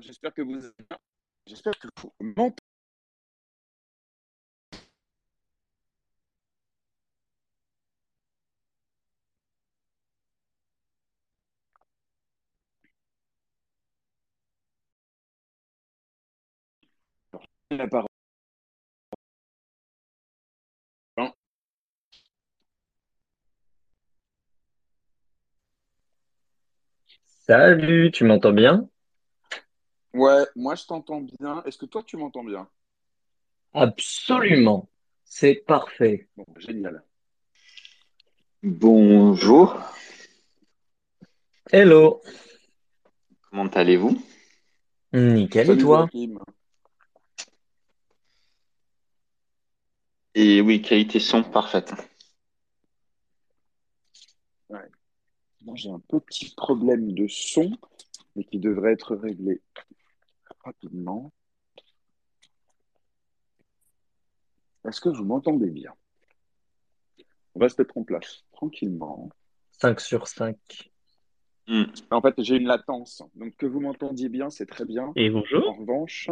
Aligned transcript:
J'espère 0.00 0.34
que 0.34 0.42
vous 0.42 0.60
J'espère 1.46 1.78
que 1.78 1.88
vous 2.00 2.12
m'entendez. 2.20 2.62
La 17.70 17.86
parole. 17.86 18.08
Salut, 27.46 28.10
tu 28.12 28.24
m'entends 28.24 28.52
bien? 28.52 28.88
Ouais, 30.14 30.44
moi 30.56 30.74
je 30.74 30.86
t'entends 30.86 31.20
bien. 31.20 31.62
Est-ce 31.64 31.78
que 31.78 31.86
toi 31.86 32.02
tu 32.02 32.16
m'entends 32.16 32.44
bien? 32.44 32.68
Absolument. 33.74 34.88
C'est 35.24 35.54
parfait. 35.54 36.28
Bon, 36.36 36.46
génial. 36.56 37.04
Bonjour, 38.62 39.78
Hello. 41.70 42.22
comment 43.50 43.66
allez-vous? 43.66 44.18
Nickel, 45.12 45.70
et 45.70 45.78
toi? 45.78 46.08
Joachim. 46.12 46.38
Et 50.34 50.60
oui, 50.60 50.80
qualité 50.82 51.20
son 51.20 51.42
parfaite. 51.42 51.92
Ouais. 54.70 54.80
Moi 55.62 55.74
j'ai 55.76 55.90
un 55.90 56.00
petit 56.00 56.54
problème 56.54 57.12
de 57.12 57.26
son, 57.28 57.70
mais 58.34 58.44
qui 58.44 58.58
devrait 58.58 58.92
être 58.92 59.14
réglé 59.14 59.60
rapidement. 60.68 61.32
Est-ce 64.86 65.00
que 65.00 65.08
vous 65.08 65.24
m'entendez 65.24 65.70
bien? 65.70 65.94
On 67.54 67.60
va 67.60 67.68
se 67.68 67.80
mettre 67.80 67.96
en 67.96 68.04
place 68.04 68.44
tranquillement. 68.52 69.30
5 69.72 70.00
sur 70.00 70.28
5. 70.28 70.56
Hmm. 71.66 71.84
En 72.10 72.20
fait, 72.20 72.34
j'ai 72.38 72.56
une 72.56 72.66
latence. 72.66 73.22
Donc 73.34 73.56
que 73.56 73.66
vous 73.66 73.80
m'entendiez 73.80 74.28
bien, 74.28 74.50
c'est 74.50 74.66
très 74.66 74.84
bien. 74.84 75.12
Et 75.16 75.30
En 75.30 75.32
bonjour. 75.40 75.76
revanche, 75.78 76.30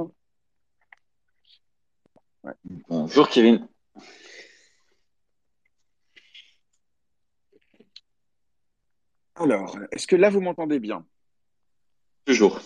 ouais. 2.44 2.52
Bonjour 2.88 3.28
Kevin. 3.28 3.66
Alors, 9.34 9.78
est-ce 9.92 10.06
que 10.06 10.16
là 10.16 10.30
vous 10.30 10.40
m'entendez 10.40 10.78
bien? 10.78 11.06
Toujours. 12.24 12.60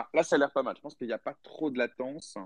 Ah, 0.00 0.08
là 0.14 0.22
ça 0.22 0.36
a 0.36 0.38
l'air 0.38 0.52
pas 0.52 0.62
mal. 0.62 0.76
Je 0.76 0.80
pense 0.80 0.94
qu'il 0.94 1.08
n'y 1.08 1.12
a 1.12 1.18
pas 1.18 1.34
trop 1.42 1.72
de 1.72 1.78
latence. 1.78 2.38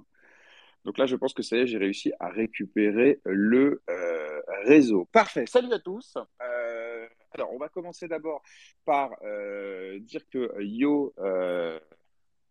Donc 0.87 0.97
là, 0.97 1.05
je 1.05 1.17
pense 1.17 1.35
que 1.35 1.43
ça 1.43 1.59
y 1.59 1.61
est, 1.61 1.67
j'ai 1.67 1.77
réussi 1.77 2.15
à 2.19 2.31
récupérer 2.31 3.21
le 3.27 3.83
euh, 3.91 4.41
réseau. 4.65 5.07
Parfait. 5.13 5.45
Salut 5.47 5.71
à 5.71 5.79
tous. 5.79 6.17
Euh, 6.17 7.07
alors, 7.33 7.53
on 7.53 7.59
va 7.59 7.69
commencer 7.69 8.09
d'abord 8.09 8.43
par 8.87 9.11
euh, 9.23 9.99
dire 10.01 10.27
que 10.31 10.63
Yo, 10.63 11.13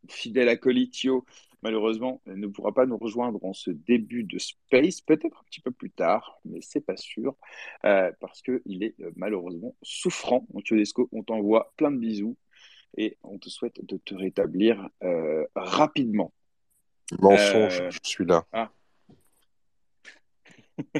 fidèle 0.07 0.49
acolyte 0.49 1.03
Yo, 1.03 1.25
malheureusement, 1.63 2.21
ne 2.27 2.45
pourra 2.45 2.71
pas 2.71 2.85
nous 2.85 2.97
rejoindre 2.97 3.43
en 3.43 3.53
ce 3.53 3.71
début 3.71 4.23
de 4.23 4.37
Space, 4.37 5.01
peut-être 5.01 5.39
un 5.41 5.43
petit 5.49 5.61
peu 5.61 5.71
plus 5.71 5.89
tard, 5.89 6.39
mais 6.45 6.61
c'est 6.61 6.85
pas 6.85 6.97
sûr, 6.97 7.35
parce 7.81 8.43
qu'il 8.43 8.83
est 8.83 8.95
malheureusement 9.15 9.75
souffrant. 9.81 10.45
Donc, 10.51 10.69
Ionesco, 10.69 11.09
on 11.11 11.23
t'envoie 11.23 11.73
plein 11.75 11.89
de 11.89 11.97
bisous 11.97 12.37
et 12.97 13.17
on 13.23 13.37
te 13.37 13.49
souhaite 13.49 13.83
de 13.85 13.97
te 13.97 14.13
rétablir 14.13 14.89
euh, 15.03 15.45
rapidement. 15.55 16.31
Mensonge, 17.19 17.81
Euh, 17.81 17.89
je 17.91 17.99
suis 18.03 18.25
là. 18.25 18.45
ah, 18.53 18.71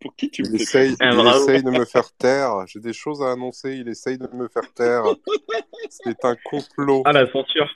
pour 0.00 0.14
qui 0.16 0.30
tu 0.30 0.42
me 0.42 0.48
Il 0.54 0.58
fais 0.66 0.88
essaye, 0.88 0.96
Ah, 1.00 1.10
il 1.12 1.26
essaye 1.26 1.62
de 1.62 1.70
me 1.70 1.84
faire 1.84 2.12
taire. 2.12 2.66
J'ai 2.66 2.80
des 2.80 2.92
choses 2.92 3.22
à 3.22 3.32
annoncer. 3.32 3.74
Il 3.76 3.88
essaye 3.88 4.18
de 4.18 4.28
me 4.28 4.48
faire 4.48 4.72
taire. 4.74 5.04
C'est 5.90 6.24
un 6.24 6.36
complot. 6.44 7.02
Ah, 7.04 7.12
la 7.12 7.30
censure. 7.32 7.68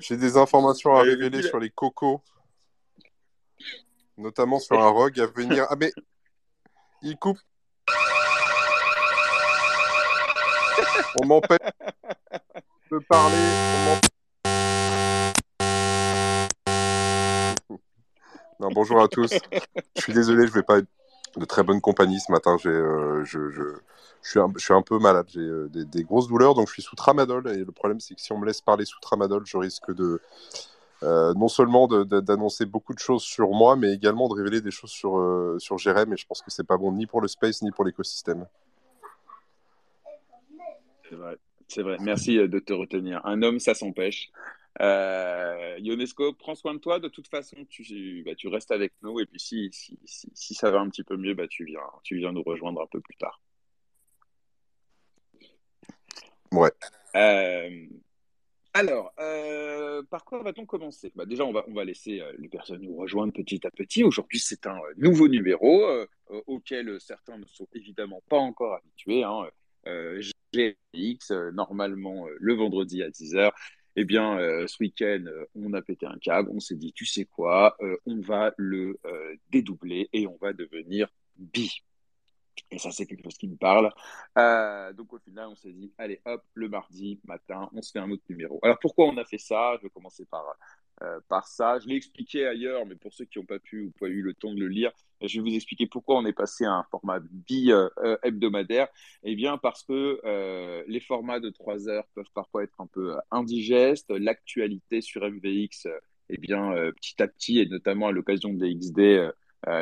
J'ai 0.00 0.16
des 0.16 0.36
informations 0.36 0.94
à 0.96 1.02
révéler 1.02 1.42
sur 1.42 1.60
les 1.60 1.70
cocos, 1.70 2.20
notamment 4.18 4.58
sur 4.58 4.80
un 4.80 4.88
rogue 4.88 5.20
à 5.20 5.26
venir. 5.26 5.66
Ah 5.70 5.76
mais 5.78 5.92
il 7.02 7.16
coupe. 7.16 7.38
On 11.22 11.26
m'empêche 11.26 11.58
de 12.90 12.98
parler. 13.08 13.34
On 13.36 13.84
m'empêche- 13.86 14.10
Non, 18.60 18.68
bonjour 18.72 19.00
à 19.02 19.08
tous. 19.08 19.30
Je 19.96 20.00
suis 20.00 20.12
désolé, 20.12 20.46
je 20.46 20.52
vais 20.52 20.62
pas 20.62 20.78
être 20.78 20.86
de 21.36 21.44
très 21.44 21.62
bonne 21.62 21.80
compagnie 21.80 22.20
ce 22.20 22.30
matin. 22.30 22.56
J'ai, 22.62 22.68
euh, 22.70 23.24
je, 23.24 23.50
je, 23.50 23.62
je, 24.22 24.30
suis 24.30 24.38
un, 24.40 24.50
je 24.56 24.64
suis 24.64 24.74
un 24.74 24.82
peu 24.82 24.98
malade. 24.98 25.26
J'ai 25.28 25.40
euh, 25.40 25.68
des, 25.68 25.84
des 25.84 26.04
grosses 26.04 26.28
douleurs, 26.28 26.54
donc 26.54 26.68
je 26.68 26.74
suis 26.74 26.82
sous 26.82 26.94
tramadol. 26.96 27.48
Et 27.50 27.64
le 27.64 27.72
problème, 27.72 28.00
c'est 28.00 28.14
que 28.14 28.20
si 28.20 28.32
on 28.32 28.38
me 28.38 28.46
laisse 28.46 28.60
parler 28.60 28.84
sous 28.84 29.00
tramadol, 29.00 29.42
je 29.44 29.56
risque 29.56 29.92
de 29.92 30.20
euh, 31.02 31.34
non 31.34 31.48
seulement 31.48 31.88
d'annoncer 31.88 32.64
beaucoup 32.64 32.94
de 32.94 32.98
choses 33.00 33.22
sur 33.22 33.50
moi, 33.50 33.74
mais 33.76 33.92
également 33.92 34.28
de 34.28 34.34
révéler 34.34 34.60
des 34.60 34.70
choses 34.70 34.90
sur, 34.90 35.56
sur 35.58 35.76
Jérém. 35.78 36.12
Et 36.12 36.16
je 36.16 36.26
pense 36.26 36.40
que 36.40 36.50
c'est 36.50 36.64
pas 36.66 36.76
bon 36.76 36.92
ni 36.92 37.06
pour 37.06 37.20
le 37.20 37.28
space 37.28 37.62
ni 37.62 37.70
pour 37.72 37.84
l'écosystème. 37.84 38.46
C'est 41.14 41.20
vrai, 41.20 41.36
c'est 41.68 41.82
vrai. 41.82 41.96
Merci 42.00 42.38
euh, 42.38 42.48
de 42.48 42.58
te 42.58 42.72
retenir. 42.72 43.24
Un 43.24 43.42
homme, 43.42 43.60
ça 43.60 43.74
s'empêche. 43.74 44.32
Euh, 44.80 45.76
Ionesco, 45.78 46.32
prends 46.32 46.56
soin 46.56 46.74
de 46.74 46.80
toi. 46.80 46.98
De 46.98 47.06
toute 47.06 47.28
façon, 47.28 47.56
tu, 47.68 48.24
bah, 48.26 48.34
tu 48.34 48.48
restes 48.48 48.72
avec 48.72 48.92
nous. 49.02 49.20
Et 49.20 49.26
puis, 49.26 49.38
si, 49.38 49.68
si, 49.72 49.96
si, 50.04 50.28
si 50.34 50.54
ça 50.54 50.72
va 50.72 50.80
un 50.80 50.88
petit 50.88 51.04
peu 51.04 51.16
mieux, 51.16 51.34
bah, 51.34 51.46
tu 51.46 51.64
viens, 51.64 51.78
tu 52.02 52.16
viens 52.16 52.32
nous 52.32 52.42
rejoindre 52.42 52.82
un 52.82 52.86
peu 52.88 53.00
plus 53.00 53.14
tard. 53.14 53.40
Ouais. 56.50 56.72
Euh, 57.14 57.86
alors, 58.72 59.12
euh, 59.20 60.02
par 60.10 60.24
quoi 60.24 60.42
va-t-on 60.42 60.66
commencer? 60.66 61.12
Bah, 61.14 61.26
déjà, 61.26 61.44
on 61.44 61.52
va, 61.52 61.64
on 61.68 61.74
va 61.74 61.84
laisser 61.84 62.20
les 62.38 62.48
personnes 62.48 62.82
nous 62.82 62.96
rejoindre 62.96 63.32
petit 63.32 63.64
à 63.64 63.70
petit. 63.70 64.02
Aujourd'hui, 64.02 64.40
c'est 64.40 64.66
un 64.66 64.80
nouveau 64.96 65.28
numéro 65.28 65.86
auquel 66.48 67.00
certains 67.00 67.38
ne 67.38 67.46
sont 67.46 67.68
évidemment 67.72 68.20
pas 68.28 68.38
encore 68.38 68.74
habitués. 68.74 69.22
Hein. 69.22 69.48
Euh, 69.86 70.20
GX, 70.54 71.30
euh, 71.30 71.50
normalement 71.52 72.26
euh, 72.26 72.36
le 72.38 72.54
vendredi 72.54 73.02
à 73.02 73.10
10h. 73.10 73.52
Eh 73.96 74.04
bien, 74.04 74.38
euh, 74.38 74.66
ce 74.66 74.76
week-end, 74.80 75.24
on 75.54 75.72
a 75.72 75.82
pété 75.82 76.06
un 76.06 76.18
câble. 76.18 76.50
On 76.52 76.60
s'est 76.60 76.74
dit, 76.74 76.92
tu 76.92 77.06
sais 77.06 77.26
quoi, 77.26 77.76
on 78.06 78.20
va 78.20 78.52
le 78.56 78.98
dédoubler 79.50 80.08
et 80.12 80.26
on 80.26 80.36
va 80.40 80.52
devenir 80.52 81.08
bi. 81.36 81.84
Et 82.72 82.78
ça, 82.78 82.90
c'est 82.90 83.06
quelque 83.06 83.22
chose 83.22 83.38
qui 83.38 83.46
me 83.46 83.56
parle. 83.56 83.92
Donc 84.96 85.12
au 85.12 85.18
final, 85.20 85.46
on 85.48 85.54
s'est 85.54 85.72
dit, 85.72 85.92
allez 85.96 86.20
hop, 86.24 86.42
le 86.54 86.68
mardi 86.68 87.20
matin, 87.24 87.70
on 87.72 87.82
se 87.82 87.92
fait 87.92 88.00
un 88.00 88.10
autre 88.10 88.24
numéro. 88.28 88.58
Alors 88.62 88.78
pourquoi 88.80 89.06
on 89.06 89.16
a 89.16 89.24
fait 89.24 89.38
ça? 89.38 89.76
Je 89.78 89.84
vais 89.84 89.90
commencer 89.90 90.24
par, 90.24 90.44
euh, 91.02 91.18
par 91.28 91.48
ça. 91.48 91.78
Je 91.80 91.88
l'ai 91.88 91.96
expliqué 91.96 92.46
ailleurs, 92.46 92.86
mais 92.86 92.94
pour 92.94 93.12
ceux 93.12 93.24
qui 93.24 93.38
n'ont 93.38 93.44
pas 93.44 93.58
pu 93.58 93.82
ou 93.82 93.90
pas 93.98 94.06
eu 94.06 94.22
le 94.22 94.32
temps 94.32 94.54
de 94.54 94.60
le 94.60 94.68
lire, 94.68 94.92
je 95.20 95.40
vais 95.40 95.48
vous 95.50 95.54
expliquer 95.54 95.86
pourquoi 95.86 96.16
on 96.16 96.24
est 96.24 96.32
passé 96.32 96.64
à 96.64 96.72
un 96.72 96.84
format 96.84 97.18
bi 97.20 97.72
euh, 97.72 97.88
euh. 98.04 98.16
Eh 99.24 99.34
bien 99.34 99.58
parce 99.58 99.82
que 99.82 100.84
les 100.86 101.00
formats 101.00 101.40
de 101.40 101.50
3 101.50 101.88
heures 101.88 102.06
peuvent 102.14 102.30
parfois 102.32 102.62
être 102.62 102.80
un 102.80 102.86
peu 102.86 103.16
indigestes. 103.30 104.10
L'actualité 104.10 105.00
sur 105.00 105.22
MVX, 105.28 105.88
eh 106.28 106.38
bien 106.38 106.72
petit 106.92 107.20
à 107.22 107.26
petit, 107.26 107.58
et 107.58 107.66
notamment 107.66 108.08
à 108.08 108.12
l'occasion 108.12 108.52
des 108.52 108.74
XD, 108.74 109.32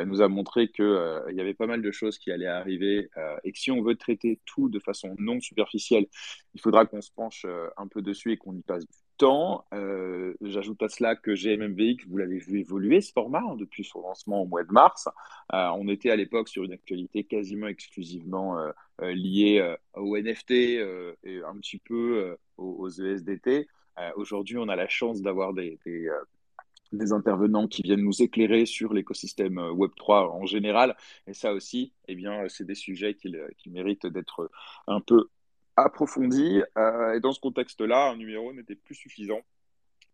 nous 0.06 0.22
a 0.22 0.28
montré 0.28 0.70
euh, 0.80 1.22
il 1.30 1.36
y 1.36 1.40
avait 1.40 1.54
pas 1.54 1.66
mal 1.66 1.82
de 1.82 1.90
choses 1.90 2.18
qui 2.18 2.30
allaient 2.30 2.46
arriver 2.46 3.10
et 3.44 3.52
que 3.52 3.58
si 3.58 3.70
on 3.70 3.82
veut 3.82 3.96
traiter 3.96 4.40
tout 4.46 4.68
de 4.70 4.78
façon 4.78 5.14
non 5.18 5.40
superficielle, 5.40 6.06
il 6.54 6.60
faudra 6.60 6.86
qu'on 6.86 7.02
se 7.02 7.10
penche 7.10 7.44
un 7.76 7.88
peu 7.88 8.00
dessus 8.00 8.32
et 8.32 8.36
qu'on 8.36 8.54
y 8.54 8.62
passe 8.62 8.86
du 8.86 8.92
Euh, 9.22 10.34
J'ajoute 10.40 10.82
à 10.82 10.88
cela 10.88 11.14
que 11.16 11.34
GMMVX, 11.34 12.06
vous 12.08 12.16
l'avez 12.16 12.38
vu 12.38 12.60
évoluer 12.60 13.00
ce 13.00 13.12
format 13.12 13.40
hein, 13.40 13.56
depuis 13.56 13.84
son 13.84 14.00
lancement 14.00 14.42
au 14.42 14.46
mois 14.46 14.64
de 14.64 14.72
mars. 14.72 15.08
Euh, 15.52 15.68
on 15.76 15.88
était 15.88 16.10
à 16.10 16.16
l'époque 16.16 16.48
sur 16.48 16.64
une 16.64 16.72
actualité 16.72 17.24
quasiment 17.24 17.68
exclusivement 17.68 18.58
euh, 18.58 19.12
liée 19.12 19.58
euh, 19.60 19.76
au 19.94 20.16
NFT 20.16 20.50
et 20.50 21.42
un 21.46 21.56
petit 21.56 21.78
peu 21.78 22.36
aux, 22.56 22.76
aux 22.78 22.88
ESDT. 22.88 23.68
Aujourd'hui, 24.16 24.58
on 24.58 24.68
a 24.68 24.76
la 24.76 24.88
chance 24.88 25.22
d'avoir 25.22 25.52
des, 25.52 25.78
intervenants 27.12 27.68
qui 27.68 27.82
viennent 27.82 28.02
nous 28.02 28.22
éclairer 28.22 28.66
sur 28.66 28.92
l'écosystème 28.92 29.58
euh, 29.58 29.72
Web3 29.72 30.30
en 30.30 30.46
général. 30.46 30.96
Et 31.26 31.34
ça 31.34 31.52
aussi, 31.52 31.92
eh 32.08 32.16
c'est 32.48 32.66
des 32.66 32.74
sujets 32.74 33.14
qui, 33.14 33.34
qui 33.58 33.70
méritent 33.70 34.06
d'être 34.06 34.50
un 34.86 35.00
peu 35.00 35.28
approfondis. 35.76 36.62
Euh, 36.78 37.14
et 37.14 37.20
dans 37.20 37.32
ce 37.32 37.40
contexte-là, 37.40 38.10
un 38.10 38.16
numéro 38.16 38.52
n'était 38.52 38.74
plus 38.74 38.94
suffisant. 38.94 39.40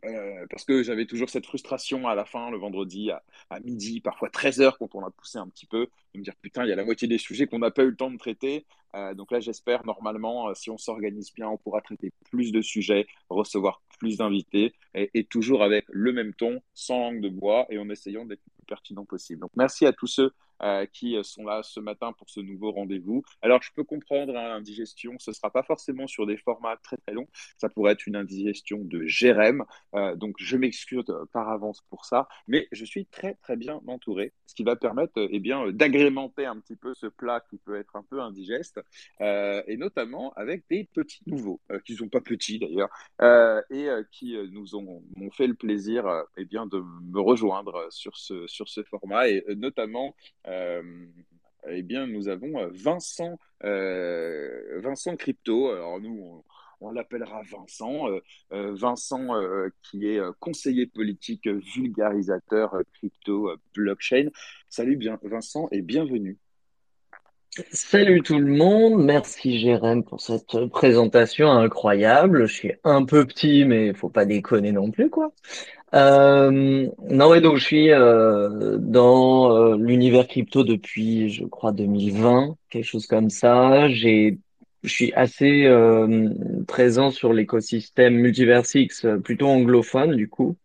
Euh, 0.05 0.47
parce 0.49 0.65
que 0.65 0.85
j'avais 0.85 1.07
toujours 1.07 1.29
cette 1.29 1.47
frustration 1.47 2.07
à 2.07 2.15
la 2.15 2.25
fin, 2.25 2.53
le 2.53 2.57
vendredi 2.57 3.11
à, 3.11 3.61
midi, 3.61 4.00
parfois 4.00 4.31
13 4.31 4.61
heures, 4.61 4.79
quand 4.79 4.95
on 4.95 5.05
a 5.05 5.11
poussé 5.11 5.38
un 5.38 5.49
petit 5.49 5.67
peu, 5.67 5.88
de 6.15 6.21
me 6.21 6.23
dire 6.23 6.37
putain, 6.41 6.65
il 6.65 6.69
y 6.69 6.73
a 6.73 6.77
la 6.77 6.85
moitié 6.85 7.09
des 7.09 7.19
sujets 7.19 7.49
qu'on 7.49 7.59
n'a 7.59 7.73
pas 7.73 7.83
eu 7.83 7.91
le 7.91 7.97
temps 7.97 8.11
de 8.11 8.17
traiter. 8.17 8.65
Euh, 8.95 9.15
donc 9.15 9.33
là, 9.33 9.41
j'espère 9.41 9.85
normalement, 9.85 10.55
si 10.55 10.71
on 10.71 10.79
s'organise 10.79 11.35
bien, 11.35 11.49
on 11.49 11.57
pourra 11.57 11.81
traiter 11.81 12.12
plus 12.31 12.53
de 12.53 12.62
sujets, 12.62 13.09
recevoir 13.29 13.83
plus 13.99 14.19
d'invités, 14.19 14.73
et, 14.95 15.11
et 15.15 15.25
toujours 15.25 15.65
avec 15.65 15.85
le 15.88 16.12
même 16.12 16.33
ton, 16.33 16.62
sans 16.75 17.00
langue 17.00 17.21
de 17.21 17.29
bois, 17.29 17.67
et 17.69 17.79
en 17.79 17.91
essayant 17.91 18.25
d'être 18.25 18.43
le 18.47 18.53
plus 18.55 18.67
pertinent 18.67 19.05
possible. 19.05 19.41
Donc 19.41 19.50
merci 19.57 19.85
à 19.85 19.93
tous 19.93 20.07
ceux 20.07 20.33
euh, 20.62 20.87
qui 20.87 21.17
sont 21.23 21.45
là 21.45 21.62
ce 21.62 21.81
matin 21.81 22.12
pour 22.12 22.31
ce 22.31 22.41
nouveau 22.41 22.73
rendez-vous. 22.73 23.23
Alors, 23.43 23.62
je 23.62 23.71
peux 23.75 23.85
comprendre 23.85 24.37
hein, 24.37 24.57
indigestion, 24.57 25.15
ce 25.19 25.31
ne 25.31 25.35
sera 25.35 25.50
pas 25.50 25.62
forcément 25.62 26.07
sur 26.07 26.27
des 26.27 26.37
formats 26.37 26.77
très 26.83 26.97
très 26.97 27.12
longs, 27.12 27.29
ça 27.57 27.69
pourrait 27.69 27.93
être 27.93 28.07
une 28.07 28.17
indigestion 28.17 28.79
de 28.83 29.05
Jérém, 29.07 29.65
euh, 29.95 30.17
donc 30.17 30.37
je 30.38 30.57
m'excuse 30.57 31.05
euh, 31.09 31.25
par 31.33 31.49
avance 31.49 31.83
pour 31.91 32.05
ça, 32.05 32.29
mais 32.47 32.69
je 32.73 32.85
suis 32.85 33.07
très 33.07 33.35
très 33.35 33.57
bien 33.57 33.81
entouré, 33.87 34.33
ce 34.47 34.55
qui 34.55 34.65
va 34.65 34.77
permettre 34.77 35.19
euh, 35.19 35.29
eh 35.31 35.73
d'agrémenter 35.73 36.47
un 36.47 36.59
petit 36.61 36.77
peu 36.77 36.95
ce 36.95 37.07
plat 37.07 37.41
qui 37.49 37.59
peut 37.59 37.77
être 37.77 37.97
un 37.97 38.03
peu 38.03 38.21
indigeste, 38.21 38.81
euh, 39.21 39.62
et 39.67 39.77
notamment 39.77 40.33
avec 40.35 40.65
des 40.69 40.88
petits 40.93 41.23
nouveaux, 41.27 41.61
euh, 41.71 41.81
qui 41.81 41.93
ne 41.93 41.99
sont 41.99 42.09
pas 42.09 42.21
petits 42.21 42.59
d'ailleurs, 42.59 42.91
euh, 43.23 43.62
et 43.71 43.88
qui 44.11 44.37
nous 44.50 44.75
ont, 44.75 45.03
m'ont 45.17 45.31
fait 45.31 45.47
le 45.47 45.55
plaisir 45.55 46.07
eh 46.37 46.45
bien, 46.45 46.67
de 46.67 46.81
me 46.81 47.21
rejoindre 47.21 47.87
sur 47.91 48.17
ce, 48.17 48.47
sur 48.47 48.69
ce 48.69 48.83
format, 48.83 49.29
et 49.29 49.45
notamment 49.57 50.15
euh, 50.47 50.48
eh 51.71 51.83
bien, 51.83 52.07
nous 52.07 52.28
avons 52.28 52.69
Vincent, 52.69 53.38
euh, 53.64 54.81
Vincent 54.81 55.17
Crypto. 55.17 55.71
Alors 55.71 56.00
nous, 56.00 56.45
on, 56.81 56.90
l'appellera 56.90 57.43
Vincent. 57.43 58.09
Euh, 58.09 58.21
euh, 58.52 58.75
Vincent, 58.75 59.35
euh, 59.35 59.69
qui 59.83 60.07
est 60.07 60.21
conseiller 60.40 60.87
politique, 60.87 61.47
vulgarisateur 61.47 62.76
crypto, 62.95 63.50
blockchain. 63.75 64.28
Salut 64.69 64.97
bien, 64.97 65.19
Vincent 65.23 65.69
et 65.73 65.83
bienvenue. 65.83 66.38
Salut 67.73 68.23
tout 68.23 68.38
le 68.38 68.47
monde, 68.47 69.05
merci 69.05 69.59
Jérém 69.59 70.05
pour 70.05 70.21
cette 70.21 70.67
présentation 70.67 71.50
incroyable. 71.50 72.47
Je 72.47 72.53
suis 72.53 72.73
un 72.85 73.05
peu 73.05 73.27
petit, 73.27 73.65
mais 73.65 73.93
faut 73.95 74.09
pas 74.09 74.25
déconner 74.25 74.71
non 74.71 74.91
plus, 74.91 75.11
quoi. 75.11 75.33
Euh, 75.95 76.88
non, 77.11 77.29
ouais, 77.29 77.41
donc 77.41 77.57
je 77.57 77.65
suis 77.65 77.91
euh, 77.91 78.77
dans 78.79 79.57
euh, 79.57 79.77
l'univers 79.77 80.29
crypto 80.29 80.62
depuis, 80.62 81.31
je 81.31 81.45
crois, 81.47 81.73
2020, 81.73 82.57
quelque 82.71 82.85
chose 82.85 83.07
comme 83.07 83.31
ça. 83.31 83.88
J'ai, 83.88 84.38
je 84.85 84.91
suis 84.91 85.12
assez 85.15 85.65
euh, 85.65 86.31
présent 86.69 87.11
sur 87.11 87.33
l'écosystème 87.33 88.15
Multiversix, 88.15 89.05
euh, 89.05 89.19
plutôt 89.19 89.49
anglophone 89.49 90.15
du 90.15 90.29
coup. 90.29 90.57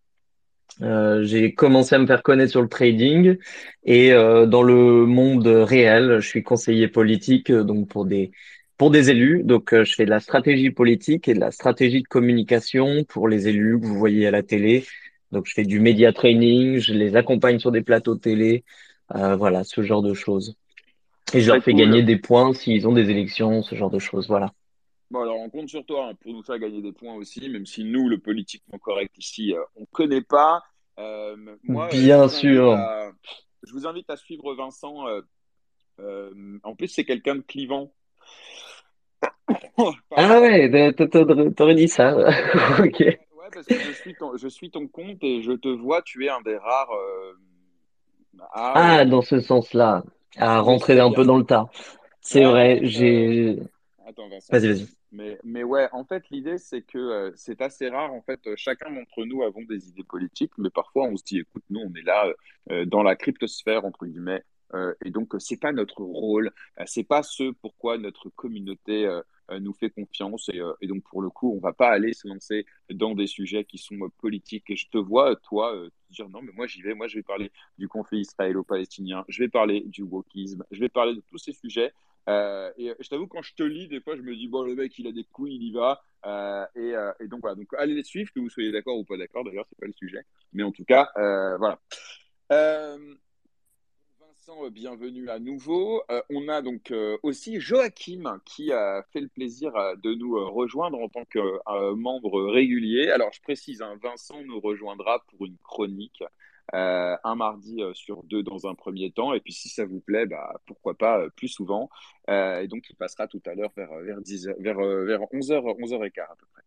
Euh, 0.82 1.24
j'ai 1.24 1.53
commencé 1.53 1.96
à 1.96 2.00
me 2.00 2.08
faire 2.08 2.24
connaître 2.24 2.51
sur 2.51 2.62
le 2.62 2.68
trading 2.68 3.38
et 3.84 4.12
euh, 4.12 4.46
dans 4.48 4.63
le 4.63 5.06
monde 5.06 5.46
réel, 5.46 6.20
je 6.20 6.27
suis 6.27 6.44
conseiller 6.44 6.88
politique 6.88 7.51
euh, 7.51 7.63
donc 7.63 7.88
pour 7.89 8.06
des 8.06 8.32
pour 8.77 8.89
des 8.92 9.10
élus. 9.12 9.44
Donc 9.44 9.74
euh, 9.74 9.84
je 9.86 9.94
fais 9.96 10.06
de 10.06 10.10
la 10.10 10.20
stratégie 10.20 10.72
politique 10.72 11.27
et 11.27 11.34
de 11.34 11.39
la 11.39 11.51
stratégie 11.51 12.01
de 12.01 12.08
communication 12.08 13.03
pour 13.06 13.27
les 13.27 13.48
élus 13.48 13.80
que 13.80 13.86
vous 13.86 13.98
voyez 13.98 14.27
à 14.27 14.32
la 14.32 14.44
télé. 14.44 14.86
Donc 15.32 15.46
je 15.48 15.53
fais 15.53 15.63
du 15.63 15.80
média 15.80 16.12
training, 16.13 16.80
je 16.80 16.94
les 16.94 17.15
accompagne 17.15 17.60
sur 17.60 17.72
des 17.72 17.82
plateaux 17.82 18.15
télé, 18.15 18.63
euh, 19.15 19.36
voilà 19.36 19.63
ce 19.63 19.82
genre 19.84 20.01
de 20.01 20.13
choses. 20.13 20.56
Et 21.34 21.42
je 21.42 21.51
leur 21.51 21.63
fais 21.63 21.72
cool. 21.72 21.82
gagner 21.82 22.03
des 22.03 22.18
points 22.18 22.53
s'ils 22.53 22.88
ont 22.88 22.94
des 22.94 23.10
élections, 23.10 23.63
ce 23.63 23.75
genre 23.75 23.89
de 23.89 24.00
choses. 24.00 24.27
Voilà. 24.27 24.53
Bon, 25.12 25.22
alors 25.22 25.38
on 25.40 25.50
compte 25.50 25.70
sur 25.70 25.86
toi 25.86 26.08
hein, 26.10 26.16
pour 26.16 26.34
nous 26.34 26.44
faire 26.44 26.58
gagner 26.60 26.82
des 26.82 26.92
points 26.92 27.14
aussi, 27.16 27.48
même 27.50 27.66
si 27.66 27.84
nous, 27.84 28.10
le 28.10 28.18
politiquement 28.20 28.80
correct 28.80 29.16
ici, 29.18 29.54
euh, 29.54 29.62
on 29.76 29.82
ne 29.82 29.86
connaît 29.92 30.22
pas. 30.24 30.64
Euh, 31.00 31.36
moi, 31.64 31.90
euh, 31.90 32.10
je 32.12 32.18
Bien 32.18 32.28
sûr. 32.30 32.72
à, 32.74 33.12
je 33.64 33.72
vous 33.74 33.86
invite 33.88 34.10
à 34.10 34.18
suivre 34.18 34.54
Vincent. 34.56 35.06
en 36.64 36.76
plus, 36.76 36.88
c'est 36.88 37.06
quelqu'un 37.06 37.36
de 37.36 37.42
clivant. 37.42 37.92
Ah 40.16 40.40
ouais, 40.42 40.70
t'a- 40.94 41.08
t'a- 41.08 41.26
t'aurais 41.56 41.76
dit 41.76 41.88
ça. 41.88 42.16
Ok. 42.80 43.04
Ouais, 43.32 43.50
parce 43.54 43.68
que 43.68 43.80
je 43.80 43.92
suis 43.92 44.16
ton, 44.16 44.38
je 44.38 44.48
suis 44.48 44.72
ton 44.72 44.88
compte 44.88 45.24
et 45.24 45.42
je 45.42 45.52
te 45.54 45.68
vois, 45.68 46.02
tu 46.02 46.26
es 46.26 46.30
un 46.30 46.42
des 46.42 46.58
rares 46.58 46.92
euh, 46.92 47.34
à... 48.54 48.74
Ah, 48.76 49.06
dans 49.06 49.22
ce 49.22 49.40
sens-là, 49.40 50.04
à 50.38 50.60
rentrer 50.60 51.00
un 51.00 51.12
peu 51.12 51.26
dans 51.26 51.38
le 51.38 51.44
tas. 51.44 51.70
C'est 52.22 52.46
Ouais, 52.46 52.52
vrai, 52.52 52.80
euh, 52.84 52.88
j'ai... 52.88 53.60
Attends, 54.06 54.28
Vincent. 54.28 54.52
Vas-y, 54.52 54.68
vas-y. 54.68 54.88
Mais, 55.12 55.40
mais 55.44 55.64
ouais, 55.64 55.88
en 55.92 56.04
fait, 56.04 56.24
l'idée, 56.30 56.58
c'est 56.58 56.82
que 56.82 56.98
euh, 56.98 57.32
c'est 57.36 57.62
assez 57.62 57.90
rare. 57.90 58.12
En 58.14 58.22
fait, 58.22 58.46
euh, 58.48 58.56
chacun 58.58 58.92
d'entre 58.92 59.24
nous 59.26 59.44
avons 59.44 59.62
des 59.64 59.88
idées 59.88 60.04
politiques, 60.04 60.52
mais 60.58 60.70
parfois, 60.70 61.06
on 61.06 61.16
se 61.16 61.24
dit, 61.24 61.40
écoute, 61.40 61.64
nous, 61.70 61.80
on 61.80 61.94
est 61.96 62.04
là 62.04 62.32
euh, 62.72 62.86
dans 62.86 63.04
la 63.04 63.16
cryptosphère, 63.16 63.86
entre 63.86 64.06
guillemets, 64.06 64.44
euh, 64.74 64.94
et 65.06 65.12
donc, 65.12 65.34
c'est 65.40 65.60
pas 65.60 65.72
notre 65.72 66.02
rôle, 66.02 66.52
c'est 66.86 67.04
pas 67.04 67.24
ce 67.24 67.52
pourquoi 67.62 67.98
notre 67.98 68.30
communauté 68.30 69.08
nous 69.60 69.74
fait 69.74 69.92
confiance, 69.92 70.50
et, 70.50 70.62
et 70.82 70.88
donc, 70.88 71.04
pour 71.04 71.22
le 71.22 71.30
coup, 71.30 71.54
on 71.56 71.60
va 71.60 71.74
pas 71.74 71.90
aller 71.90 72.14
se 72.14 72.28
lancer 72.28 72.66
dans 72.90 73.14
des 73.14 73.28
sujets 73.28 73.66
qui 73.66 73.78
sont 73.78 73.96
politiques. 74.18 74.70
Et 74.70 74.76
je 74.76 74.90
te 74.90 74.98
vois, 74.98 75.36
toi, 75.36 75.74
te 76.08 76.14
dire, 76.14 76.28
non, 76.30 76.42
mais 76.42 76.54
moi, 76.54 76.66
j'y 76.66 76.82
vais, 76.82 76.96
moi, 76.96 77.08
je 77.08 77.18
vais 77.18 77.24
parler 77.24 77.52
du 77.78 77.88
conflit 77.88 78.22
israélo-palestinien, 78.22 79.26
je 79.28 79.44
vais 79.44 79.50
parler 79.50 79.82
du 79.82 80.02
wokisme, 80.02 80.64
je 80.72 80.80
vais 80.80 80.90
parler 80.90 81.14
de 81.16 81.24
tous 81.30 81.38
ces 81.38 81.54
sujets 81.54 81.94
euh, 82.30 82.72
et 82.77 82.94
je 83.00 83.10
t'avoue, 83.10 83.27
quand 83.27 83.42
je 83.42 83.53
te 83.53 83.63
lis, 83.63 83.88
des 83.88 84.00
fois, 84.00 84.15
je 84.15 84.22
me 84.22 84.36
dis, 84.36 84.48
bon, 84.48 84.63
le 84.63 84.75
mec, 84.75 84.98
il 84.98 85.08
a 85.08 85.12
des 85.12 85.25
couilles, 85.25 85.56
il 85.56 85.63
y 85.63 85.72
va. 85.72 86.01
Euh, 86.25 86.65
et, 86.75 86.96
euh, 86.96 87.12
et 87.20 87.27
donc, 87.27 87.42
voilà. 87.42 87.56
Donc, 87.56 87.68
allez 87.77 87.94
les 87.96 88.03
suivre, 88.03 88.32
que 88.34 88.39
vous 88.39 88.50
soyez 88.50 88.72
d'accord 88.72 88.98
ou 88.98 89.03
pas 89.03 89.18
d'accord. 89.18 89.44
D'ailleurs, 89.44 89.65
c'est 89.70 89.80
pas 89.80 89.88
le 89.88 89.94
sujet. 89.94 90.25
Mais 90.53 90.63
en 90.63 90.72
tout 90.72 90.86
cas, 90.86 91.12
voilà. 91.15 91.80
Vincent, 94.20 94.70
bienvenue 94.70 95.30
à 95.30 95.39
nouveau. 95.39 96.03
On 96.30 96.48
a 96.50 96.62
donc 96.62 96.94
aussi 97.24 97.60
Joachim 97.60 98.39
qui 98.46 98.72
a 98.72 99.03
fait 99.12 99.22
le 99.22 99.30
plaisir 99.30 99.74
de 100.03 100.13
nous 100.13 100.50
rejoindre 100.51 101.00
en 101.00 101.10
tant 101.10 101.25
que 101.25 101.94
membre 101.96 102.51
régulier. 102.51 103.10
Alors, 103.10 103.32
je 103.34 103.42
précise, 103.42 103.82
hein, 103.82 103.98
Vincent 104.01 104.42
nous 104.44 104.60
rejoindra 104.60 105.24
pour 105.27 105.46
une 105.46 105.58
chronique 105.58 106.24
euh, 106.74 107.15
un 107.24 107.36
mardi 107.36 107.82
euh, 107.82 107.93
sur 107.93 108.24
deux 108.24 108.41
dans 108.41 108.67
un 108.67 108.75
premier 108.75 109.12
temps. 109.12 109.34
Et 109.34 109.39
puis, 109.41 109.53
si 109.53 109.70
ça 109.70 109.86
vous 109.86 110.00
plaît, 110.00 110.25
bah, 110.25 110.60
pourquoi 110.65 110.96
pas 110.96 111.20
euh, 111.20 111.29
plus 111.36 111.50
souvent. 111.50 111.89
Et 112.29 112.67
donc, 112.67 112.89
il 112.89 112.96
passera 112.96 113.27
tout 113.27 113.41
à 113.46 113.53
l'heure 113.53 113.72
vers, 113.75 113.93
vers, 114.00 114.22
10 114.22 114.48
heures- 114.48 114.55
vers, 114.60 114.79
euh, 114.79 115.05
vers 115.05 115.22
11h, 115.32 115.62
11h15 115.79 116.22
à 116.22 116.36
peu 116.36 116.46
près. 116.53 116.63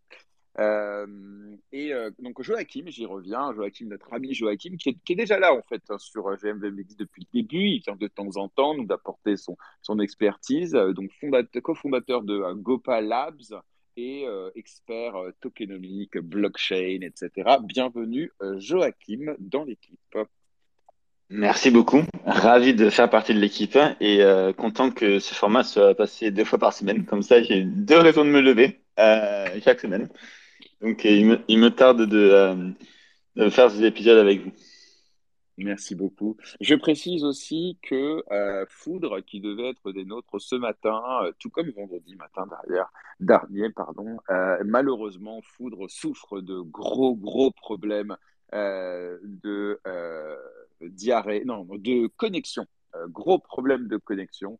Et 1.72 1.92
donc 2.18 2.42
Joachim, 2.42 2.84
j'y 2.86 3.04
reviens, 3.04 3.52
Joachim, 3.54 3.88
notre 3.88 4.10
ami 4.14 4.32
Joachim, 4.32 4.76
qui 4.78 4.88
est, 4.90 4.98
qui 5.04 5.12
est 5.12 5.16
déjà 5.16 5.38
là 5.38 5.52
en 5.52 5.60
fait 5.60 5.82
hein, 5.90 5.98
sur 5.98 6.26
euh, 6.28 6.36
GMVMX 6.36 6.96
depuis 6.96 7.26
le 7.30 7.42
début, 7.42 7.66
il 7.66 7.82
vient 7.82 7.94
de 7.96 8.06
temps 8.08 8.36
en 8.36 8.48
temps 8.48 8.74
nous 8.74 8.86
apporter 8.90 9.36
son, 9.36 9.58
son 9.82 9.98
expertise, 9.98 10.72
donc 10.72 11.10
fondateur, 11.20 11.62
cofondateur 11.62 12.22
de 12.22 12.54
Gopa 12.54 13.02
Labs 13.02 13.60
et 13.96 14.24
euh, 14.26 14.50
expert 14.54 15.16
euh, 15.16 15.32
tokenomique, 15.40 16.18
blockchain, 16.18 17.00
etc. 17.02 17.58
Bienvenue 17.62 18.30
euh, 18.42 18.58
Joachim 18.60 19.34
dans 19.38 19.64
l'équipe. 19.64 20.18
Merci 21.28 21.70
beaucoup. 21.70 22.02
Ravi 22.24 22.74
de 22.74 22.90
faire 22.90 23.10
partie 23.10 23.34
de 23.34 23.40
l'équipe 23.40 23.76
et 24.00 24.20
content 24.56 24.92
que 24.92 25.18
ce 25.18 25.34
format 25.34 25.64
soit 25.64 25.92
passé 25.96 26.30
deux 26.30 26.44
fois 26.44 26.60
par 26.60 26.72
semaine. 26.72 27.04
Comme 27.04 27.22
ça, 27.22 27.42
j'ai 27.42 27.64
deux 27.64 27.98
raisons 27.98 28.24
de 28.24 28.30
me 28.30 28.40
lever 28.40 28.80
chaque 28.96 29.80
semaine. 29.80 30.08
Donc, 30.80 31.04
il 31.04 31.26
me, 31.26 31.68
tarde 31.70 32.02
de, 32.02 32.72
de 33.34 33.50
faire 33.50 33.72
ces 33.72 33.82
épisodes 33.82 34.18
avec 34.18 34.44
vous. 34.44 34.52
Merci 35.58 35.94
beaucoup. 35.94 36.36
Je 36.60 36.74
précise 36.74 37.24
aussi 37.24 37.78
que 37.82 38.22
euh, 38.30 38.66
Foudre, 38.68 39.20
qui 39.20 39.40
devait 39.40 39.70
être 39.70 39.90
des 39.90 40.04
nôtres 40.04 40.38
ce 40.38 40.54
matin, 40.54 41.02
euh, 41.22 41.32
tout 41.38 41.48
comme 41.48 41.70
vendredi 41.70 42.14
matin 42.14 42.46
derrière, 42.46 42.92
dernier, 43.20 43.70
pardon, 43.70 44.18
euh, 44.28 44.62
malheureusement, 44.66 45.40
Foudre 45.42 45.88
souffre 45.88 46.42
de 46.42 46.60
gros, 46.60 47.16
gros 47.16 47.50
problèmes 47.52 48.16
euh, 48.52 49.18
de 49.22 49.80
euh, 49.86 50.36
diarrhée, 50.82 51.42
non, 51.46 51.64
de 51.64 52.06
connexion, 52.18 52.66
euh, 52.94 53.06
gros 53.08 53.38
problème 53.38 53.88
de 53.88 53.96
connexion. 53.96 54.58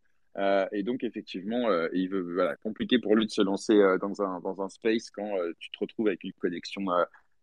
Et 0.71 0.83
donc, 0.83 1.03
effectivement, 1.03 1.67
il 1.95 2.11
veut, 2.11 2.35
voilà, 2.35 2.57
compliqué 2.57 2.99
pour 2.99 3.17
lui 3.17 3.25
de 3.25 3.31
se 3.31 3.41
lancer 3.41 3.75
dans 4.03 4.21
un, 4.21 4.39
dans 4.41 4.61
un 4.61 4.69
space 4.69 5.11
quand 5.11 5.33
tu 5.59 5.71
te 5.71 5.79
retrouves 5.79 6.09
avec 6.09 6.25
une 6.25 6.35
connexion 6.35 6.85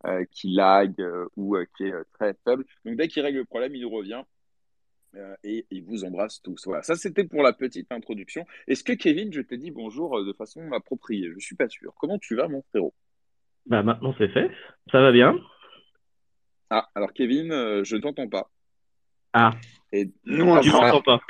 euh, 0.06 0.26
qui 0.32 0.54
lag 0.54 0.94
euh, 1.00 1.28
ou 1.36 1.56
euh, 1.56 1.66
qui 1.76 1.84
est 1.86 1.94
euh, 1.94 2.04
très 2.14 2.36
faible. 2.44 2.66
Donc 2.86 2.96
dès 2.98 3.08
qu'il 3.08 3.22
règle 3.22 3.40
le 3.40 3.46
problème, 3.46 3.76
il 3.76 3.86
revient 3.86 4.24
euh, 5.16 5.36
et 5.44 5.66
il 5.72 5.84
vous 5.84 6.04
embrasse 6.06 6.42
tous. 6.42 6.66
Voilà, 6.66 6.84
ça 6.84 6.96
c'était 6.96 7.24
pour 7.24 7.44
la 7.44 7.54
petite 7.54 7.92
introduction. 7.92 8.46
Est-ce 8.68 8.84
que 8.84 8.94
Kevin, 8.94 9.32
je 9.32 9.42
t'ai 9.42 9.58
dit 9.58 9.72
bonjour 9.72 10.24
de 10.24 10.34
façon 10.34 10.72
appropriée? 10.72 11.32
Je 11.34 11.40
suis 11.40 11.56
pas 11.56 11.70
sûr. 11.70 11.94
Comment 12.00 12.20
tu 12.20 12.36
vas, 12.36 12.48
mon 12.48 12.62
frérot? 12.70 12.94
Bah 13.66 13.84
maintenant 13.84 14.14
c'est 14.18 14.30
fait, 14.30 14.52
ça 14.92 15.02
va 15.02 15.12
bien? 15.12 15.40
Ah, 16.70 16.90
alors 16.96 17.14
Kevin, 17.14 17.52
euh, 17.52 17.84
je 17.84 17.96
ne 17.96 18.02
t'entends 18.02 18.30
pas. 18.30 18.50
Ah, 19.34 19.52
Et 19.92 20.10
Nous, 20.26 20.44
on 20.46 20.56
m'entends 20.56 21.02
pas. 21.04 21.22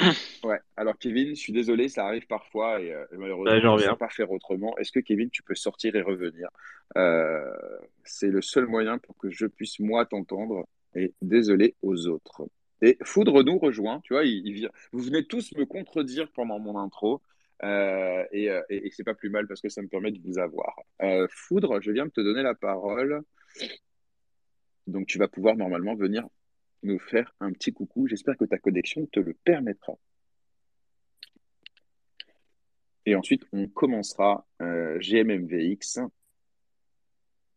ouais, 0.43 0.59
alors 0.77 0.97
Kevin, 0.97 1.29
je 1.29 1.33
suis 1.35 1.53
désolé, 1.53 1.89
ça 1.89 2.05
arrive 2.05 2.27
parfois 2.27 2.81
et 2.81 2.93
euh, 2.93 3.05
malheureusement, 3.13 3.51
j'en 3.55 3.59
je 3.61 3.65
ne 3.65 3.71
reviens. 3.71 3.95
pas 3.95 4.09
faire 4.09 4.31
autrement. 4.31 4.77
Est-ce 4.77 4.91
que 4.91 4.99
Kevin, 4.99 5.29
tu 5.29 5.43
peux 5.43 5.55
sortir 5.55 5.95
et 5.95 6.01
revenir? 6.01 6.49
Euh, 6.97 7.49
c'est 8.03 8.27
le 8.29 8.41
seul 8.41 8.65
moyen 8.67 8.97
pour 8.99 9.17
que 9.17 9.29
je 9.31 9.45
puisse 9.45 9.79
moi 9.79 10.05
t'entendre 10.05 10.65
et 10.95 11.13
désolé 11.21 11.75
aux 11.81 12.07
autres. 12.07 12.47
Et 12.81 12.97
Foudre 13.03 13.43
nous 13.43 13.57
rejoint, 13.57 14.01
tu 14.01 14.13
vois, 14.13 14.25
il, 14.25 14.45
il 14.45 14.53
vient. 14.53 14.69
Vous 14.91 14.99
venez 15.01 15.25
tous 15.25 15.53
me 15.55 15.65
contredire 15.65 16.29
pendant 16.33 16.59
mon 16.59 16.77
intro. 16.77 17.21
euh, 17.63 18.25
et 18.33 18.45
et, 18.69 18.87
et 18.87 18.91
c'est 18.91 19.05
pas 19.05 19.13
plus 19.13 19.29
mal 19.29 19.47
parce 19.47 19.61
que 19.61 19.69
ça 19.69 19.81
me 19.81 19.87
permet 19.87 20.11
de 20.11 20.19
vous 20.23 20.37
avoir. 20.39 20.75
Euh, 21.01 21.27
Foudre, 21.31 21.79
je 21.81 21.91
viens 21.91 22.05
de 22.05 22.11
te 22.11 22.19
donner 22.21 22.43
la 22.43 22.55
parole. 22.55 23.21
Donc, 24.87 25.07
tu 25.07 25.17
vas 25.17 25.27
pouvoir 25.29 25.55
normalement 25.55 25.95
venir 25.95 26.27
nous 26.83 26.99
faire 26.99 27.33
un 27.39 27.51
petit 27.51 27.73
coucou. 27.73 28.07
J'espère 28.07 28.37
que 28.37 28.45
ta 28.45 28.57
connexion 28.57 29.05
te 29.07 29.19
le 29.19 29.33
permettra. 29.33 29.97
Et 33.05 33.15
ensuite, 33.15 33.43
on 33.51 33.67
commencera 33.67 34.45
euh, 34.61 34.97
GMMVX. 34.99 35.99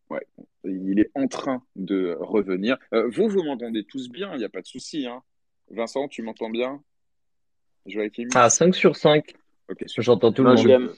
Ouais, 0.09 0.25
il 0.63 0.99
est 0.99 1.11
en 1.15 1.27
train 1.27 1.63
de 1.75 2.15
revenir. 2.19 2.77
Euh, 2.93 3.09
vous, 3.09 3.27
vous 3.27 3.43
m'entendez 3.43 3.83
tous 3.83 4.09
bien, 4.09 4.33
il 4.33 4.39
n'y 4.39 4.45
a 4.45 4.49
pas 4.49 4.61
de 4.61 4.67
souci. 4.67 5.05
Hein. 5.05 5.23
Vincent, 5.69 6.07
tu 6.07 6.21
m'entends 6.21 6.49
bien? 6.49 6.83
Joachim? 7.85 8.27
Ah, 8.35 8.49
5 8.49 8.75
sur 8.75 8.95
5. 8.95 9.33
Ok, 9.69 9.83
super. 9.87 10.03
J'entends 10.03 10.31
tout 10.31 10.43
le 10.43 10.55
monde. 10.55 10.95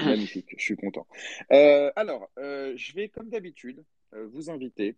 Magnifique, 0.00 0.54
je 0.56 0.62
suis 0.62 0.76
content. 0.76 1.06
Euh, 1.52 1.90
alors, 1.96 2.30
euh, 2.38 2.72
je 2.76 2.92
vais, 2.94 3.08
comme 3.08 3.28
d'habitude, 3.28 3.84
euh, 4.14 4.26
vous 4.32 4.50
inviter 4.50 4.90
euh, 4.90 4.92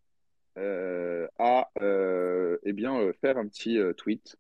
à 0.57 1.69
euh, 1.81 2.59
eh 2.65 2.73
bien, 2.73 2.97
euh, 2.99 3.13
faire 3.21 3.39
un 3.39 3.47
petit 3.47 3.79
euh, 3.79 3.93
tweet, 3.93 4.37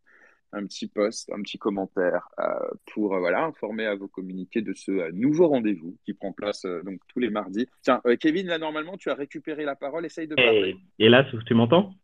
un 0.52 0.66
petit 0.66 0.88
post, 0.88 1.30
un 1.32 1.42
petit 1.42 1.58
commentaire 1.58 2.28
euh, 2.40 2.44
pour 2.92 3.14
euh, 3.14 3.20
voilà, 3.20 3.44
informer 3.44 3.86
à 3.86 3.94
vos 3.94 4.08
communiqués 4.08 4.62
de 4.62 4.72
ce 4.74 4.90
euh, 4.90 5.10
nouveau 5.12 5.48
rendez-vous 5.48 5.96
qui 6.04 6.14
prend 6.14 6.32
place 6.32 6.64
euh, 6.64 6.82
donc 6.82 7.00
tous 7.08 7.20
les 7.20 7.30
mardis. 7.30 7.68
Tiens, 7.82 8.00
euh, 8.06 8.16
Kevin, 8.16 8.48
là, 8.48 8.58
normalement, 8.58 8.96
tu 8.96 9.10
as 9.10 9.14
récupéré 9.14 9.64
la 9.64 9.76
parole, 9.76 10.04
essaye 10.04 10.26
de 10.26 10.34
parler. 10.34 10.76
Et, 10.98 11.06
et 11.06 11.08
là, 11.08 11.24
tu 11.46 11.54
m'entends? 11.54 11.94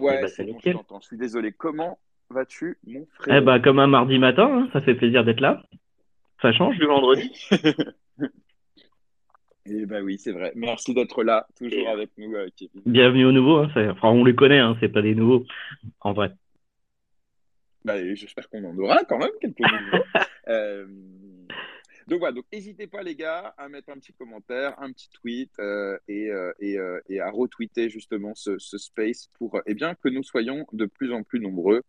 Ouais, 0.00 0.16
Eh 0.16 0.20
ben, 0.22 0.28
c'est 0.28 0.44
c'est 0.44 0.52
bon, 0.52 0.58
je 0.60 0.70
t'entends. 0.70 1.00
Je 1.00 1.06
suis 1.06 1.16
désolé. 1.16 1.52
Comment 1.52 1.98
vas-tu, 2.30 2.78
mon 2.86 3.06
Eh 3.06 3.22
frère? 3.22 3.42
bah, 3.42 3.58
comme 3.60 3.78
un 3.78 3.86
mardi 3.86 4.18
matin, 4.18 4.48
hein, 4.52 4.68
ça 4.72 4.80
fait 4.80 4.94
plaisir 4.94 5.24
d'être 5.24 5.40
là. 5.40 5.62
Ça 6.42 6.52
change 6.52 6.76
du 6.78 6.86
vendredi? 6.86 7.32
Eh 9.70 9.86
ben 9.86 10.02
oui, 10.02 10.18
c'est 10.18 10.32
vrai. 10.32 10.52
Merci 10.54 10.94
d'être 10.94 11.22
là, 11.22 11.46
toujours 11.56 11.88
avec 11.88 12.10
nous, 12.16 12.34
euh, 12.34 12.48
Kevin. 12.56 12.80
Bienvenue 12.86 13.26
aux 13.26 13.32
nouveaux. 13.32 13.58
Hein, 13.58 13.70
enfin, 13.90 14.08
on 14.08 14.24
les 14.24 14.34
connaît, 14.34 14.58
hein, 14.58 14.76
c'est 14.80 14.88
pas 14.88 15.02
des 15.02 15.14
nouveaux, 15.14 15.44
en 16.00 16.12
vrai. 16.12 16.32
Bah, 17.84 18.14
j'espère 18.14 18.48
qu'on 18.48 18.64
en 18.64 18.76
aura 18.78 19.04
quand 19.04 19.18
même 19.18 19.30
quelques 19.40 19.60
nouveaux. 19.60 20.04
Euh, 20.48 20.86
donc 22.06 22.20
voilà, 22.20 22.34
donc 22.34 22.46
n'hésitez 22.50 22.86
pas 22.86 23.02
les 23.02 23.14
gars 23.14 23.52
à 23.58 23.68
mettre 23.68 23.90
un 23.90 23.98
petit 23.98 24.14
commentaire, 24.14 24.74
un 24.80 24.90
petit 24.92 25.10
tweet 25.10 25.52
euh, 25.58 25.98
et, 26.08 26.30
euh, 26.30 26.54
et, 26.58 26.78
euh, 26.78 26.98
et 27.10 27.20
à 27.20 27.30
retweeter 27.30 27.90
justement 27.90 28.34
ce, 28.34 28.58
ce 28.58 28.78
space 28.78 29.28
pour 29.34 29.56
euh, 29.56 29.60
eh 29.66 29.74
bien, 29.74 29.94
que 29.94 30.08
nous 30.08 30.22
soyons 30.22 30.66
de 30.72 30.86
plus 30.86 31.12
en 31.12 31.22
plus 31.22 31.38
nombreux. 31.38 31.82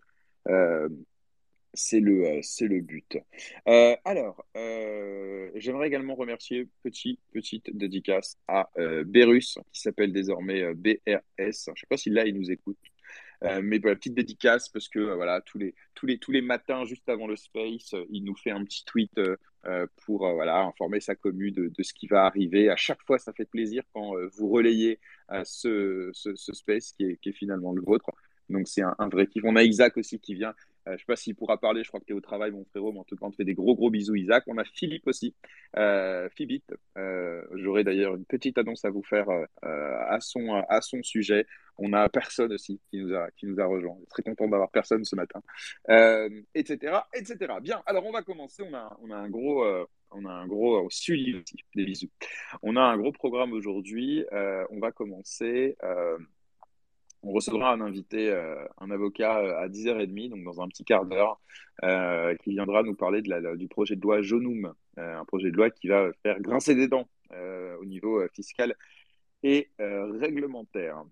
C'est 1.73 1.99
le, 1.99 2.25
euh, 2.25 2.41
le 2.61 2.81
but. 2.81 3.17
Euh, 3.67 3.95
alors, 4.03 4.43
euh, 4.57 5.51
j'aimerais 5.55 5.87
également 5.87 6.15
remercier, 6.15 6.67
petit, 6.83 7.19
petite 7.31 7.75
dédicace 7.77 8.37
à 8.47 8.69
euh, 8.79 9.03
Berus, 9.03 9.59
qui 9.71 9.81
s'appelle 9.81 10.11
désormais 10.11 10.73
BRS. 10.73 10.97
Je 11.37 11.43
ne 11.45 11.75
sais 11.75 11.87
pas 11.87 11.97
si 11.97 12.09
là, 12.09 12.25
il 12.25 12.35
nous 12.35 12.51
écoute. 12.51 12.77
Mais 13.41 13.79
voilà, 13.79 13.95
petite 13.95 14.15
dédicace 14.15 14.67
parce 14.67 14.89
que 14.89 14.99
voilà 14.99 15.39
tous 15.39 15.57
les 15.57 15.73
tous 15.95 16.05
les 16.05 16.17
tous 16.17 16.33
les 16.33 16.41
matins 16.41 16.83
juste 16.83 17.07
avant 17.07 17.25
le 17.25 17.37
space, 17.37 17.95
il 18.09 18.25
nous 18.25 18.35
fait 18.35 18.51
un 18.51 18.65
petit 18.65 18.83
tweet 18.83 19.17
pour 20.03 20.29
voilà 20.33 20.59
informer 20.63 20.99
sa 20.99 21.15
commu 21.15 21.51
de, 21.51 21.71
ce 21.81 21.93
qui 21.93 22.07
va 22.07 22.25
arriver. 22.25 22.69
À 22.69 22.75
chaque 22.75 23.01
fois, 23.03 23.17
ça 23.17 23.31
fait 23.31 23.45
plaisir 23.45 23.83
quand 23.93 24.11
vous 24.33 24.49
relayez 24.49 24.99
ce, 25.45 26.09
ce, 26.11 26.35
ce 26.35 26.51
space 26.51 26.91
qui 26.91 27.05
est, 27.05 27.15
qui 27.21 27.29
est 27.29 27.33
finalement 27.33 27.71
le 27.71 27.81
vôtre. 27.81 28.11
Donc 28.49 28.67
c'est 28.67 28.81
un, 28.81 28.95
un 28.99 29.07
vrai 29.07 29.27
kiff. 29.27 29.43
On 29.45 29.55
a 29.55 29.63
Isaac 29.63 29.95
aussi 29.95 30.19
qui 30.19 30.33
vient. 30.33 30.53
Euh, 30.89 30.93
je 30.93 30.99
sais 30.99 31.05
pas 31.05 31.15
s'il 31.15 31.35
pourra 31.35 31.57
parler. 31.57 31.83
Je 31.83 31.89
crois 31.89 31.99
que 31.99 32.05
tu 32.05 32.13
es 32.13 32.15
au 32.15 32.21
travail, 32.21 32.51
mon 32.51 32.65
frérot. 32.65 32.91
Mais 32.91 32.99
en 32.99 33.03
tout 33.03 33.15
cas, 33.15 33.25
on 33.25 33.31
te 33.31 33.35
fait 33.35 33.45
des 33.45 33.53
gros 33.53 33.75
gros 33.75 33.89
bisous, 33.89 34.15
Isaac. 34.15 34.43
On 34.47 34.57
a 34.57 34.63
Philippe 34.63 35.07
aussi, 35.07 35.35
euh, 35.77 36.29
Phibit. 36.35 36.63
Euh, 36.97 37.41
J'aurai 37.55 37.83
d'ailleurs 37.83 38.15
une 38.15 38.25
petite 38.25 38.57
annonce 38.57 38.85
à 38.85 38.89
vous 38.89 39.03
faire 39.03 39.29
euh, 39.29 39.45
à 39.63 40.19
son 40.19 40.55
à 40.69 40.81
son 40.81 41.03
sujet. 41.03 41.45
On 41.77 41.93
a 41.93 42.09
personne 42.09 42.51
aussi 42.51 42.81
qui 42.89 42.97
nous 42.97 43.15
a, 43.15 43.29
qui 43.31 43.45
nous 43.45 43.59
a 43.59 43.65
rejoint. 43.65 43.97
Très 44.09 44.23
content 44.23 44.47
d'avoir 44.47 44.69
personne 44.69 45.05
ce 45.05 45.15
matin, 45.15 45.41
euh, 45.89 46.29
etc., 46.53 46.97
etc. 47.13 47.53
Bien. 47.61 47.81
Alors 47.85 48.05
on 48.05 48.11
va 48.11 48.21
commencer. 48.21 48.63
On 48.63 48.73
a, 48.73 48.97
on 49.01 49.11
a 49.11 49.15
un 49.15 49.29
gros, 49.29 49.65
on 50.11 50.25
a 50.25 50.31
un 50.31 50.47
gros 50.47 50.89
suivi 50.89 51.35
aussi. 51.35 51.55
Des 51.75 51.85
bisous. 51.85 52.09
On 52.63 52.75
a 52.75 52.81
un 52.81 52.97
gros 52.97 53.11
programme 53.11 53.53
aujourd'hui. 53.53 54.25
On 54.31 54.79
va 54.79 54.91
commencer. 54.91 55.77
On 57.23 57.31
recevra 57.31 57.71
un 57.71 57.81
invité, 57.81 58.29
euh, 58.29 58.65
un 58.77 58.91
avocat 58.91 59.39
euh, 59.39 59.59
à 59.59 59.67
10h30, 59.67 60.29
donc 60.29 60.43
dans 60.43 60.61
un 60.61 60.67
petit 60.67 60.83
quart 60.83 61.05
d'heure, 61.05 61.39
euh, 61.83 62.35
qui 62.37 62.51
viendra 62.51 62.83
nous 62.83 62.95
parler 62.95 63.21
du 63.21 63.67
projet 63.67 63.95
de 63.95 64.01
loi 64.01 64.21
Jonum, 64.21 64.73
un 64.97 65.25
projet 65.25 65.51
de 65.51 65.55
loi 65.55 65.69
qui 65.69 65.87
va 65.87 66.11
faire 66.23 66.39
grincer 66.41 66.75
des 66.75 66.87
dents 66.87 67.07
au 67.79 67.85
niveau 67.85 68.21
fiscal 68.33 68.75
et 69.43 69.69
réglementaire. 69.77 71.03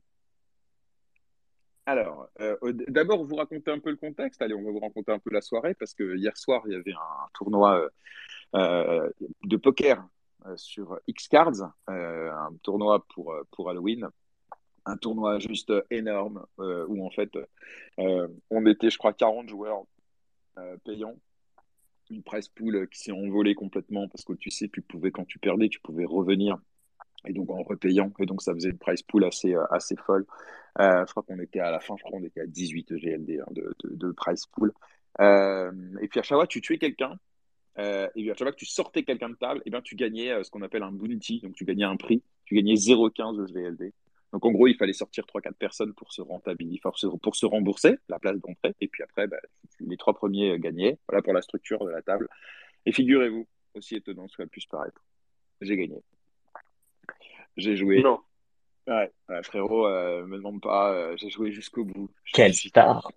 Alors, 1.85 2.27
d'abord, 2.89 3.23
vous 3.23 3.35
raconter 3.35 3.71
un 3.71 3.79
peu 3.79 3.91
le 3.91 3.95
contexte. 3.95 4.41
Allez, 4.41 4.53
on 4.53 4.63
va 4.63 4.71
vous 4.71 4.79
raconter 4.79 5.13
un 5.13 5.19
peu 5.19 5.29
la 5.31 5.39
soirée 5.39 5.73
parce 5.73 5.93
que 5.93 6.17
hier 6.17 6.35
soir, 6.35 6.63
il 6.65 6.73
y 6.73 6.75
avait 6.75 6.91
un 6.91 7.27
tournoi 7.33 7.87
de 8.53 9.55
poker 9.55 10.05
sur 10.57 10.99
X-Cards, 11.07 11.71
un 11.87 12.49
tournoi 12.61 13.05
pour, 13.07 13.33
pour 13.51 13.69
Halloween. 13.69 14.09
Un 14.89 14.97
tournoi 14.97 15.39
juste 15.39 15.73
énorme 15.91 16.45
euh, 16.59 16.85
où 16.87 17.05
en 17.05 17.09
fait, 17.09 17.29
euh, 17.99 18.27
on 18.49 18.65
était, 18.65 18.89
je 18.89 18.97
crois, 18.97 19.13
40 19.13 19.49
joueurs 19.49 19.83
euh, 20.57 20.77
payants. 20.85 21.15
Une 22.09 22.23
prize 22.23 22.47
pool 22.47 22.87
qui 22.87 22.99
s'est 22.99 23.11
envolée 23.11 23.53
complètement 23.53 24.07
parce 24.07 24.23
que 24.23 24.33
tu 24.33 24.49
sais, 24.49 24.69
tu 24.69 24.81
pouvais, 24.81 25.11
quand 25.11 25.25
tu 25.25 25.39
perdais, 25.39 25.67
tu 25.67 25.81
pouvais 25.81 26.05
revenir 26.05 26.57
et 27.25 27.33
donc 27.33 27.49
en 27.49 27.63
repayant. 27.63 28.11
Et 28.19 28.25
donc 28.25 28.41
ça 28.41 28.53
faisait 28.53 28.69
une 28.69 28.77
price 28.77 29.01
pool 29.01 29.25
assez, 29.25 29.53
euh, 29.53 29.65
assez 29.71 29.95
folle. 29.95 30.25
Euh, 30.79 31.05
je 31.05 31.11
crois 31.11 31.23
qu'on 31.23 31.39
était 31.39 31.59
à 31.59 31.71
la 31.71 31.79
fin, 31.79 31.95
je 31.97 32.03
crois 32.03 32.19
qu'on 32.19 32.25
était 32.25 32.41
à 32.41 32.47
18 32.47 32.93
GLD 32.93 33.39
hein, 33.39 33.45
de, 33.51 33.75
de, 33.83 34.11
price 34.11 34.45
pool. 34.47 34.73
Euh, 35.19 35.71
et 36.01 36.07
puis 36.07 36.19
à 36.19 36.23
chaque 36.23 36.37
fois, 36.37 36.47
tu 36.47 36.61
tuais 36.61 36.77
quelqu'un. 36.77 37.17
Euh, 37.79 38.07
et 38.15 38.21
puis 38.21 38.31
à 38.31 38.33
chaque 38.33 38.47
fois 38.47 38.51
que 38.51 38.57
tu 38.57 38.65
sortais 38.65 39.03
quelqu'un 39.03 39.29
de 39.29 39.35
table, 39.35 39.61
et 39.65 39.69
bien 39.69 39.81
tu 39.81 39.95
gagnais 39.95 40.31
euh, 40.31 40.43
ce 40.43 40.51
qu'on 40.51 40.61
appelle 40.61 40.83
un 40.83 40.91
bounty. 40.91 41.41
Donc 41.41 41.55
tu 41.55 41.65
gagnais 41.65 41.83
un 41.83 41.97
prix. 41.97 42.23
Tu 42.45 42.55
gagnais 42.55 42.75
0,15 42.75 43.37
de 43.37 43.45
GLD. 43.45 43.93
Donc 44.33 44.45
en 44.45 44.51
gros, 44.51 44.67
il 44.67 44.75
fallait 44.75 44.93
sortir 44.93 45.25
3-4 45.25 45.53
personnes 45.53 45.93
pour 45.93 46.11
se 46.11 46.21
rentabiliser, 46.21 46.79
pour 46.81 46.97
se, 46.97 47.07
pour 47.07 47.35
se 47.35 47.45
rembourser 47.45 47.97
la 48.09 48.19
place 48.19 48.37
d'entrée. 48.39 48.75
Et 48.81 48.87
puis 48.87 49.03
après, 49.03 49.27
bah, 49.27 49.37
les 49.79 49.97
trois 49.97 50.13
premiers 50.13 50.51
euh, 50.51 50.57
gagnaient. 50.57 50.97
Voilà 51.07 51.21
pour 51.21 51.33
la 51.33 51.41
structure 51.41 51.83
de 51.85 51.91
la 51.91 52.01
table. 52.01 52.27
Et 52.85 52.91
figurez-vous, 52.91 53.47
aussi 53.73 53.95
étonnant 53.95 54.27
soit 54.27 54.45
puisse 54.47 54.65
paraître, 54.65 55.01
j'ai 55.61 55.77
gagné. 55.77 56.01
J'ai 57.55 57.75
joué. 57.75 58.01
Non. 58.01 58.19
Ouais, 58.87 59.11
ouais, 59.27 59.43
frérot, 59.43 59.87
euh, 59.87 60.25
me 60.25 60.37
demande 60.37 60.61
pas, 60.61 60.93
euh, 60.93 61.17
j'ai 61.17 61.29
joué 61.29 61.51
jusqu'au 61.51 61.83
bout. 61.83 62.09
Suis- 62.23 62.69
star. 62.69 63.09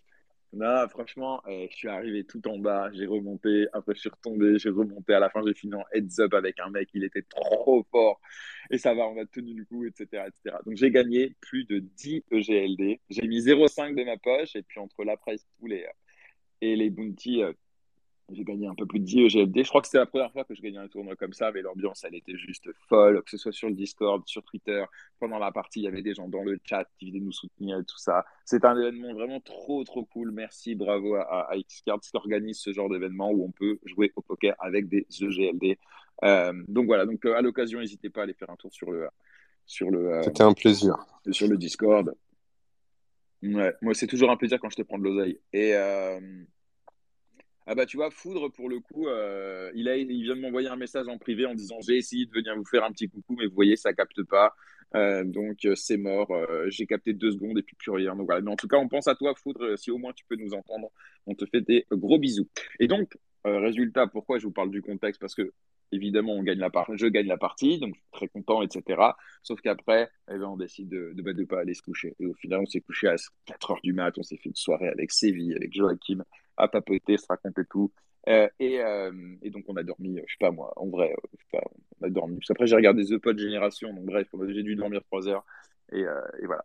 Non, 0.52 0.88
franchement, 0.88 1.40
euh, 1.46 1.68
je 1.70 1.76
suis 1.76 1.88
arrivé 1.88 2.24
tout 2.24 2.46
en 2.48 2.58
bas, 2.58 2.90
j'ai 2.92 3.06
remonté, 3.06 3.68
après 3.72 3.94
je 3.94 4.00
suis 4.00 4.08
retombé, 4.08 4.58
j'ai 4.58 4.70
remonté, 4.70 5.14
à 5.14 5.20
la 5.20 5.30
fin 5.30 5.42
j'ai 5.46 5.54
fini 5.54 5.74
en 5.74 5.84
heads 5.92 6.20
up 6.20 6.34
avec 6.34 6.58
un 6.58 6.70
mec, 6.70 6.88
il 6.92 7.04
était 7.04 7.22
trop 7.22 7.86
fort, 7.92 8.20
et 8.68 8.76
ça 8.76 8.92
va, 8.92 9.06
on 9.06 9.16
a 9.20 9.26
tenu 9.26 9.54
le 9.54 9.64
coup, 9.64 9.84
etc., 9.84 10.24
etc. 10.26 10.56
Donc 10.66 10.74
j'ai 10.76 10.90
gagné 10.90 11.36
plus 11.40 11.64
de 11.66 11.78
10 11.78 12.24
EGLD, 12.32 13.00
j'ai 13.10 13.28
mis 13.28 13.38
0,5 13.38 13.94
de 13.94 14.02
ma 14.02 14.16
poche, 14.16 14.56
et 14.56 14.62
puis 14.62 14.80
entre 14.80 15.04
la 15.04 15.16
price 15.16 15.46
pool 15.60 15.72
et, 15.72 15.86
et 16.62 16.74
les 16.74 16.90
bounty, 16.90 17.44
euh, 17.44 17.52
j'ai 18.32 18.44
gagné 18.44 18.66
un 18.66 18.74
peu 18.74 18.86
plus 18.86 19.00
de 19.00 19.04
10 19.04 19.18
EGLD. 19.26 19.64
Je 19.64 19.68
crois 19.68 19.80
que 19.80 19.86
c'était 19.86 19.98
la 19.98 20.06
première 20.06 20.32
fois 20.32 20.44
que 20.44 20.54
je 20.54 20.62
gagnais 20.62 20.78
un 20.78 20.88
tournoi 20.88 21.16
comme 21.16 21.32
ça, 21.32 21.50
mais 21.52 21.62
l'ambiance, 21.62 22.04
elle 22.04 22.14
était 22.14 22.36
juste 22.36 22.68
folle, 22.88 23.22
que 23.22 23.30
ce 23.30 23.36
soit 23.36 23.52
sur 23.52 23.68
le 23.68 23.74
Discord, 23.74 24.22
sur 24.26 24.42
Twitter. 24.44 24.84
Pendant 25.18 25.38
la 25.38 25.52
partie, 25.52 25.80
il 25.80 25.84
y 25.84 25.88
avait 25.88 26.02
des 26.02 26.14
gens 26.14 26.28
dans 26.28 26.42
le 26.42 26.58
chat 26.64 26.86
qui 26.98 27.10
venaient 27.10 27.24
nous 27.24 27.32
soutenir 27.32 27.78
et 27.78 27.84
tout 27.84 27.98
ça. 27.98 28.24
C'est 28.44 28.64
un 28.64 28.76
événement 28.76 29.12
vraiment 29.14 29.40
trop, 29.40 29.84
trop 29.84 30.04
cool. 30.04 30.30
Merci, 30.30 30.74
bravo 30.74 31.14
à, 31.14 31.50
à 31.50 31.56
Xcard 31.58 32.00
qui 32.00 32.10
organise 32.14 32.58
ce 32.58 32.72
genre 32.72 32.88
d'événement 32.88 33.30
où 33.30 33.44
on 33.44 33.50
peut 33.50 33.78
jouer 33.84 34.12
au 34.16 34.22
poker 34.22 34.54
avec 34.58 34.88
des 34.88 35.06
EGLD. 35.20 35.78
Euh, 36.24 36.52
donc 36.68 36.86
voilà, 36.86 37.06
donc 37.06 37.24
euh, 37.24 37.34
à 37.36 37.40
l'occasion, 37.40 37.80
n'hésitez 37.80 38.10
pas 38.10 38.20
à 38.20 38.22
aller 38.24 38.34
faire 38.34 38.50
un 38.50 38.56
tour 38.56 38.72
sur 38.72 38.90
le, 38.90 39.08
sur 39.66 39.90
le, 39.90 40.14
euh, 40.14 40.22
C'était 40.22 40.42
un 40.42 40.52
plaisir. 40.52 40.96
sur 41.30 41.48
le 41.48 41.56
Discord. 41.56 42.14
Ouais, 43.42 43.74
moi, 43.80 43.94
c'est 43.94 44.06
toujours 44.06 44.30
un 44.30 44.36
plaisir 44.36 44.58
quand 44.60 44.68
je 44.68 44.76
te 44.76 44.82
prends 44.82 44.98
de 44.98 45.04
l'oseille. 45.04 45.40
Et 45.52 45.72
ah 47.70 47.76
bah 47.76 47.86
tu 47.86 47.96
vois, 47.98 48.10
Foudre, 48.10 48.50
pour 48.50 48.68
le 48.68 48.80
coup, 48.80 49.06
euh, 49.06 49.70
il, 49.76 49.84
vient 50.24 50.34
de 50.34 50.40
m'envoyer 50.40 50.66
un 50.66 50.74
message 50.74 51.06
en 51.06 51.18
privé 51.18 51.46
en 51.46 51.54
disant 51.54 51.76
j'ai 51.80 51.98
essayé 51.98 52.26
de 52.26 52.32
venir 52.32 52.56
vous 52.56 52.64
faire 52.64 52.82
un 52.82 52.90
petit 52.90 53.08
coucou, 53.08 53.36
mais 53.38 53.46
vous 53.46 53.54
voyez, 53.54 53.76
ça 53.76 53.92
capte 53.92 54.24
pas. 54.24 54.56
Euh, 54.96 55.22
donc 55.22 55.64
euh, 55.64 55.76
c'est 55.76 55.96
mort. 55.96 56.32
J'ai 56.66 56.86
capté 56.86 57.12
deux 57.12 57.30
secondes 57.30 57.56
et 57.58 57.62
puis 57.62 57.76
plus 57.76 57.92
rien. 57.92 58.16
Donc 58.16 58.26
voilà. 58.26 58.40
Mais 58.40 58.50
en 58.50 58.56
tout 58.56 58.66
cas, 58.66 58.76
on 58.76 58.88
pense 58.88 59.06
à 59.06 59.14
toi, 59.14 59.34
Foudre. 59.36 59.78
Si 59.78 59.92
au 59.92 59.98
moins 59.98 60.12
tu 60.12 60.24
peux 60.28 60.34
nous 60.34 60.52
entendre, 60.52 60.90
on 61.28 61.36
te 61.36 61.46
fait 61.46 61.60
des 61.60 61.86
gros 61.92 62.18
bisous. 62.18 62.48
Et 62.80 62.88
donc, 62.88 63.16
résultat, 63.44 64.08
pourquoi 64.08 64.40
je 64.40 64.46
vous 64.46 64.52
parle 64.52 64.72
du 64.72 64.82
contexte? 64.82 65.20
Parce 65.20 65.36
que 65.36 65.52
évidemment, 65.92 66.38
je 66.38 67.06
gagne 67.06 67.28
la 67.28 67.36
partie, 67.38 67.78
donc 67.78 67.94
je 67.94 68.00
suis 68.00 68.10
très 68.10 68.28
content, 68.28 68.62
etc. 68.62 69.00
Sauf 69.44 69.60
qu'après, 69.60 70.10
eh 70.28 70.38
ben, 70.38 70.46
on 70.46 70.56
décide 70.56 70.88
de 70.88 71.12
ne 71.14 71.32
de, 71.32 71.44
pas 71.44 71.60
aller 71.60 71.74
se 71.74 71.82
coucher. 71.82 72.16
Et 72.18 72.26
au 72.26 72.34
final, 72.34 72.60
on 72.60 72.66
s'est 72.66 72.80
couché 72.80 73.06
à 73.06 73.14
4 73.46 73.70
heures 73.70 73.80
du 73.84 73.92
mat. 73.92 74.12
On 74.18 74.24
s'est 74.24 74.38
fait 74.38 74.48
une 74.48 74.56
soirée 74.56 74.88
avec 74.88 75.12
Séville, 75.12 75.54
avec 75.54 75.72
Joachim, 75.72 76.24
à 76.60 76.68
papoter, 76.68 77.16
se 77.16 77.26
raconter 77.26 77.62
tout. 77.68 77.90
Euh, 78.28 78.48
et, 78.58 78.80
euh, 78.80 79.12
et, 79.42 79.50
donc 79.50 79.64
on 79.68 79.76
a 79.76 79.82
dormi, 79.82 80.16
je 80.26 80.32
sais 80.32 80.38
pas 80.38 80.50
moi, 80.50 80.72
en 80.76 80.88
vrai, 80.88 81.14
on 81.52 82.06
a 82.06 82.10
dormi. 82.10 82.38
Après 82.50 82.66
j'ai 82.66 82.76
regardé 82.76 83.04
The 83.04 83.18
Pod 83.18 83.38
Génération, 83.38 83.92
donc 83.94 84.04
bref, 84.04 84.28
j'ai 84.48 84.62
dû 84.62 84.76
dormir 84.76 85.02
trois 85.04 85.26
heures. 85.26 85.44
Et, 85.92 86.04
euh, 86.04 86.20
voilà. 86.44 86.64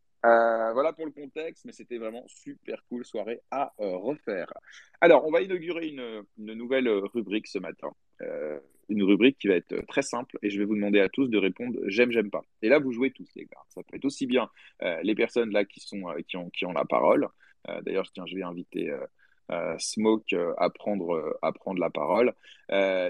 voilà 0.73 0.93
pour 0.93 1.05
le 1.05 1.11
contexte, 1.11 1.65
mais 1.65 1.71
c'était 1.71 1.97
vraiment 1.97 2.23
super 2.27 2.83
cool 2.89 3.05
soirée 3.05 3.39
à 3.51 3.73
refaire. 3.77 4.51
Alors 5.01 5.25
on 5.25 5.31
va 5.31 5.41
inaugurer 5.41 5.87
une, 5.87 6.25
nouvelle 6.37 6.89
rubrique 6.89 7.47
ce 7.47 7.59
matin. 7.59 7.89
une 8.89 9.03
rubrique 9.03 9.37
qui 9.39 9.47
va 9.47 9.55
être 9.55 9.85
très 9.87 10.03
simple 10.03 10.37
et 10.43 10.49
je 10.49 10.59
vais 10.59 10.65
vous 10.65 10.75
demander 10.75 10.99
à 10.99 11.09
tous 11.09 11.27
de 11.27 11.37
répondre 11.37 11.79
j'aime, 11.87 12.11
j'aime 12.11 12.29
pas. 12.29 12.43
Et 12.61 12.69
là, 12.69 12.79
vous 12.79 12.91
jouez 12.91 13.11
tous, 13.11 13.27
les 13.35 13.45
gars. 13.45 13.63
Ça 13.69 13.81
peut 13.81 13.95
être 13.95 14.05
aussi 14.05 14.27
bien 14.27 14.49
les 15.03 15.15
personnes 15.15 15.51
là 15.51 15.63
qui, 15.63 15.79
sont, 15.79 16.03
qui, 16.27 16.35
ont, 16.35 16.49
qui 16.49 16.65
ont 16.65 16.73
la 16.73 16.85
parole. 16.85 17.29
D'ailleurs, 17.83 18.11
tiens, 18.11 18.25
je 18.27 18.35
vais 18.35 18.43
inviter 18.43 18.91
euh, 18.91 19.05
Smoke 19.77 20.33
euh, 20.33 20.53
à 20.57 20.69
prendre, 20.69 21.15
euh, 21.15 21.37
à 21.41 21.51
prendre 21.51 21.79
la 21.79 21.89
parole. 21.89 22.33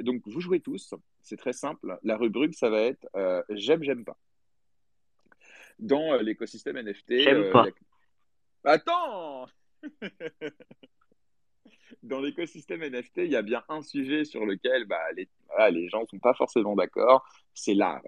donc, 0.04 0.22
vous 0.28 0.42
jouez 0.42 0.60
tous, 0.60 0.94
c'est 1.22 1.38
très 1.38 1.54
simple. 1.54 1.98
La 2.04 2.18
rubrique, 2.18 2.56
ça 2.56 2.70
va 2.70 2.82
être 2.82 3.08
j'aime, 3.50 3.84
j'aime 3.84 4.06
pas. 4.06 4.18
Dans 5.80 6.16
l'écosystème 6.22 6.78
NFT. 6.78 7.20
J'aime 7.20 7.52
pas. 7.52 7.68
Attends 8.64 9.48
Dans 12.02 12.20
l'écosystème 12.22 12.82
NFT, 12.84 13.18
il 13.18 13.32
y 13.32 13.36
a 13.36 13.42
bien 13.42 13.64
un 13.70 13.82
sujet 13.82 14.26
sur 14.26 14.46
lequel 14.46 14.86
bah, 14.86 15.12
les, 15.16 15.28
les 15.72 15.90
gens 15.90 16.02
ne 16.02 16.06
sont 16.06 16.20
pas 16.20 16.34
forcément 16.34 16.76
d'accord, 16.76 17.28
c'est 17.54 17.74
l'art. 17.74 18.02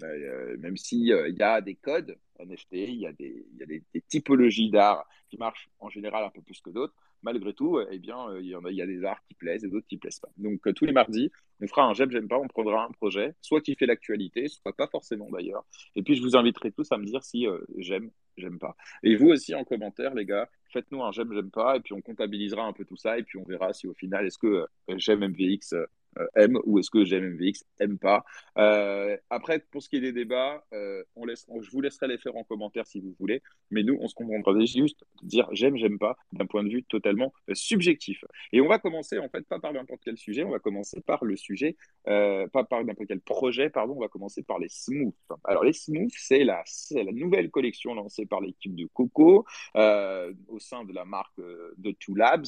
même 0.00 0.76
s'il 0.76 1.08
il 1.08 1.36
y 1.36 1.42
a 1.42 1.60
des 1.60 1.74
codes 1.74 2.18
NFT, 2.38 2.72
il 2.72 3.00
y 3.00 3.06
a 3.06 3.12
des, 3.12 3.46
y 3.58 3.62
a 3.62 3.66
des 3.66 3.82
typologies 4.08 4.70
d'art 4.70 5.06
qui 5.28 5.38
marchent 5.38 5.68
en 5.78 5.88
général 5.88 6.24
un 6.24 6.30
peu 6.30 6.42
plus 6.42 6.60
que 6.60 6.70
d'autres 6.70 6.94
malgré 7.22 7.52
tout, 7.52 7.80
eh 7.90 7.98
bien, 7.98 8.28
euh, 8.30 8.40
il 8.40 8.48
y, 8.48 8.82
a, 8.82 8.86
des 8.86 9.04
arts 9.04 9.22
qui 9.26 9.34
plaisent 9.34 9.64
et 9.64 9.68
d'autres 9.68 9.86
qui 9.86 9.96
plaisent 9.96 10.20
pas. 10.20 10.28
Donc, 10.36 10.66
euh, 10.66 10.72
tous 10.72 10.84
les 10.84 10.92
mardis, 10.92 11.30
on 11.60 11.66
fera 11.66 11.84
un 11.84 11.94
j'aime, 11.94 12.10
j'aime 12.10 12.28
pas, 12.28 12.38
on 12.38 12.46
prendra 12.48 12.84
un 12.84 12.90
projet, 12.92 13.34
soit 13.40 13.60
qui 13.60 13.74
fait 13.74 13.86
l'actualité, 13.86 14.48
soit 14.48 14.72
pas 14.72 14.86
forcément 14.88 15.28
d'ailleurs. 15.30 15.64
Et 15.96 16.02
puis, 16.02 16.14
je 16.14 16.22
vous 16.22 16.36
inviterai 16.36 16.72
tous 16.72 16.90
à 16.92 16.98
me 16.98 17.04
dire 17.04 17.22
si 17.24 17.46
euh, 17.46 17.58
j'aime, 17.78 18.10
j'aime 18.36 18.58
pas. 18.58 18.76
Et 19.02 19.16
vous 19.16 19.28
aussi, 19.28 19.54
en 19.54 19.64
commentaire, 19.64 20.14
les 20.14 20.24
gars, 20.24 20.48
faites-nous 20.72 21.02
un 21.02 21.12
j'aime, 21.12 21.32
j'aime 21.32 21.50
pas, 21.50 21.76
et 21.76 21.80
puis 21.80 21.94
on 21.94 22.00
comptabilisera 22.00 22.62
un 22.64 22.72
peu 22.72 22.84
tout 22.84 22.96
ça, 22.96 23.18
et 23.18 23.22
puis 23.22 23.38
on 23.38 23.44
verra 23.44 23.72
si 23.72 23.86
au 23.86 23.94
final, 23.94 24.26
est-ce 24.26 24.38
que 24.38 24.66
j'aime 24.96 25.26
MVX 25.26 25.72
euh, 25.72 25.86
aime 26.34 26.58
ou 26.64 26.78
est-ce 26.78 26.90
que 26.90 27.04
j'aime 27.04 27.34
MVX, 27.34 27.64
aime 27.80 27.98
pas. 27.98 28.24
Euh, 28.56 29.16
après, 29.30 29.60
pour 29.70 29.82
ce 29.82 29.88
qui 29.88 29.96
est 29.96 30.00
des 30.00 30.12
débats, 30.12 30.64
euh, 30.72 31.02
on 31.16 31.24
laisse, 31.24 31.46
je 31.60 31.70
vous 31.70 31.80
laisserai 31.80 32.08
les 32.08 32.18
faire 32.18 32.36
en 32.36 32.44
commentaire 32.44 32.86
si 32.86 33.00
vous 33.00 33.14
voulez, 33.18 33.42
mais 33.70 33.82
nous, 33.82 33.96
on 34.00 34.08
se 34.08 34.14
comprendra 34.14 34.58
juste 34.64 35.04
dire 35.22 35.48
j'aime, 35.52 35.76
j'aime 35.76 35.98
pas, 35.98 36.16
d'un 36.32 36.46
point 36.46 36.64
de 36.64 36.68
vue 36.68 36.82
totalement 36.84 37.32
subjectif. 37.52 38.24
Et 38.52 38.60
on 38.60 38.68
va 38.68 38.78
commencer, 38.78 39.18
en 39.18 39.28
fait, 39.28 39.46
pas 39.46 39.58
par 39.58 39.72
n'importe 39.72 40.00
quel 40.04 40.16
sujet, 40.16 40.44
on 40.44 40.50
va 40.50 40.58
commencer 40.58 41.00
par 41.00 41.24
le 41.24 41.36
sujet, 41.36 41.76
pas 42.04 42.64
par 42.68 42.84
n'importe 42.84 43.08
quel 43.08 43.20
projet, 43.20 43.70
pardon, 43.70 43.94
on 43.96 44.00
va 44.00 44.08
commencer 44.08 44.42
par 44.42 44.58
les 44.58 44.68
smooths. 44.68 45.14
Alors, 45.44 45.64
les 45.64 45.72
smooths, 45.72 46.12
c'est 46.16 46.44
la, 46.44 46.64
nouvelle 47.12 47.50
collection 47.50 47.94
lancée 47.94 48.26
par 48.26 48.40
l'équipe 48.40 48.74
de 48.74 48.86
Coco 48.86 49.44
au 49.74 50.58
sein 50.58 50.84
de 50.84 50.92
la 50.92 51.04
marque 51.04 51.38
de 51.38 51.90
Two 51.92 52.14
Labs. 52.14 52.46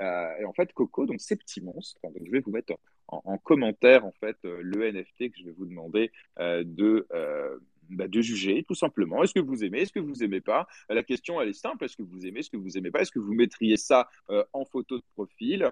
et 0.00 0.44
en 0.44 0.52
fait, 0.52 0.72
Coco, 0.72 1.06
donc 1.06 1.20
ces 1.20 1.36
petits 1.36 1.60
monstres, 1.60 2.00
donc 2.02 2.14
je 2.24 2.30
vais 2.30 2.40
vous 2.40 2.50
mettre 2.50 2.74
en, 3.08 3.38
commentaire 3.38 4.04
en 4.04 4.12
fait 4.12 4.36
euh, 4.44 4.60
le 4.62 4.90
NFT 4.90 5.30
que 5.30 5.38
je 5.38 5.44
vais 5.44 5.52
vous 5.52 5.66
demander 5.66 6.10
euh, 6.38 6.62
de 6.64 7.06
euh, 7.12 7.58
bah, 7.90 8.08
de 8.08 8.20
juger 8.22 8.64
tout 8.66 8.74
simplement. 8.74 9.22
Est-ce 9.22 9.34
que 9.34 9.40
vous 9.40 9.62
aimez, 9.62 9.80
est-ce 9.80 9.92
que 9.92 10.00
vous 10.00 10.24
aimez 10.24 10.40
pas? 10.40 10.66
La 10.88 11.02
question 11.02 11.40
elle 11.40 11.50
est 11.50 11.52
simple. 11.52 11.84
Est-ce 11.84 11.96
que 11.96 12.02
vous 12.02 12.26
aimez, 12.26 12.40
est-ce 12.40 12.50
que 12.50 12.56
vous 12.56 12.78
aimez 12.78 12.90
pas? 12.90 13.00
Est-ce 13.00 13.12
que 13.12 13.18
vous 13.18 13.34
mettriez 13.34 13.76
ça 13.76 14.08
en 14.54 14.64
photo 14.64 14.96
de 14.96 15.04
profil? 15.14 15.70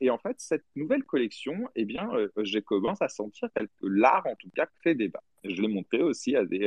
Et 0.00 0.10
en 0.10 0.18
fait, 0.18 0.34
cette 0.38 0.64
nouvelle 0.74 1.04
collection, 1.04 1.68
eh 1.76 1.84
bien, 1.84 2.10
je 2.36 2.58
commence 2.58 3.00
à 3.00 3.08
sentir 3.08 3.48
que 3.54 3.86
l'art 3.86 4.26
en 4.26 4.34
tout 4.34 4.50
cas 4.50 4.66
fait 4.82 4.96
débat. 4.96 5.22
Je 5.44 5.62
l'ai 5.62 5.68
montré 5.68 6.02
aussi 6.02 6.34
à 6.34 6.44
des, 6.44 6.66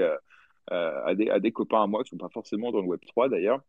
à 0.68 1.14
des, 1.14 1.30
à 1.30 1.42
des 1.42 1.52
copains 1.52 1.84
à 1.84 1.88
moi 1.88 2.02
qui 2.06 2.12
sont 2.12 2.18
pas 2.18 2.30
forcément 2.30 2.72
dans 2.72 2.80
le 2.80 2.88
Web 2.88 3.02
3 3.06 3.28
d'ailleurs. 3.28 3.62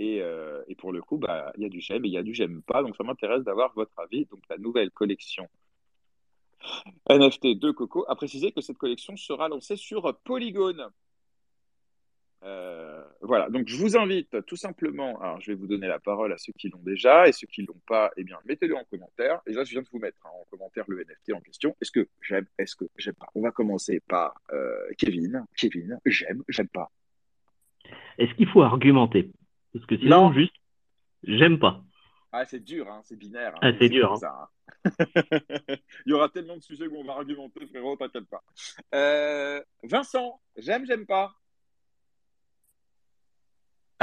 Euh, 0.00 0.62
et, 0.68 0.74
pour 0.74 0.92
le 0.92 1.02
coup, 1.02 1.18
bah, 1.18 1.52
il 1.56 1.62
y 1.62 1.66
a 1.66 1.68
du 1.68 1.80
j'aime 1.80 2.04
et 2.04 2.08
il 2.08 2.14
y 2.14 2.18
a 2.18 2.22
du 2.22 2.34
j'aime 2.34 2.62
pas. 2.62 2.82
Donc 2.82 2.96
ça 2.96 3.04
m'intéresse 3.04 3.42
d'avoir 3.42 3.72
votre 3.74 3.98
avis. 3.98 4.26
Donc 4.26 4.40
la 4.48 4.58
nouvelle 4.58 4.90
collection 4.90 5.48
NFT 7.08 7.58
de 7.58 7.70
Coco 7.70 8.04
a 8.08 8.16
précisé 8.16 8.52
que 8.52 8.60
cette 8.60 8.78
collection 8.78 9.16
sera 9.16 9.48
lancée 9.48 9.76
sur 9.76 10.16
Polygon. 10.24 10.90
Euh, 12.44 13.02
voilà, 13.20 13.50
donc 13.50 13.66
je 13.66 13.76
vous 13.76 13.96
invite 13.96 14.44
tout 14.46 14.54
simplement, 14.56 15.20
alors 15.20 15.40
je 15.40 15.50
vais 15.50 15.56
vous 15.56 15.66
donner 15.66 15.88
la 15.88 15.98
parole 15.98 16.32
à 16.32 16.38
ceux 16.38 16.52
qui 16.52 16.68
l'ont 16.68 16.82
déjà 16.82 17.26
et 17.26 17.32
ceux 17.32 17.48
qui 17.48 17.62
ne 17.62 17.66
l'ont 17.66 17.80
pas, 17.84 18.12
eh 18.16 18.22
bien 18.22 18.38
mettez-le 18.44 18.76
en 18.76 18.84
commentaire. 18.84 19.40
Et 19.46 19.52
là, 19.52 19.64
je 19.64 19.70
viens 19.70 19.82
de 19.82 19.88
vous 19.90 19.98
mettre 19.98 20.18
hein, 20.24 20.30
en 20.40 20.44
commentaire 20.50 20.84
le 20.86 21.02
NFT 21.02 21.32
en 21.34 21.40
question. 21.40 21.76
Est-ce 21.80 21.90
que 21.90 22.08
j'aime, 22.22 22.46
est-ce 22.58 22.76
que 22.76 22.84
j'aime 22.96 23.14
pas? 23.14 23.26
On 23.34 23.42
va 23.42 23.50
commencer 23.50 24.00
par 24.06 24.40
euh, 24.52 24.76
Kevin. 24.98 25.44
Kevin, 25.56 25.98
j'aime, 26.06 26.44
j'aime 26.48 26.68
pas. 26.68 26.90
Est-ce 28.18 28.34
qu'il 28.34 28.48
faut 28.48 28.62
argumenter? 28.62 29.30
Parce 29.72 29.86
que 29.86 29.96
sinon, 29.96 30.32
juste, 30.32 30.54
j'aime 31.24 31.58
pas. 31.58 31.82
Ah, 32.32 32.44
c'est 32.44 32.60
dur, 32.60 32.90
hein, 32.90 33.00
c'est 33.04 33.16
binaire. 33.16 33.54
Hein. 33.56 33.60
ah, 33.62 33.72
c'est 33.78 33.88
dur. 33.88 34.12
Hein. 34.12 34.16
Ça, 34.16 34.50
Il 36.06 36.10
y 36.10 36.12
aura 36.12 36.28
tellement 36.28 36.56
de 36.56 36.62
sujets 36.62 36.86
où 36.86 36.96
on 36.96 37.04
va 37.04 37.14
argumenter, 37.14 37.66
frérot, 37.66 37.96
t'inquiète 37.96 38.28
pas. 38.28 38.42
Euh, 38.94 39.62
Vincent, 39.82 40.40
j'aime, 40.56 40.86
j'aime 40.86 41.06
pas. 41.06 41.34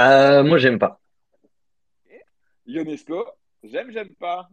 Euh, 0.00 0.42
moi, 0.44 0.58
j'aime 0.58 0.78
pas. 0.78 1.00
Ionesco, 2.66 3.24
j'aime, 3.62 3.90
j'aime 3.92 4.14
pas. 4.16 4.48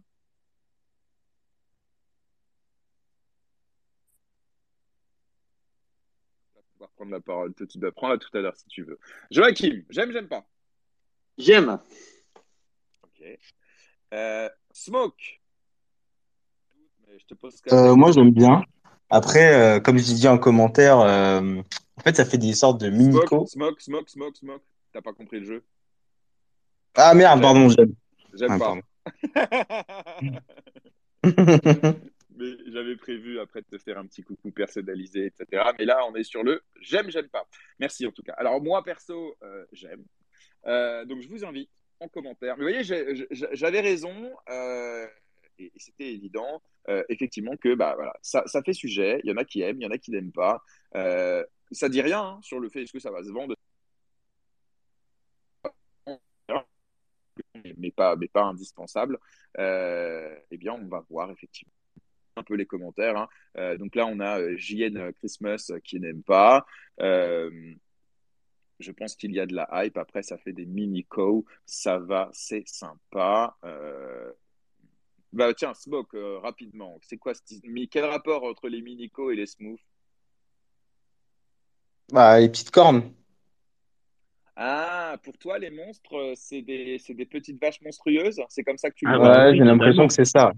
On 6.80 6.84
va 6.84 6.88
prendre 6.96 7.12
la 7.12 7.20
parole. 7.20 7.54
Tu 7.56 7.78
dois 7.78 7.92
prendre 7.92 8.14
la 8.14 8.20
tout 8.20 8.38
à 8.38 8.42
l'heure 8.42 8.56
si 8.56 8.68
tu 8.68 8.84
veux. 8.84 9.00
Joachim, 9.32 9.84
j'aime, 9.90 10.12
j'aime 10.12 10.28
pas. 10.28 10.46
J'aime. 11.38 11.80
Ok. 13.04 13.24
Euh, 14.14 14.50
Smoke. 14.72 15.42
Euh, 17.72 17.96
moi, 17.96 18.12
j'aime 18.12 18.32
bien. 18.32 18.64
Après, 19.10 19.54
euh, 19.54 19.80
comme 19.80 19.98
je 19.98 20.04
dit 20.04 20.28
en 20.28 20.38
commentaire, 20.38 20.98
en 20.98 22.02
fait, 22.04 22.16
ça 22.16 22.26
fait 22.26 22.38
des 22.38 22.54
sortes 22.54 22.82
de 22.82 22.90
mini-co. 22.90 23.46
Smoke, 23.46 23.80
smoke, 23.82 24.10
smoke, 24.10 24.38
smoke. 24.38 24.64
T'as 24.92 25.02
pas 25.02 25.14
compris 25.14 25.40
le 25.40 25.46
jeu? 25.46 25.64
Ah 26.96 27.14
merde, 27.14 27.42
pardon, 27.42 27.70
j'aime. 27.70 27.94
J'aime 28.34 28.52
ah, 28.52 28.60
pas. 28.60 28.76
mais 32.36 32.58
j'avais 32.68 32.96
prévu 32.96 33.40
après 33.40 33.62
de 33.62 33.66
te 33.66 33.78
faire 33.80 33.98
un 33.98 34.06
petit 34.06 34.22
coucou 34.22 34.52
personnalisé, 34.52 35.26
etc. 35.28 35.64
Mais 35.80 35.86
là, 35.86 36.02
on 36.10 36.16
est 36.16 36.24
sur 36.24 36.44
le 36.44 36.62
j'aime, 36.82 37.10
j'aime 37.10 37.30
pas. 37.30 37.48
Merci 37.80 38.06
en 38.06 38.12
tout 38.12 38.22
cas. 38.24 38.34
Alors 38.34 38.62
moi, 38.62 38.84
perso, 38.84 39.36
j'aime. 39.72 40.04
Euh, 40.66 41.06
donc 41.06 41.22
je 41.22 41.28
vous 41.28 41.46
invite 41.46 41.70
en 42.00 42.08
commentaire. 42.08 42.58
Mais 42.58 42.64
vous 42.64 42.72
voyez, 42.72 43.28
j'avais 43.32 43.82
raison 43.82 44.36
euh, 44.50 45.08
et, 45.60 45.72
c'était 45.78 46.14
évident, 46.14 46.62
euh, 46.90 47.04
effectivement, 47.10 47.56
que 47.58 47.76
bah, 47.76 47.94
voilà, 47.96 48.14
ça, 48.22 48.44
fait 48.64 48.74
sujet. 48.74 49.20
Il 49.24 49.30
y 49.30 49.34
en 49.34 49.38
a 49.38 49.46
qui 49.46 49.62
aiment, 49.62 49.82
il 49.82 49.84
y 49.84 49.88
en 49.88 49.92
a 49.92 49.98
qui 49.98 50.12
n'aiment 50.12 50.32
pas. 50.32 50.64
ça 51.72 51.90
dit 51.90 52.02
rien 52.02 52.22
hein, 52.22 52.40
sur 52.42 52.60
le 52.60 52.70
fait 52.70 52.84
est-ce 52.84 52.94
que 52.94 53.00
ça 53.00 53.12
va 53.12 53.24
se 53.24 53.30
vendre? 53.30 53.56
Mais 57.78 57.92
pas, 57.92 58.16
mais 58.16 58.28
pas 58.28 58.44
indispensable, 58.44 59.18
eh 59.58 60.58
bien, 60.58 60.74
on 60.74 60.88
va 60.88 61.04
voir 61.10 61.32
effectivement 61.32 61.74
un 62.36 62.44
peu 62.44 62.56
les 62.56 62.66
commentaires. 62.66 63.28
Hein. 63.56 63.76
donc 63.78 63.96
là, 63.96 64.06
on 64.08 64.20
a 64.20 64.56
JN 64.56 65.12
Christmas 65.14 65.72
qui 65.84 66.00
n'aime 66.00 66.24
pas. 66.24 66.66
Je 68.84 68.92
pense 68.92 69.16
qu'il 69.16 69.32
y 69.32 69.40
a 69.40 69.46
de 69.46 69.56
la 69.56 69.68
hype. 69.72 69.98
Après, 69.98 70.22
ça 70.22 70.38
fait 70.38 70.52
des 70.52 70.66
mini-co. 70.66 71.46
Ça 71.66 71.98
va, 71.98 72.30
c'est 72.34 72.68
sympa. 72.68 73.56
Euh, 73.64 74.32
bah, 75.32 75.54
tiens, 75.54 75.74
Smoke, 75.74 76.16
euh, 76.16 76.40
rapidement. 76.40 77.00
C'est 77.02 77.18
quoi 77.18 77.34
quel 77.90 78.06
rapport 78.06 78.44
entre 78.44 78.68
les 78.68 78.82
mini-co 78.82 79.32
et 79.32 79.36
les 79.36 79.46
smooths? 79.46 79.80
Bah, 82.12 82.40
les 82.40 82.50
petites 82.50 82.72
cornes. 82.72 83.12
Ah, 84.56 85.18
pour 85.24 85.38
toi, 85.38 85.58
les 85.58 85.72
monstres, 85.72 86.16
euh, 86.16 86.34
c'est 86.36 86.62
des, 86.62 87.02
des, 87.10 87.26
petites 87.26 87.60
vaches 87.60 87.82
monstrueuses? 87.82 88.40
C'est 88.50 88.64
comme 88.64 88.78
ça 88.78 88.92
que 88.92 88.96
tu 88.96 89.06
ah, 89.08 89.18
Ouais, 89.18 89.56
j'ai 89.56 89.64
l'impression 89.64 90.08
que 90.08 90.14
c'est 90.14 90.26
ça. 90.26 90.52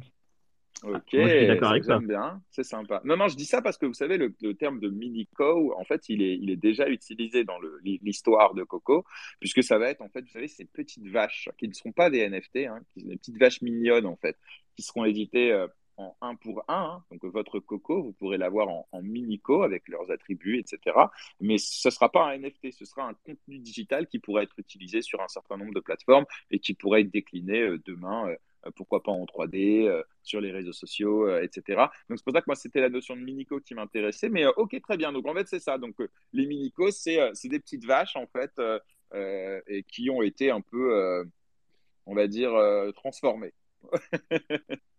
Ok, 0.87 1.15
Moi, 1.15 1.27
je 1.29 1.33
suis 1.35 1.45
d'accord 1.47 1.69
ça, 1.69 1.71
avec 1.71 1.83
toi. 1.85 1.97
j'aime 1.97 2.05
bien, 2.05 2.43
c'est 2.51 2.63
sympa. 2.63 3.01
Non, 3.05 3.17
non, 3.17 3.27
je 3.27 3.35
dis 3.35 3.45
ça 3.45 3.63
parce 3.63 3.77
que 3.79 3.87
vous 3.87 3.95
savez, 3.95 4.17
le, 4.17 4.35
le 4.41 4.53
terme 4.53 4.79
de 4.79 4.87
mini-co, 4.89 5.73
en 5.75 5.83
fait, 5.83 6.09
il 6.09 6.21
est, 6.21 6.37
il 6.37 6.51
est 6.51 6.57
déjà 6.57 6.87
utilisé 6.87 7.43
dans 7.43 7.57
l'histoire 7.83 8.53
de 8.53 8.63
Coco, 8.63 9.03
puisque 9.39 9.63
ça 9.63 9.79
va 9.79 9.89
être, 9.89 10.01
en 10.01 10.09
fait, 10.09 10.21
vous 10.21 10.29
savez, 10.29 10.47
ces 10.47 10.65
petites 10.65 11.07
vaches 11.07 11.49
qui 11.57 11.67
ne 11.67 11.73
seront 11.73 11.91
pas 11.91 12.11
des 12.11 12.19
NFT, 12.19 12.67
hein, 12.67 12.79
qui 12.93 13.01
sont 13.01 13.07
des 13.07 13.17
petites 13.17 13.37
vaches 13.39 13.61
mignonnes, 13.63 14.05
en 14.05 14.15
fait, 14.17 14.37
qui 14.75 14.83
seront 14.83 15.05
éditées 15.05 15.51
euh, 15.51 15.67
en 15.97 16.15
un 16.21 16.35
pour 16.35 16.63
un. 16.67 16.75
hein. 16.99 17.03
Donc, 17.09 17.23
votre 17.33 17.59
Coco, 17.59 18.03
vous 18.03 18.13
pourrez 18.13 18.37
l'avoir 18.37 18.67
en, 18.69 18.87
en 18.91 19.01
mini-co 19.01 19.63
avec 19.63 19.87
leurs 19.87 20.11
attributs, 20.11 20.59
etc. 20.59 21.09
Mais 21.39 21.57
ce 21.57 21.87
ne 21.87 21.91
sera 21.91 22.11
pas 22.11 22.27
un 22.27 22.33
NFT, 22.35 22.71
ce 22.71 22.85
sera 22.85 23.07
un 23.09 23.15
contenu 23.25 23.57
digital 23.57 24.05
qui 24.07 24.19
pourrait 24.19 24.43
être 24.43 24.59
utilisé 24.59 25.01
sur 25.01 25.19
un 25.21 25.27
certain 25.29 25.57
nombre 25.57 25.73
de 25.73 25.79
plateformes 25.79 26.25
et 26.51 26.59
qui 26.59 26.75
pourrait 26.75 27.01
être 27.01 27.11
décliné 27.11 27.61
euh, 27.61 27.81
demain. 27.87 28.29
euh, 28.29 28.35
pourquoi 28.75 29.03
pas 29.03 29.11
en 29.11 29.25
3D, 29.25 29.87
euh, 29.87 30.03
sur 30.23 30.41
les 30.41 30.51
réseaux 30.51 30.73
sociaux, 30.73 31.27
euh, 31.27 31.41
etc. 31.41 31.87
Donc 32.09 32.17
c'est 32.17 32.23
pour 32.23 32.33
ça 32.33 32.41
que 32.41 32.47
moi 32.47 32.55
c'était 32.55 32.81
la 32.81 32.89
notion 32.89 33.15
de 33.15 33.21
minico 33.21 33.59
qui 33.59 33.75
m'intéressait, 33.75 34.29
mais 34.29 34.45
euh, 34.45 34.51
ok 34.57 34.79
très 34.81 34.97
bien. 34.97 35.11
Donc 35.11 35.27
en 35.27 35.33
fait 35.33 35.47
c'est 35.47 35.59
ça. 35.59 35.77
Donc 35.77 35.99
euh, 35.99 36.07
les 36.33 36.45
minicos 36.45 36.91
c'est 36.91 37.19
euh, 37.19 37.31
des 37.43 37.59
petites 37.59 37.85
vaches 37.85 38.15
en 38.15 38.27
fait 38.27 38.51
euh, 38.59 38.79
euh, 39.13 39.61
et 39.67 39.83
qui 39.83 40.09
ont 40.09 40.21
été 40.21 40.51
un 40.51 40.61
peu, 40.61 40.93
euh, 40.93 41.23
on 42.05 42.15
va 42.15 42.27
dire, 42.27 42.53
euh, 42.53 42.91
transformées. 42.91 43.53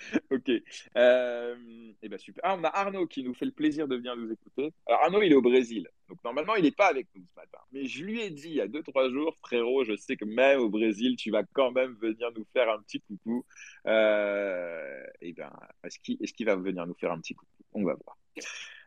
Ok. 0.30 0.50
Euh, 0.96 1.92
et 2.02 2.08
ben 2.08 2.18
super. 2.18 2.42
Ah, 2.44 2.56
on 2.58 2.64
a 2.64 2.68
Arnaud 2.68 3.06
qui 3.06 3.22
nous 3.22 3.34
fait 3.34 3.44
le 3.44 3.52
plaisir 3.52 3.88
de 3.88 3.96
venir 3.96 4.16
nous 4.16 4.30
écouter. 4.32 4.72
Alors 4.86 5.04
Arnaud, 5.04 5.22
il 5.22 5.32
est 5.32 5.36
au 5.36 5.42
Brésil. 5.42 5.88
Donc 6.08 6.22
normalement, 6.24 6.56
il 6.56 6.64
n'est 6.64 6.70
pas 6.70 6.88
avec 6.88 7.06
nous 7.14 7.22
ce 7.22 7.40
matin. 7.40 7.58
Mais 7.72 7.86
je 7.86 8.04
lui 8.04 8.20
ai 8.20 8.30
dit 8.30 8.48
il 8.48 8.54
y 8.54 8.60
a 8.60 8.68
deux, 8.68 8.82
trois 8.82 9.08
jours, 9.10 9.36
frérot, 9.38 9.84
je 9.84 9.96
sais 9.96 10.16
que 10.16 10.24
même 10.24 10.60
au 10.60 10.68
Brésil, 10.68 11.16
tu 11.16 11.30
vas 11.30 11.44
quand 11.52 11.70
même 11.70 11.94
venir 11.94 12.30
nous 12.36 12.46
faire 12.52 12.70
un 12.70 12.80
petit 12.82 13.00
coucou. 13.00 13.44
Euh, 13.86 15.02
et 15.20 15.32
ben, 15.32 15.52
est-ce 15.84 15.98
qu'il 15.98 16.16
est 16.20 16.32
qu'il 16.32 16.46
va 16.46 16.56
venir 16.56 16.86
nous 16.86 16.94
faire 16.94 17.12
un 17.12 17.20
petit 17.20 17.34
coucou? 17.34 17.50
On 17.72 17.84
va 17.84 17.94
voir. 17.94 18.18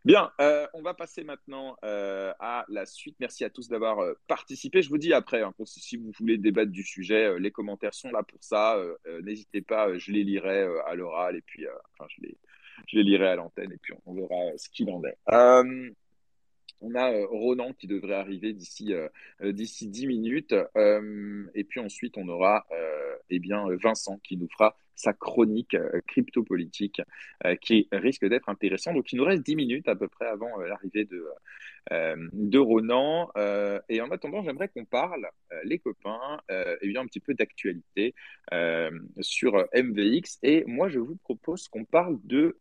Bien, 0.04 0.30
euh, 0.38 0.66
on 0.74 0.82
va 0.82 0.92
passer 0.92 1.24
maintenant 1.24 1.76
euh, 1.82 2.30
à 2.38 2.66
la 2.68 2.84
suite. 2.84 3.16
Merci 3.20 3.42
à 3.42 3.48
tous 3.48 3.68
d'avoir 3.68 4.00
euh, 4.00 4.12
participé. 4.26 4.82
Je 4.82 4.90
vous 4.90 4.98
dis 4.98 5.14
après, 5.14 5.40
hein, 5.40 5.54
si 5.64 5.96
vous 5.96 6.12
voulez 6.18 6.36
débattre 6.36 6.70
du 6.70 6.82
sujet, 6.82 7.24
euh, 7.24 7.38
les 7.38 7.50
commentaires 7.50 7.94
sont 7.94 8.10
là 8.10 8.22
pour 8.22 8.44
ça. 8.44 8.76
Euh, 8.76 8.94
euh, 9.06 9.22
N'hésitez 9.22 9.62
pas, 9.62 9.96
je 9.96 10.12
les 10.12 10.22
lirai 10.22 10.68
à 10.86 10.94
l'oral 10.94 11.36
et 11.36 11.40
puis, 11.40 11.64
enfin, 11.94 12.06
je 12.14 12.20
les, 12.20 12.36
je 12.86 12.98
les 12.98 13.02
lirai 13.02 13.28
à 13.28 13.36
l'antenne 13.36 13.72
et 13.72 13.78
puis 13.78 13.94
on, 14.04 14.12
verra 14.12 14.52
ce 14.58 14.68
qu'il 14.68 14.90
en 14.90 15.02
est. 15.04 15.16
On 16.82 16.94
a 16.94 17.12
euh, 17.12 17.26
Ronan 17.30 17.72
qui 17.72 17.86
devrait 17.86 18.16
arriver 18.16 18.52
d'ici 18.52 18.92
euh, 18.92 19.08
d'ici 19.52 19.88
10 19.88 20.06
minutes. 20.06 20.54
Euh, 20.76 21.46
et 21.54 21.64
puis 21.64 21.80
ensuite, 21.80 22.18
on 22.18 22.28
aura 22.28 22.66
eh 23.30 23.38
bien, 23.38 23.64
Vincent 23.82 24.18
qui 24.18 24.36
nous 24.36 24.48
fera 24.48 24.76
sa 24.94 25.12
chronique 25.12 25.74
euh, 25.74 26.00
crypto-politique 26.06 27.02
euh, 27.44 27.56
qui 27.56 27.88
risque 27.92 28.26
d'être 28.26 28.48
intéressant. 28.48 28.92
Donc, 28.92 29.12
il 29.12 29.16
nous 29.16 29.24
reste 29.24 29.44
10 29.44 29.56
minutes 29.56 29.88
à 29.88 29.96
peu 29.96 30.08
près 30.08 30.26
avant 30.26 30.60
euh, 30.60 30.66
l'arrivée 30.66 31.04
de, 31.04 31.26
de 32.32 32.58
Ronan. 32.58 33.30
Et 33.88 34.00
en 34.00 34.10
attendant, 34.10 34.42
j'aimerais 34.42 34.68
qu'on 34.68 34.84
parle, 34.84 35.28
les 35.64 35.78
copains, 35.78 36.40
eh 36.48 36.88
bien, 36.88 37.02
un 37.02 37.06
petit 37.06 37.20
peu 37.20 37.34
d'actualité 37.34 38.14
sur 39.20 39.66
MVX. 39.74 40.38
Et 40.42 40.64
moi, 40.66 40.88
je 40.88 40.98
vous 40.98 41.16
propose 41.16 41.68
qu'on 41.68 41.84
parle 41.84 42.18
de... 42.24 42.56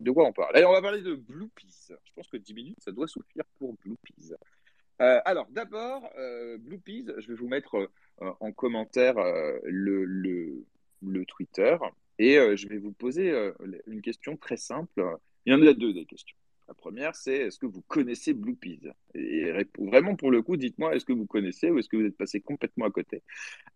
de 0.00 0.10
quoi 0.10 0.24
on 0.26 0.32
parle? 0.32 0.56
Allez, 0.56 0.64
on 0.64 0.72
va 0.72 0.80
parler 0.80 1.02
de 1.02 1.14
Bloopies. 1.14 1.88
Je 1.90 2.12
pense 2.14 2.28
que 2.28 2.38
10 2.38 2.54
minutes, 2.54 2.78
ça 2.80 2.90
doit 2.90 3.06
suffire 3.06 3.44
pour 3.58 3.74
Bloopies. 3.84 4.32
Euh, 5.02 5.20
alors, 5.24 5.46
d'abord, 5.50 6.08
euh, 6.16 6.56
Bloopies, 6.58 7.06
je 7.18 7.28
vais 7.28 7.34
vous 7.34 7.48
mettre 7.48 7.90
en 8.18 8.52
commentaire 8.52 9.16
le, 9.64 10.64
le 11.02 11.24
Twitter 11.24 11.76
et 12.18 12.38
euh, 12.38 12.56
je 12.56 12.68
vais 12.68 12.78
vous 12.78 12.92
poser 12.92 13.30
euh, 13.30 13.52
une 13.86 14.02
question 14.02 14.36
très 14.36 14.56
simple. 14.56 15.04
Il 15.44 15.52
y 15.52 15.56
en 15.56 15.62
a 15.66 15.72
deux 15.74 15.92
des 15.92 16.06
questions. 16.06 16.36
La 16.68 16.74
première, 16.74 17.14
c'est 17.14 17.36
est-ce 17.36 17.60
que 17.60 17.66
vous 17.66 17.82
connaissez 17.82 18.34
Et 19.14 19.44
rép- 19.52 19.78
vraiment, 19.78 20.16
pour 20.16 20.32
le 20.32 20.42
coup, 20.42 20.56
dites-moi, 20.56 20.96
est-ce 20.96 21.04
que 21.04 21.12
vous 21.12 21.26
connaissez 21.26 21.70
ou 21.70 21.78
est-ce 21.78 21.88
que 21.88 21.96
vous 21.96 22.06
êtes 22.06 22.16
passé 22.16 22.40
complètement 22.40 22.86
à 22.86 22.90
côté? 22.90 23.22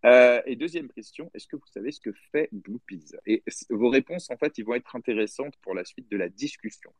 Euh, 0.05 0.43
et 0.45 0.57
deuxième 0.57 0.89
question, 0.89 1.31
est-ce 1.33 1.47
que 1.47 1.55
vous 1.55 1.67
savez 1.67 1.93
ce 1.93 2.01
que 2.01 2.11
fait 2.33 2.49
Bloopies 2.51 3.13
Et 3.27 3.45
c- 3.47 3.67
vos 3.71 3.91
réponses, 3.91 4.29
en 4.31 4.37
fait, 4.37 4.59
ils 4.59 4.65
vont 4.65 4.75
être 4.75 4.97
intéressantes 4.97 5.55
pour 5.63 5.75
la 5.75 5.85
suite 5.85 6.11
de 6.11 6.17
la 6.17 6.29
discussion. 6.29 6.91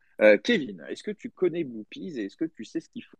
Kevin, 0.45 0.81
est-ce 0.87 1.03
que 1.03 1.11
tu 1.11 1.29
connais 1.29 1.65
Bloopies 1.65 2.17
et 2.19 2.25
est-ce 2.25 2.37
que 2.37 2.45
tu 2.45 2.63
sais 2.63 2.79
ce 2.79 2.87
qu'ils 2.87 3.03
font? 3.03 3.17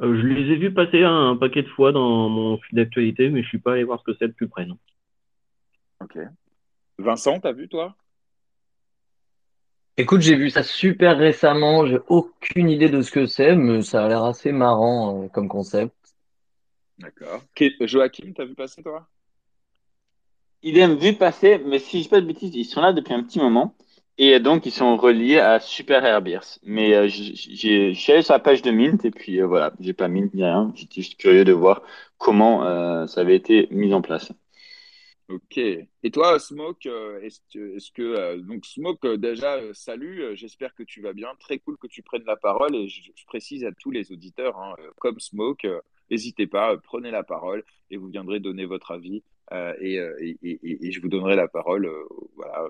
Je 0.00 0.26
les 0.26 0.52
ai 0.52 0.56
vus 0.56 0.72
passer 0.72 1.02
un, 1.02 1.30
un 1.30 1.36
paquet 1.36 1.62
de 1.64 1.68
fois 1.68 1.90
dans 1.90 2.28
mon 2.28 2.58
fil 2.58 2.76
d'actualité, 2.76 3.30
mais 3.30 3.42
je 3.42 3.48
suis 3.48 3.58
pas 3.58 3.72
allé 3.72 3.82
voir 3.84 3.98
ce 4.00 4.04
que 4.04 4.16
c'est 4.18 4.28
de 4.28 4.32
plus 4.32 4.48
près. 4.48 4.64
non. 4.66 4.78
Ok. 6.00 6.18
Vincent, 6.98 7.40
t'as 7.40 7.52
vu 7.52 7.68
toi? 7.68 7.96
Écoute, 9.96 10.22
j'ai 10.22 10.34
vu 10.34 10.50
ça 10.50 10.62
super 10.64 11.16
récemment, 11.16 11.86
j'ai 11.86 11.98
aucune 12.08 12.68
idée 12.68 12.88
de 12.88 13.00
ce 13.00 13.12
que 13.12 13.26
c'est, 13.26 13.54
mais 13.54 13.82
ça 13.82 14.04
a 14.04 14.08
l'air 14.08 14.24
assez 14.24 14.50
marrant 14.50 15.22
euh, 15.24 15.28
comme 15.28 15.48
concept. 15.48 15.94
D'accord. 16.98 17.42
Joachim, 17.80 18.32
t'as 18.34 18.44
vu 18.44 18.54
passer 18.54 18.82
toi? 18.82 19.08
Idem 20.62 20.96
vu 20.96 21.12
passer, 21.14 21.58
mais 21.58 21.78
si 21.78 21.98
je 21.98 22.02
dis 22.04 22.08
pas 22.08 22.20
de 22.20 22.26
bêtises, 22.26 22.54
ils 22.56 22.64
sont 22.64 22.80
là 22.80 22.92
depuis 22.92 23.14
un 23.14 23.22
petit 23.22 23.38
moment. 23.38 23.74
Et 24.16 24.38
donc, 24.40 24.64
ils 24.66 24.72
sont 24.72 24.96
reliés 24.96 25.38
à 25.38 25.60
Super 25.60 26.04
Airbeers. 26.04 26.58
Mais 26.62 26.94
euh, 26.94 27.06
j'ai, 27.08 27.34
j'ai- 27.34 27.94
je 27.94 28.00
suis 28.00 28.12
allé 28.12 28.22
sur 28.22 28.32
la 28.34 28.38
page 28.40 28.62
de 28.62 28.70
Mint 28.70 29.04
et 29.04 29.10
puis 29.10 29.40
euh, 29.40 29.46
voilà, 29.46 29.72
j'ai 29.80 29.92
pas 29.92 30.08
Mint 30.08 30.32
ni 30.34 30.42
rien. 30.44 30.72
J'étais 30.74 31.02
juste 31.02 31.16
curieux 31.18 31.44
de 31.44 31.52
voir 31.52 31.82
comment 32.18 32.64
euh, 32.64 33.06
ça 33.06 33.20
avait 33.20 33.36
été 33.36 33.68
mis 33.70 33.92
en 33.92 34.02
place. 34.02 34.32
Ok. 35.30 35.56
Et 35.56 36.10
toi, 36.12 36.38
Smoke, 36.38 36.86
euh, 36.86 37.18
est-ce 37.22 37.40
que, 37.52 37.76
est-ce 37.76 37.90
que 37.92 38.02
euh, 38.02 38.36
donc 38.42 38.66
Smoke 38.66 39.06
euh, 39.08 39.16
déjà 39.16 39.58
salut, 39.72 40.36
j'espère 40.36 40.74
que 40.74 40.82
tu 40.82 41.00
vas 41.00 41.14
bien. 41.14 41.34
Très 41.40 41.58
cool 41.58 41.78
que 41.78 41.86
tu 41.86 42.02
prennes 42.02 42.24
la 42.26 42.36
parole 42.36 42.74
et 42.76 42.88
je, 42.88 43.10
précise 43.26 43.64
à 43.64 43.72
tous 43.72 43.90
les 43.90 44.12
auditeurs, 44.12 44.58
hein, 44.58 44.74
comme 45.00 45.18
Smoke, 45.20 45.66
n'hésitez 46.10 46.46
pas, 46.46 46.76
prenez 46.76 47.10
la 47.10 47.22
parole 47.22 47.64
et 47.90 47.96
vous 47.96 48.08
viendrez 48.08 48.38
donner 48.38 48.66
votre 48.66 48.90
avis 48.90 49.22
et, 49.80 49.94
et, 50.20 50.36
et- 50.42 50.86
et 50.86 50.92
je 50.92 51.00
vous 51.00 51.08
donnerai 51.08 51.36
la 51.36 51.48
parole, 51.48 51.90
voilà, 52.36 52.66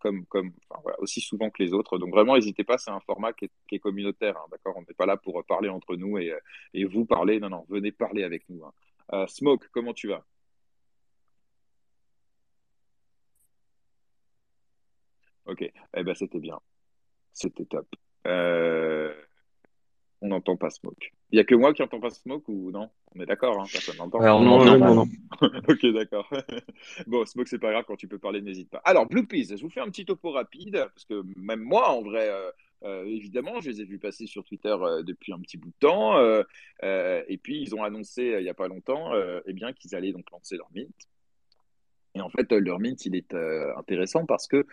comme 0.00 0.26
comme 0.26 0.52
enfin, 0.68 0.80
voilà, 0.82 1.00
aussi 1.00 1.20
souvent 1.22 1.48
que 1.50 1.62
les 1.62 1.72
autres. 1.72 1.96
Donc 1.98 2.10
vraiment, 2.10 2.34
n'hésitez 2.34 2.64
pas, 2.64 2.76
c'est 2.78 2.90
un 2.90 3.00
format 3.00 3.32
qui 3.32 3.46
est, 3.46 3.50
est 3.72 3.78
communautaire, 3.78 4.36
hein, 4.36 4.46
d'accord? 4.50 4.74
On 4.76 4.80
n'est 4.82 4.94
pas 4.94 5.06
là 5.06 5.16
pour 5.16 5.42
parler 5.46 5.68
entre 5.70 5.96
nous 5.96 6.18
et, 6.18 6.34
vous 6.84 7.06
parler. 7.06 7.40
Non, 7.40 7.48
non, 7.48 7.64
venez 7.70 7.92
parler 7.92 8.24
avec 8.24 8.44
nous. 8.50 8.62
hein. 8.64 9.26
Smoke, 9.28 9.66
comment 9.72 9.94
tu 9.94 10.08
vas? 10.08 10.24
Ok, 15.46 15.62
eh 15.62 16.02
ben 16.02 16.14
c'était 16.14 16.40
bien. 16.40 16.58
C'était 17.32 17.64
top. 17.64 17.86
Euh, 18.26 19.12
on 20.20 20.28
n'entend 20.28 20.56
pas 20.56 20.70
Smoke. 20.70 21.12
Il 21.30 21.36
y 21.36 21.40
a 21.40 21.44
que 21.44 21.54
moi 21.54 21.74
qui 21.74 21.82
entends 21.82 22.00
pas 22.00 22.10
Smoke 22.10 22.44
ou 22.50 22.70
non? 22.70 22.88
On 23.14 23.20
est 23.20 23.26
d'accord, 23.26 23.60
hein, 23.60 23.64
personne 23.70 23.96
n'entend. 23.96 24.20
Non, 24.40 24.64
non, 24.64 24.78
non, 24.78 24.94
non. 24.94 25.06
Ok, 25.68 25.84
d'accord. 25.92 26.30
Bon, 27.06 27.26
Smoke, 27.26 27.48
c'est 27.48 27.58
pas 27.58 27.72
grave, 27.72 27.84
quand 27.86 27.96
tu 27.96 28.08
peux 28.08 28.18
parler, 28.18 28.40
n'hésite 28.40 28.70
pas. 28.70 28.80
Alors, 28.84 29.06
Bloopies, 29.06 29.44
je 29.56 29.60
vous 29.60 29.68
fais 29.68 29.80
un 29.80 29.90
petit 29.90 30.06
topo 30.06 30.30
rapide, 30.30 30.86
parce 30.94 31.04
que 31.04 31.22
même 31.36 31.60
moi, 31.60 31.90
en 31.90 32.02
vrai, 32.02 32.28
euh, 32.30 32.50
euh, 32.84 33.04
évidemment, 33.04 33.60
je 33.60 33.68
les 33.70 33.82
ai 33.82 33.84
vus 33.84 33.98
passer 33.98 34.26
sur 34.26 34.44
Twitter 34.44 34.74
euh, 34.80 35.02
depuis 35.02 35.32
un 35.32 35.40
petit 35.40 35.58
bout 35.58 35.68
de 35.68 35.74
temps. 35.80 36.16
euh, 36.16 36.42
euh, 36.84 37.22
et 37.28 37.36
puis, 37.36 37.60
ils 37.60 37.74
ont 37.74 37.82
annoncé, 37.82 38.34
euh, 38.34 38.40
il 38.40 38.46
y 38.46 38.50
a 38.50 38.54
pas 38.54 38.68
longtemps, 38.68 39.12
euh, 39.12 39.40
eh 39.46 39.52
bien, 39.52 39.72
qu'ils 39.72 39.94
allaient 39.94 40.12
donc 40.12 40.30
lancer 40.30 40.56
leur 40.56 40.70
mint. 40.72 40.94
Et 42.14 42.20
en 42.20 42.28
fait, 42.28 42.52
euh, 42.52 42.60
leur 42.60 42.78
mint, 42.78 43.04
il 43.06 43.16
est 43.16 43.34
euh, 43.34 43.76
intéressant 43.76 44.24
parce 44.24 44.46
que 44.46 44.66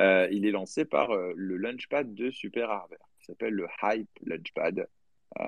euh, 0.00 0.28
il 0.30 0.46
est 0.46 0.50
lancé 0.50 0.84
par 0.84 1.10
euh, 1.10 1.32
le 1.36 1.56
Launchpad 1.56 2.14
de 2.14 2.30
Super 2.30 2.70
Hardware, 2.70 3.08
qui 3.18 3.24
s'appelle 3.26 3.54
le 3.54 3.66
Hype 3.82 4.10
Launchpad. 4.24 4.88
Euh, 5.40 5.44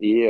et 0.00 0.28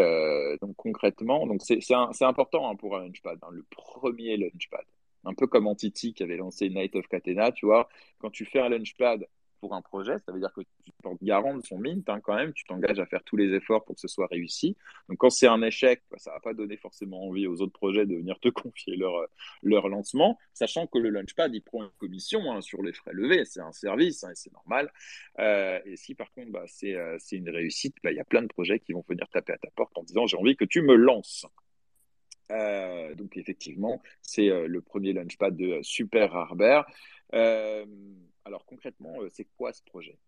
donc 0.62 0.76
concrètement, 0.76 1.46
c'est 1.60 2.24
important 2.24 2.70
hein, 2.70 2.76
pour 2.76 2.96
un 2.96 3.00
Launchpad, 3.00 3.38
hein, 3.42 3.48
le 3.50 3.64
premier 3.70 4.36
Launchpad. 4.36 4.84
Un 5.26 5.34
peu 5.34 5.46
comme 5.46 5.66
Entity 5.66 6.12
qui 6.14 6.22
avait 6.22 6.36
lancé 6.36 6.68
Night 6.68 6.96
of 6.96 7.06
Catena, 7.08 7.50
tu 7.52 7.66
vois. 7.66 7.88
Quand 8.18 8.30
tu 8.30 8.44
fais 8.44 8.60
un 8.60 8.68
Launchpad 8.68 9.26
pour 9.64 9.74
un 9.74 9.80
projet, 9.80 10.18
ça 10.26 10.30
veut 10.30 10.40
dire 10.40 10.52
que 10.52 10.60
tu 10.60 10.92
te 10.92 11.02
portes 11.02 11.22
garant 11.22 11.56
de 11.56 11.64
son 11.64 11.78
mint 11.78 12.06
hein, 12.10 12.20
quand 12.20 12.34
même, 12.34 12.52
tu 12.52 12.66
t'engages 12.66 12.98
à 12.98 13.06
faire 13.06 13.24
tous 13.24 13.36
les 13.36 13.54
efforts 13.54 13.82
pour 13.82 13.94
que 13.94 14.00
ce 14.02 14.08
soit 14.08 14.26
réussi. 14.26 14.76
Donc 15.08 15.16
quand 15.16 15.30
c'est 15.30 15.46
un 15.46 15.62
échec, 15.62 16.02
bah, 16.10 16.18
ça 16.18 16.32
va 16.32 16.40
pas 16.40 16.52
donner 16.52 16.76
forcément 16.76 17.26
envie 17.26 17.46
aux 17.46 17.62
autres 17.62 17.72
projets 17.72 18.04
de 18.04 18.14
venir 18.14 18.38
te 18.40 18.48
confier 18.62 18.94
leur, 18.94 19.14
euh, 19.14 19.26
leur 19.62 19.88
lancement, 19.88 20.38
sachant 20.52 20.86
que 20.86 20.98
le 20.98 21.08
Launchpad, 21.08 21.54
il 21.54 21.62
prend 21.62 21.82
une 21.82 21.90
commission 21.96 22.52
hein, 22.52 22.60
sur 22.60 22.82
les 22.82 22.92
frais 22.92 23.14
levés, 23.14 23.46
c'est 23.46 23.62
un 23.62 23.72
service 23.72 24.22
hein, 24.22 24.32
et 24.32 24.34
c'est 24.34 24.52
normal. 24.52 24.92
Euh, 25.38 25.80
et 25.86 25.96
si 25.96 26.14
par 26.14 26.30
contre 26.34 26.50
bah, 26.50 26.64
c'est 26.66 26.94
euh, 26.94 27.16
une 27.32 27.48
réussite, 27.48 27.96
bah, 28.04 28.12
il 28.12 28.18
y 28.18 28.20
a 28.20 28.24
plein 28.24 28.42
de 28.42 28.48
projets 28.48 28.80
qui 28.80 28.92
vont 28.92 29.02
venir 29.08 29.26
taper 29.30 29.54
à 29.54 29.56
ta 29.56 29.70
porte 29.70 29.96
en 29.96 30.02
disant 30.02 30.26
j'ai 30.26 30.36
envie 30.36 30.56
que 30.56 30.66
tu 30.66 30.82
me 30.82 30.94
lances. 30.94 31.46
Donc 32.50 33.38
effectivement, 33.38 34.02
c'est 34.20 34.48
le 34.48 34.80
premier 34.82 35.14
launchpad 35.14 35.56
de 35.56 35.80
Super 35.82 36.36
Harbert. 36.36 36.84
Alors 38.44 38.64
concrètement, 38.66 39.22
euh, 39.22 39.28
c'est 39.30 39.46
quoi 39.56 39.72
ce 39.72 39.82
projet? 39.82 40.18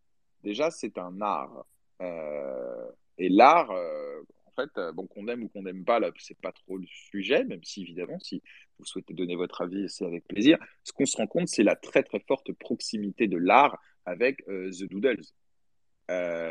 Déjà, 0.43 0.71
c'est 0.71 0.99
un 0.99 1.21
art. 1.21 1.67
Euh, 2.01 2.91
et 3.19 3.29
l'art, 3.29 3.71
euh, 3.71 4.23
en 4.47 4.53
fait, 4.53 4.71
bon, 4.95 5.07
qu'on 5.07 5.29
aime 5.29 5.45
ou 5.45 5.49
qu'on 5.49 5.63
n'aime 5.63 5.85
pas, 5.85 6.01
là, 6.01 6.11
c'est 6.19 6.39
pas 6.39 6.53
trop 6.53 6.79
le 6.79 6.87
sujet, 6.87 7.45
même 7.45 7.63
si 7.63 7.83
évidemment, 7.83 8.19
si 8.21 8.43
vous 8.79 8.87
souhaitez 8.87 9.13
donner 9.13 9.37
votre 9.37 9.63
avis, 9.63 9.89
c'est 9.89 10.07
avec 10.07 10.27
plaisir. 10.27 10.59
Ce 10.83 10.93
qu'on 10.93 11.07
se 11.07 11.17
rend 11.17 11.27
compte, 11.27 11.49
c'est 11.49 11.63
la 11.63 11.77
très 11.77 12.03
très 12.03 12.21
forte 12.21 12.53
proximité 12.53 13.27
de 13.27 13.37
l'art 13.37 13.79
avec 14.07 14.45
The 14.47 14.85
Doodles. 14.85 15.25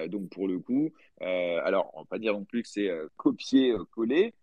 donc 0.09 0.29
pour 0.29 0.47
le 0.47 0.59
coup, 0.59 0.93
alors 1.19 1.89
on 1.93 2.01
va 2.01 2.05
pas 2.05 2.19
dire 2.19 2.33
non 2.33 2.45
plus 2.45 2.61
que 2.63 2.69
c'est 2.69 2.91
copier-coller, 3.15 4.33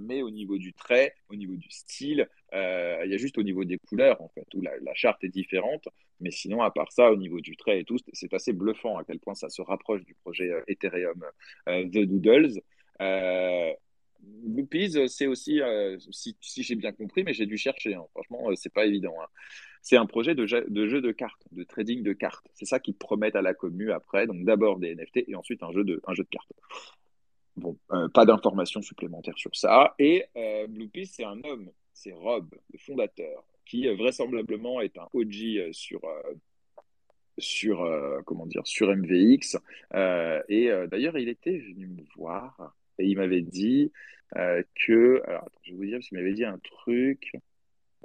mais 0.00 0.22
au 0.22 0.30
niveau 0.30 0.58
du 0.58 0.72
trait, 0.72 1.14
au 1.28 1.36
niveau 1.36 1.54
du 1.54 1.70
style, 1.70 2.28
il 2.52 3.10
y 3.10 3.14
a 3.14 3.16
juste 3.16 3.38
au 3.38 3.42
niveau 3.42 3.64
des 3.64 3.78
couleurs 3.78 4.20
en 4.20 4.28
fait 4.28 4.46
où 4.54 4.60
la, 4.60 4.94
charte 4.94 5.24
est 5.24 5.28
différente, 5.28 5.88
mais 6.20 6.30
sinon 6.30 6.62
à 6.62 6.70
part 6.70 6.92
ça, 6.92 7.10
au 7.10 7.16
niveau 7.16 7.40
du 7.40 7.56
trait 7.56 7.80
et 7.80 7.84
tout, 7.84 7.98
c'est 8.12 8.32
assez 8.34 8.52
bluffant 8.52 8.98
à 8.98 9.04
quel 9.04 9.18
point 9.18 9.34
ça 9.34 9.48
se 9.48 9.62
rapproche 9.62 10.04
du 10.04 10.14
projet 10.14 10.50
Ethereum 10.68 11.24
The 11.66 12.04
Doodles. 12.04 12.60
Blue 14.22 14.68
c'est 15.08 15.26
aussi, 15.26 15.60
si, 16.10 16.62
j'ai 16.62 16.76
bien 16.76 16.92
compris, 16.92 17.24
mais 17.24 17.32
j'ai 17.32 17.46
dû 17.46 17.56
chercher. 17.56 17.94
Hein. 17.94 18.04
Franchement, 18.12 18.48
c'est 18.54 18.72
pas 18.72 18.86
évident. 18.86 19.14
Hein. 19.20 19.26
C'est 19.82 19.96
un 19.96 20.06
projet 20.06 20.34
de 20.34 20.46
jeu, 20.46 20.62
de 20.68 21.12
cartes, 21.12 21.42
de 21.50 21.64
trading 21.64 22.02
de 22.02 22.12
cartes. 22.12 22.46
C'est 22.54 22.66
ça 22.66 22.78
qu'ils 22.78 22.94
promettent 22.94 23.34
à 23.34 23.42
la 23.42 23.52
commu 23.52 23.90
après. 23.90 24.26
Donc 24.26 24.44
d'abord 24.44 24.78
des 24.78 24.94
NFT 24.94 25.24
et 25.28 25.34
ensuite 25.34 25.62
un 25.62 25.72
jeu 25.72 25.82
de, 25.82 26.00
un 26.06 26.14
jeu 26.14 26.22
de 26.22 26.28
cartes. 26.28 26.52
Bon, 27.56 27.76
pas 28.14 28.24
d'informations 28.24 28.80
supplémentaires 28.80 29.36
sur 29.36 29.54
ça. 29.56 29.94
Et 29.98 30.24
euh, 30.36 30.66
c'est 31.04 31.24
un 31.24 31.42
homme, 31.42 31.70
c'est 32.02 32.12
Rob, 32.12 32.54
le 32.72 32.78
fondateur, 32.78 33.44
qui 33.64 33.86
vraisemblablement 33.88 34.80
est 34.80 34.98
un 34.98 35.08
OG 35.12 35.72
sur, 35.72 36.00
sur 37.38 38.22
comment 38.26 38.46
dire, 38.46 38.66
sur 38.66 38.88
MVX. 38.94 39.56
et 40.48 40.70
d'ailleurs, 40.90 41.16
il 41.18 41.28
était 41.28 41.58
venu 41.58 41.86
me 41.86 42.02
voir 42.16 42.74
et 42.98 43.06
il 43.06 43.16
m'avait 43.16 43.42
dit 43.42 43.92
que, 44.34 45.22
alors 45.26 45.44
attends, 45.44 45.60
je 45.62 45.70
vais 45.72 45.76
vous 45.76 45.84
dire 45.84 45.98
parce 45.98 46.08
qu'il 46.08 46.18
m'avait 46.18 46.34
dit 46.34 46.44
un 46.44 46.58
truc. 46.58 47.32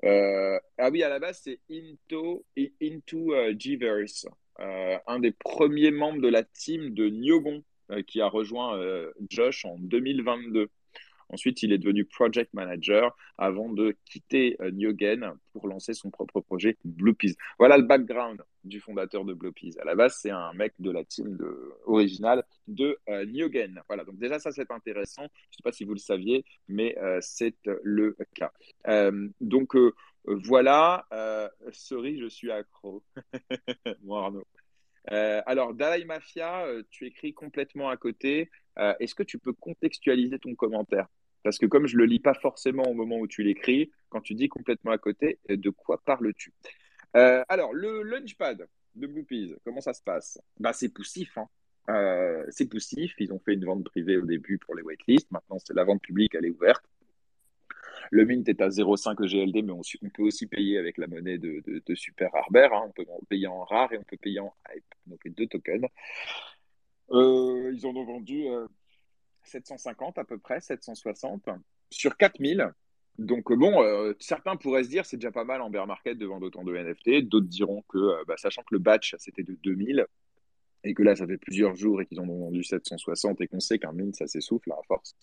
Euh, 0.03 0.59
ah 0.77 0.89
oui, 0.89 1.03
à 1.03 1.09
la 1.09 1.19
base, 1.19 1.41
c'est 1.43 1.59
Into, 1.69 2.45
Into 2.81 3.33
Gverse, 3.53 4.27
euh, 4.59 4.97
un 5.07 5.19
des 5.19 5.31
premiers 5.31 5.91
membres 5.91 6.21
de 6.21 6.27
la 6.27 6.43
team 6.43 6.93
de 6.93 7.09
Nyogon 7.09 7.63
euh, 7.91 8.03
qui 8.03 8.21
a 8.21 8.27
rejoint 8.27 8.79
Josh 9.29 9.65
en 9.65 9.77
2022. 9.79 10.69
Ensuite, 11.29 11.61
il 11.63 11.73
est 11.73 11.77
devenu 11.77 12.05
project 12.05 12.53
manager 12.53 13.15
avant 13.37 13.69
de 13.69 13.95
quitter 14.05 14.55
euh, 14.61 14.71
Nyogen 14.71 15.33
pour 15.51 15.67
lancer 15.67 15.93
son 15.93 16.09
propre 16.09 16.39
projet 16.39 16.77
Bluepeas. 16.85 17.33
Voilà 17.59 17.77
le 17.77 17.83
background 17.83 18.41
du 18.63 18.79
fondateur 18.79 19.25
de 19.25 19.33
Bluepeas. 19.33 19.77
À 19.81 19.85
la 19.85 19.95
base, 19.95 20.17
c'est 20.21 20.29
un 20.29 20.53
mec 20.53 20.73
de 20.79 20.91
la 20.91 21.03
team 21.03 21.37
originale 21.85 22.43
de 22.67 22.97
euh, 23.09 23.25
Nyogen. 23.25 23.81
Voilà, 23.87 24.05
donc 24.05 24.17
déjà, 24.17 24.39
ça, 24.39 24.51
c'est 24.51 24.71
intéressant. 24.71 25.23
Je 25.23 25.25
ne 25.25 25.57
sais 25.57 25.63
pas 25.63 25.71
si 25.71 25.83
vous 25.83 25.93
le 25.93 25.99
saviez, 25.99 26.45
mais 26.67 26.97
euh, 26.97 27.19
c'est 27.21 27.55
le 27.83 28.15
cas. 28.33 28.51
donc, 29.41 29.75
voilà, 30.25 31.05
sorry, 31.71 32.19
je 32.19 32.27
suis 32.27 32.51
accro. 32.51 33.03
Moi, 34.03 34.23
Arnaud. 34.23 34.47
alors, 35.45 35.73
Dalai 35.73 36.05
Mafia, 36.05 36.65
tu 36.89 37.05
écris 37.05 37.33
complètement 37.33 37.89
à 37.89 37.97
côté. 37.97 38.49
Est-ce 38.99 39.15
que 39.15 39.23
tu 39.23 39.39
peux 39.39 39.53
contextualiser 39.53 40.39
ton 40.39 40.55
commentaire? 40.55 41.07
Parce 41.47 41.59
que 41.59 41.65
comme 41.65 41.87
je 41.87 41.95
le 41.95 42.03
lis 42.03 42.19
pas 42.19 42.33
forcément 42.33 42.83
au 42.83 42.93
moment 42.93 43.17
où 43.19 43.25
tu 43.25 43.41
l'écris, 43.41 43.89
quand 44.09 44.19
tu 44.19 44.33
dis 44.33 44.49
complètement 44.49 44.91
à 44.91 44.97
côté, 44.97 45.39
de 45.47 45.69
quoi 45.69 46.01
parles-tu? 46.03 46.51
Euh, 47.15 47.41
Alors, 47.47 47.73
le 47.73 48.01
Launchpad 48.01 48.67
de 48.95 49.07
Bluepeas, 49.07 49.55
comment 49.63 49.79
ça 49.79 49.93
se 49.93 50.03
passe? 50.03 50.41
Bah, 50.59 50.73
C'est 50.73 50.89
poussif. 50.89 51.37
Hein. 51.37 51.47
Euh, 51.89 52.43
c'est 52.49 52.67
poussif. 52.67 53.13
Ils 53.19 53.31
ont 53.31 53.39
fait 53.39 53.53
une 53.53 53.63
vente 53.63 53.85
privée 53.85 54.17
au 54.17 54.25
début 54.25 54.57
pour 54.57 54.75
les 54.75 54.81
waitlists. 54.81 55.31
Maintenant, 55.31 55.57
c'est 55.57 55.73
la 55.73 55.85
vente 55.85 56.01
publique, 56.01 56.35
elle 56.35 56.43
est 56.43 56.49
ouverte. 56.49 56.83
Le 58.11 58.25
mint 58.25 58.49
est 58.49 58.59
à 58.59 58.67
0,5 58.67 59.15
GLD, 59.15 59.63
mais 59.63 59.71
on, 59.71 60.09
peut 60.09 60.23
aussi 60.23 60.47
payer 60.47 60.77
avec 60.77 60.97
la 60.97 61.07
monnaie 61.07 61.37
de, 61.37 61.95
Super 61.95 62.35
Harbor. 62.35 62.73
Hein. 62.73 62.87
On 62.89 62.91
peut 62.91 63.05
payer 63.29 63.47
en 63.47 63.63
rare 63.63 63.93
et 63.93 63.97
on 63.97 64.03
peut 64.03 64.17
payer 64.17 64.41
en 64.41 64.53
hype. 64.75 64.83
Donc 65.05 65.21
les 65.23 65.31
deux 65.31 65.47
tokens. 65.47 65.87
Euh, 67.11 67.71
ils 67.73 67.85
en 67.85 67.95
ont 67.95 68.03
vendu 68.03 68.47
750 69.47 70.17
à 70.17 70.23
peu 70.23 70.37
près, 70.37 70.61
760 70.61 71.49
sur 71.89 72.17
4000. 72.17 72.71
Donc 73.17 73.49
euh, 73.51 73.55
bon, 73.55 73.81
euh, 73.81 74.13
certains 74.19 74.55
pourraient 74.55 74.83
se 74.83 74.89
dire 74.89 75.05
c'est 75.05 75.17
déjà 75.17 75.31
pas 75.31 75.43
mal 75.43 75.61
en 75.61 75.69
bear 75.69 75.87
market 75.87 76.17
de 76.17 76.25
vendre 76.25 76.45
autant 76.45 76.63
de 76.63 76.75
NFT. 76.75 77.27
D'autres 77.27 77.47
diront 77.47 77.83
que, 77.89 77.97
euh, 77.97 78.23
bah, 78.27 78.35
sachant 78.37 78.61
que 78.61 78.75
le 78.75 78.79
batch 78.79 79.15
c'était 79.17 79.43
de 79.43 79.57
2000 79.63 80.05
et 80.83 80.93
que 80.93 81.01
là 81.01 81.15
ça 81.15 81.25
fait 81.25 81.37
plusieurs 81.37 81.75
jours 81.75 82.01
et 82.01 82.05
qu'ils 82.05 82.19
ont 82.21 82.27
vendu 82.27 82.63
760 82.63 83.41
et 83.41 83.47
qu'on 83.47 83.59
sait 83.59 83.79
qu'un 83.79 83.91
mint 83.91 84.15
ça 84.15 84.27
s'essouffle 84.27 84.71
à 84.71 84.77
force. 84.87 85.15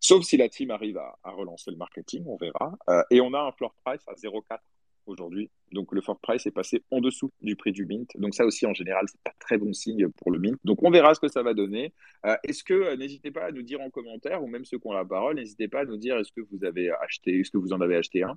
Sauf 0.00 0.24
si 0.24 0.36
la 0.36 0.48
team 0.48 0.70
arrive 0.70 0.98
à, 0.98 1.30
relancer 1.30 1.70
le 1.70 1.76
marketing, 1.76 2.24
on 2.26 2.36
verra. 2.36 2.76
et 3.10 3.20
on 3.20 3.32
a 3.32 3.40
un 3.40 3.52
floor 3.52 3.74
price 3.84 4.02
à 4.06 4.12
0,4 4.12 4.58
aujourd'hui. 5.06 5.50
Donc 5.72 5.92
le 5.92 6.00
floor 6.00 6.18
price 6.20 6.46
est 6.46 6.50
passé 6.50 6.82
en 6.90 7.00
dessous 7.00 7.30
du 7.40 7.56
prix 7.56 7.72
du 7.72 7.86
mint. 7.86 8.10
Donc 8.16 8.34
ça 8.34 8.44
aussi 8.44 8.66
en 8.66 8.74
général 8.74 9.06
c'est 9.08 9.20
pas 9.22 9.34
très 9.38 9.58
bon 9.58 9.72
signe 9.72 10.08
pour 10.08 10.30
le 10.30 10.38
mint. 10.38 10.58
Donc 10.64 10.82
on 10.82 10.90
verra 10.90 11.14
ce 11.14 11.20
que 11.20 11.28
ça 11.28 11.42
va 11.42 11.54
donner. 11.54 11.92
Euh, 12.24 12.36
est-ce 12.44 12.64
que 12.64 12.74
euh, 12.74 12.96
n'hésitez 12.96 13.30
pas 13.30 13.44
à 13.44 13.52
nous 13.52 13.62
dire 13.62 13.80
en 13.80 13.90
commentaire 13.90 14.42
ou 14.42 14.46
même 14.46 14.64
ceux 14.64 14.78
qui 14.78 14.86
ont 14.86 14.92
la 14.92 15.04
parole, 15.04 15.36
n'hésitez 15.36 15.68
pas 15.68 15.80
à 15.80 15.84
nous 15.84 15.96
dire 15.96 16.16
est-ce 16.18 16.32
que 16.32 16.40
vous 16.50 16.64
avez 16.64 16.90
acheté, 16.90 17.40
est-ce 17.40 17.50
que 17.50 17.58
vous 17.58 17.72
en 17.72 17.80
avez 17.80 17.96
acheté 17.96 18.22
un? 18.22 18.36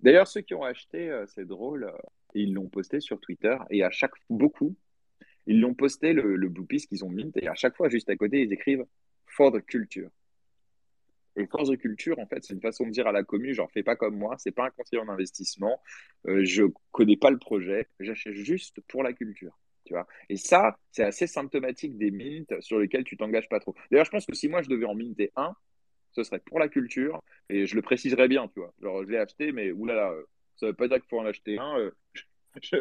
D'ailleurs 0.00 0.26
ceux 0.26 0.40
qui 0.40 0.54
ont 0.54 0.64
acheté, 0.64 1.10
euh, 1.10 1.26
c'est 1.26 1.46
drôle, 1.46 1.92
ils 2.34 2.52
l'ont 2.52 2.68
posté 2.68 3.00
sur 3.00 3.20
Twitter 3.20 3.56
et 3.70 3.82
à 3.82 3.90
chaque 3.90 4.14
beaucoup 4.30 4.74
ils 5.46 5.60
l'ont 5.60 5.74
posté 5.74 6.12
le, 6.12 6.36
le 6.36 6.48
blue 6.48 6.66
piece 6.66 6.86
qu'ils 6.86 7.04
ont 7.04 7.10
mint 7.10 7.36
et 7.36 7.48
à 7.48 7.54
chaque 7.54 7.76
fois 7.76 7.88
juste 7.88 8.08
à 8.08 8.16
côté 8.16 8.42
ils 8.42 8.52
écrivent 8.52 8.84
for 9.26 9.52
the 9.52 9.60
culture. 9.64 10.10
Et 11.36 11.46
force 11.46 11.70
de 11.70 11.76
culture, 11.76 12.18
en 12.18 12.26
fait, 12.26 12.44
c'est 12.44 12.52
une 12.52 12.60
façon 12.60 12.84
de 12.86 12.90
dire 12.90 13.06
à 13.06 13.12
la 13.12 13.22
commune, 13.22 13.54
genre, 13.54 13.70
fais 13.72 13.82
pas 13.82 13.96
comme 13.96 14.16
moi, 14.16 14.36
c'est 14.38 14.50
pas 14.50 14.66
un 14.66 14.70
conseiller 14.70 15.02
en 15.02 15.08
investissement, 15.08 15.80
euh, 16.26 16.44
je 16.44 16.64
connais 16.90 17.16
pas 17.16 17.30
le 17.30 17.38
projet, 17.38 17.88
j'achète 18.00 18.34
juste 18.34 18.80
pour 18.88 19.02
la 19.02 19.12
culture. 19.12 19.58
Tu 19.84 19.94
vois 19.94 20.06
et 20.28 20.36
ça, 20.36 20.78
c'est 20.92 21.02
assez 21.02 21.26
symptomatique 21.26 21.98
des 21.98 22.12
mints 22.12 22.60
sur 22.60 22.78
lesquels 22.78 23.02
tu 23.02 23.16
t'engages 23.16 23.48
pas 23.48 23.58
trop. 23.58 23.74
D'ailleurs, 23.90 24.04
je 24.04 24.10
pense 24.10 24.26
que 24.26 24.34
si 24.34 24.48
moi 24.48 24.62
je 24.62 24.68
devais 24.68 24.84
en 24.84 24.94
minter 24.94 25.32
un, 25.34 25.56
ce 26.12 26.22
serait 26.22 26.38
pour 26.38 26.60
la 26.60 26.68
culture, 26.68 27.20
et 27.48 27.66
je 27.66 27.74
le 27.74 27.82
préciserais 27.82 28.28
bien, 28.28 28.46
tu 28.48 28.60
vois. 28.60 28.72
Genre, 28.80 29.02
je 29.04 29.08
l'ai 29.08 29.18
acheté, 29.18 29.50
mais 29.52 29.72
oulala, 29.72 30.10
euh, 30.10 30.22
ça 30.56 30.66
veut 30.66 30.74
pas 30.74 30.86
dire 30.86 30.98
qu'il 30.98 31.08
faut 31.08 31.18
en 31.18 31.26
acheter 31.26 31.58
un. 31.58 31.78
Euh, 31.78 31.90
je, 32.62 32.76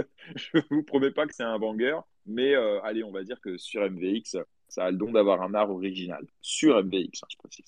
ne 0.54 0.62
vous 0.70 0.84
promets 0.84 1.12
pas 1.12 1.26
que 1.26 1.34
c'est 1.34 1.44
un 1.44 1.58
banger, 1.58 1.98
mais 2.26 2.54
allez, 2.84 3.04
on 3.04 3.12
va 3.12 3.24
dire 3.24 3.40
que 3.40 3.58
sur 3.58 3.82
MVX, 3.90 4.36
ça 4.72 4.86
a 4.86 4.92
le 4.92 4.98
don 4.98 5.12
d'avoir 5.12 5.42
un 5.42 5.54
art 5.54 5.70
original 5.70 6.26
sur 6.40 6.82
MVX, 6.82 7.24
hein, 7.24 7.28
je 7.30 7.38
précise. 7.38 7.66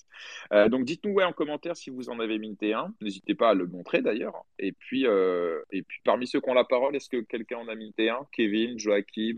Euh, 0.52 0.70
donc 0.70 0.86
dites-nous 0.86 1.12
ouais, 1.12 1.24
en 1.24 1.34
commentaire 1.34 1.76
si 1.76 1.90
vous 1.90 2.08
en 2.08 2.18
avez 2.18 2.38
minté 2.38 2.72
un. 2.72 2.94
N'hésitez 3.02 3.34
pas 3.34 3.50
à 3.50 3.54
le 3.54 3.66
montrer 3.66 4.00
d'ailleurs. 4.00 4.46
Et 4.58 4.72
puis, 4.72 5.06
euh, 5.06 5.60
et 5.70 5.82
puis 5.82 5.98
parmi 6.02 6.26
ceux 6.26 6.40
qui 6.40 6.48
ont 6.48 6.54
la 6.54 6.64
parole, 6.64 6.96
est-ce 6.96 7.10
que 7.10 7.20
quelqu'un 7.20 7.58
en 7.58 7.68
a 7.68 7.74
minté 7.74 8.08
un? 8.08 8.26
Kevin, 8.32 8.78
Joachim, 8.78 9.36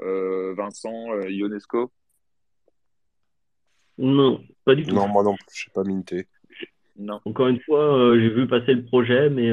euh, 0.00 0.54
Vincent, 0.54 1.20
Ionesco? 1.28 1.90
Non, 3.98 4.40
pas 4.64 4.76
du 4.76 4.84
tout. 4.84 4.94
Non, 4.94 5.08
moi 5.08 5.24
non 5.24 5.34
plus, 5.34 5.46
je 5.52 5.66
n'ai 5.66 5.72
pas 5.74 5.82
minté. 5.82 6.28
Non. 6.96 7.20
Encore 7.24 7.48
une 7.48 7.60
fois, 7.60 8.14
j'ai 8.14 8.28
vu 8.28 8.46
passer 8.46 8.72
le 8.72 8.84
projet, 8.84 9.30
mais 9.30 9.50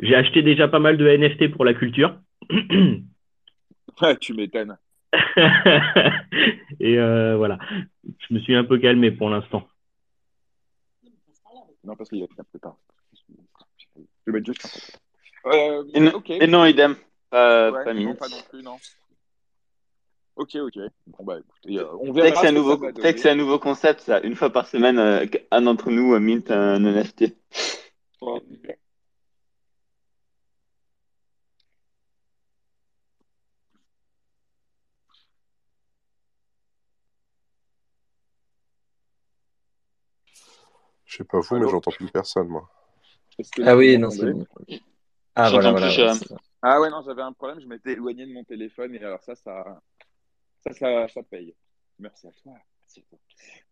j'ai 0.00 0.16
acheté 0.16 0.42
déjà 0.42 0.68
pas 0.68 0.80
mal 0.80 0.98
de 0.98 1.08
NFT 1.08 1.50
pour 1.50 1.64
la 1.64 1.72
culture. 1.72 2.20
tu 4.20 4.34
m'étonnes. 4.34 4.76
et 6.80 6.98
euh, 6.98 7.36
voilà, 7.36 7.58
je 8.04 8.34
me 8.34 8.40
suis 8.40 8.54
un 8.54 8.64
peu 8.64 8.78
calmé 8.78 9.10
pour 9.10 9.30
l'instant. 9.30 9.66
Non, 11.84 11.96
parce 11.96 12.08
qu'il 12.10 12.18
y 12.18 12.24
a 12.24 12.26
pas. 12.60 12.76
Je 13.16 14.02
vais 14.26 14.32
mettre 14.32 14.46
juste 14.46 14.64
un 14.64 14.68
peu. 14.68 15.56
Euh, 15.56 15.84
et, 15.94 16.00
non, 16.00 16.22
et, 16.26 16.46
non, 16.46 16.64
idem. 16.64 16.94
Pas, 17.30 17.72
pas, 17.72 17.94
non, 17.94 18.14
pas 18.14 18.28
non 18.28 18.36
plus, 18.48 18.62
non. 18.62 18.76
Ok, 20.36 20.56
ok. 20.56 20.78
Bon, 21.06 21.24
bah, 21.24 21.38
écoutez, 21.40 21.78
euh, 21.78 21.86
on 22.00 22.12
verra. 22.12 22.40
C'est 22.40 22.48
un, 22.48 22.52
nouveau, 22.52 22.80
c'est 23.00 23.30
un 23.30 23.34
nouveau 23.34 23.58
concept, 23.58 24.00
ça. 24.00 24.20
Une 24.20 24.36
fois 24.36 24.50
par 24.50 24.68
semaine, 24.68 24.98
euh, 24.98 25.26
un 25.50 25.62
d'entre 25.62 25.90
nous 25.90 26.18
mint 26.20 26.50
un 26.50 26.78
NFT. 26.78 27.34
Ouais. 28.20 28.78
Je 41.12 41.18
sais 41.18 41.24
pas 41.24 41.40
vous, 41.40 41.58
mais 41.58 41.68
j'entends 41.68 41.90
plus 41.90 42.10
personne, 42.10 42.48
moi. 42.48 42.70
Ah 43.62 43.76
oui, 43.76 43.98
non, 43.98 44.08
c'est 44.08 44.32
bon. 44.32 44.46
Ah 45.34 45.50
voilà, 45.50 45.72
voilà. 45.72 46.14
Ah 46.62 46.80
ouais, 46.80 46.88
non, 46.88 47.02
j'avais 47.02 47.20
un 47.20 47.34
problème, 47.34 47.60
je 47.60 47.66
m'étais 47.66 47.92
éloigné 47.92 48.24
de 48.24 48.32
mon 48.32 48.44
téléphone 48.44 48.94
et 48.94 48.98
alors 48.98 49.22
ça, 49.22 49.34
ça, 49.34 49.82
ça, 50.64 51.08
ça, 51.08 51.22
paye. 51.24 51.54
Merci 51.98 52.28
à 52.28 52.30
toi. 52.42 52.54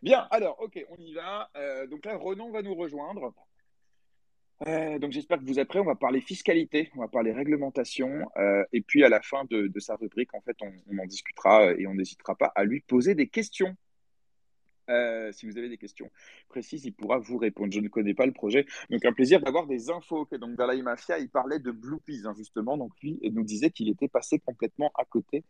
Bien, 0.02 0.28
alors, 0.30 0.60
ok, 0.60 0.84
on 0.90 0.96
y 0.98 1.14
va. 1.14 1.48
Euh, 1.56 1.86
donc 1.86 2.04
là, 2.04 2.18
Renan 2.18 2.50
va 2.50 2.60
nous 2.60 2.74
rejoindre. 2.74 3.32
Euh, 4.66 4.98
donc 4.98 5.12
j'espère 5.12 5.38
que 5.38 5.46
vous 5.46 5.58
êtes 5.58 5.68
prêts. 5.68 5.78
On 5.78 5.84
va 5.84 5.94
parler 5.94 6.20
fiscalité, 6.20 6.90
on 6.94 7.00
va 7.00 7.08
parler 7.08 7.32
réglementation, 7.32 8.28
euh, 8.36 8.64
et 8.74 8.82
puis 8.82 9.02
à 9.02 9.08
la 9.08 9.22
fin 9.22 9.46
de, 9.46 9.66
de 9.66 9.80
sa 9.80 9.96
rubrique, 9.96 10.34
en 10.34 10.42
fait, 10.42 10.58
on, 10.60 10.70
on 10.90 10.98
en 10.98 11.06
discutera 11.06 11.72
et 11.72 11.86
on 11.86 11.94
n'hésitera 11.94 12.34
pas 12.34 12.52
à 12.54 12.64
lui 12.64 12.82
poser 12.82 13.14
des 13.14 13.28
questions. 13.28 13.74
Euh, 14.90 15.30
si 15.32 15.46
vous 15.46 15.56
avez 15.56 15.68
des 15.68 15.78
questions 15.78 16.10
précises, 16.48 16.84
il 16.84 16.92
pourra 16.92 17.18
vous 17.18 17.38
répondre. 17.38 17.72
Je 17.72 17.80
ne 17.80 17.88
connais 17.88 18.14
pas 18.14 18.26
le 18.26 18.32
projet, 18.32 18.66
donc 18.90 19.04
un 19.04 19.12
plaisir 19.12 19.40
d'avoir 19.40 19.66
des 19.66 19.90
infos. 19.90 20.20
Okay, 20.20 20.38
donc 20.38 20.56
Dalai 20.56 20.82
Mafia, 20.82 21.18
il 21.18 21.30
parlait 21.30 21.60
de 21.60 21.70
Bloopies, 21.70 22.22
hein, 22.24 22.34
justement, 22.36 22.76
donc 22.76 22.92
lui 23.02 23.18
nous 23.32 23.44
disait 23.44 23.70
qu'il 23.70 23.88
était 23.88 24.08
passé 24.08 24.38
complètement 24.38 24.90
à 24.96 25.04
côté. 25.04 25.44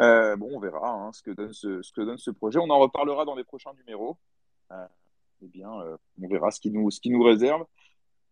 Euh, 0.00 0.36
bon, 0.36 0.50
on 0.52 0.60
verra 0.60 0.90
hein, 0.90 1.12
ce, 1.12 1.22
que 1.22 1.30
donne 1.30 2.18
ce, 2.18 2.30
projet. 2.30 2.58
On 2.58 2.70
en 2.70 2.78
reparlera 2.78 3.24
dans 3.24 3.36
les 3.36 3.44
prochains 3.44 3.72
numéros. 3.74 4.18
Euh, 4.72 4.86
eh 5.42 5.46
bien, 5.46 5.70
on 5.70 6.28
verra 6.28 6.50
ce 6.50 6.60
qu'ils 6.60 6.72
nous, 6.72 6.90
ce 6.90 7.00
qui 7.00 7.10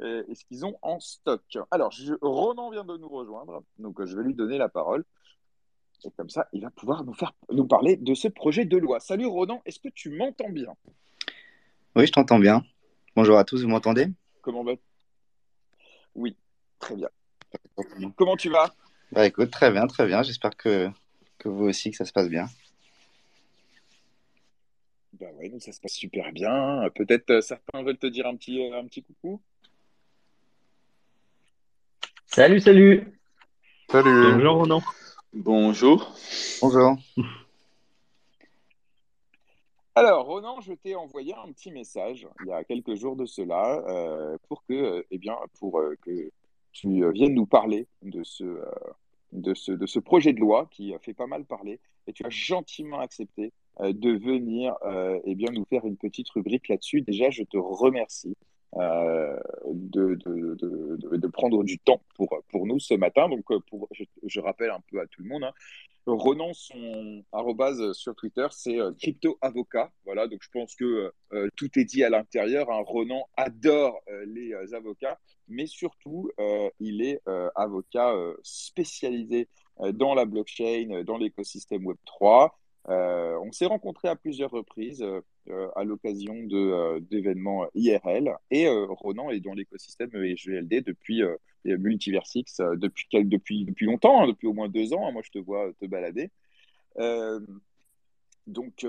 et, 0.00 0.34
ce 0.34 0.44
qu'ils 0.44 0.66
ont 0.66 0.76
en 0.82 0.98
stock. 0.98 1.42
Alors, 1.70 1.92
Ronan 2.20 2.70
vient 2.70 2.84
de 2.84 2.96
nous 2.96 3.08
rejoindre, 3.08 3.62
donc 3.78 4.04
je 4.04 4.16
vais 4.16 4.24
lui 4.24 4.34
donner 4.34 4.58
la 4.58 4.68
parole. 4.68 5.04
Et 6.04 6.10
comme 6.10 6.30
ça, 6.30 6.48
il 6.52 6.62
va 6.62 6.70
pouvoir 6.70 7.04
nous, 7.04 7.14
faire, 7.14 7.32
nous 7.50 7.66
parler 7.66 7.96
de 7.96 8.14
ce 8.14 8.28
projet 8.28 8.64
de 8.64 8.76
loi. 8.76 8.98
Salut 8.98 9.26
Ronan, 9.26 9.62
est-ce 9.64 9.78
que 9.78 9.88
tu 9.88 10.10
m'entends 10.10 10.50
bien? 10.50 10.74
Oui, 11.94 12.06
je 12.06 12.12
t'entends 12.12 12.38
bien. 12.38 12.64
Bonjour 13.14 13.38
à 13.38 13.44
tous, 13.44 13.62
vous 13.62 13.68
m'entendez? 13.68 14.08
Comment 14.40 14.64
va 14.64 14.72
Oui, 16.14 16.36
très 16.80 16.96
bien. 16.96 17.08
Comment 18.16 18.36
tu 18.36 18.50
vas? 18.50 18.74
Bah 19.12 19.26
écoute, 19.26 19.50
très 19.50 19.70
bien, 19.70 19.86
très 19.86 20.06
bien. 20.06 20.22
J'espère 20.22 20.56
que, 20.56 20.88
que 21.38 21.48
vous 21.48 21.66
aussi, 21.66 21.90
que 21.90 21.96
ça 21.96 22.04
se 22.04 22.12
passe 22.12 22.28
bien. 22.28 22.46
Bah 25.20 25.26
ouais, 25.36 25.48
donc 25.50 25.62
ça 25.62 25.70
se 25.70 25.80
passe 25.80 25.92
super 25.92 26.32
bien. 26.32 26.88
Peut-être 26.94 27.30
euh, 27.30 27.40
certains 27.40 27.82
veulent 27.82 27.98
te 27.98 28.06
dire 28.06 28.26
un 28.26 28.34
petit, 28.34 28.60
euh, 28.60 28.80
un 28.80 28.86
petit 28.86 29.02
coucou? 29.02 29.40
Salut, 32.26 32.60
salut. 32.60 33.06
Salut. 33.90 34.32
Bonjour 34.32 34.54
Ronan. 34.56 34.82
Bonjour. 35.34 36.12
Bonjour. 36.60 36.96
Alors, 39.94 40.26
Ronan, 40.26 40.60
je 40.60 40.74
t'ai 40.74 40.94
envoyé 40.94 41.34
un 41.34 41.50
petit 41.52 41.70
message 41.70 42.28
il 42.42 42.48
y 42.48 42.52
a 42.52 42.64
quelques 42.64 42.94
jours 42.96 43.16
de 43.16 43.24
cela 43.24 43.82
euh, 43.88 44.36
pour 44.48 44.62
que, 44.64 44.74
euh, 44.74 45.02
eh 45.10 45.16
bien, 45.16 45.36
pour 45.58 45.78
euh, 45.78 45.94
que 46.02 46.30
tu 46.72 47.10
viennes 47.12 47.34
nous 47.34 47.46
parler 47.46 47.86
de 48.02 48.22
ce, 48.24 48.44
euh, 48.44 48.66
de 49.32 49.54
ce, 49.54 49.72
de 49.72 49.86
ce 49.86 49.98
projet 49.98 50.34
de 50.34 50.40
loi 50.40 50.68
qui 50.70 50.94
fait 51.00 51.14
pas 51.14 51.26
mal 51.26 51.44
parler 51.46 51.80
et 52.06 52.12
tu 52.12 52.26
as 52.26 52.30
gentiment 52.30 53.00
accepté 53.00 53.52
euh, 53.80 53.94
de 53.94 54.10
venir 54.10 54.76
euh, 54.84 55.18
eh 55.24 55.34
bien, 55.34 55.50
nous 55.50 55.64
faire 55.64 55.86
une 55.86 55.96
petite 55.96 56.28
rubrique 56.30 56.68
là-dessus. 56.68 57.00
Déjà, 57.00 57.30
je 57.30 57.42
te 57.42 57.56
remercie 57.56 58.36
euh, 58.76 59.38
de, 59.66 60.14
de, 60.24 61.16
de, 61.16 61.26
prendre 61.26 61.62
du 61.62 61.78
temps 61.78 62.00
pour, 62.14 62.42
pour 62.48 62.66
nous 62.66 62.80
ce 62.80 62.94
matin. 62.94 63.28
Donc, 63.28 63.44
euh, 63.50 63.60
pour, 63.68 63.86
je, 64.24 64.40
rappelle 64.40 64.70
un 64.70 64.80
peu 64.90 64.98
à 64.98 65.06
tout 65.06 65.22
le 65.22 65.28
monde, 65.28 65.44
hein, 65.44 65.52
Ronan, 66.06 66.52
son 66.54 67.22
arrobase 67.32 67.92
sur 67.92 68.14
Twitter, 68.14 68.46
c'est 68.50 68.80
euh, 68.80 68.92
crypto 68.98 69.36
avocat. 69.42 69.92
Voilà, 70.06 70.26
donc 70.26 70.40
je 70.42 70.48
pense 70.50 70.74
que 70.74 71.12
tout 71.54 71.78
est 71.78 71.84
dit 71.84 72.02
à 72.02 72.08
l'intérieur. 72.08 72.70
Hein. 72.70 72.82
Ronan 72.86 73.28
adore 73.36 74.00
les 74.26 74.54
avocats, 74.72 75.18
mais 75.48 75.66
surtout, 75.66 76.30
il 76.80 77.02
est 77.02 77.20
avocat 77.54 78.14
spécialisé 78.42 79.48
dans 79.92 80.14
la 80.14 80.24
blockchain, 80.24 81.02
dans 81.04 81.18
l'écosystème 81.18 81.84
Web3. 81.84 82.50
Euh, 82.88 83.38
on 83.44 83.52
s'est 83.52 83.66
rencontrés 83.66 84.08
à 84.08 84.16
plusieurs 84.16 84.50
reprises 84.50 85.02
euh, 85.02 85.20
euh, 85.50 85.68
à 85.76 85.84
l'occasion 85.84 86.34
d'événements 87.00 87.66
IRL 87.74 88.36
et 88.50 88.68
Ronan 88.68 89.30
est 89.30 89.40
dans 89.40 89.54
l'écosystème 89.54 90.10
ESGLD 90.14 90.82
depuis 90.82 91.22
Multiversix 91.64 92.60
depuis, 92.76 93.06
depuis, 93.24 93.64
depuis 93.64 93.86
longtemps, 93.86 94.22
hein, 94.22 94.28
depuis 94.28 94.48
au 94.48 94.52
moins 94.52 94.68
deux 94.68 94.92
ans. 94.94 95.06
hein. 95.06 95.12
moi, 95.12 95.22
je 95.24 95.30
te 95.30 95.38
vois 95.38 95.70
te 95.80 95.86
balader. 95.86 96.30
Donc, 98.48 98.84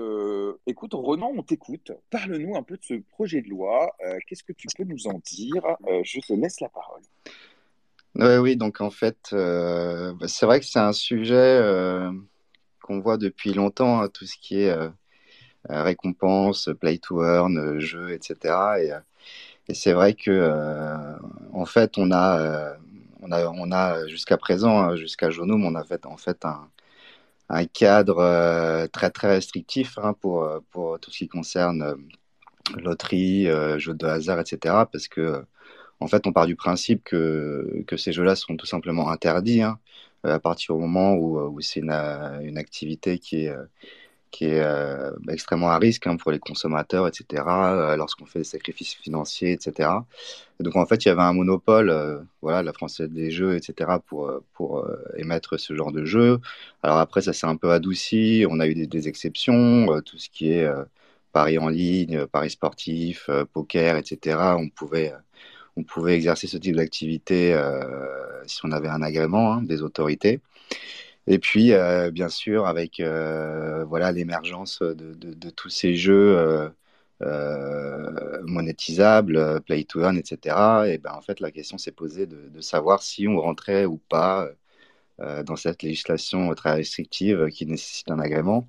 écoute, 0.66 0.94
Ronan, 0.94 1.32
on 1.36 1.42
t'écoute. 1.42 1.92
Parle-nous 2.10 2.56
un 2.56 2.62
peu 2.62 2.76
de 2.76 2.82
ce 2.84 2.94
projet 2.94 3.42
de 3.42 3.48
loi. 3.48 3.96
Qu'est-ce 4.26 4.42
que 4.42 4.52
tu 4.52 4.66
peux 4.76 4.84
nous 4.84 5.06
en 5.06 5.20
dire? 5.24 5.62
Je 6.02 6.20
te 6.20 6.32
laisse 6.32 6.60
la 6.60 6.68
parole. 6.68 7.02
Oui, 8.16 8.36
oui, 8.36 8.56
donc 8.56 8.80
en 8.80 8.90
fait, 8.90 9.18
bah, 9.32 10.28
c'est 10.28 10.46
vrai 10.46 10.60
que 10.60 10.66
c'est 10.66 10.80
un 10.80 10.92
sujet 10.92 11.60
qu'on 12.84 13.00
voit 13.00 13.16
depuis 13.16 13.54
longtemps, 13.54 14.02
hein, 14.02 14.08
tout 14.08 14.26
ce 14.26 14.36
qui 14.38 14.60
est 14.60 14.70
euh, 14.70 14.90
euh, 15.70 15.82
récompense, 15.82 16.68
play 16.80 16.98
to 16.98 17.24
earn, 17.24 17.56
euh, 17.56 17.80
jeu, 17.80 18.12
etc. 18.12 18.36
Et, 18.80 18.92
euh, 18.92 19.00
et 19.68 19.74
c'est 19.74 19.94
vrai 19.94 20.14
que 20.14 20.30
en 21.54 21.64
fait, 21.64 21.96
on 21.98 22.12
a, 22.12 22.76
on 23.22 23.32
a, 23.32 23.46
on 23.48 23.72
a 23.72 24.06
jusqu'à 24.08 24.36
présent, 24.36 24.78
hein, 24.82 24.96
jusqu'à 24.96 25.30
Jonum, 25.30 25.64
on 25.64 25.74
a 25.74 25.84
fait 25.84 26.04
en 26.06 26.18
fait 26.18 26.44
un, 26.44 26.68
cadre 27.72 28.86
très 28.92 29.10
très 29.10 29.28
restrictif 29.28 29.98
hein, 29.98 30.14
pour, 30.20 30.48
pour 30.70 31.00
tout 31.00 31.10
ce 31.10 31.18
qui 31.18 31.28
concerne 31.28 31.96
loterie, 32.76 33.46
jeux 33.78 33.94
de 33.94 34.06
hasard, 34.06 34.40
etc. 34.40 34.58
Parce 34.92 35.08
que 35.08 35.44
en 36.00 36.08
fait, 36.08 36.26
on 36.26 36.32
part 36.32 36.46
du 36.46 36.56
principe 36.56 37.02
que, 37.04 37.84
que 37.86 37.96
ces 37.96 38.12
jeux-là 38.12 38.36
sont 38.36 38.56
tout 38.56 38.66
simplement 38.66 39.10
interdits 39.10 39.62
à 40.24 40.38
partir 40.40 40.74
du 40.74 40.80
moment 40.80 41.14
où, 41.14 41.38
où 41.38 41.60
c'est 41.60 41.80
une, 41.80 41.90
une 41.90 42.58
activité 42.58 43.18
qui 43.18 43.44
est, 43.44 43.48
euh, 43.50 43.64
euh, 44.42 45.12
extrêmement 45.28 45.70
à 45.70 45.78
risque 45.78 46.06
hein, 46.06 46.16
pour 46.16 46.32
les 46.32 46.38
consommateurs, 46.38 47.06
etc., 47.08 47.42
euh, 47.46 47.96
lorsqu'on 47.96 48.26
fait 48.26 48.40
des 48.40 48.44
sacrifices 48.44 48.94
financiers, 48.94 49.52
etc. 49.52 49.90
Et 50.60 50.62
donc 50.64 50.76
en 50.76 50.86
fait, 50.86 51.04
il 51.04 51.08
y 51.08 51.10
avait 51.10 51.22
un 51.22 51.32
monopole, 51.32 51.90
euh, 51.90 52.20
voilà, 52.42 52.62
la 52.62 52.72
Française 52.72 53.10
des 53.10 53.30
Jeux, 53.30 53.56
etc., 53.56 53.90
pour, 54.06 54.26
euh, 54.28 54.44
euh, 54.60 54.96
émettre 55.16 55.58
ce 55.58 55.74
genre 55.74 55.92
de 55.92 56.04
jeu. 56.04 56.40
Alors 56.82 56.98
après, 56.98 57.22
ça 57.22 57.32
s'est 57.32 57.46
un 57.46 57.56
peu 57.56 57.70
adouci, 57.72 58.44
on 58.48 58.60
a 58.60 58.66
eu 58.66 58.74
des, 58.74 58.86
des 58.86 59.08
exceptions, 59.08 59.92
euh, 59.94 60.00
tout 60.00 60.18
ce 60.18 60.28
qui 60.30 60.50
est 60.50 60.64
euh, 60.64 60.84
paris 61.32 61.58
en 61.58 61.68
ligne, 61.68 62.26
paris 62.26 62.50
sportif, 62.50 63.26
euh, 63.28 63.44
poker, 63.44 63.96
etc., 63.96 64.38
on 64.58 64.68
pouvait, 64.68 65.12
euh, 65.12 65.16
on 65.76 65.82
pouvait 65.84 66.14
exercer 66.14 66.46
ce 66.46 66.56
type 66.56 66.76
d'activité 66.76 67.52
euh, 67.54 68.44
si 68.46 68.60
on 68.64 68.72
avait 68.72 68.88
un 68.88 69.02
agrément 69.02 69.54
hein, 69.54 69.62
des 69.62 69.82
autorités. 69.82 70.40
Et 71.26 71.38
puis, 71.38 71.72
euh, 71.72 72.10
bien 72.10 72.28
sûr, 72.28 72.66
avec 72.66 73.00
euh, 73.00 73.84
voilà 73.84 74.12
l'émergence 74.12 74.82
de, 74.82 75.50
tous 75.50 75.70
ces 75.70 75.96
jeux 75.96 76.70
monétisables, 78.42 79.60
play 79.62 79.84
to 79.84 80.00
earn, 80.00 80.18
etc. 80.18 80.56
Et 80.88 80.98
ben 80.98 81.12
en 81.14 81.22
fait, 81.22 81.40
la 81.40 81.50
question 81.50 81.78
s'est 81.78 81.92
posée 81.92 82.26
de, 82.26 82.60
savoir 82.60 83.02
si 83.02 83.26
on 83.28 83.40
rentrait 83.40 83.86
ou 83.86 83.98
pas 83.98 84.48
dans 85.18 85.56
cette 85.56 85.82
législation 85.82 86.52
très 86.54 86.74
restrictive 86.74 87.48
qui 87.50 87.66
nécessite 87.66 88.10
un 88.10 88.18
agrément. 88.18 88.68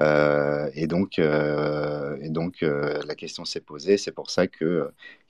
Euh, 0.00 0.70
et 0.74 0.86
donc, 0.86 1.18
euh, 1.18 2.16
et 2.20 2.28
donc 2.28 2.62
euh, 2.62 3.00
la 3.06 3.14
question 3.14 3.44
s'est 3.44 3.60
posée. 3.60 3.96
C'est 3.98 4.12
pour 4.12 4.30
ça 4.30 4.46
qu'il 4.46 4.86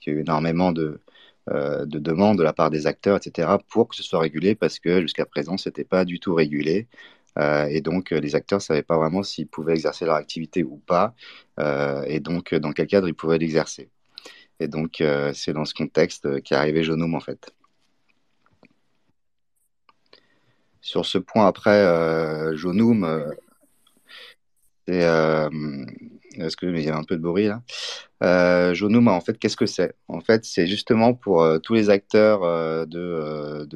y 0.07 0.09
a 0.09 0.13
eu 0.13 0.21
énormément 0.21 0.71
de 0.71 1.01
de 1.47 1.99
demandes 1.99 2.39
de 2.39 2.43
la 2.43 2.53
part 2.53 2.71
des 2.71 2.87
acteurs, 2.87 3.17
etc., 3.17 3.47
pour 3.69 3.87
que 3.89 3.95
ce 3.95 4.01
soit 4.01 4.19
régulé, 4.19 4.55
parce 4.55 4.79
que 4.79 5.01
jusqu'à 5.01 5.27
présent, 5.27 5.57
c'était 5.57 5.83
pas 5.83 6.03
du 6.03 6.19
tout 6.19 6.33
régulé. 6.33 6.87
Et 7.69 7.81
donc, 7.81 8.09
les 8.11 8.35
acteurs 8.35 8.61
savaient 8.63 8.81
pas 8.81 8.97
vraiment 8.97 9.21
s'ils 9.23 9.47
pouvaient 9.47 9.73
exercer 9.73 10.05
leur 10.05 10.15
activité 10.15 10.63
ou 10.63 10.77
pas, 10.77 11.13
et 12.07 12.19
donc 12.19 12.55
dans 12.55 12.71
quel 12.71 12.87
cadre 12.87 13.07
ils 13.07 13.13
pouvaient 13.13 13.37
l'exercer. 13.37 13.89
Et 14.59 14.67
donc, 14.67 15.03
c'est 15.33 15.53
dans 15.53 15.65
ce 15.65 15.75
contexte 15.75 16.41
qu'est 16.41 16.55
arrivé 16.55 16.83
Jonum, 16.83 17.13
en 17.13 17.19
fait. 17.19 17.53
Sur 20.85 21.03
ce 21.03 21.17
point, 21.17 21.47
après, 21.47 21.79
euh, 21.81 22.55
c'est, 24.87 25.03
euh, 25.03 25.49
est-ce 26.37 26.57
que 26.57 26.65
il 26.65 26.83
y 26.83 26.89
a 26.89 26.97
un 26.97 27.03
peu 27.03 27.15
de 27.15 27.21
bruit 27.21 27.47
là? 27.47 27.61
Euh, 28.23 28.73
en 29.07 29.21
fait, 29.21 29.37
qu'est-ce 29.37 29.57
que 29.57 29.65
c'est? 29.65 29.93
En 30.07 30.21
fait, 30.21 30.45
c'est 30.45 30.67
justement 30.67 31.13
pour 31.13 31.43
euh, 31.43 31.59
tous 31.59 31.73
les 31.73 31.89
acteurs 31.89 32.43
euh, 32.43 32.85
de, 32.85 33.67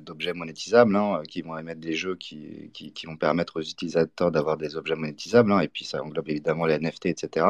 d'objets 0.00 0.32
monétisables 0.32 0.96
hein, 0.96 1.22
qui 1.28 1.42
vont 1.42 1.56
émettre 1.58 1.80
des 1.80 1.94
jeux 1.94 2.16
qui, 2.16 2.70
qui, 2.72 3.06
vont 3.06 3.16
permettre 3.16 3.60
aux 3.60 3.62
utilisateurs 3.62 4.30
d'avoir 4.30 4.56
des 4.56 4.76
objets 4.76 4.96
monétisables, 4.96 5.52
hein, 5.52 5.60
et 5.60 5.68
puis 5.68 5.84
ça 5.84 6.02
englobe 6.02 6.28
évidemment 6.28 6.66
les 6.66 6.78
NFT, 6.78 7.06
etc. 7.06 7.46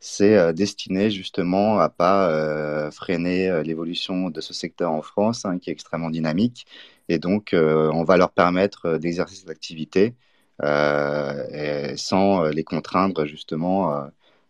C'est 0.00 0.52
destiné 0.52 1.10
justement 1.10 1.78
à 1.78 1.88
pas 1.88 2.90
freiner 2.90 3.62
l'évolution 3.64 4.30
de 4.30 4.40
ce 4.40 4.52
secteur 4.52 4.90
en 4.90 5.02
France, 5.02 5.44
hein, 5.44 5.58
qui 5.58 5.70
est 5.70 5.72
extrêmement 5.72 6.10
dynamique, 6.10 6.66
et 7.08 7.18
donc 7.18 7.50
on 7.54 8.04
va 8.04 8.16
leur 8.16 8.32
permettre 8.32 8.98
d'exercer 8.98 9.36
cette 9.36 9.50
activité 9.50 10.14
et 10.62 11.96
sans 11.96 12.44
euh, 12.44 12.50
les 12.50 12.64
contraindre 12.64 13.26
justement 13.26 13.94
euh, 13.94 14.06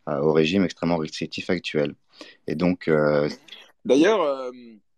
euh, 0.09 0.19
au 0.21 0.33
régime 0.33 0.65
extrêmement 0.65 0.97
restrictif 0.97 1.51
actuel. 1.51 1.95
Et 2.47 2.55
donc, 2.55 2.89
euh, 2.89 3.29
D'ailleurs, 3.85 4.21
euh, 4.21 4.51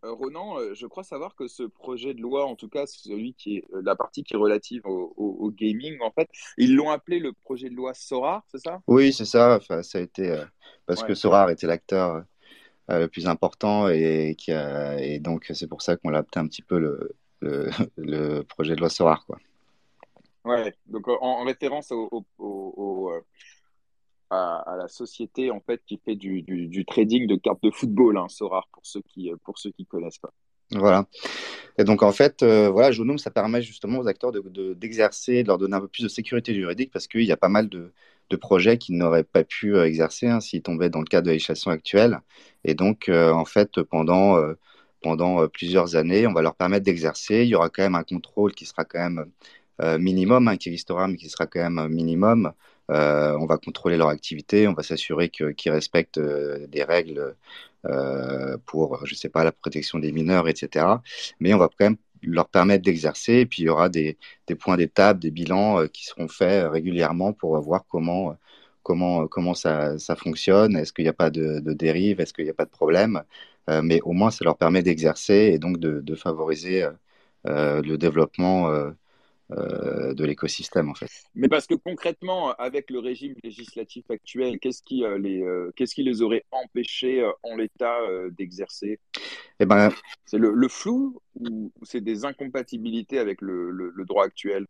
euh, 0.04 0.12
Ronan, 0.12 0.58
euh, 0.58 0.74
je 0.74 0.86
crois 0.86 1.04
savoir 1.04 1.34
que 1.34 1.46
ce 1.48 1.62
projet 1.62 2.14
de 2.14 2.20
loi, 2.20 2.44
en 2.46 2.54
tout 2.56 2.68
cas 2.68 2.86
celui 2.86 3.34
qui 3.34 3.56
est 3.58 3.64
euh, 3.74 3.82
la 3.84 3.96
partie 3.96 4.22
qui 4.22 4.34
est 4.34 4.36
relative 4.36 4.82
au, 4.86 5.14
au- 5.16 5.36
au 5.40 5.50
gaming, 5.50 5.96
en 6.02 6.10
fait, 6.10 6.28
ils 6.58 6.74
l'ont 6.74 6.90
appelé 6.90 7.18
le 7.18 7.32
projet 7.32 7.70
de 7.70 7.74
loi 7.74 7.94
SORAR, 7.94 8.42
c'est 8.50 8.58
ça? 8.58 8.80
oui, 8.86 9.12
c'est 9.12 9.24
ça. 9.24 9.56
Enfin, 9.56 9.82
ça 9.82 9.98
a 9.98 10.00
été 10.02 10.30
euh, 10.30 10.44
parce 10.86 11.02
que. 11.02 11.14
Sorare 11.14 11.50
était 11.50 11.66
l'acteur 11.66 12.24
le 12.88 13.06
plus 13.06 13.26
important 13.26 13.88
et, 13.88 14.34
qui 14.38 14.52
a, 14.52 15.00
et 15.00 15.18
donc 15.18 15.50
c'est 15.54 15.66
pour 15.66 15.82
ça 15.82 15.96
qu'on 15.96 16.10
l'a 16.10 16.20
opté 16.20 16.38
un 16.38 16.46
petit 16.46 16.62
peu 16.62 16.78
le, 16.78 17.16
le, 17.40 17.70
le, 17.96 18.42
projet 18.42 18.74
de 18.74 18.80
loi 18.80 18.90
SORAR. 18.90 19.24
Quoi. 19.26 19.38
Ouais, 20.44 20.74
donc 20.86 21.08
en, 21.08 21.44
référence 21.44 21.90
au, 21.90 22.26
au, 22.38 23.12
à, 24.30 24.76
la 24.78 24.88
société 24.88 25.50
en 25.50 25.60
fait 25.60 25.80
qui 25.86 25.98
fait 26.04 26.16
du, 26.16 26.42
du, 26.42 26.84
trading 26.84 27.26
de 27.26 27.36
cartes 27.36 27.62
de 27.62 27.70
football, 27.70 28.18
hein, 28.18 28.28
SORAR 28.28 28.68
pour 28.72 28.84
ceux 28.84 29.00
qui 29.02 29.30
pour 29.44 29.58
ceux 29.58 29.70
qui 29.70 29.86
connaissent 29.86 30.18
pas. 30.18 30.32
Voilà. 30.70 31.06
Et 31.78 31.84
donc, 31.84 32.02
en 32.02 32.12
fait, 32.12 32.42
euh, 32.42 32.70
voilà, 32.70 32.94
ça 33.18 33.30
permet 33.30 33.62
justement 33.62 33.98
aux 33.98 34.08
acteurs 34.08 34.32
d'exercer, 34.32 35.38
de, 35.38 35.42
de, 35.42 35.46
leur 35.48 35.58
donner 35.58 35.76
un 35.76 35.80
peu 35.80 35.88
plus 35.88 36.02
de 36.02 36.08
sécurité 36.08 36.54
juridique 36.54 36.90
parce 36.92 37.06
qu'il 37.06 37.24
y 37.24 37.32
a 37.32 37.36
pas 37.36 37.48
mal 37.48 37.68
de, 37.68 37.92
de 38.30 38.36
projets 38.36 38.78
qui 38.78 38.92
n'auraient 38.92 39.24
pas 39.24 39.44
pu 39.44 39.76
euh, 39.76 39.86
exercer 39.86 40.26
hein, 40.28 40.40
s'ils 40.40 40.62
tombaient 40.62 40.90
dans 40.90 41.00
le 41.00 41.06
cadre 41.06 41.24
de 41.24 41.30
la 41.30 41.34
législation 41.34 41.70
actuelle. 41.70 42.20
Et 42.64 42.74
donc, 42.74 43.08
euh, 43.08 43.32
en 43.32 43.44
fait, 43.44 43.82
pendant, 43.82 44.38
pendant 45.02 45.46
plusieurs 45.48 45.96
années, 45.96 46.26
on 46.26 46.32
va 46.32 46.42
leur 46.42 46.54
permettre 46.54 46.84
d'exercer. 46.84 47.42
Il 47.42 47.48
y 47.48 47.54
aura 47.54 47.68
quand 47.68 47.82
même 47.82 47.94
un 47.94 48.04
contrôle 48.04 48.54
qui 48.54 48.64
sera 48.64 48.84
quand 48.84 49.00
même 49.00 49.30
minimum, 49.98 50.48
hein, 50.48 50.56
qui 50.56 50.70
qui 50.70 51.28
sera 51.28 51.46
quand 51.46 51.70
même 51.70 51.88
minimum. 51.92 52.52
on 52.88 53.46
va 53.46 53.58
contrôler 53.58 53.96
leur 53.96 54.08
activité, 54.08 54.68
on 54.68 54.72
va 54.74 54.82
s'assurer 54.82 55.28
qu'ils 55.30 55.70
respectent 55.72 56.20
des 56.20 56.84
règles 56.84 57.34
euh, 57.86 58.56
pour, 58.66 59.04
je 59.06 59.14
sais 59.14 59.28
pas, 59.28 59.44
la 59.44 59.52
protection 59.52 59.98
des 59.98 60.10
mineurs, 60.12 60.48
etc. 60.48 61.02
Mais 61.40 61.52
on 61.54 61.58
va 61.58 61.68
quand 61.68 61.84
même 61.86 61.96
leur 62.22 62.48
permettre 62.48 62.82
d'exercer. 62.84 63.34
Et 63.40 63.46
puis 63.46 63.62
il 63.62 63.66
y 63.66 63.68
aura 63.68 63.88
des, 63.90 64.16
des 64.46 64.54
points 64.54 64.76
d'étape, 64.76 65.18
des 65.18 65.30
bilans 65.30 65.80
euh, 65.80 65.86
qui 65.88 66.04
seront 66.06 66.28
faits 66.28 66.70
régulièrement 66.70 67.32
pour 67.34 67.58
voir 67.60 67.84
comment, 67.88 68.36
comment, 68.82 69.26
comment 69.28 69.54
ça, 69.54 69.98
ça 69.98 70.16
fonctionne. 70.16 70.76
Est-ce 70.76 70.92
qu'il 70.92 71.04
n'y 71.04 71.08
a 71.10 71.12
pas 71.12 71.30
de, 71.30 71.60
de 71.60 71.72
dérive? 71.74 72.20
Est-ce 72.20 72.32
qu'il 72.32 72.44
n'y 72.44 72.50
a 72.50 72.54
pas 72.54 72.64
de 72.64 72.70
problème? 72.70 73.22
Euh, 73.70 73.82
Mais 73.82 74.00
au 74.02 74.12
moins, 74.12 74.30
ça 74.30 74.44
leur 74.44 74.56
permet 74.56 74.82
d'exercer 74.82 75.34
et 75.54 75.58
donc 75.58 75.78
de 75.78 76.14
favoriser 76.14 76.86
le 77.44 77.96
développement 77.96 78.72
euh, 79.56 80.14
de 80.14 80.24
l'écosystème 80.24 80.88
en 80.88 80.94
fait. 80.94 81.10
Mais 81.34 81.48
parce 81.48 81.66
que 81.66 81.74
concrètement, 81.74 82.52
avec 82.54 82.90
le 82.90 82.98
régime 82.98 83.34
législatif 83.44 84.10
actuel, 84.10 84.58
qu'est-ce 84.58 84.82
qui, 84.82 85.04
euh, 85.04 85.16
les, 85.16 85.42
euh, 85.42 85.70
qu'est-ce 85.76 85.94
qui 85.94 86.02
les 86.02 86.22
aurait 86.22 86.44
empêchés 86.50 87.24
en 87.42 87.56
l'état 87.56 87.98
d'exercer? 88.36 88.98
Eh 89.60 89.66
ben, 89.66 89.90
C'est 90.24 90.38
le, 90.38 90.68
flou 90.68 91.20
ou 91.38 91.70
c'est 91.82 92.00
des 92.00 92.24
incompatibilités 92.24 93.18
avec 93.18 93.40
le, 93.42 93.70
le, 93.70 94.04
droit 94.04 94.24
actuel? 94.24 94.66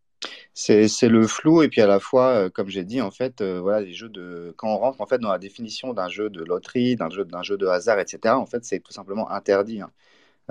C'est, 0.53 0.87
c'est 0.87 1.09
le 1.09 1.25
flou 1.25 1.63
et 1.63 1.67
puis 1.67 1.81
à 1.81 1.87
la 1.87 1.99
fois, 1.99 2.49
comme 2.51 2.69
j'ai 2.69 2.83
dit, 2.83 3.01
en 3.01 3.11
fait, 3.11 3.41
voilà, 3.41 3.81
les 3.81 3.93
jeux 3.93 4.09
de 4.09 4.53
quand 4.57 4.71
on 4.71 4.77
rentre 4.77 5.01
en 5.01 5.07
fait 5.07 5.19
dans 5.19 5.31
la 5.31 5.39
définition 5.39 5.93
d'un 5.93 6.09
jeu 6.09 6.29
de 6.29 6.43
loterie, 6.43 6.95
d'un 6.95 7.09
jeu, 7.09 7.25
d'un 7.25 7.43
jeu 7.43 7.57
de 7.57 7.65
hasard, 7.65 7.99
etc. 7.99 8.35
En 8.35 8.45
fait, 8.45 8.63
c'est 8.65 8.81
tout 8.81 8.93
simplement 8.93 9.31
interdit. 9.31 9.81
Hein. 9.81 9.91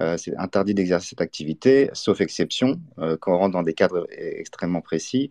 Euh, 0.00 0.16
c'est 0.16 0.36
interdit 0.36 0.74
d'exercer 0.74 1.10
cette 1.10 1.20
activité, 1.20 1.88
sauf 1.92 2.20
exception, 2.20 2.80
euh, 2.98 3.16
quand 3.16 3.34
on 3.34 3.38
rentre 3.38 3.52
dans 3.52 3.62
des 3.62 3.74
cadres 3.74 4.06
extrêmement 4.10 4.80
précis. 4.80 5.30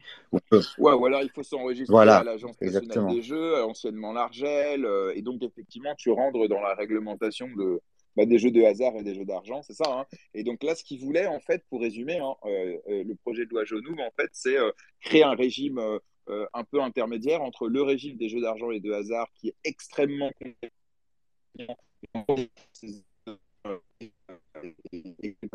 Peut... 0.49 0.61
Ouais, 0.77 0.93
ou 0.93 1.05
alors 1.05 1.21
il 1.21 1.29
faut 1.29 1.43
s'enregistrer 1.43 1.95
à 1.97 2.23
l'Agence 2.23 2.59
nationale 2.61 3.13
des 3.13 3.21
jeux, 3.21 3.61
anciennement 3.63 4.13
l'Argel, 4.13 4.85
euh, 4.85 5.11
et 5.15 5.21
donc 5.21 5.43
effectivement, 5.43 5.93
tu 5.95 6.11
rentres 6.11 6.47
dans 6.47 6.61
la 6.61 6.75
réglementation 6.75 7.49
de, 7.57 7.81
bah, 8.15 8.25
des 8.25 8.39
jeux 8.39 8.51
de 8.51 8.63
hasard 8.63 8.93
et 8.95 9.03
des 9.03 9.15
jeux 9.15 9.25
d'argent, 9.25 9.61
c'est 9.63 9.73
ça. 9.73 9.85
Hein 9.89 10.05
et 10.33 10.43
donc 10.43 10.63
là, 10.63 10.75
ce 10.75 10.83
qu'il 10.85 11.01
voulait, 11.01 11.27
en 11.27 11.41
fait, 11.41 11.63
pour 11.69 11.81
résumer, 11.81 12.19
hein, 12.19 12.35
le 12.45 13.13
projet 13.15 13.45
de 13.45 13.49
loi 13.49 13.65
Genoum, 13.65 13.99
en 13.99 14.11
fait, 14.15 14.29
c'est 14.31 14.55
créer 15.01 15.23
un 15.23 15.35
régime 15.35 15.81
un 16.27 16.63
peu 16.63 16.81
intermédiaire 16.81 17.41
entre 17.41 17.67
le 17.67 17.81
régime 17.81 18.15
des 18.15 18.29
jeux 18.29 18.39
d'argent 18.39 18.71
et 18.71 18.79
de 18.79 18.93
hasard, 18.93 19.27
qui 19.35 19.49
est 19.49 19.55
extrêmement 19.65 20.31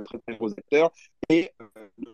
très, 0.04 0.18
très 0.18 0.36
gros 0.36 0.50
acteurs, 0.50 0.92
et 1.28 1.50
euh, 1.60 1.66
le 1.98 2.12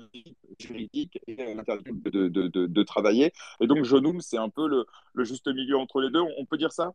juridique 0.59 1.19
et 1.27 1.37
euh, 1.41 1.55
l'interdiction 1.55 1.95
de, 1.95 2.29
de, 2.29 2.49
de, 2.49 2.67
de, 2.67 2.83
travailler. 2.83 3.33
Et 3.61 3.67
donc, 3.67 3.85
Jonum, 3.85 4.21
c'est 4.21 4.39
un 4.39 4.49
peu 4.49 4.69
le, 4.69 4.87
le, 5.13 5.25
juste 5.25 5.47
milieu 5.49 5.77
entre 5.77 6.01
les 6.01 6.11
deux. 6.11 6.23
On 6.39 6.45
peut 6.45 6.57
dire 6.57 6.73
ça? 6.73 6.93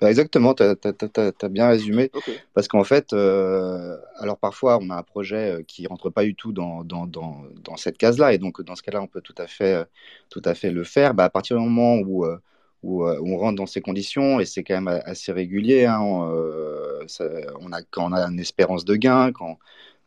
Bah, 0.00 0.08
Exactement, 0.08 0.54
tu 0.54 0.62
as, 0.62 1.48
bien 1.48 1.68
résumé. 1.68 2.10
Parce 2.54 2.68
qu'en 2.68 2.84
fait, 2.84 3.12
euh, 3.12 3.96
alors 4.16 4.38
parfois, 4.38 4.78
on 4.80 4.90
a 4.90 4.96
un 4.96 5.02
projet 5.02 5.64
qui 5.68 5.82
ne 5.82 5.88
rentre 5.88 6.10
pas 6.10 6.24
du 6.24 6.34
tout 6.34 6.52
dans, 6.52 6.84
dans, 6.84 7.06
dans, 7.06 7.44
dans 7.62 7.76
cette 7.76 7.98
case-là. 7.98 8.32
Et 8.32 8.38
donc, 8.38 8.62
dans 8.62 8.74
ce 8.76 8.82
cas-là, 8.82 9.02
on 9.02 9.06
peut 9.06 9.20
tout 9.20 9.34
à 9.38 9.46
fait, 9.46 9.86
tout 10.28 10.42
à 10.44 10.54
fait 10.54 10.70
le 10.70 10.84
faire. 10.84 11.14
Bah, 11.14 11.24
à 11.24 11.30
partir 11.30 11.56
du 11.56 11.62
moment 11.62 11.96
où 11.96 12.26
où, 12.82 13.04
euh, 13.04 13.20
on 13.24 13.36
rentre 13.38 13.56
dans 13.56 13.66
ces 13.66 13.80
conditions 13.80 14.40
et 14.40 14.46
c'est 14.46 14.64
quand 14.64 14.80
même 14.80 15.00
assez 15.04 15.32
régulier. 15.32 15.86
Hein, 15.86 16.02
euh, 16.30 17.04
on 17.60 17.72
a, 17.72 17.82
quand 17.82 18.10
on 18.10 18.12
a 18.12 18.20
une 18.28 18.40
espérance 18.40 18.84
de 18.84 18.96
gain, 18.96 19.32
quand, 19.32 19.58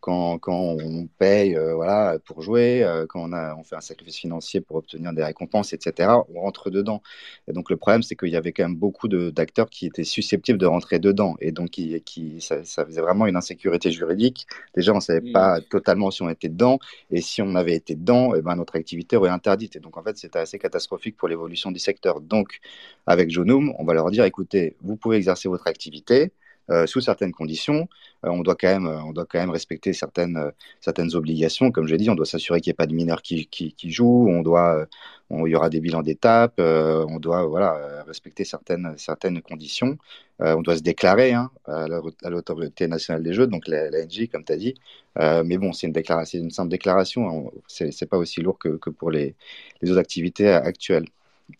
quand, 0.04 0.38
quand 0.38 0.76
on 0.82 1.08
paye 1.08 1.56
euh, 1.56 1.76
voilà, 1.76 2.20
pour 2.26 2.41
jouer, 2.41 2.84
euh, 2.84 3.06
quand 3.08 3.22
on, 3.22 3.32
a, 3.32 3.56
on 3.56 3.64
fait 3.64 3.78
un 3.78 3.82
sacrifice 3.82 4.18
financier 4.18 4.60
pour 4.60 4.76
obtenir 4.76 5.14
des 5.14 5.24
récompenses, 5.24 5.72
etc., 5.72 6.10
on 6.36 6.41
rentre 6.41 6.70
dedans. 6.70 7.01
Et 7.47 7.54
donc 7.54 7.70
le 7.70 7.78
problème, 7.78 8.04
c'est 8.04 8.18
qu'il 8.18 8.28
y 8.28 8.36
avait 8.36 8.51
quand 8.51 8.64
même 8.64 8.76
beaucoup 8.76 9.08
d'acteurs 9.08 9.70
qui 9.70 9.86
étaient 9.86 10.04
susceptibles 10.04 10.60
de 10.60 10.66
rentrer 10.66 10.99
dedans. 10.99 11.36
Et 11.39 11.54
donc 11.54 11.70
qui, 11.70 12.01
qui, 12.01 12.41
ça, 12.41 12.66
ça 12.66 12.86
faisait 12.86 12.99
vraiment 12.99 13.28
une 13.28 13.38
insécurité 13.38 13.91
juridique. 13.91 14.45
Déjà, 14.76 14.91
on 14.91 14.95
ne 14.95 14.99
savait 14.99 15.32
pas 15.32 15.60
mmh. 15.60 15.64
totalement 15.70 16.12
si 16.12 16.22
on 16.22 16.30
était 16.30 16.49
dedans. 16.49 16.80
Et 17.10 17.22
si 17.22 17.41
on 17.41 17.56
avait 17.56 17.76
été 17.76 17.95
dedans, 17.95 18.36
eh 18.36 18.41
ben, 18.41 18.58
notre 18.58 18.76
activité 18.76 19.16
aurait 19.16 19.30
interdite. 19.30 19.78
Et 19.78 19.80
donc 19.80 19.95
en 19.95 20.04
fait, 20.04 20.18
c'était 20.18 20.39
assez 20.39 20.60
catastrophique 20.60 21.16
pour 21.16 21.30
l'évolution 21.30 21.72
du 21.72 21.80
secteur. 21.80 22.20
Donc 22.20 22.60
avec 23.08 23.32
Jonum, 23.32 23.74
on 23.80 23.86
va 23.86 23.93
leur 23.93 24.12
dire, 24.12 24.26
écoutez, 24.26 24.76
vous 24.82 24.97
pouvez 24.97 25.16
exercer 25.16 25.47
votre 25.47 25.68
activité. 25.68 26.34
Euh, 26.72 26.88
sous 26.88 27.01
certaines 27.01 27.34
conditions. 27.34 27.89
Euh, 28.26 28.30
on, 28.30 28.41
doit 28.41 28.55
quand 28.55 28.70
même, 28.70 28.88
on 28.88 29.11
doit 29.11 29.26
quand 29.26 29.39
même 29.39 29.49
respecter 29.49 29.91
certaines, 29.91 30.38
euh, 30.38 31.09
obligations. 31.14 31.72
Comme 31.72 31.88
j'ai 31.88 31.97
dit, 31.97 32.09
on 32.09 32.16
doit 32.16 32.26
s'assurer 32.26 32.61
qu'il 32.61 32.72
n'y 32.72 32.76
ait 32.76 32.76
pas 32.76 32.86
de 32.86 32.93
mineurs 32.93 33.22
qui, 33.22 33.49
jouent. 33.84 34.28
On 34.30 34.41
doit, 34.41 34.88
il 35.30 35.47
y 35.49 35.55
aura 35.55 35.70
des 35.70 35.82
bilans 35.82 36.03
d'étape. 36.03 36.53
on 36.59 37.20
doit 37.20 38.03
respecter 38.07 38.45
certaines, 38.45 38.95
conditions. 39.41 39.97
on 40.39 40.61
doit 40.61 40.78
se 40.78 40.82
déclarer 40.84 41.34
hein, 41.34 41.51
à 41.66 42.30
l'autorité 42.30 42.88
nationale 42.88 43.24
des 43.24 43.34
jeux, 43.34 43.47
donc 43.47 43.68
la, 43.68 43.89
comme 44.32 44.45
tu 44.45 44.53
as 44.53 44.57
dit. 44.57 44.76
mais 45.18 45.57
bon, 45.57 45.74
c'est 45.74 45.88
une, 45.88 46.43
une 46.45 46.51
simple 46.51 46.70
déclaration. 46.70 47.30
Hein. 47.30 47.51
C'est 47.68 48.09
pas 48.09 48.18
aussi 48.18 48.41
lourd 48.41 48.57
que, 48.57 48.78
que 48.78 48.89
pour 48.89 49.11
les, 49.11 49.36
les 49.82 49.91
autres 49.91 49.99
activités 49.99 50.47
actuelles. 50.47 51.07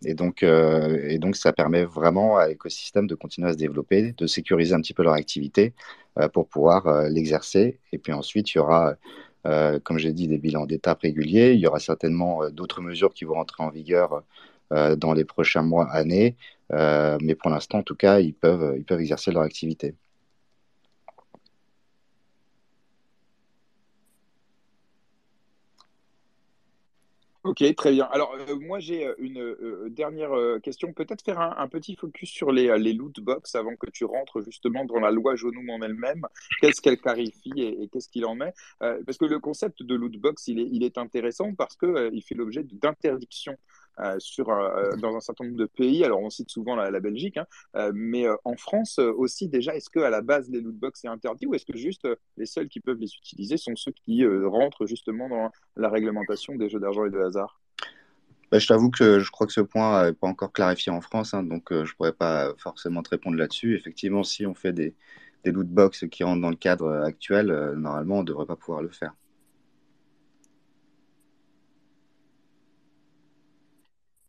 Et 0.06 0.14
donc, 0.14 0.44
euh, 0.44 1.08
et 1.10 1.18
donc, 1.20 1.36
ça 1.36 1.54
permet 1.54 1.84
vraiment 1.86 2.38
à 2.38 2.48
l'écosystème 2.48 3.08
de 3.08 3.16
continuer 3.16 3.50
à 3.50 3.54
se 3.54 3.58
développer, 3.58 4.14
de 4.14 4.28
sécuriser 4.28 4.74
un 4.74 4.82
petit 4.82 4.94
peu 4.94 5.04
leur 5.04 5.14
activité 5.14 5.74
euh, 6.20 6.28
pour 6.30 6.48
pouvoir 6.48 6.88
euh, 6.88 7.10
l'exercer. 7.10 7.80
Et 7.92 7.98
puis 7.98 8.14
ensuite, 8.14 8.54
il 8.54 8.58
y 8.58 8.60
aura, 8.60 8.96
comme 9.84 9.98
j'ai 9.98 10.14
dit, 10.14 10.28
des 10.28 10.38
bilans 10.38 10.66
d'étapes 10.66 11.02
réguliers. 11.02 11.54
Il 11.54 11.60
y 11.60 11.68
aura 11.68 11.80
certainement 11.80 12.50
d'autres 12.50 12.82
mesures 12.82 13.14
qui 13.14 13.26
vont 13.26 13.36
rentrer 13.36 13.64
en 13.64 13.70
vigueur 13.70 14.24
dans 14.72 15.14
les 15.14 15.26
prochains 15.26 15.64
mois, 15.64 15.90
années. 15.92 16.38
mais 16.72 17.36
pour 17.36 17.50
l'instant, 17.52 17.80
en 17.80 17.84
tout 17.84 17.96
cas, 17.96 18.20
ils 18.20 18.34
peuvent, 18.34 18.76
ils 18.78 18.86
peuvent 18.86 19.02
exercer 19.02 19.32
leur 19.32 19.44
activité. 19.44 19.96
Ok, 27.44 27.62
très 27.76 27.91
bien. 27.91 28.06
Alors, 28.06 28.34
euh, 28.39 28.56
moi, 28.56 28.80
j'ai 28.80 29.06
euh, 29.06 29.16
une 29.18 29.41
euh, 29.41 29.89
dernière 29.89 30.32
question. 30.62 30.94
Peut-être 30.94 31.26
faire 31.26 31.41
un, 31.41 31.68
petit 31.68 31.96
focus 31.96 32.30
sur 32.30 32.54
les, 32.54 32.78
les 32.78 32.94
loot 32.94 33.20
box 33.20 33.56
avant 33.56 33.76
que 33.76 33.89
tu 33.89 34.06
rentres 34.06 34.41
justement 34.41 34.86
dans 34.86 35.00
la 35.02 35.12
loi 35.12 35.36
Jonum 35.36 35.70
en 35.70 35.82
elle-même. 35.82 36.26
Qu'est-ce 36.62 36.82
qu'elle 36.82 36.98
clarifie 36.98 37.52
et, 37.58 37.89
qu'est-ce 37.89 38.08
qu'il 38.08 38.26
en 38.26 38.39
est? 38.39 38.54
Parce 38.80 39.18
que 39.18 39.26
le 39.26 39.39
concept 39.39 39.84
de 39.84 39.94
loot 39.94 40.18
box, 40.18 40.48
il 40.48 40.60
est, 40.60 40.70
il 40.72 40.84
est 40.84 40.98
intéressant 40.98 41.54
parce 41.54 41.76
qu'il 41.76 42.12
il 42.14 42.22
fait 42.22 42.36
l'objet 42.36 42.64
d'interdictions 42.64 43.58
euh, 43.58 43.83
sur, 44.20 44.50
euh, 44.50 44.96
dans 44.98 45.16
un 45.16 45.20
certain 45.20 45.46
nombre 45.46 45.58
de 45.58 45.66
pays. 45.66 46.04
Alors, 46.04 46.20
on 46.20 46.30
cite 46.30 46.50
souvent 46.50 46.76
la, 46.76 47.00
Belgique, 47.00 47.38
hein, 47.38 47.46
euh, 47.76 47.91
mais 47.94 48.26
en 48.44 48.56
France 48.56 49.00
aussi, 49.00 49.48
déjà, 49.48 49.76
est-ce 49.76 49.89
qu'à 49.89 50.10
la 50.10 50.22
base, 50.22 50.50
les 50.50 50.62
lootbox 50.62 51.02
c'est 51.02 51.08
interdit 51.08 51.46
ou 51.46 51.54
est-ce 51.54 51.66
que 51.66 51.78
juste 51.78 52.08
les 52.38 52.46
seuls 52.46 52.68
qui 52.68 52.80
peuvent 52.80 53.00
les 53.00 53.14
utiliser 53.14 53.58
sont 53.58 53.76
ceux 53.76 53.91
qui 53.91 54.26
rentrent 54.26 54.86
justement 54.86 55.30
dans 55.30 55.52
la 55.76 55.89
réglementation 55.89 56.56
des 56.56 56.70
jeux 56.70 56.80
d'argent 56.80 57.06
et 57.06 57.10
de 57.10 57.20
hasard? 57.20 57.60
Bah, 58.52 58.60
je 58.60 58.68
t'avoue 58.68 58.91
que 58.91 59.20
je 59.20 59.32
crois 59.32 59.48
que 59.48 59.54
ce 59.54 59.62
point 59.62 60.06
n'est 60.06 60.14
pas 60.14 60.28
encore 60.28 60.54
clarifié 60.54 60.91
en 60.91 61.02
France, 61.02 61.34
hein, 61.34 61.44
donc 61.44 61.68
je 61.72 61.80
ne 61.80 61.96
pourrais 61.96 62.14
pas 62.14 62.54
forcément 62.58 63.02
te 63.02 63.10
répondre 63.10 63.38
là-dessus. 63.38 63.76
Effectivement, 63.76 64.24
si 64.24 64.46
on 64.46 64.54
fait 64.54 64.74
des, 64.74 64.96
des 65.44 65.52
lootbox 65.52 66.06
qui 66.10 66.24
rentrent 66.24 66.41
dans 66.41 66.50
le 66.50 66.56
cadre 66.56 66.91
actuel, 67.04 67.74
normalement, 67.76 68.18
on 68.18 68.22
ne 68.22 68.28
devrait 68.28 68.46
pas 68.46 68.56
pouvoir 68.56 68.82
le 68.82 68.89
faire. 68.89 69.14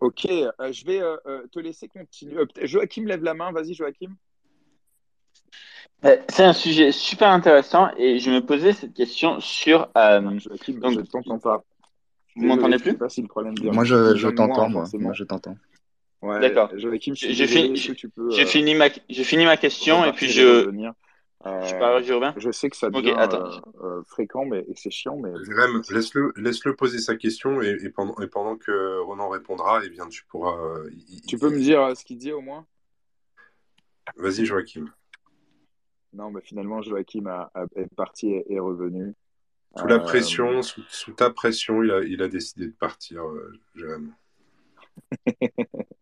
Ok, 0.04 0.26
euh, 0.26 0.50
je 0.70 0.84
vais 0.84 1.00
euh, 1.00 1.16
euh, 1.26 1.46
te 1.50 1.58
laisser 1.58 1.88
continuer. 1.88 2.44
Joachim 2.64 3.06
lève 3.06 3.24
la 3.24 3.32
main, 3.32 3.52
vas-y 3.52 3.72
Joachim. 3.72 4.14
C'est 6.28 6.44
un 6.44 6.52
sujet 6.52 6.92
super 6.92 7.30
intéressant 7.30 7.88
et 7.96 8.18
je 8.18 8.30
me 8.30 8.44
posais 8.44 8.74
cette 8.74 8.92
question 8.92 9.40
sur. 9.40 9.88
Joachim, 9.96 10.74
donc, 10.74 10.92
je 10.92 11.00
ne 11.00 11.06
t'entends 11.06 11.38
pas. 11.38 11.64
Vous 12.36 12.44
m'entendez 12.44 12.78
plus? 12.78 12.98
pas 12.98 13.08
si 13.08 13.22
le 13.22 13.28
problème 13.28 13.54
Moi, 13.62 13.84
je, 13.84 14.14
je 14.14 14.28
t'entends, 14.28 14.68
moi. 14.68 14.84
moi. 14.92 15.12
je 15.14 15.24
t'entends. 15.24 15.56
Ouais, 16.20 16.38
D'accord. 16.40 16.70
Joachim, 16.76 17.14
je 17.14 17.24
suis 17.24 17.34
J'ai 17.34 17.46
fini, 17.46 17.72
est-ce 17.72 17.88
que 17.88 17.92
tu 17.92 18.10
peux 18.10 18.30
j'ai 18.30 18.42
euh, 18.42 18.46
fini 18.46 18.74
ma, 18.74 18.90
fini 18.90 19.46
ma 19.46 19.56
question 19.56 20.04
et 20.04 20.12
puis 20.12 20.28
je, 20.28 20.66
revenir? 20.66 20.92
Je 21.44 21.66
suis 21.66 21.74
Euh, 21.74 21.78
pas, 21.78 22.02
je 22.36 22.50
sais 22.52 22.70
que 22.70 22.76
ça 22.76 22.90
devient 22.90 23.14
attends. 23.18 23.40
euh, 23.82 23.98
euh, 23.98 24.02
fréquent 24.06 24.44
mais, 24.44 24.60
et 24.68 24.74
c'est 24.76 24.90
chiant, 24.90 25.16
mais 25.18 25.30
Jérém, 25.44 25.82
laisse-le 25.90 26.32
laisse-le 26.36 26.74
poser 26.76 26.98
sa 26.98 27.16
question 27.16 27.60
et, 27.60 27.76
et 27.82 27.90
pendant, 27.90 28.14
et 28.20 28.28
pendant 28.28 28.56
que 28.56 28.98
Ronan 29.00 29.28
répondra, 29.28 29.80
eh 29.84 29.90
bien, 29.90 30.08
tu 30.08 30.24
pourras. 30.26 30.56
euh, 30.56 30.90
tu 31.28 31.38
peux 31.38 31.50
me 31.50 31.58
dire 31.58 31.96
ce 31.96 32.04
qu'il 32.04 32.18
dit 32.18 32.32
au 32.32 32.40
moins? 32.40 32.66
Vas-y, 34.16 34.44
Joachim. 34.46 34.86
Non, 36.12 36.30
mais 36.30 36.40
finalement, 36.40 36.80
Joachim 36.82 37.26
a, 37.26 37.50
a- 37.54 37.66
est 37.74 37.92
parti 37.94 38.28
et 38.30 38.54
est 38.54 38.60
revenu. 38.60 39.14
Sous 39.76 39.88
la 39.88 39.98
Euh, 39.98 40.04
pression, 40.04 40.62
sous, 40.62 40.82
sous 40.88 41.12
ta 41.12 41.30
pression, 41.30 41.82
il 41.82 41.90
a, 41.90 42.00
il 42.04 42.22
a 42.22 42.28
décidé 42.28 42.66
de 42.68 42.72
partir, 42.72 43.24
euh, 43.26 43.52
Jérém. 43.74 44.12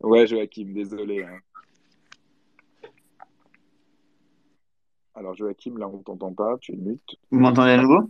Ouais, 0.00 0.26
Joachim, 0.26 0.72
désolé. 0.74 1.22
hein. 1.24 1.38
Alors, 5.16 5.34
Joachim, 5.34 5.78
là, 5.78 5.88
on 5.88 5.98
t'entend 5.98 6.32
pas, 6.32 6.56
tu 6.60 6.72
es 6.72 6.76
mute. 6.76 7.16
Vous 7.30 7.40
m'entendez 7.40 7.70
à 7.72 7.76
nouveau? 7.78 8.08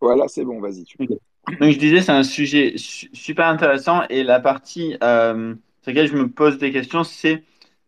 Voilà, 0.00 0.28
c'est 0.28 0.44
bon, 0.44 0.60
vas-y. 0.60 0.84
Tu... 0.84 0.98
Donc, 0.98 1.72
je 1.72 1.78
disais, 1.78 2.02
c'est 2.02 2.12
un 2.12 2.22
sujet 2.22 2.74
su- 2.76 3.08
super 3.12 3.46
intéressant 3.46 4.02
et 4.10 4.22
la 4.22 4.38
partie 4.40 4.96
euh, 5.02 5.54
sur 5.82 5.90
laquelle 5.90 6.08
je 6.08 6.16
me 6.16 6.28
pose 6.28 6.58
des 6.58 6.70
questions, 6.70 7.02
c'est 7.02 7.42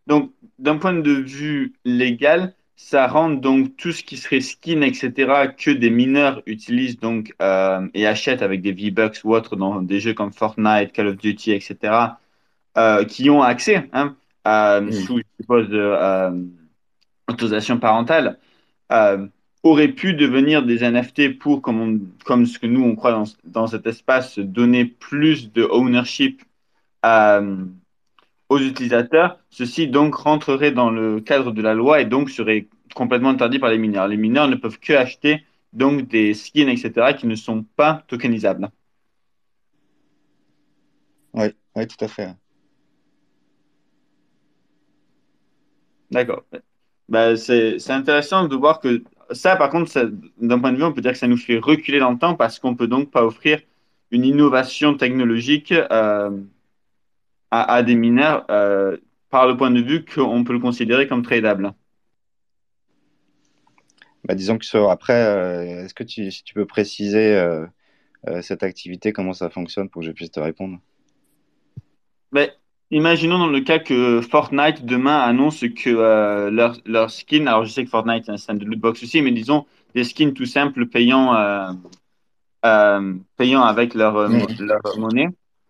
donc 0.07 0.31
d'un 0.59 0.77
point 0.77 0.93
de 0.93 1.11
vue 1.11 1.73
légal, 1.85 2.53
ça 2.75 3.07
rend 3.07 3.29
donc 3.29 3.77
tout 3.77 3.91
ce 3.91 4.03
qui 4.03 4.17
serait 4.17 4.41
skin, 4.41 4.81
etc., 4.81 5.47
que 5.47 5.71
des 5.71 5.89
mineurs 5.89 6.41
utilisent 6.45 6.99
donc 6.99 7.33
euh, 7.41 7.87
et 7.93 8.05
achètent 8.07 8.41
avec 8.41 8.61
des 8.61 8.71
V-Bucks 8.71 9.21
ou 9.23 9.33
autres 9.35 9.55
dans 9.55 9.81
des 9.81 9.99
jeux 9.99 10.13
comme 10.13 10.33
Fortnite, 10.33 10.91
Call 10.93 11.07
of 11.07 11.17
Duty, 11.17 11.51
etc., 11.51 12.19
euh, 12.77 13.05
qui 13.05 13.29
ont 13.29 13.41
accès, 13.41 13.89
hein, 13.93 14.15
euh, 14.47 14.81
Mm. 14.81 14.91
sous, 14.91 15.17
je 15.19 15.23
suppose, 15.41 15.69
autorisation 17.27 17.79
parentale 17.79 18.39
euh, 18.91 19.27
auraient 19.63 19.89
pu 19.89 20.13
devenir 20.13 20.63
des 20.65 20.83
NFT 20.83 21.29
pour, 21.29 21.61
comme, 21.61 21.81
on- 21.81 22.01
comme 22.25 22.45
ce 22.45 22.59
que 22.59 22.67
nous 22.67 22.83
on 22.83 22.95
croit 22.95 23.11
dans, 23.11 23.25
dans 23.45 23.67
cet 23.67 23.87
espace, 23.87 24.39
donner 24.39 24.85
plus 24.85 25.51
de 25.53 25.63
ownership 25.63 26.43
euh, 27.05 27.65
aux 28.49 28.59
utilisateurs. 28.59 29.39
Ceci 29.49 29.87
donc 29.87 30.15
rentrerait 30.15 30.71
dans 30.71 30.89
le 30.91 31.19
cadre 31.21 31.51
de 31.51 31.61
la 31.61 31.73
loi 31.73 32.01
et 32.01 32.05
donc 32.05 32.29
serait 32.29 32.67
complètement 32.95 33.29
interdit 33.29 33.59
par 33.59 33.69
les 33.69 33.77
mineurs. 33.77 34.07
Les 34.07 34.17
mineurs 34.17 34.47
ne 34.47 34.55
peuvent 34.55 34.79
que 34.79 34.93
acheter 34.93 35.43
donc 35.73 36.07
des 36.07 36.33
skins, 36.33 36.69
etc., 36.69 37.13
qui 37.13 37.27
ne 37.27 37.35
sont 37.35 37.63
pas 37.75 38.03
tokenisables. 38.07 38.69
Oui, 41.33 41.53
ouais, 41.75 41.85
tout 41.87 42.03
à 42.03 42.07
fait. 42.07 42.35
D'accord. 46.11 46.45
Bah, 47.07 47.35
c'est, 47.37 47.77
intéressant 47.91 48.47
de 48.47 48.55
voir 48.55 48.79
que 48.79 49.03
ça, 49.31 49.55
par 49.55 49.69
contre, 49.69 49.91
d'un 50.39 50.59
point 50.59 50.71
de 50.71 50.77
vue, 50.77 50.83
on 50.83 50.93
peut 50.93 51.01
dire 51.01 51.11
que 51.11 51.17
ça 51.17 51.27
nous 51.27 51.37
fait 51.37 51.57
reculer 51.59 51.99
dans 51.99 52.11
le 52.11 52.17
temps 52.17 52.35
parce 52.35 52.59
qu'on 52.59 52.75
peut 52.75 52.87
donc 52.87 53.11
pas 53.11 53.23
offrir 53.23 53.61
une 54.11 54.25
innovation 54.25 54.95
technologique 54.95 55.71
euh, 55.71 56.31
à, 57.51 57.73
à 57.75 57.83
des 57.83 57.95
mineurs 57.95 58.45
euh, 58.49 58.97
par 59.29 59.47
le 59.47 59.55
point 59.57 59.71
de 59.71 59.81
vue 59.81 60.03
qu'on 60.05 60.43
peut 60.43 60.53
le 60.53 60.59
considérer 60.59 61.07
comme 61.07 61.21
tradable. 61.21 61.73
Bah, 64.23 64.33
disons 64.33 64.57
que 64.57 64.65
sur- 64.65 64.89
après, 64.89 65.13
euh, 65.13 65.85
est-ce 65.85 65.93
que 65.93 66.03
tu, 66.03 66.31
si 66.31 66.43
tu 66.43 66.55
peux 66.55 66.65
préciser 66.65 67.39
cette 68.41 68.63
activité, 68.63 69.13
comment 69.13 69.33
ça 69.33 69.51
fonctionne 69.51 69.87
pour 69.87 70.01
que 70.01 70.07
je 70.07 70.11
puisse 70.11 70.31
te 70.31 70.39
répondre? 70.39 70.79
Mais 72.31 72.51
imaginons 72.95 73.37
dans 73.37 73.47
le 73.47 73.61
cas 73.61 73.79
que 73.79 74.21
Fortnite 74.21 74.85
demain 74.85 75.19
annonce 75.19 75.61
que 75.61 75.89
euh, 75.89 76.49
leur, 76.49 76.77
leur 76.85 77.11
skin, 77.11 77.45
alors 77.47 77.65
je 77.65 77.71
sais 77.71 77.83
que 77.83 77.89
Fortnite 77.89 78.25
c'est 78.25 78.31
un 78.31 78.37
système 78.37 78.57
de 78.57 78.65
loot 78.65 78.79
box 78.79 79.03
aussi, 79.03 79.21
mais 79.21 79.31
disons 79.31 79.65
des 79.93 80.03
skins 80.03 80.33
tout 80.33 80.45
simples 80.45 80.85
payant, 80.87 81.35
euh, 81.35 81.71
euh, 82.65 83.13
payant 83.37 83.63
avec 83.63 83.93
leur, 83.93 84.29
mo- 84.29 84.47
leur 84.59 84.81
monnaie 84.97 85.27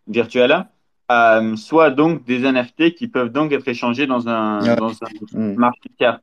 virtuelle, 0.08 0.66
euh, 1.12 1.56
soit 1.56 1.92
donc 1.92 2.24
des 2.26 2.44
NFT 2.46 2.96
qui 2.96 3.08
peuvent 3.08 3.32
donc 3.32 3.52
être 3.52 3.68
échangés 3.68 4.08
dans 4.08 4.28
un, 4.30 4.76
dans 4.76 4.92
un 5.04 5.10
Mm. 5.34 5.56
marché 5.56 5.90
tiers. 5.98 6.20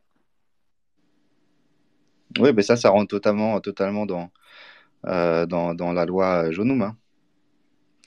Oui, 2.38 2.50
mais 2.55 2.62
ça, 2.62 2.76
ça 2.76 2.90
rentre 2.90 3.09
totalement, 3.09 3.61
totalement 3.61 4.07
dans, 4.07 4.30
euh, 5.07 5.46
dans, 5.46 5.74
dans 5.74 5.92
la 5.92 6.07
loi 6.07 6.50
Jonum. 6.50 6.82
hein. 6.82 6.96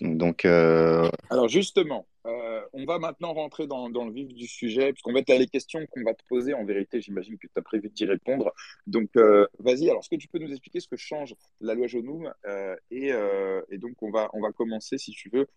Donc, 0.01 0.45
euh, 0.45 1.09
Alors 1.29 1.47
justement, 1.47 2.05
euh, 2.26 2.61
on 2.73 2.86
va 2.86 2.97
maintenant 2.99 3.34
rentrer 3.34 3.67
dans, 3.67 3.88
le 3.88 4.11
vif 4.11 4.34
du 4.34 4.47
sujet, 4.47 4.91
puisqu'on 4.91 5.13
va 5.13 5.19
être 5.19 5.30
à 5.30 5.38
les 5.38 5.47
questions 5.47 5.86
qu'on 5.88 6.03
va 6.03 6.13
te 6.13 6.23
poser. 6.28 6.53
En 6.53 6.65
vérité, 6.65 7.01
j'imagine 7.01 7.38
que 7.38 7.47
tu 7.47 7.53
as 7.55 7.61
prévu 7.61 7.89
d'y 7.89 8.05
répondre. 8.05 8.53
Donc, 8.88 9.09
euh, 9.15 9.45
vas-y, 9.59 9.89
alors, 9.89 9.99
est-ce 9.99 10.09
que 10.09 10.15
tu 10.15 10.28
peux 10.28 10.39
nous 10.39 10.49
expliquer 10.49 10.80
ce 10.80 10.88
que 10.88 10.97
change 10.97 11.36
la 11.61 11.76
loi 11.76 11.88
Jonum 11.88 12.34
euh, 12.45 12.76
et, 12.89 13.11
euh, 13.11 13.61
et 13.69 13.78
donc, 13.78 14.01
on 14.01 14.11
va, 14.11 14.30
on 14.34 14.41
va 14.41 14.51
commencer, 14.51 14.97
si 14.97 15.11
tu 15.11 15.30
veux, 15.30 15.47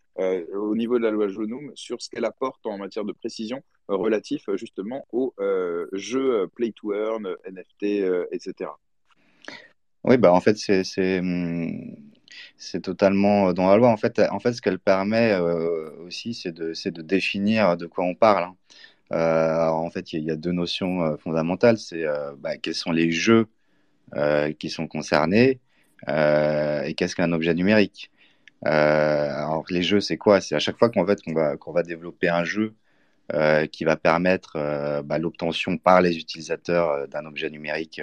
au 0.54 0.74
niveau 0.74 0.98
de 0.98 1.04
la 1.04 1.10
loi 1.10 1.28
Jonum, 1.28 1.70
sur 1.76 2.02
ce 2.02 2.10
qu'elle 2.10 2.24
apporte 2.24 2.66
en 2.66 2.76
matière 2.76 3.04
de 3.04 3.12
précision 3.12 3.62
relatif 3.86 4.48
justement 4.54 5.06
aux 5.12 5.32
jeux 5.92 6.48
Play 6.56 6.72
to 6.72 6.92
Earn, 6.92 7.36
NFT, 7.46 8.04
etc. 8.32 8.70
oui, 10.02 10.16
bah, 10.18 10.32
en 10.32 10.40
fait, 10.40 10.56
c'est, 10.56 11.20
c'est, 12.56 12.80
totalement 12.82 13.52
dans 13.52 13.68
la 13.68 13.76
loi. 13.76 13.88
En 13.90 13.96
fait, 13.96 14.20
en 14.30 14.38
fait 14.40 14.52
ce 14.52 14.62
qu'elle 14.62 14.78
permet 14.78 15.32
euh, 15.32 15.90
aussi, 16.06 16.34
c'est 16.34 16.52
de, 16.52 16.72
de 16.90 17.02
définir 17.02 17.76
de 17.76 17.86
quoi 17.86 18.04
on 18.04 18.14
parle. 18.14 18.44
hein. 18.44 18.56
Euh, 19.12 19.68
en 19.68 19.90
fait, 19.90 20.12
il 20.14 20.24
y, 20.24 20.30
a- 20.30 20.36
deux 20.36 20.52
notions 20.52 21.02
euh, 21.04 21.16
fondamentales. 21.18 21.78
C'est 21.78 22.04
euh, 22.06 22.34
bah, 22.38 22.56
quels 22.58 22.74
sont 22.74 22.92
les 22.92 23.10
jeux 23.12 23.46
euh, 24.16 24.52
qui 24.52 24.70
sont 24.70 24.86
concernés 24.88 25.60
euh, 26.08 26.82
et 26.84 26.94
qu'est-ce 26.94 27.16
qu'un 27.16 27.32
objet 27.32 27.54
numérique. 27.54 28.10
Euh, 28.66 28.70
alors, 29.30 29.64
les 29.70 29.82
jeux, 29.82 30.00
c'est 30.00 30.16
quoi? 30.18 30.40
C'est 30.40 30.54
à 30.56 30.58
chaque 30.60 30.78
fois 30.78 30.90
qu'on 30.90 31.04
va, 31.04 31.16
qu'on 31.16 31.34
va, 31.34 31.56
qu'on 31.56 31.72
va 31.72 31.82
développer 31.84 32.28
un 32.28 32.44
jeu 32.44 32.74
euh, 33.34 33.66
qui 33.66 33.84
va 33.84 33.96
permettre 33.96 34.54
euh, 34.56 35.02
bah, 35.02 35.18
l'obtention 35.18 35.78
par 35.78 36.00
les 36.02 36.18
utilisateurs 36.18 36.90
euh, 36.90 37.06
d'un 37.06 37.26
objet 37.26 37.50
numérique 37.50 38.02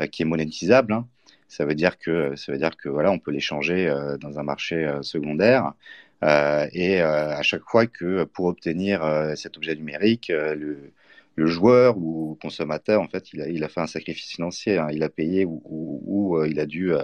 euh, 0.00 0.06
qui 0.08 0.22
est 0.22 0.26
monétisable. 0.26 0.92
hein. 0.92 1.08
Ça 1.48 1.64
veut 1.64 1.74
dire 1.74 1.98
que, 1.98 2.36
ça 2.36 2.52
veut 2.52 2.58
dire 2.58 2.76
que 2.76 2.88
voilà, 2.88 3.10
on 3.10 3.18
peut 3.18 3.30
l'échanger 3.30 3.88
euh, 3.88 4.16
dans 4.18 4.38
un 4.38 4.42
marché 4.42 4.76
euh, 4.86 5.02
secondaire. 5.02 5.72
Euh, 6.24 6.66
et 6.72 7.00
à 7.00 7.42
chaque 7.42 7.62
fois 7.64 7.86
que 7.86 8.24
pour 8.24 8.46
obtenir 8.46 9.02
cet 9.36 9.56
objet 9.56 9.76
numérique, 9.76 10.28
le, 10.34 10.92
le 11.36 11.46
joueur 11.46 11.96
ou 11.96 12.36
consommateur, 12.42 13.00
en 13.00 13.08
fait, 13.08 13.32
il 13.32 13.40
a, 13.42 13.48
il 13.48 13.62
a 13.64 13.68
fait 13.68 13.80
un 13.80 13.86
sacrifice 13.86 14.30
financier. 14.32 14.78
hein. 14.78 14.88
Il 14.92 15.02
a 15.04 15.08
payé 15.10 15.44
ou, 15.44 15.62
ou- 15.64 16.02
ou, 16.38 16.44
il 16.44 16.58
a 16.60 16.66
dû 16.66 16.92
euh, 16.92 16.98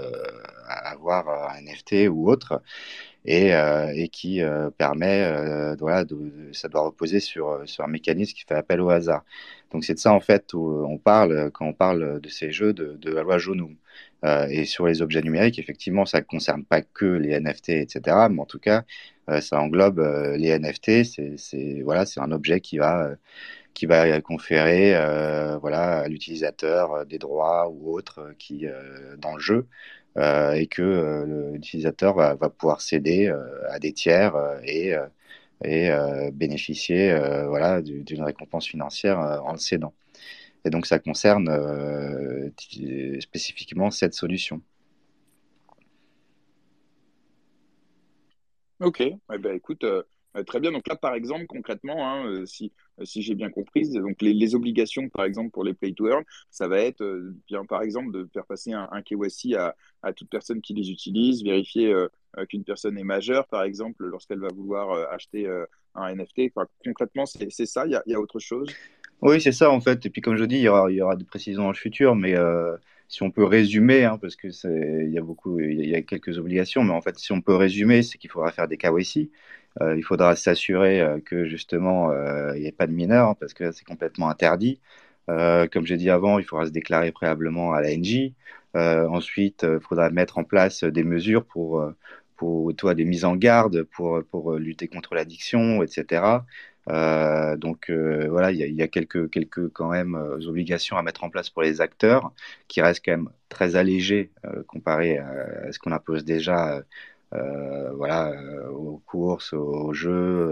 avoir 0.68 1.28
un 1.50 1.58
NFT 1.58 2.08
ou 2.08 2.28
autre 2.28 2.60
et, 3.24 3.54
euh, 3.54 3.92
et 3.94 4.08
qui 4.08 4.42
euh, 4.42 4.70
permet, 4.70 5.76
voilà, 5.78 6.04
de, 6.04 6.50
ça 6.52 6.68
doit 6.68 6.82
reposer 6.82 7.20
sur, 7.20 7.62
sur 7.66 7.84
un 7.84 7.88
mécanisme 7.88 8.34
qui 8.34 8.44
fait 8.44 8.54
appel 8.54 8.80
au 8.80 8.90
hasard. 8.90 9.24
Donc 9.72 9.84
c'est 9.84 9.94
de 9.94 9.98
ça 9.98 10.12
en 10.12 10.20
fait 10.20 10.54
où 10.54 10.84
on 10.88 10.98
parle 10.98 11.50
quand 11.52 11.66
on 11.66 11.72
parle 11.74 12.20
de 12.20 12.28
ces 12.28 12.52
jeux 12.52 12.72
de, 12.72 12.96
de 12.96 13.10
la 13.12 13.22
loi 13.22 13.38
Jonum. 13.38 13.76
Euh, 14.24 14.46
et 14.48 14.64
sur 14.64 14.86
les 14.86 15.02
objets 15.02 15.22
numériques, 15.22 15.58
effectivement, 15.58 16.06
ça 16.06 16.18
ne 16.20 16.24
concerne 16.24 16.64
pas 16.64 16.80
que 16.82 17.04
les 17.04 17.30
NFT, 17.32 17.70
etc. 17.70 18.28
Mais 18.30 18.40
en 18.40 18.46
tout 18.46 18.58
cas, 18.58 18.84
euh, 19.30 19.40
ça 19.40 19.60
englobe 19.60 19.98
euh, 20.00 20.36
les 20.36 20.48
NFT. 20.48 21.04
C'est, 21.04 21.82
voilà, 21.82 22.06
c'est 22.06 22.20
un 22.20 22.32
objet 22.32 22.60
qui 22.60 22.78
va, 22.78 23.10
qui 23.74 23.86
va 23.86 24.20
conférer 24.22 24.92
voilà, 25.60 26.00
à 26.00 26.08
l'utilisateur 26.08 27.06
des 27.06 27.18
droits 27.18 27.68
ou 27.70 27.92
autres 27.94 28.34
qui, 28.38 28.66
dans 29.18 29.34
le 29.34 29.40
jeu 29.40 29.66
et 30.18 30.66
que 30.68 31.52
l'utilisateur 31.54 32.14
va, 32.14 32.34
va 32.34 32.48
pouvoir 32.50 32.80
céder 32.80 33.32
à 33.70 33.78
des 33.80 33.92
tiers 33.92 34.34
et, 34.64 34.94
et 35.64 35.90
bénéficier 36.32 37.14
voilà, 37.48 37.82
du- 37.82 38.02
d'une 38.04 38.22
récompense 38.22 38.66
financière 38.68 39.18
en 39.20 39.52
le 39.52 39.58
cédant. 39.58 39.94
Et 40.64 40.70
donc 40.70 40.86
ça 40.86 40.98
concerne 40.98 41.48
euh, 41.48 42.50
spécifiquement 43.20 43.90
cette 43.90 44.14
solution. 44.14 44.62
Ok, 48.80 49.00
eh 49.00 49.38
ben, 49.38 49.54
écoute, 49.54 49.84
euh, 49.84 50.02
très 50.46 50.60
bien. 50.60 50.72
Donc 50.72 50.88
là, 50.88 50.96
par 50.96 51.14
exemple, 51.14 51.46
concrètement, 51.46 52.08
hein, 52.08 52.26
euh, 52.26 52.46
si, 52.46 52.72
si 53.04 53.22
j'ai 53.22 53.34
bien 53.34 53.50
compris, 53.50 53.88
donc 53.90 54.20
les, 54.20 54.54
obligations, 54.54 55.08
par 55.08 55.26
exemple, 55.26 55.50
pour 55.50 55.64
les 55.64 55.74
play 55.74 55.92
to 55.92 56.08
earn, 56.08 56.24
ça 56.50 56.66
va 56.66 56.80
être, 56.80 57.04
bien, 57.46 57.64
par 57.64 57.82
exemple, 57.82 58.12
de 58.12 58.28
faire 58.32 58.44
passer 58.44 58.72
un, 58.72 59.02
KYC 59.02 59.54
à, 59.54 59.76
à 60.02 60.12
toute 60.12 60.28
personne 60.28 60.60
qui 60.60 60.74
les 60.74 60.90
utilise, 60.90 61.44
vérifier 61.44 61.94
qu'une 62.48 62.64
personne 62.64 62.98
est 62.98 63.04
majeure, 63.04 63.46
par 63.46 63.62
exemple, 63.62 64.06
lorsqu'elle 64.06 64.40
va 64.40 64.48
vouloir 64.48 64.90
acheter 65.12 65.48
un 65.94 66.14
NFT. 66.14 66.52
Concrètement, 66.84 67.26
c'est 67.26 67.66
ça, 67.66 67.86
il 67.86 68.00
y 68.06 68.14
a 68.14 68.20
autre 68.20 68.40
chose? 68.40 68.68
Oui, 69.22 69.40
c'est 69.40 69.52
ça 69.52 69.70
en 69.70 69.80
fait. 69.80 70.04
Et 70.06 70.10
puis 70.10 70.20
comme 70.20 70.36
je 70.36 70.44
dis, 70.44 70.56
il 70.56 70.62
y 70.62 70.68
aura, 70.68 70.90
il 70.90 70.96
y 70.96 71.02
aura 71.02 71.16
des 71.16 71.24
précisions 71.24 71.62
dans 71.62 71.68
le 71.68 71.74
futur, 71.74 72.14
mais 72.14 72.36
euh, 72.36 72.76
si 73.08 73.22
on 73.22 73.30
peut 73.30 73.44
résumer, 73.44 74.04
hein, 74.04 74.18
parce 74.18 74.36
que 74.36 74.48
il 75.04 75.12
y 75.12 75.18
a 75.18 75.22
beaucoup, 75.22 75.58
il 75.60 75.88
y 75.88 75.94
a 75.94 76.02
quelques 76.02 76.38
obligations, 76.38 76.82
mais 76.84 76.92
en 76.92 77.00
fait, 77.00 77.18
si 77.18 77.32
on 77.32 77.40
peut 77.40 77.54
résumer, 77.54 78.02
c'est 78.02 78.18
qu'il 78.18 78.30
faudra 78.30 78.52
faire 78.52 78.68
des 78.68 78.76
KYC. 78.76 79.30
il 79.80 80.02
faudra 80.04 80.36
s'assurer 80.36 81.02
que 81.24 81.46
justement 81.46 82.12
il 82.54 82.60
n'y 82.60 82.66
ait 82.66 82.72
pas 82.72 82.86
de 82.86 82.92
mineurs 82.92 83.30
hein, 83.30 83.36
parce 83.40 83.54
que 83.54 83.72
c'est 83.72 83.84
complètement 83.84 84.28
interdit. 84.28 84.80
comme 85.26 85.86
j'ai 85.86 85.96
dit 85.96 86.10
avant, 86.10 86.38
il 86.38 86.44
faudra 86.44 86.66
se 86.66 86.70
déclarer 86.72 87.10
préalablement 87.12 87.72
à 87.72 87.80
l'ANJ. 87.82 88.32
ensuite, 88.74 89.64
il 89.68 89.80
faudra 89.80 90.10
mettre 90.10 90.38
en 90.38 90.44
place 90.44 90.84
des 90.84 91.04
mesures 91.04 91.44
pour, 91.46 91.82
pour 92.36 92.74
toi, 92.76 92.94
des 92.94 93.04
mises 93.04 93.24
en 93.24 93.36
garde 93.36 93.84
pour 93.84 94.52
lutter 94.58 94.88
contre 94.88 95.14
l'addiction, 95.14 95.82
etc. 95.82 96.44
Euh, 96.90 97.56
donc 97.56 97.90
euh, 97.90 98.26
voilà, 98.28 98.52
il 98.52 98.58
y 98.58 98.82
a, 98.82 98.88
quelques, 98.88 99.28
quand 99.72 99.88
même 99.90 100.14
euh, 100.16 100.46
obligations 100.46 100.96
à 100.96 101.02
mettre 101.02 101.24
en 101.24 101.30
place 101.30 101.48
pour 101.50 101.62
les 101.62 101.80
acteurs, 101.80 102.32
qui 102.68 102.82
restent 102.82 103.04
quand 103.04 103.12
même 103.12 103.30
très 103.48 103.76
allégées 103.76 104.30
comparé 104.66 105.18
à, 105.18 105.72
ce 105.72 105.78
qu'on 105.78 105.92
impose 105.92 106.24
déjà. 106.24 106.82
voilà, 107.96 108.32
aux 108.70 108.98
courses, 109.06 109.52
aux 109.52 109.92
jeux, 109.92 110.50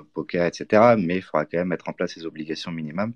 au 0.00 0.04
poker, 0.14 0.46
etc. 0.46 0.96
Mais 0.98 1.16
il 1.16 1.22
faudra 1.22 1.44
quand 1.44 1.58
même 1.58 1.68
mettre 1.68 1.88
en 1.88 1.92
place 1.92 2.12
ces 2.14 2.26
obligations 2.26 2.72
minimum. 2.72 3.12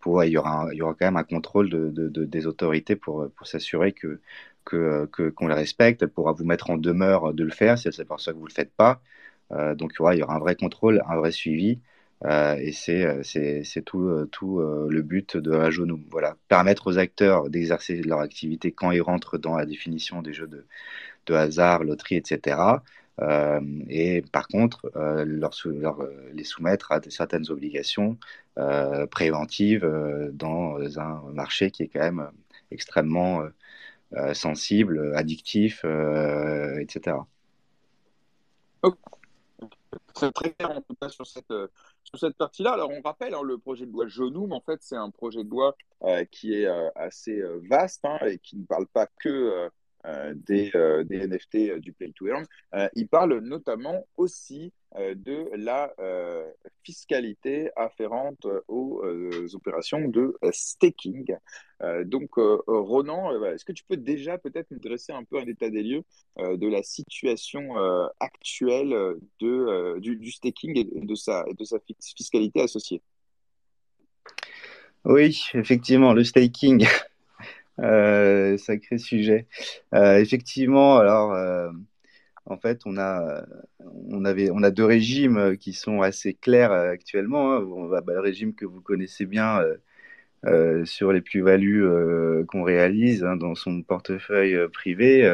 Pour, 0.00 0.22
il, 0.24 0.32
y 0.32 0.38
aura 0.38 0.68
quand 0.78 0.96
même 1.00 1.16
un 1.16 1.24
contrôle 1.24 1.70
de, 1.70 1.90
de, 1.90 2.24
des 2.24 2.46
autorités 2.46 2.96
pour, 2.96 3.28
s'assurer 3.44 3.92
que, 3.92 4.20
qu'on 4.64 5.48
les 5.48 5.54
respecte. 5.54 6.02
Elle 6.02 6.10
pourra 6.10 6.32
vous 6.32 6.44
mettre 6.44 6.70
en 6.70 6.76
demeure 6.78 7.34
de 7.34 7.44
le 7.44 7.50
faire 7.50 7.78
si 7.78 7.88
elle 7.88 7.94
s'aperçoit 7.94 8.32
que 8.32 8.38
vous 8.38 8.44
ne 8.44 8.50
le 8.50 8.54
faites 8.54 8.72
pas. 8.72 9.00
Euh, 9.52 9.74
donc 9.74 9.92
il 9.98 10.18
y 10.18 10.22
aura 10.22 10.34
un 10.34 10.38
vrai 10.38 10.56
contrôle, 10.56 11.02
un 11.08 11.16
vrai 11.16 11.32
suivi. 11.32 11.78
Euh, 12.24 12.56
et 12.56 12.72
c'est 12.72 13.04
euh, 13.04 13.82
tout, 14.26 14.60
le 14.60 15.02
but 15.02 15.36
de 15.36 15.52
la 15.52 15.70
genou. 15.70 16.02
Voilà, 16.10 16.36
permettre 16.48 16.88
aux 16.88 16.98
acteurs 16.98 17.50
d'exercer 17.50 18.02
leur 18.02 18.20
activité 18.20 18.72
quand 18.72 18.90
ils 18.90 19.02
rentrent 19.02 19.38
dans 19.38 19.56
la 19.56 19.66
définition 19.66 20.22
des 20.22 20.32
jeux 20.32 20.48
de, 21.26 21.34
hasard, 21.34 21.84
loterie, 21.84 22.16
etc. 22.16 22.58
Et 23.88 24.22
par 24.32 24.48
contre, 24.48 24.90
les 26.34 26.44
soumettre 26.44 26.92
à 26.92 27.00
certaines 27.08 27.50
obligations 27.50 28.18
préventives 29.10 29.86
dans 30.32 30.78
un 30.98 31.22
marché 31.34 31.70
qui 31.70 31.82
est 31.82 31.88
quand 31.88 32.00
même 32.00 32.30
extrêmement 32.70 33.42
sensible, 34.32 35.12
addictif, 35.16 35.84
etc. 36.80 37.16
C'est 40.18 40.32
très 40.32 40.52
clair 40.52 40.70
en 40.70 40.80
tout 40.80 40.94
cas 41.00 41.10
sur 41.10 41.26
cette, 41.26 41.50
euh, 41.50 41.68
sur 42.02 42.18
cette 42.18 42.36
partie-là. 42.36 42.72
Alors 42.72 42.90
on 42.90 43.02
rappelle 43.02 43.34
hein, 43.34 43.42
le 43.42 43.58
projet 43.58 43.84
de 43.84 43.92
loi 43.92 44.06
Genoum, 44.06 44.52
en 44.52 44.60
fait 44.60 44.78
c'est 44.82 44.96
un 44.96 45.10
projet 45.10 45.44
de 45.44 45.50
loi 45.50 45.76
euh, 46.04 46.24
qui 46.24 46.54
est 46.54 46.66
euh, 46.66 46.88
assez 46.94 47.42
vaste 47.68 48.04
hein, 48.04 48.18
et 48.26 48.38
qui 48.38 48.56
ne 48.56 48.64
parle 48.64 48.86
pas 48.86 49.06
que 49.18 49.70
des, 50.34 50.70
des, 51.04 51.26
NFT 51.26 51.78
du 51.78 51.92
Play 51.92 52.12
to 52.14 52.26
Earn. 52.28 52.44
il 52.94 53.08
parle 53.08 53.38
notamment 53.40 54.06
aussi 54.16 54.72
de 54.96 55.50
la 55.56 55.92
fiscalité 56.82 57.70
afférente 57.76 58.46
aux 58.68 59.02
opérations 59.54 60.08
de 60.08 60.36
staking. 60.52 61.36
donc, 62.04 62.30
Ronan, 62.36 63.44
est-ce 63.46 63.64
que 63.64 63.72
tu 63.72 63.84
peux 63.84 63.96
déjà 63.96 64.38
peut-être 64.38 64.70
nous 64.70 64.78
dresser 64.78 65.12
un 65.12 65.24
peu 65.24 65.38
un 65.38 65.46
état 65.46 65.70
des 65.70 65.82
lieux 65.82 66.02
de 66.38 66.68
la 66.68 66.82
situation 66.82 67.74
actuelle 68.20 69.16
de, 69.40 69.98
du, 69.98 70.30
staking 70.30 70.78
et 70.78 71.06
de 71.06 71.14
sa, 71.14 71.44
de 71.44 71.64
sa 71.64 71.78
fiscalité 72.16 72.62
associée? 72.62 73.02
Oui, 75.06 75.40
effectivement, 75.54 76.12
le 76.12 76.24
staking. 76.24 76.84
Euh, 77.80 78.56
sacré 78.56 78.98
sujet. 78.98 79.46
Euh, 79.94 80.18
effectivement, 80.18 80.98
alors, 80.98 81.32
euh, 81.34 81.70
en 82.46 82.56
fait, 82.56 82.82
on 82.86 82.96
a, 82.98 83.44
on, 83.80 84.20
deux 84.70 84.84
régimes 84.84 85.56
qui 85.58 85.72
sont 85.72 86.02
assez 86.02 86.34
clairs 86.34 86.72
actuellement. 86.72 87.52
Hein. 87.54 87.88
Va, 87.88 88.00
bah, 88.00 88.14
le 88.14 88.20
régime 88.20 88.54
que 88.54 88.64
vous 88.64 88.80
connaissez 88.80 89.26
bien 89.26 89.62
sur 90.84 91.12
les 91.12 91.20
plus-values 91.20 91.84
qu'on 92.46 92.62
réalise 92.62 93.24
hein, 93.24 93.36
dans 93.36 93.54
son 93.54 93.82
portefeuille 93.82 94.56
privé. 94.72 95.28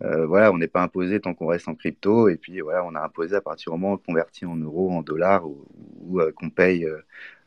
voilà, 0.00 0.52
on 0.52 0.58
n'est 0.58 0.68
pas 0.68 0.82
imposé 0.82 1.20
tant 1.20 1.34
qu'on 1.34 1.48
reste 1.48 1.68
en 1.68 1.74
crypto, 1.74 2.28
et 2.28 2.36
puis 2.36 2.60
voilà, 2.60 2.84
on 2.84 2.94
a 2.94 3.02
imposé 3.02 3.36
à 3.36 3.40
partir 3.40 3.72
du 3.72 3.80
moment 3.80 3.96
converti 3.98 4.46
en 4.46 4.56
euros, 4.56 4.92
en 4.92 5.02
dollars, 5.02 5.46
ou, 5.48 5.66
ou 6.00 6.20
qu'on 6.36 6.50
paye 6.50 6.86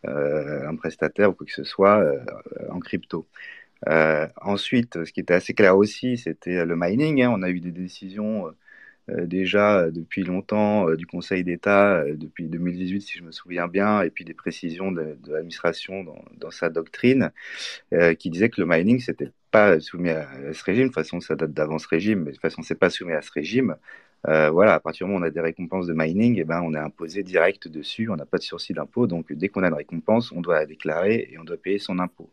un 0.03 0.75
prestataire 0.75 1.29
ou 1.31 1.33
quoi 1.33 1.45
que 1.47 1.53
ce 1.53 1.63
soit 1.63 2.03
en 2.69 2.79
crypto. 2.79 3.27
Euh, 3.87 4.27
ensuite, 4.41 5.05
ce 5.05 5.11
qui 5.11 5.21
était 5.21 5.33
assez 5.33 5.53
clair 5.53 5.77
aussi, 5.77 6.17
c'était 6.17 6.65
le 6.65 6.75
mining. 6.75 7.21
Hein. 7.23 7.31
On 7.33 7.41
a 7.43 7.49
eu 7.49 7.59
des 7.59 7.71
décisions 7.71 8.47
euh, 8.47 8.51
euh, 9.09 9.25
déjà 9.25 9.89
depuis 9.91 10.23
longtemps 10.23 10.93
du 10.95 11.05
Conseil 11.07 11.43
d'État, 11.43 12.03
depuis 12.15 12.47
2018 12.47 13.01
si 13.01 13.17
je 13.19 13.23
me 13.23 13.31
souviens 13.31 13.67
bien, 13.67 14.01
et 14.01 14.09
puis 14.09 14.25
des 14.25 14.33
précisions 14.33 14.91
de, 14.91 15.17
l'administration 15.27 16.05
dans, 16.39 16.51
sa 16.51 16.69
doctrine, 16.69 17.31
qui 18.19 18.29
disait 18.29 18.49
que 18.49 18.61
le 18.61 18.67
mining 18.67 18.99
c'était 18.99 19.31
pas 19.51 19.79
soumis 19.79 20.11
à, 20.11 20.27
ce 20.53 20.63
régime. 20.63 20.83
De 20.83 20.87
toute 20.89 20.95
façon, 20.95 21.19
ça 21.21 21.35
date 21.35 21.53
d'avant 21.53 21.79
ce 21.79 21.87
régime, 21.87 22.19
mais 22.19 22.31
de 22.31 22.31
toute 22.33 22.41
façon, 22.41 22.61
c'est 22.61 22.75
pas 22.75 22.89
soumis 22.89 23.13
à 23.13 23.21
ce 23.21 23.31
régime. 23.31 23.75
Euh, 24.27 24.49
voilà, 24.49 24.73
à 24.73 24.79
partir 24.79 25.07
du 25.07 25.13
moment 25.13 25.23
où 25.23 25.25
on 25.25 25.29
a 25.29 25.31
des 25.31 25.39
récompenses 25.39 25.87
de 25.87 25.93
mining, 25.93 26.37
eh 26.39 26.43
ben, 26.43 26.61
on 26.61 26.73
est 26.73 26.79
imposé 26.79 27.23
direct 27.23 27.67
dessus, 27.69 28.09
on 28.09 28.17
n'a 28.17 28.25
pas 28.25 28.37
de 28.37 28.43
sursis 28.43 28.73
d'impôt, 28.73 29.07
donc 29.07 29.31
dès 29.31 29.47
qu'on 29.47 29.63
a 29.63 29.69
une 29.69 29.73
récompense, 29.73 30.31
on 30.33 30.41
doit 30.41 30.55
la 30.55 30.65
déclarer 30.65 31.29
et 31.31 31.37
on 31.39 31.45
doit 31.45 31.57
payer 31.57 31.79
son 31.79 31.99
impôt. 31.99 32.29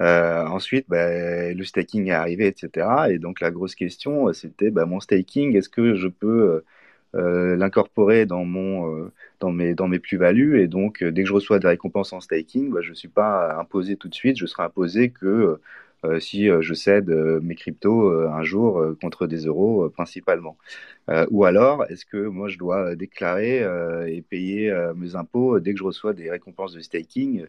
Euh, 0.00 0.46
ensuite, 0.46 0.86
bah, 0.88 1.52
le 1.52 1.64
staking 1.64 2.08
est 2.08 2.12
arrivé, 2.12 2.46
etc. 2.46 3.10
Et 3.10 3.18
donc 3.18 3.40
la 3.40 3.50
grosse 3.50 3.74
question, 3.74 4.32
c'était 4.32 4.70
bah, 4.70 4.86
mon 4.86 5.00
staking, 5.00 5.56
est-ce 5.56 5.68
que 5.68 5.94
je 5.96 6.08
peux 6.08 6.64
euh, 7.16 7.16
euh 7.16 7.56
l'incorporer 7.56 8.26
dans 8.26 8.44
euh, 8.46 9.12
dans 9.40 9.50
mes 9.52 9.74
dans 9.74 9.88
mes 9.88 9.98
plus-values? 9.98 10.60
Et 10.60 10.68
donc 10.68 11.02
dès 11.02 11.22
que 11.22 11.28
je 11.28 11.32
reçois 11.34 11.58
des 11.58 11.68
récompenses 11.68 12.12
en 12.12 12.20
staking, 12.20 12.70
bah, 12.70 12.80
je 12.82 12.92
suis 12.94 13.08
pas 13.08 13.58
imposé 13.58 13.96
tout 13.96 14.08
de 14.08 14.14
suite. 14.14 14.36
Je 14.38 14.46
serai 14.46 14.64
imposé 14.64 15.10
que 15.10 15.60
si 16.20 16.46
je 16.60 16.74
cède 16.74 17.08
mes 17.42 17.56
cryptos 17.56 18.10
un 18.28 18.44
jour 18.44 18.94
contre 19.02 19.26
des 19.26 19.46
euros 19.46 19.90
principalement. 19.90 20.56
ou 21.30 21.44
alors, 21.44 21.84
est-ce 21.90 22.06
que 22.06 22.18
moi 22.28 22.48
je 22.48 22.58
dois 22.58 22.94
déclarer 22.96 23.64
et 24.08 24.22
payer 24.22 24.72
mes 24.96 25.16
impôts 25.16 25.58
dès 25.60 25.72
que 25.72 25.78
je 25.78 25.84
reçois 25.84 26.12
des 26.14 26.30
récompenses 26.30 26.72
de 26.74 26.80
staking? 26.80 27.46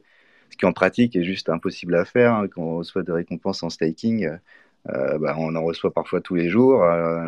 Ce 0.50 0.58
qui 0.58 0.66
en 0.66 0.74
pratique 0.74 1.16
est 1.16 1.24
juste 1.24 1.50
impossible 1.50 1.95
à 1.95 2.06
faire. 2.06 2.34
Hein, 2.34 2.47
quand 2.47 2.62
on 2.62 2.78
reçoit 2.78 3.04
des 3.04 3.12
récompenses 3.12 3.64
en 3.64 3.70
staking, 3.70 4.30
euh, 4.88 5.18
bah, 5.20 5.36
on 5.38 5.56
en 5.56 5.64
reçoit 5.64 5.93
parfois 5.93 6.22
tous 6.22 6.36
les 6.36 6.50
jours. 6.50 6.84
Euh, 6.84 7.28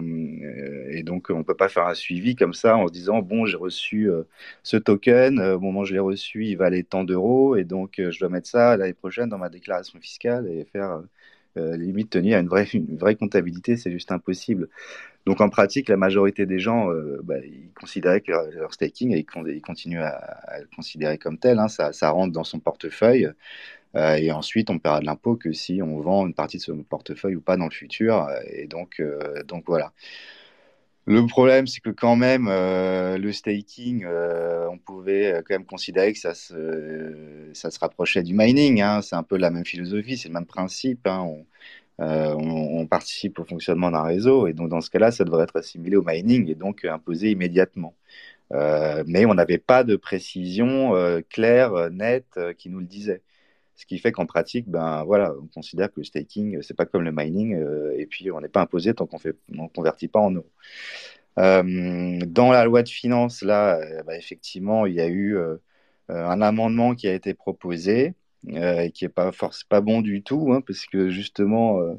et 0.89 1.03
donc, 1.03 1.27
on 1.29 1.39
ne 1.39 1.43
peut 1.43 1.55
pas 1.55 1.69
faire 1.69 1.87
un 1.87 1.93
suivi 1.93 2.35
comme 2.35 2.53
ça 2.53 2.77
en 2.77 2.87
se 2.87 2.93
disant, 2.93 3.21
bon, 3.21 3.45
j'ai 3.45 3.57
reçu 3.57 4.09
euh, 4.09 4.23
ce 4.63 4.77
token, 4.77 5.39
au 5.39 5.59
moment 5.59 5.81
où 5.81 5.85
je 5.85 5.93
l'ai 5.93 5.99
reçu, 5.99 6.45
il 6.45 6.55
valait 6.55 6.83
tant 6.83 7.03
d'euros, 7.03 7.55
et 7.55 7.63
donc 7.63 7.95
je 7.97 8.19
dois 8.19 8.29
mettre 8.29 8.47
ça 8.47 8.77
l'année 8.77 8.93
prochaine 8.93 9.29
dans 9.29 9.37
ma 9.37 9.49
déclaration 9.49 9.99
fiscale 9.99 10.47
et 10.47 10.65
faire 10.65 11.01
limite 11.55 12.09
tenir 12.09 12.39
une 12.39 12.47
vraie, 12.47 12.65
une 12.73 12.97
vraie 12.97 13.15
comptabilité, 13.15 13.77
c'est 13.77 13.91
juste 13.91 14.11
impossible. 14.11 14.69
Donc 15.25 15.39
en 15.39 15.49
pratique, 15.49 15.87
la 15.87 15.97
majorité 15.97 16.45
des 16.45 16.59
gens, 16.59 16.89
euh, 16.91 17.19
bah, 17.23 17.35
ils 17.43 17.69
considéraient 17.79 18.21
que 18.21 18.31
leur 18.31 18.73
staking, 18.73 19.11
ils, 19.11 19.61
continuent 19.61 20.01
à, 20.01 20.59
le 20.59 20.67
considérer 20.75 21.17
comme 21.17 21.37
tel, 21.37 21.59
hein, 21.59 21.67
ça, 21.67 21.93
ça, 21.93 22.09
rentre 22.09 22.33
dans 22.33 22.43
son 22.43 22.59
portefeuille. 22.59 23.29
Euh, 23.95 24.15
et 24.15 24.31
ensuite, 24.31 24.69
on 24.69 24.79
paiera 24.79 24.99
de 25.01 25.05
l'impôt 25.05 25.35
que 25.35 25.51
si 25.51 25.81
on 25.81 25.99
vend 25.99 26.25
une 26.25 26.33
partie 26.33 26.57
de 26.57 26.63
son 26.63 26.83
portefeuille 26.83 27.35
ou 27.35 27.41
pas 27.41 27.57
dans 27.57 27.65
le 27.65 27.71
futur. 27.71 28.27
Et 28.47 28.67
donc, 28.67 28.99
euh, 28.99 29.43
donc 29.43 29.65
voilà. 29.67 29.93
Le 31.07 31.25
problème, 31.25 31.67
c'est 31.67 31.81
que 31.81 31.89
quand 31.89 32.15
même, 32.15 32.47
le 32.47 33.31
staking, 33.31 34.05
on 34.05 34.77
pouvait 34.77 35.41
quand 35.47 35.55
même 35.55 35.65
considérer 35.65 36.13
que 36.13 36.19
ça 36.19 36.33
se, 36.33 37.49
ça 37.53 37.71
se 37.71 37.79
rapprochait 37.79 38.23
du 38.23 38.33
mining. 38.33 38.81
Hein. 38.81 39.01
C'est 39.01 39.15
un 39.15 39.23
peu 39.23 39.37
la 39.37 39.49
même 39.49 39.65
philosophie, 39.65 40.17
c'est 40.17 40.29
le 40.29 40.35
même 40.35 40.45
principe. 40.45 41.07
Hein. 41.07 41.21
On, 41.21 41.45
euh, 42.01 42.85
participe 42.87 43.39
au 43.39 43.45
fonctionnement 43.45 43.91
d'un 43.91 44.01
réseau 44.03 44.47
et 44.47 44.53
donc 44.53 44.69
dans 44.69 44.81
ce 44.81 44.89
cas-là, 44.89 45.11
ça 45.11 45.23
devrait 45.23 45.43
être 45.43 45.57
assimilé 45.57 45.95
au 45.97 46.03
mining 46.03 46.49
et 46.49 46.55
donc 46.55 46.83
imposé 46.85 47.31
immédiatement. 47.31 47.93
Euh, 48.53 49.03
mais 49.07 49.25
on 49.25 49.33
n'avait 49.35 49.59
pas 49.59 49.83
de 49.83 49.95
précision 49.95 50.95
euh, 50.95 51.21
claire, 51.29 51.89
nette, 51.91 52.39
qui 52.57 52.69
nous 52.69 52.79
le 52.79 52.85
disait. 52.85 53.21
Ce 53.75 53.85
qui 53.85 53.97
fait 53.99 54.11
qu'en 54.11 54.25
pratique, 54.25 54.69
ben 54.69 55.03
voilà, 55.05 55.33
on 55.41 55.47
considère 55.47 55.89
que 55.89 55.99
le 55.99 56.03
staking, 56.03 56.61
c'est 56.61 56.75
pas 56.75 56.85
comme 56.85 57.03
le 57.03 57.11
mining, 57.11 57.57
et 57.97 58.05
puis 58.05 58.31
on 58.31 58.39
n'est 58.41 58.49
pas 58.49 58.61
imposé 58.61 58.93
tant 58.93 59.07
qu'on 59.07 59.17
on 59.57 59.67
convertit 59.69 60.07
pas 60.07 60.19
en 60.19 60.31
euros. 60.31 60.51
dans 61.37 62.51
la 62.51 62.65
loi 62.65 62.83
de 62.83 62.89
finances, 62.89 63.41
là, 63.41 63.79
ben, 64.05 64.13
effectivement, 64.13 64.85
il 64.85 64.95
y 64.95 65.01
a 65.01 65.07
eu 65.07 65.37
un 66.09 66.41
amendement 66.41 66.95
qui 66.95 67.07
a 67.07 67.13
été 67.13 67.33
proposé 67.33 68.13
euh, 68.49 68.89
qui 68.89 69.05
est 69.05 69.09
pas 69.09 69.31
pas 69.69 69.81
bon 69.81 70.01
du 70.01 70.23
tout, 70.23 70.51
hein, 70.51 70.61
parce 70.65 70.85
que 70.87 71.09
justement, 71.11 71.79
euh, 71.81 71.93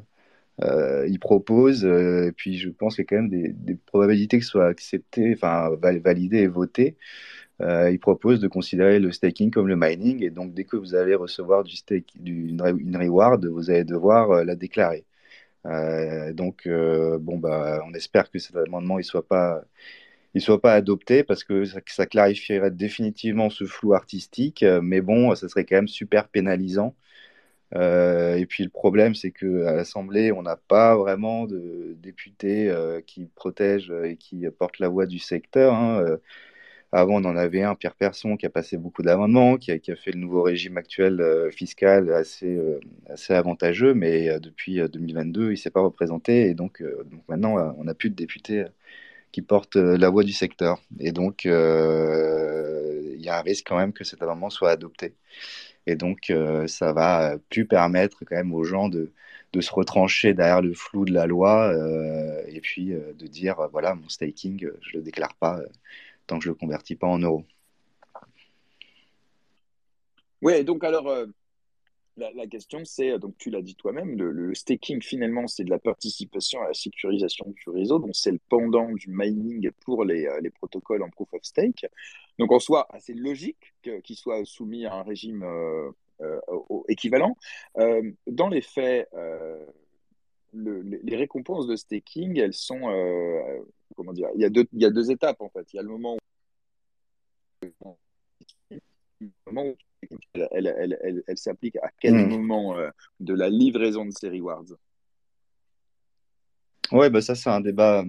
euh 0.63 1.07
il 1.09 1.19
propose, 1.19 1.85
euh, 1.85 2.27
et 2.29 2.31
puis 2.33 2.57
je 2.59 2.69
pense 2.69 2.95
qu'il 2.95 3.03
y 3.03 3.07
a 3.07 3.09
quand 3.09 3.15
même 3.17 3.29
des, 3.29 3.49
des 3.53 3.75
probabilités 3.75 4.39
que 4.39 4.45
ce 4.45 4.51
soit 4.51 4.67
accepté, 4.67 5.33
enfin 5.35 5.71
validé 5.81 6.39
et 6.39 6.47
voté. 6.47 6.97
Il 7.61 7.99
propose 7.99 8.39
de 8.39 8.47
considérer 8.47 8.99
le 8.99 9.11
staking 9.11 9.51
comme 9.51 9.67
le 9.67 9.75
mining, 9.77 10.23
et 10.23 10.29
donc 10.29 10.53
dès 10.53 10.65
que 10.65 10.75
vous 10.77 10.95
allez 10.95 11.15
recevoir 11.15 11.63
du, 11.63 11.75
une, 12.25 12.97
reward, 12.97 13.45
vous 13.45 13.69
allez 13.69 13.83
devoir 13.83 14.43
la 14.45 14.55
déclarer. 14.55 15.05
donc 16.33 16.67
bon 16.67 17.37
bah, 17.37 17.81
on 17.87 17.93
espère 17.93 18.29
que 18.31 18.39
cet 18.39 18.55
amendement 18.55 18.99
il 18.99 19.05
soit 20.41 20.61
pas 20.61 20.73
adopté 20.73 21.23
parce 21.23 21.43
que 21.43 21.65
ça, 21.65 22.05
clarifierait 22.05 22.71
définitivement 22.71 23.49
ce 23.49 23.65
flou 23.65 23.93
artistique, 23.93 24.63
euh, 24.63 24.81
mais 24.81 25.01
bon, 25.01 25.35
ça 25.35 25.47
serait 25.49 25.65
quand 25.65 25.75
même 25.75 25.87
super 25.87 26.27
pénalisant. 26.27 26.95
Euh, 27.75 28.35
et 28.35 28.45
puis 28.45 28.63
le 28.63 28.69
problème, 28.69 29.15
c'est 29.15 29.31
qu'à 29.31 29.73
l'Assemblée, 29.75 30.31
on 30.31 30.43
n'a 30.43 30.57
pas 30.57 30.95
vraiment 30.95 31.45
de 31.45 31.95
députés 32.01 32.69
euh, 32.69 33.01
qui 33.01 33.25
protègent 33.35 33.93
et 34.03 34.17
qui 34.17 34.45
portent 34.57 34.79
la 34.79 34.89
voix 34.89 35.05
du 35.07 35.19
secteur. 35.19 35.73
hein. 35.73 36.17
Avant, 36.95 37.15
on 37.15 37.25
en 37.25 37.35
avait 37.35 37.63
un, 37.63 37.73
Pierre 37.73 37.95
Persson, 37.95 38.37
qui 38.37 38.45
a 38.45 38.51
passé 38.51 38.77
beaucoup 38.77 39.01
d'amendements, 39.01 39.57
qui 39.57 39.71
a, 39.71 39.95
fait 39.95 40.11
le 40.11 40.19
nouveau 40.19 40.43
régime 40.43 40.77
actuel 40.77 41.21
euh, 41.21 41.49
fiscal 41.49 42.13
assez, 42.13 42.55
euh, 42.55 42.79
assez 43.09 43.33
avantageux, 43.33 43.95
mais 43.95 44.29
euh, 44.29 44.39
depuis 44.39 44.79
euh, 44.79 44.87
2022, 44.87 45.47
il 45.47 45.49
ne 45.51 45.55
s'est 45.55 45.71
pas 45.71 45.81
représenté. 45.81 46.47
Et 46.49 46.53
donc, 46.53 46.83
maintenant, 47.27 47.75
on 47.79 47.85
n'a 47.85 47.95
plus 47.95 48.11
de 48.11 48.15
députés 48.15 48.65
qui 49.31 49.41
portent 49.41 49.77
la 49.77 50.09
voix 50.09 50.23
du 50.23 50.33
secteur. 50.33 50.81
Et 50.99 51.11
donc, 51.11 51.45
il 51.45 51.51
y 53.21 53.29
a 53.29 53.39
un 53.39 53.41
risque 53.41 53.65
quand 53.67 53.77
même 53.77 53.93
que 53.93 54.03
cet 54.03 54.21
amendement 54.21 54.51
soit 54.51 54.71
adopté. 54.71 55.15
Et 55.87 55.95
donc, 55.95 56.31
ça 56.67 56.93
va 56.93 57.37
plus 57.49 57.65
permettre 57.65 58.19
quand 58.25 58.35
même 58.35 58.53
aux 58.53 58.63
gens 58.65 58.89
de, 58.89 59.11
de 59.53 59.61
se 59.61 59.71
retrancher 59.71 60.33
derrière 60.35 60.61
le 60.61 60.73
flou 60.73 61.05
de 61.05 61.13
la 61.13 61.25
loi 61.27 61.73
et 62.47 62.61
puis 62.61 62.93
de 62.93 63.27
dire, 63.27 63.55
voilà, 63.71 63.95
mon 63.95 64.09
staking, 64.09 64.59
je 64.81 64.97
ne 64.97 64.99
le 64.99 65.01
déclare 65.01 65.35
pas 65.35 65.59
tant 66.27 66.37
que 66.37 66.45
je 66.45 66.49
ne 66.49 66.53
le 66.53 66.59
convertis 66.59 66.95
pas 66.95 67.07
en 67.07 67.19
euros. 67.19 67.45
Ouais, 70.43 70.65
donc 70.65 70.83
alors, 70.83 71.07
euh, 71.07 71.25
la, 72.17 72.47
question 72.47 72.83
c'est, 72.83 73.11
euh, 73.11 73.17
donc 73.17 73.37
tu 73.37 73.49
l'as 73.49 73.61
dit 73.61 73.75
toi-même, 73.75 74.17
le, 74.17 74.53
staking 74.53 75.01
finalement 75.01 75.47
c'est 75.47 75.63
de 75.63 75.69
la 75.69 75.79
participation 75.79 76.61
à 76.61 76.67
la 76.67 76.73
sécurisation 76.73 77.45
du 77.47 77.69
réseau, 77.69 77.97
donc 77.97 78.11
c'est 78.13 78.31
le 78.31 78.39
pendant 78.49 78.91
du 78.91 79.07
mining 79.07 79.71
pour 79.85 80.03
les, 80.03 80.25
euh, 80.25 80.41
les 80.41 80.49
protocoles 80.49 81.01
en 81.01 81.09
proof 81.09 81.33
of 81.33 81.43
stake. 81.43 81.85
Donc 82.39 82.51
en 82.51 82.59
soi, 82.59 82.87
assez 82.89 83.13
logique 83.13 83.73
que- 83.81 84.01
qu'il 84.01 84.17
soit 84.17 84.43
soumis 84.43 84.85
à 84.85 84.95
un 84.95 85.03
régime 85.03 85.45
équivalent. 86.87 87.37
Dans 88.27 88.47
les 88.49 88.61
faits, 88.61 89.09
le- 90.53 90.81
les 91.03 91.15
récompenses 91.15 91.67
de 91.67 91.75
staking, 91.75 92.37
elles 92.39 92.53
sont, 92.53 92.89
euh, 92.89 93.59
comment 93.95 94.13
dire, 94.13 94.29
il 94.35 94.41
y 94.41 94.45
a 94.45 94.49
deux, 94.49 94.65
il 94.73 94.81
y 94.81 94.85
a 94.85 94.91
deux 94.91 95.11
étapes 95.11 95.41
en 95.41 95.49
fait. 95.49 95.65
Il 95.73 95.77
y 95.77 95.79
a 95.79 95.83
le 95.83 95.89
moment 95.89 96.15
où 96.15 96.19
le 99.21 99.29
moment 99.47 99.65
où 99.69 99.75
elle, 100.33 100.47
elle, 100.77 100.97
elle, 101.03 101.23
elle, 101.27 101.37
s'applique 101.37 101.77
à 101.77 101.89
quel 101.99 102.17
Hmm. 102.17 102.21
moment 102.21 102.77
euh, 102.77 102.89
de 103.19 103.33
la 103.33 103.49
livraison 103.49 104.05
de 104.05 104.11
ces 104.11 104.29
rewards? 104.29 104.65
Ouais, 106.91 107.09
bah 107.09 107.21
ça, 107.21 107.33
c'est 107.35 107.49
un 107.49 107.61
débat, 107.61 108.03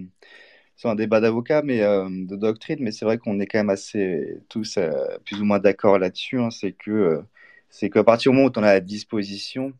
c'est 0.76 0.88
un 0.88 0.95
débat 0.97 1.20
d'avocat, 1.20 1.62
mais 1.62 1.82
euh, 1.82 2.09
de 2.11 2.36
doctrine, 2.36 2.78
mais 2.80 2.92
c'est 2.92 3.05
vrai 3.07 3.18
qu'on 3.18 3.40
est 3.40 3.47
quand 3.47 3.59
même 3.59 3.70
assez 3.70 4.40
tous 4.49 4.78
plus 5.24 5.40
ou 5.42 5.45
moins 5.45 5.59
d'accord 5.61 5.99
là-dessus. 5.99 6.40
hein, 6.40 6.51
c'est 6.51 6.72
que 6.72 7.22
c'est 7.70 7.90
qu'à 7.90 8.05
partir 8.05 8.32
du 8.32 8.36
moment 8.38 8.49
où 8.49 8.53
tu 8.53 8.59
en 8.61 8.64
as 8.64 8.70
à 8.70 8.80
disposition, 8.80 9.72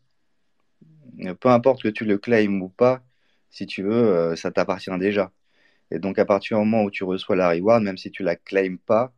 peu 1.41 1.49
importe 1.49 1.83
que 1.83 1.89
tu 1.89 2.05
le 2.05 2.19
claims 2.19 2.61
ou 2.61 2.69
pas, 2.69 3.03
si 3.51 3.67
tu 3.67 3.83
veux, 3.83 3.93
euh, 3.95 4.37
ça 4.37 4.51
t'appartient 4.51 4.97
déjà. 4.99 5.33
Et 5.91 5.99
donc 5.99 6.19
à 6.19 6.25
partir 6.25 6.59
du 6.59 6.65
moment 6.65 6.85
où 6.85 6.91
tu 6.91 7.05
reçois 7.05 7.37
la 7.37 7.51
reward, 7.51 7.83
même 7.85 7.99
si 7.99 8.11
tu 8.11 8.23
la 8.23 8.37
claims 8.37 8.79
pas, 8.79 9.13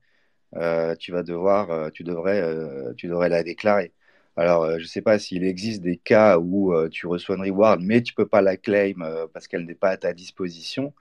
euh, 0.56 0.94
tu 0.96 1.12
vas 1.12 1.22
devoir, 1.22 1.70
euh, 1.70 1.90
tu 1.90 2.04
devrais, 2.04 2.40
euh, 2.42 2.94
tu 2.96 3.08
devrais 3.08 3.28
la 3.28 3.42
déclarer. 3.42 3.92
Alors, 4.36 4.64
euh, 4.64 4.76
je 4.78 4.82
ne 4.84 4.88
sais 4.88 5.02
pas 5.02 5.18
s'il 5.18 5.44
existe 5.44 5.82
des 5.82 5.96
cas 5.96 6.38
où 6.38 6.74
euh, 6.74 6.88
tu 6.88 7.06
reçois 7.06 7.36
une 7.36 7.42
reward, 7.42 7.80
mais 7.82 8.02
tu 8.02 8.14
peux 8.14 8.26
pas 8.28 8.42
la 8.42 8.56
claim 8.56 8.94
euh, 9.02 9.26
parce 9.32 9.48
qu'elle 9.48 9.64
n'est 9.66 9.74
pas 9.74 9.90
à 9.90 9.96
ta 9.96 10.12
disposition. 10.12 10.94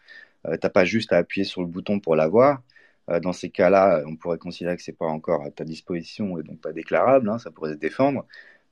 Euh, 0.48 0.58
t'as 0.58 0.70
pas 0.70 0.86
juste 0.86 1.12
à 1.14 1.18
appuyer 1.18 1.46
sur 1.46 1.62
le 1.62 1.68
bouton 1.68 2.00
pour 2.00 2.16
l'avoir. 2.16 2.62
Euh, 3.10 3.20
dans 3.20 3.34
ces 3.34 3.50
cas-là, 3.50 4.04
on 4.08 4.16
pourrait 4.16 4.38
considérer 4.38 4.76
que 4.78 4.84
c'est 4.84 4.94
pas 4.98 5.06
encore 5.06 5.44
à 5.44 5.52
ta 5.52 5.64
disposition 5.66 6.40
et 6.40 6.44
donc 6.44 6.62
pas 6.62 6.74
déclarable. 6.74 7.30
hein, 7.30 7.40
ça 7.40 7.52
pourrait 7.52 7.74
se 7.74 7.78
défendre. 7.78 8.26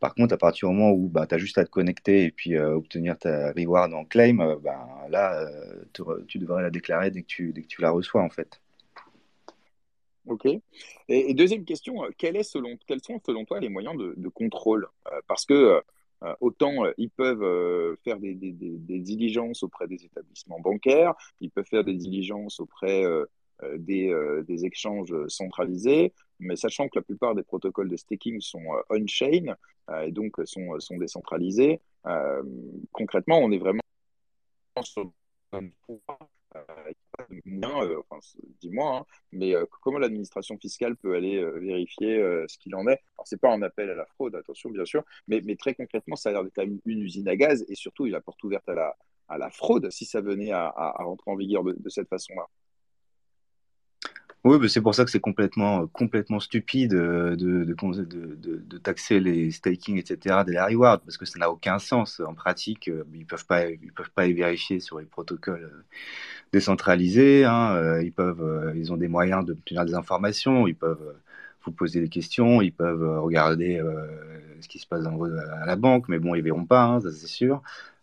Par 0.04 0.16
contre, 0.16 0.34
à 0.34 0.38
partir 0.38 0.68
du 0.68 0.76
moment 0.76 0.92
où 0.92 1.08
bah, 1.08 1.26
tu 1.26 1.34
as 1.34 1.38
juste 1.38 1.58
à 1.58 1.64
te 1.64 1.70
connecter 1.70 2.26
et 2.26 2.32
puis 2.32 2.58
euh, 2.58 2.76
obtenir 2.76 3.18
ta 3.18 3.54
reward 3.54 3.94
en 3.94 4.04
claim, 4.04 4.42
euh, 4.42 4.58
ben, 4.58 4.78
là, 5.08 5.40
euh, 5.40 5.86
tu, 6.28 6.40
devrais 6.40 6.62
la 6.62 6.72
déclarer 6.72 7.10
dès 7.10 7.22
que 7.22 7.28
tu, 7.28 7.54
dès 7.54 7.62
que 7.62 7.68
tu 7.68 7.82
la 7.82 7.90
reçois 7.90 8.22
en 8.22 8.30
fait. 8.30 8.60
Ok. 10.28 10.46
Et, 11.08 11.34
deuxième 11.34 11.64
question, 11.64 12.04
euh, 12.04 12.10
quels 12.18 12.44
sont 12.44 13.22
selon 13.26 13.46
toi 13.46 13.62
les 13.62 13.70
moyens 13.70 13.96
de, 13.96 14.28
contrôle? 14.28 14.90
Parce 15.28 15.46
que 15.46 15.82
autant 16.42 16.84
ils 16.98 17.10
peuvent 17.10 17.96
faire 18.04 18.20
des, 18.20 18.36
diligences 18.36 19.64
auprès 19.64 19.88
des 19.88 20.04
établissements 20.04 20.60
bancaires, 20.60 21.14
ils 21.40 21.50
peuvent 21.50 21.70
faire 21.70 21.86
des 21.86 21.96
diligences 21.96 22.60
auprès 22.60 23.06
des, 23.78 24.10
euh, 24.10 24.44
des 24.44 24.66
échanges 24.66 25.14
centralisés, 25.28 26.14
mais 26.40 26.56
sachant 26.56 26.88
que 26.88 27.00
la 27.00 27.02
plupart 27.02 27.36
des 27.36 27.44
protocoles 27.44 27.90
de 27.90 27.98
staking 27.98 28.40
sont 28.42 28.64
euh, 28.74 28.82
on-chain 28.90 29.56
euh, 29.90 30.02
et 30.02 30.12
donc 30.12 30.40
euh, 30.40 30.46
sont, 30.46 30.98
décentralisés, 30.98 31.80
euh, 32.06 32.44
concrètement, 32.92 33.40
on 33.40 33.52
est 33.52 33.58
vraiment 33.58 33.82
sur 34.84 35.12
euh, 35.54 35.62
euh, 36.56 38.02
enfin, 38.10 38.20
dis-moi, 38.60 38.98
hein, 38.98 39.06
mais 39.32 39.56
euh, 39.56 39.66
comment 39.82 40.00
l'administration 40.00 40.58
fiscale 40.58 40.96
peut 40.96 41.16
aller 41.16 41.38
euh, 41.38 41.60
vérifier 41.60 42.18
euh, 42.18 42.46
ce 42.48 42.58
qu'il 42.58 42.76
en 42.76 42.88
est? 42.88 43.02
Alors, 43.18 43.26
c'est 43.26 43.40
pas 43.40 43.52
un 43.52 43.62
appel 43.62 43.90
à 43.90 43.96
la 43.96 44.06
fraude, 44.06 44.36
attention, 44.36 44.70
bien 44.70 44.86
sûr, 44.86 45.04
mais, 45.28 45.42
très 45.56 45.74
concrètement, 45.74 46.16
ça 46.16 46.30
a 46.30 46.32
l'air 46.34 46.44
d'être 46.44 46.62
une 46.86 47.00
usine 47.00 47.28
à 47.28 47.36
gaz 47.36 47.66
et 47.68 47.76
surtout, 47.76 48.06
il 48.06 48.12
la 48.12 48.22
porte 48.22 48.44
ouverte 48.44 48.68
à 48.70 48.74
la, 49.38 49.50
fraude 49.50 49.90
si 49.92 50.06
ça 50.06 50.22
venait 50.22 50.52
à, 50.52 50.70
rentrer 51.00 51.32
en 51.32 51.36
vigueur 51.36 51.64
de 51.64 51.90
cette 51.90 52.10
façon-là. 52.10 52.48
Oui, 54.44 54.58
mais 54.60 54.68
c'est 54.68 54.82
pour 54.82 54.94
ça 54.94 55.06
que 55.06 55.12
c'est 55.12 55.22
complètement, 55.22 55.88
complètement 55.88 56.42
stupide 56.42 56.94
euh, 56.94 57.34
de, 57.38 57.64
de, 57.64 58.58
de, 58.58 58.78
taxer 58.78 59.22
les 59.22 59.52
staking, 59.52 59.98
etc., 59.98 60.44
de 60.44 60.52
la 60.52 60.66
reward, 60.66 61.02
parce 61.06 61.16
que 61.18 61.26
ça 61.26 61.40
n'a 61.40 61.50
aucun 61.50 61.80
sens. 61.80 62.20
En 62.20 62.34
pratique, 62.34 62.90
euh, 62.90 63.06
ils 63.14 63.26
peuvent 63.26 63.46
pas, 63.46 63.70
ils 63.70 63.94
peuvent 63.94 64.12
pas 64.12 64.26
les 64.28 64.34
vérifier 64.34 64.82
sur 64.82 65.00
les 65.00 65.06
protocoles 65.06 65.64
euh, 65.64 65.84
décentralisés. 66.54 67.46
Hein, 67.46 67.76
euh, 67.76 68.04
ils 68.04 68.12
peuvent, 68.14 68.42
euh, 68.44 68.74
ils 68.76 68.92
ont 68.94 68.98
des 68.98 69.08
moyens 69.10 69.46
d'obtenir 69.46 69.86
des 69.86 69.96
informations. 69.96 70.68
Ils 70.68 70.76
peuvent 70.76 71.02
euh, 71.02 71.14
vous 71.66 71.72
poser 71.72 72.02
des 72.02 72.10
questions. 72.10 72.62
Ils 72.62 72.74
peuvent 72.74 73.04
euh, 73.04 73.22
regarder 73.22 73.80
euh, 73.80 74.08
ce 74.62 74.68
qui 74.68 74.80
se 74.80 74.88
passe 74.88 75.04
dans, 75.04 75.22
à 75.24 75.66
la 75.66 75.76
banque, 75.78 76.10
mais 76.10 76.20
bon, 76.20 76.36
ils 76.36 76.44
verront 76.44 76.66
pas, 76.66 76.84
hein, 76.84 77.02
ça 77.02 77.12
c'est 77.12 77.28
sûr. 77.28 77.62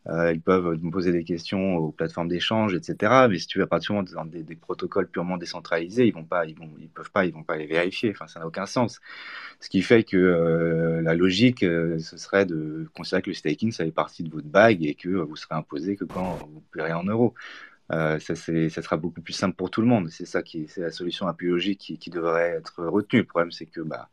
Euh, 0.08 0.32
ils 0.32 0.40
peuvent 0.40 0.78
me 0.82 0.90
poser 0.90 1.12
des 1.12 1.24
questions 1.24 1.76
aux 1.76 1.92
plateformes 1.92 2.28
d'échange, 2.28 2.74
etc. 2.74 3.26
Mais 3.28 3.38
si 3.38 3.46
tu 3.46 3.58
vas 3.58 3.66
partir 3.66 4.02
dans 4.02 4.24
des, 4.24 4.42
des 4.42 4.56
protocoles 4.56 5.06
purement 5.08 5.36
décentralisés, 5.36 6.06
ils 6.06 6.14
vont 6.14 6.24
pas, 6.24 6.46
ils 6.46 6.58
vont, 6.58 6.70
ils 6.80 6.88
peuvent 6.88 7.10
pas, 7.10 7.26
ils 7.26 7.34
vont 7.34 7.42
pas 7.42 7.56
les 7.56 7.66
vérifier. 7.66 8.10
Enfin, 8.10 8.26
ça 8.26 8.40
n'a 8.40 8.46
aucun 8.46 8.66
sens. 8.66 9.00
Ce 9.60 9.68
qui 9.68 9.82
fait 9.82 10.04
que 10.04 10.16
euh, 10.16 11.02
la 11.02 11.14
logique, 11.14 11.62
euh, 11.62 11.98
ce 11.98 12.16
serait 12.16 12.46
de 12.46 12.88
considérer 12.94 13.22
que 13.22 13.30
le 13.30 13.34
staking, 13.34 13.72
ça 13.72 13.84
fait 13.84 13.90
partie 13.92 14.22
de 14.22 14.30
votre 14.30 14.46
bague 14.48 14.84
et 14.84 14.94
que 14.94 15.08
vous 15.10 15.36
serez 15.36 15.54
imposé 15.54 15.96
que 15.96 16.04
quand 16.04 16.36
vous 16.50 16.62
paierez 16.72 16.92
en 16.92 17.04
euros. 17.04 17.34
Euh, 17.92 18.18
ça 18.20 18.36
sera 18.36 18.96
beaucoup 18.96 19.20
plus 19.20 19.32
simple 19.32 19.56
pour 19.56 19.70
tout 19.70 19.80
le 19.80 19.86
monde. 19.88 20.08
C'est 20.10 20.26
ça 20.26 20.42
qui, 20.42 20.68
c'est 20.68 20.80
la 20.80 20.92
solution 20.92 21.26
la 21.26 21.34
plus 21.34 21.48
logique 21.48 21.80
qui, 21.80 21.98
qui 21.98 22.10
devrait 22.10 22.50
être 22.50 22.84
retenue. 22.86 23.20
Le 23.20 23.26
problème, 23.26 23.50
c'est 23.50 23.66
que 23.66 23.80
bah, 23.80 24.08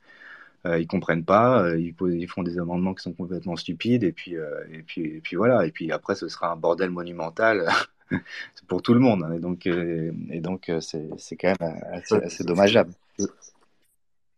euh, 0.68 0.80
ils 0.80 0.88
comprennent 0.88 1.24
pas, 1.24 1.63
euh, 1.63 1.80
ils, 1.80 2.28
font 2.28 2.43
des 2.43 2.59
amendements 2.59 2.93
qui 2.93 3.03
sont 3.03 3.13
complètement 3.13 3.55
stupides, 3.55 4.03
et 4.03 4.11
puis, 4.11 4.36
euh, 4.36 4.49
et 4.72 4.84
puis, 4.84 5.01
et 5.03 5.22
puis 5.22 5.36
voilà. 5.36 5.65
Et 5.65 5.72
puis 5.72 5.91
après, 5.91 6.15
ce 6.15 6.28
sera 6.28 6.51
un 6.51 6.55
bordel 6.55 6.89
monumental 6.89 7.68
pour 8.68 8.82
tout 8.82 8.93
le 8.93 8.99
monde. 8.99 9.24
hein. 9.24 9.34
Et 9.34 9.39
donc, 9.39 9.65
euh, 9.68 10.11
et 10.30 10.41
donc, 10.41 10.72
c'est, 10.82 11.38
quand 11.38 11.53
même 11.59 11.82
assez, 11.91 12.43
dommageable. 12.43 12.91
je- 13.18 13.26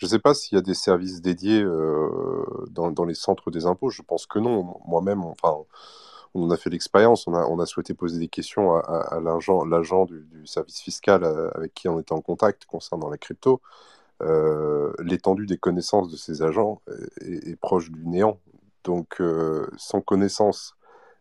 ne 0.01 0.07
sais 0.07 0.19
pas 0.19 0.33
s'il 0.33 0.55
y 0.55 0.59
a 0.59 0.61
des 0.61 0.75
services 0.75 1.21
dédiés 1.21 1.63
dans, 2.71 2.91
dans 2.91 3.05
les 3.05 3.15
centres 3.15 3.51
des 3.51 3.65
impôts. 3.65 3.89
Je 3.89 4.01
pense 4.01 4.25
que 4.27 4.39
non. 4.39 4.79
Moi-même, 4.87 5.23
enfin, 5.23 5.57
on 6.33 6.43
en 6.43 6.51
a 6.51 6.57
fait 6.57 6.69
l'expérience. 6.69 7.27
On 7.27 7.33
a, 7.33 7.45
on 7.47 7.59
a 7.59 7.65
souhaité 7.65 7.93
poser 7.93 8.17
des 8.17 8.29
questions 8.29 8.75
à, 8.75 8.79
à- 8.79 9.15
à 9.17 9.19
l'agent, 9.19 10.05
du, 10.05 10.25
du 10.31 10.47
service 10.47 10.79
fiscal 10.79 11.25
avec 11.53 11.73
qui 11.73 11.89
on 11.89 11.99
était 11.99 12.13
en 12.13 12.21
contact 12.21 12.65
concernant 12.65 13.09
la 13.09 13.17
crypto. 13.17 13.61
Euh, 14.21 14.91
l'étendue 14.99 15.45
des 15.45 15.57
connaissances 15.57 16.11
de 16.11 16.17
ces 16.17 16.41
agents 16.41 16.81
est, 17.21 17.55
proche 17.59 17.89
du 17.89 18.05
néant. 18.05 18.39
Donc, 18.83 19.21
euh, 19.21 19.67
sans 19.77 20.01
connaissance 20.01 20.75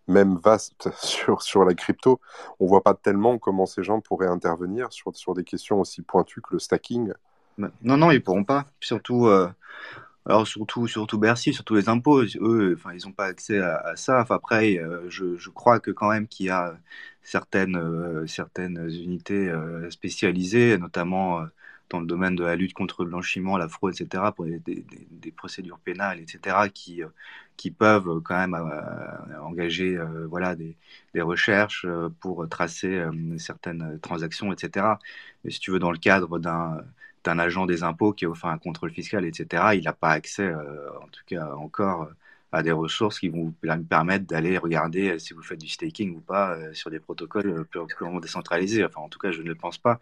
même 0.09 0.36
vaste 0.36 0.88
sur, 1.03 1.42
sur 1.42 1.64
la 1.64 1.74
crypto, 1.74 2.20
on 2.61 2.66
voit 2.66 2.82
pas 2.82 2.94
tellement 2.94 3.38
comment 3.38 3.66
ces 3.66 3.82
gens 3.82 4.01
pourraient 4.01 4.28
intervenir 4.28 4.92
sur, 4.92 5.14
sur 5.16 5.34
des 5.34 5.44
questions 5.44 5.80
aussi 5.80 6.03
pointues 6.03 6.40
que 6.40 6.55
le 6.55 6.59
stacking. 6.59 7.12
Non, 7.59 7.96
non, 7.96 8.11
ils 8.11 8.22
pourront 8.22 8.44
pas. 8.44 8.66
Surtout, 8.80 9.26
euh, 9.26 9.49
alors 10.26 10.46
surtout, 10.46 10.86
surtout 10.86 11.18
Bercy, 11.18 11.53
surtout 11.53 11.74
les 11.74 11.88
impôts. 11.88 12.22
Eux, 12.22 12.78
ils 12.94 13.07
n'ont 13.07 13.12
pas 13.12 13.26
accès 13.26 13.59
à, 13.59 13.94
ça. 13.96 14.24
Après, 14.28 14.80
je, 15.09 15.36
je 15.36 15.51
crois 15.51 15.80
que 15.80 15.90
quand 15.90 16.09
même 16.09 16.28
qu'il 16.28 16.46
y 16.46 16.51
a 16.51 16.76
certaines, 17.22 18.26
certaines 18.28 18.88
unités 18.88 19.53
spécialisées, 19.90 20.78
notamment 20.78 21.44
dans 21.91 22.01
le 22.01 22.07
domaine 22.07 22.36
de 22.36 22.45
la 22.45 22.57
lutte 22.57 22.74
contre 22.74 23.05
le 23.05 23.11
blanchiment, 23.11 23.57
la 23.57 23.68
fraude, 23.68 23.95
etc., 23.99 24.24
pour 24.34 24.47
des, 24.47 25.32
procédures 25.36 25.78
pénales, 25.78 26.20
etc., 26.20 26.57
qui, 26.72 27.03
euh, 27.03 27.09
qui 27.57 27.70
peuvent 27.70 28.20
quand 28.22 28.36
même 28.36 28.57
engager 29.43 29.99
voilà, 30.28 30.55
des, 30.55 30.76
des 31.14 31.22
recherches 31.22 31.86
pour 32.20 32.49
tracer 32.49 33.05
certaines 33.39 33.99
transactions, 34.01 34.53
etc. 34.53 34.86
Mais 35.45 35.51
si 35.51 35.61
tu 35.61 35.70
veux, 35.70 35.78
dans 35.78 35.93
le 35.93 35.99
cadre 35.99 36.39
d'un 36.39 36.78
d'un 37.24 37.39
agent 37.41 37.66
des 37.66 37.82
impôts 37.82 38.12
qui 38.12 38.24
a 38.24 38.30
offert 38.30 38.49
un 38.51 38.59
contrôle 38.59 38.93
fiscal, 38.93 39.24
etc., 39.24 39.72
il 39.74 39.84
n'a 39.84 39.93
pas 39.93 40.11
accès, 40.11 40.55
en 40.55 41.09
tout 41.09 41.24
cas 41.26 41.53
encore, 41.57 42.09
à 42.53 42.62
des 42.62 42.72
ressources 42.72 43.20
qui 43.20 43.28
vont 43.28 43.45
vous 43.45 43.84
permettre 43.89 44.26
d'aller 44.26 44.59
regarder 44.59 45.11
euh, 45.11 45.18
si 45.18 45.34
vous 45.34 45.43
faites 45.43 45.61
du 45.61 45.68
staking 45.68 46.16
ou 46.16 46.20
pas 46.20 46.57
euh, 46.57 46.72
sur 46.72 46.91
des 46.91 47.01
protocoles 47.01 47.66
euh, 47.76 47.86
purement 47.86 48.20
décentralisés. 48.20 48.84
Enfin, 48.84 49.01
en 49.01 49.09
tout 49.09 49.18
cas, 49.18 49.30
je 49.30 49.43
ne 49.43 49.49
le 49.49 49.55
pense 49.55 49.78
pas. 49.78 50.01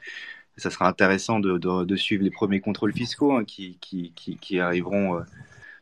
Ça 0.56 0.70
sera 0.70 0.88
intéressant 0.88 1.38
de, 1.40 1.58
de, 1.58 1.96
suivre 1.96 2.24
les 2.24 2.30
premiers 2.30 2.60
contrôles 2.60 2.92
fiscaux 2.92 3.36
hein, 3.36 3.44
qui, 3.44 3.78
qui, 3.80 4.12
qui, 4.14 4.58
arriveront 4.58 5.22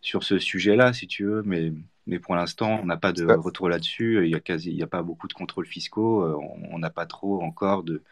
sur 0.00 0.24
ce 0.24 0.38
sujet-là, 0.38 0.92
si 0.92 1.06
tu 1.06 1.24
veux. 1.24 1.42
Mais, 1.44 1.72
mais 2.06 2.18
pour 2.18 2.34
l'instant, 2.34 2.80
on 2.82 2.86
n'a 2.86 2.96
pas 2.96 3.12
de 3.12 3.24
retour 3.24 3.68
là-dessus. 3.68 4.24
Il 4.24 4.28
n'y 4.28 4.34
a, 4.34 4.40
quasi, 4.40 4.70
il 4.70 4.76
y 4.76 4.82
a 4.82 4.88
pas 4.88 5.02
beaucoup 5.02 5.28
de 5.28 5.32
contrôles 5.32 5.66
fiscaux. 5.66 6.24
On 6.72 6.78
n'a 6.78 6.90
pas 6.90 7.06
trop 7.06 7.40
encore 7.42 7.84
de, 7.84 8.02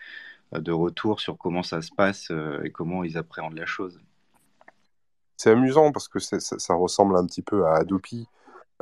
de 0.53 0.73
retour 0.73 1.21
sur 1.21 1.37
comment 1.37 1.65
ça 1.65 1.83
se 1.83 1.91
passe 1.91 2.31
et 2.65 2.71
comment 2.71 3.03
ils 3.03 3.19
appréhendent 3.19 3.59
la 3.59 3.67
chose. 3.67 4.01
C'est 5.37 5.51
amusant 5.51 5.91
parce 5.91 6.07
que 6.07 6.21
ça, 6.21 6.39
ça, 6.39 6.75
ressemble 6.75 7.17
un 7.17 7.27
petit 7.27 7.43
peu 7.43 7.67
à 7.67 7.79
Adopi 7.79 8.29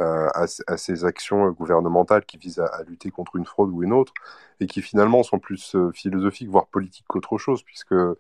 euh, 0.01 0.28
à, 0.34 0.76
ces 0.78 1.05
actions 1.05 1.51
gouvernementales 1.51 2.24
qui 2.24 2.38
visent 2.38 2.61
à, 2.61 2.82
lutter 2.88 3.11
contre 3.11 3.36
une 3.36 3.44
fraude 3.44 3.70
ou 3.70 3.82
une 3.82 3.92
autre, 3.92 4.14
et 4.59 4.66
qui 4.66 4.80
finalement 4.80 5.22
sont 5.22 5.38
plus 5.38 5.74
euh, 5.74 5.90
philosophiques, 5.92 6.48
voire 6.48 6.68
politiques 6.68 7.05
qu'autre 7.07 7.36
chose, 7.36 7.62
puisque 7.62 7.92
euh, 7.92 8.16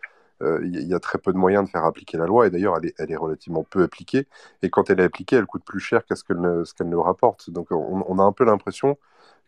il 0.62 0.86
y 0.86 0.92
a 0.94 1.00
très 1.00 1.18
peu 1.18 1.32
de 1.32 1.38
moyens 1.38 1.64
de 1.64 1.70
faire 1.70 1.84
appliquer 1.84 2.18
la 2.18 2.26
loi, 2.26 2.46
et 2.46 2.50
d'ailleurs 2.50 2.78
elle 2.98 3.10
est, 3.10 3.16
relativement 3.16 3.64
peu 3.64 3.82
appliquée, 3.82 4.26
et 4.62 4.68
quand 4.68 4.90
elle 4.90 5.00
est 5.00 5.04
appliquée, 5.04 5.36
elle 5.36 5.46
coûte 5.46 5.64
plus 5.64 5.80
cher 5.80 6.04
qu'à 6.04 6.16
ce 6.16 6.24
qu'elle 6.24 6.40
ne, 6.40 6.96
rapporte. 6.96 7.48
Donc 7.50 7.68
on, 7.70 8.18
a 8.18 8.22
un 8.22 8.32
peu 8.32 8.44
l'impression 8.44 8.98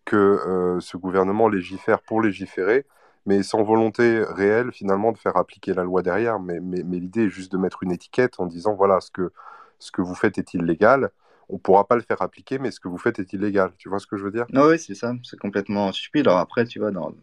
que 0.06 0.78
ce 0.80 0.96
gouvernement 0.96 1.48
légifère 1.48 2.00
pour 2.00 2.22
légiférer, 2.22 2.86
mais 3.26 3.42
sans 3.42 3.62
volonté 3.62 4.22
réelle 4.24 4.72
finalement 4.72 5.12
de 5.12 5.18
faire 5.18 5.36
appliquer 5.36 5.74
la 5.74 5.84
loi 5.84 6.02
derrière. 6.02 6.40
Mais, 6.40 6.60
mais, 6.60 6.82
mais 6.84 6.98
l'idée 6.98 7.24
est 7.26 7.30
juste 7.30 7.52
de 7.52 7.58
mettre 7.58 7.82
une 7.82 7.92
étiquette 7.92 8.40
en 8.40 8.46
disant 8.46 8.74
voilà, 8.74 9.00
ce 9.00 9.10
que, 9.10 9.32
ce 9.78 9.92
que 9.92 10.02
vous 10.02 10.14
faites 10.14 10.38
est 10.38 10.54
illégal, 10.54 11.10
on 11.52 11.58
pourra 11.58 11.86
pas 11.86 11.96
le 11.96 12.02
faire 12.02 12.22
appliquer, 12.22 12.58
mais 12.58 12.70
ce 12.70 12.80
que 12.80 12.88
vous 12.88 12.96
faites 12.96 13.18
est 13.18 13.32
illégal. 13.34 13.72
Tu 13.76 13.88
vois 13.88 13.98
ce 13.98 14.06
que 14.06 14.16
je 14.16 14.24
veux 14.24 14.30
dire? 14.30 14.46
Oui, 14.54 14.78
c'est 14.78 14.94
ça. 14.94 15.14
C'est 15.22 15.38
complètement 15.38 15.92
stupide. 15.92 16.26
Alors 16.26 16.40
après, 16.40 16.64
tu 16.64 16.78
vois, 16.78 16.90
dans, 16.90 17.14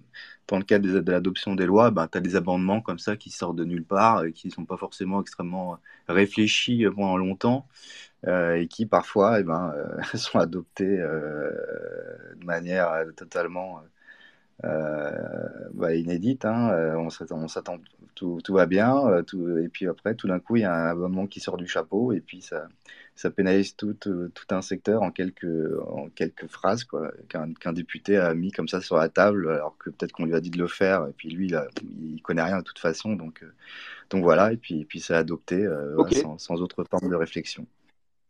dans 0.47 0.57
le 0.57 0.63
cadre 0.63 0.88
de, 0.88 1.11
l'adoption 1.11 1.55
des 1.55 1.65
lois, 1.65 1.89
ben, 1.89 2.07
tu 2.07 2.19
as 2.19 2.21
des 2.21 2.36
amendements 2.36 2.80
comme 2.80 2.99
ça 2.99 3.17
qui 3.17 3.32
sortent 3.32 3.55
de 3.55 3.65
nulle 3.65 3.84
part 3.84 4.25
et 4.25 4.32
qui 4.32 4.47
ne 4.47 4.53
sont 4.53 4.65
pas 4.65 4.77
forcément 4.77 5.19
extrêmement 5.19 5.73
euh, 5.73 6.13
réfléchis 6.13 6.86
euh, 6.86 6.91
pendant 6.91 7.17
longtemps 7.17 7.67
euh, 8.27 8.55
et 8.55 8.67
qui 8.67 8.86
parfois 8.86 9.39
eh 9.39 9.43
ben, 9.43 9.73
sont 10.13 10.38
adoptés 10.38 10.97
de 10.97 12.45
manière 12.45 13.05
totalement 13.15 13.82
bah, 14.64 15.95
inédite. 15.95 16.45
Hein. 16.45 16.95
On 16.97 17.10
s'attend, 17.10 17.78
tout, 18.16 18.39
tout, 18.43 18.53
va 18.53 18.66
bien. 18.66 19.24
Tout, 19.28 19.57
et 19.57 19.70
puis 19.70 19.88
après, 19.88 20.16
tout 20.16 20.28
d'un 20.28 20.39
coup, 20.39 20.57
il 20.57 20.62
y 20.62 20.66
a 20.66 20.74
un 20.74 20.89
amendement 20.91 21.28
qui 21.28 21.39
sort 21.39 21.57
du 21.57 21.68
chapeau 21.68 22.12
et 22.14 22.22
puis 22.22 22.41
ça 22.41 22.68
ça 23.20 23.30
pénalise 23.30 23.76
tout, 23.76 23.95
tout, 23.95 24.32
un 24.49 24.62
secteur 24.62 25.01
en 25.01 25.12
quelques, 25.12 25.45
en 25.89 26.07
quelques 26.07 26.47
phrases 26.47 26.86
qu'un 27.28 27.74
député 27.74 28.16
a 28.16 28.34
mis 28.34 28.53
comme 28.53 28.70
ça 28.70 28.80
sur 28.80 28.95
la 28.95 29.10
table, 29.10 29.51
alors 29.51 29.78
que 29.78 29.89
peut-être 29.89 30.14
qu'on 30.14 30.24
lui 30.24 30.36
a 30.36 30.39
dit 30.39 30.49
de 30.49 30.57
le 30.57 30.68
faire, 30.68 31.05
et 31.05 31.12
puis 31.12 31.30
lui, 31.30 31.49
il, 31.49 32.14
ne 32.16 32.22
connaît 32.22 32.43
rien 32.43 32.60
de 32.60 32.64
toute 32.64 32.80
façon, 32.80 33.18
donc, 33.18 33.43
euh, 33.43 33.51
donc 34.10 34.24
voilà, 34.24 34.53
et 34.53 34.57
puis, 34.57 34.80
et 34.80 34.86
puis 34.86 35.01
c'est 35.01 35.16
adopté 35.16 35.57
euh, 35.57 35.97
sans, 36.14 36.38
sans, 36.38 36.62
autre 36.62 36.86
forme 36.89 37.10
de 37.10 37.16
réflexion. 37.16 37.66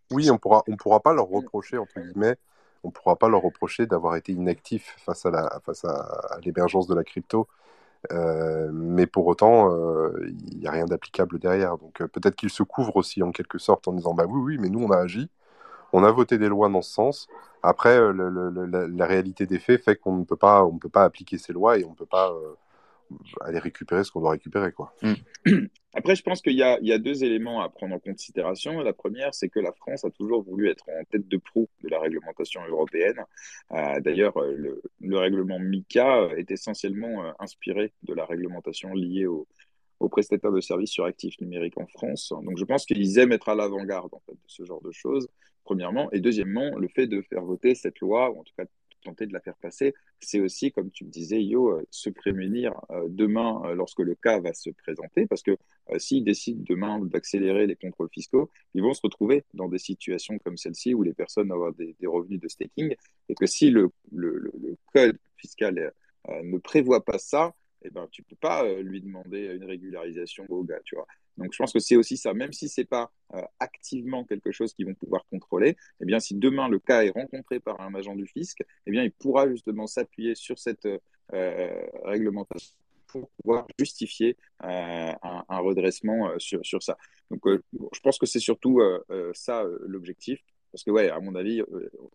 Oui, 0.09 0.31
on 0.31 0.39
pourra, 0.39 0.63
on 0.67 0.75
pourra 0.75 1.01
pas 1.01 1.13
leur 1.13 1.27
reprocher, 1.27 1.77
entre 1.77 1.99
guillemets, 1.99 2.37
on 2.83 2.91
pourra 2.91 3.15
pas 3.15 3.29
leur 3.29 3.41
reprocher 3.41 3.85
d'avoir 3.85 4.15
été 4.15 4.31
inactifs 4.31 4.95
face 5.05 5.25
à 5.25 5.61
l'émergence 6.43 6.87
de 6.87 6.95
la 6.95 7.03
crypto. 7.03 7.47
Euh, 8.11 8.69
mais 8.71 9.07
pour 9.07 9.27
autant, 9.27 9.73
euh, 9.73 10.11
il 10.51 10.59
n'y 10.59 10.67
a 10.67 10.71
rien 10.71 10.85
d'applicable 10.85 11.39
derrière. 11.39 11.77
Donc 11.77 12.01
euh, 12.01 12.07
peut-être 12.07 12.35
qu'il 12.35 12.49
se 12.49 12.63
couvre 12.63 12.95
aussi 12.95 13.21
en 13.23 13.31
quelque 13.31 13.57
sorte 13.57 13.87
en 13.87 13.93
disant 13.93 14.13
bah 14.13 14.25
oui, 14.27 14.39
oui, 14.41 14.57
mais 14.59 14.69
nous 14.69 14.83
on 14.83 14.91
a 14.91 14.97
agi, 14.97 15.29
on 15.93 16.03
a 16.03 16.11
voté 16.11 16.37
des 16.37 16.47
lois 16.49 16.69
dans 16.69 16.81
ce 16.81 16.91
sens. 16.91 17.27
Après, 17.63 17.99
la, 18.13 19.05
réalité 19.05 19.45
des 19.45 19.59
faits 19.59 19.83
fait 19.83 19.95
qu'on 19.97 20.15
ne 20.17 20.23
peut 20.23 20.37
pas, 20.37 20.65
on 20.65 20.77
peut 20.77 20.89
pas 20.89 21.03
appliquer 21.03 21.37
ces 21.37 21.53
lois 21.53 21.77
et 21.77 21.85
on 21.85 21.91
ne 21.91 21.95
peut 21.95 22.05
pas 22.05 22.33
aller 23.41 23.59
récupérer 23.59 24.03
ce 24.03 24.11
qu'on 24.11 24.21
doit 24.21 24.31
récupérer. 24.31 24.71
Quoi. 24.71 24.93
Mm. 25.01 25.13
Après, 25.93 26.15
je 26.15 26.21
pense 26.21 26.41
qu'il 26.41 26.53
y, 26.53 26.57
y, 26.57 26.93
a 26.93 26.97
deux 26.99 27.23
éléments 27.23 27.61
à 27.61 27.69
prendre 27.69 27.95
en 27.95 27.99
considération. 27.99 28.79
La 28.81 28.93
première, 28.93 29.33
c'est 29.33 29.49
que 29.49 29.59
la 29.59 29.71
France 29.73 30.05
a 30.05 30.11
toujours 30.11 30.43
voulu 30.43 30.69
être 30.69 30.87
en 30.87 31.03
tête 31.05 31.27
de 31.27 31.37
proue 31.37 31.67
de 31.83 31.89
la 31.89 31.99
réglementation 31.99 32.61
européenne. 32.67 33.23
Euh, 33.71 33.99
D'ailleurs, 33.99 34.37
euh, 34.37 34.53
le, 34.55 34.81
le, 35.01 35.17
règlement 35.17 35.59
MICA 35.59 36.29
est 36.37 36.51
essentiellement 36.51 37.25
euh, 37.25 37.31
inspiré 37.39 37.91
de 38.03 38.13
la 38.13 38.25
réglementation 38.25 38.93
liée 38.93 39.25
au, 39.25 39.47
aux 39.99 40.09
prestataires 40.09 40.51
de 40.51 40.61
services 40.61 40.91
sur 40.91 41.05
actifs 41.05 41.39
numériques 41.41 41.77
en 41.77 41.87
France. 41.87 42.33
Donc 42.43 42.57
je 42.57 42.65
pense 42.65 42.85
qu'ils 42.85 43.17
aiment 43.19 43.31
être 43.33 43.49
à 43.49 43.55
l'avant-garde 43.55 44.13
en 44.13 44.21
fait, 44.25 44.33
de 44.33 44.47
ce 44.47 44.63
genre 44.63 44.81
de 44.81 44.91
choses, 44.91 45.27
premièrement. 45.63 46.11
Et 46.11 46.19
deuxièmement, 46.19 46.77
le 46.77 46.87
fait 46.87 47.07
de 47.07 47.21
faire 47.21 47.43
voter 47.43 47.75
cette 47.75 47.99
loi, 47.99 48.31
ou 48.31 48.39
en 48.39 48.43
tout 48.43 48.53
cas 48.57 48.65
tenter 49.03 49.25
de 49.25 49.33
la 49.33 49.39
faire 49.39 49.55
passer, 49.55 49.93
c'est 50.19 50.39
aussi, 50.39 50.71
comme 50.71 50.91
tu 50.91 51.05
me 51.05 51.09
disais, 51.09 51.41
Yo, 51.43 51.71
euh, 51.71 51.85
se 51.89 52.09
prémunir 52.09 52.73
euh, 52.91 53.07
demain 53.09 53.61
euh, 53.65 53.75
lorsque 53.75 53.99
le 53.99 54.15
cas 54.15 54.39
va 54.39 54.53
se 54.53 54.69
présenter, 54.69 55.25
parce 55.27 55.43
que 55.43 55.57
s'ils 55.97 56.23
décident 56.23 56.63
demain 56.67 56.99
d'accélérer 56.99 57.65
les 57.65 57.75
contrôles 57.75 58.09
fiscaux, 58.13 58.49
ils 58.73 58.83
vont 58.83 58.93
se 58.93 59.01
retrouver 59.01 59.43
dans 59.53 59.67
des 59.67 59.79
situations 59.79 60.37
comme 60.39 60.57
celle-ci 60.57 60.93
où 60.93 61.03
les 61.03 61.13
personnes 61.13 61.51
auront 61.51 61.71
des, 61.71 61.95
revenus 62.05 62.39
de 62.39 62.47
staking, 62.47 62.95
et 63.27 63.35
que 63.35 63.45
si 63.45 63.71
le, 63.71 63.91
code 64.93 65.17
fiscal 65.37 65.93
ne 66.43 66.57
prévoit 66.59 67.03
pas 67.03 67.17
ça, 67.17 67.53
eh 67.83 67.89
ben, 67.89 68.07
tu 68.11 68.23
peux 68.23 68.35
pas 68.35 68.63
lui 68.81 69.01
demander 69.01 69.45
une 69.55 69.65
régularisation 69.65 70.45
au 70.49 70.63
gars, 70.63 70.81
tu 70.83 70.95
vois. 70.95 71.07
Donc 71.39 71.53
je 71.53 71.57
pense 71.57 71.71
que 71.71 71.79
c'est 71.79 71.95
aussi 71.95 72.17
ça, 72.17 72.33
même 72.33 72.51
si 72.51 72.67
c'est 72.67 72.85
pas 72.85 73.11
euh, 73.33 73.41
activement 73.59 74.25
quelque 74.25 74.51
chose 74.51 74.73
qu'ils 74.73 74.85
vont 74.85 74.93
pouvoir 74.93 75.25
contrôler, 75.31 75.77
eh 76.01 76.05
bien 76.05 76.19
si 76.19 76.35
demain 76.35 76.67
le 76.67 76.79
cas 76.79 77.03
est 77.03 77.11
rencontré 77.11 77.61
par 77.61 77.79
un 77.79 77.95
agent 77.95 78.15
du 78.15 78.27
fisc, 78.27 78.61
eh 78.85 78.91
bien 78.91 79.03
il 79.03 79.11
pourra 79.11 79.49
justement 79.49 79.87
s'appuyer 79.87 80.35
sur 80.35 80.59
cette 80.59 80.85
euh, 81.33 81.81
réglementation 82.03 82.75
pour 83.07 83.29
pouvoir 83.29 83.65
justifier 83.79 84.37
euh, 84.63 85.13
un, 85.23 85.59
redressement 85.59 86.37
sur, 86.37 86.63
sur 86.63 86.83
ça. 86.83 86.97
Donc 87.31 87.41
je 87.47 87.99
pense 88.01 88.19
que 88.19 88.27
c'est 88.27 88.39
surtout 88.39 88.79
ça 89.33 89.65
l'objectif. 89.87 90.39
Parce 90.71 90.83
que, 90.83 90.91
ouais, 90.91 91.09
à 91.09 91.19
mon 91.19 91.33
avis, 91.33 91.63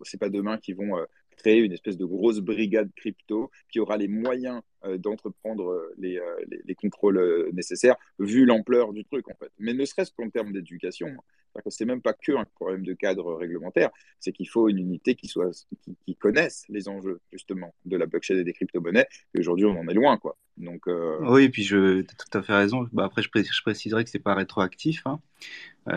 c'est 0.02 0.20
pas 0.20 0.28
demain 0.28 0.58
qu'ils 0.58 0.76
vont 0.76 0.96
créer 1.36 1.58
une 1.58 1.72
espèce 1.72 1.96
de 1.96 2.04
grosse 2.04 2.40
brigade 2.40 2.90
crypto 2.96 3.50
qui 3.70 3.80
aura 3.80 3.96
les 3.96 4.08
moyens 4.08 4.62
euh, 4.86 4.98
d'entreprendre 4.98 5.70
euh, 5.70 5.94
les, 5.98 6.18
euh, 6.18 6.22
les, 6.50 6.60
les, 6.64 6.74
contrôles 6.74 7.50
nécessaires, 7.52 7.96
vu 8.18 8.44
l'ampleur 8.44 8.92
du 8.92 9.04
truc, 9.04 9.28
en 9.30 9.34
fait. 9.34 9.50
Mais 9.58 9.72
ne 9.72 9.84
serait-ce 9.84 10.12
qu'en 10.12 10.28
termes 10.28 10.52
d'éducation. 10.52 11.08
Hein. 11.08 11.60
C'est 11.68 11.84
même 11.84 12.02
pas 12.02 12.12
que 12.12 12.32
un 12.32 12.44
problème 12.56 12.84
de 12.84 12.92
cadre 12.94 13.34
réglementaire, 13.34 13.90
c'est 14.18 14.32
qu'il 14.32 14.48
faut 14.48 14.68
une 14.68 14.78
unité 14.78 15.14
qui, 15.14 15.28
soit, 15.28 15.66
qui, 16.04 16.16
connaisse 16.16 16.64
les 16.68 16.88
enjeux, 16.88 17.20
justement, 17.32 17.72
de 17.84 17.96
la 17.96 18.06
blockchain 18.06 18.34
et 18.34 18.44
des 18.44 18.52
crypto-monnaies. 18.52 19.06
Et 19.34 19.38
aujourd'hui, 19.38 19.64
on 19.64 19.78
en 19.78 19.86
est 19.86 19.94
loin, 19.94 20.18
quoi. 20.18 20.36
Donc, 20.56 20.86
Oui, 21.20 21.44
et 21.44 21.48
puis 21.48 21.62
je, 21.62 22.00
as 22.00 22.02
tout 22.02 22.38
à 22.38 22.42
fait 22.42 22.54
raison. 22.54 22.88
Bah, 22.92 23.04
après, 23.04 23.22
je, 23.22 23.28
je 23.32 23.62
préciserai 23.62 24.02
que 24.02 24.10
c'est 24.10 24.18
pas 24.18 24.34
rétroactif, 24.34 25.04
hein, 25.06 25.20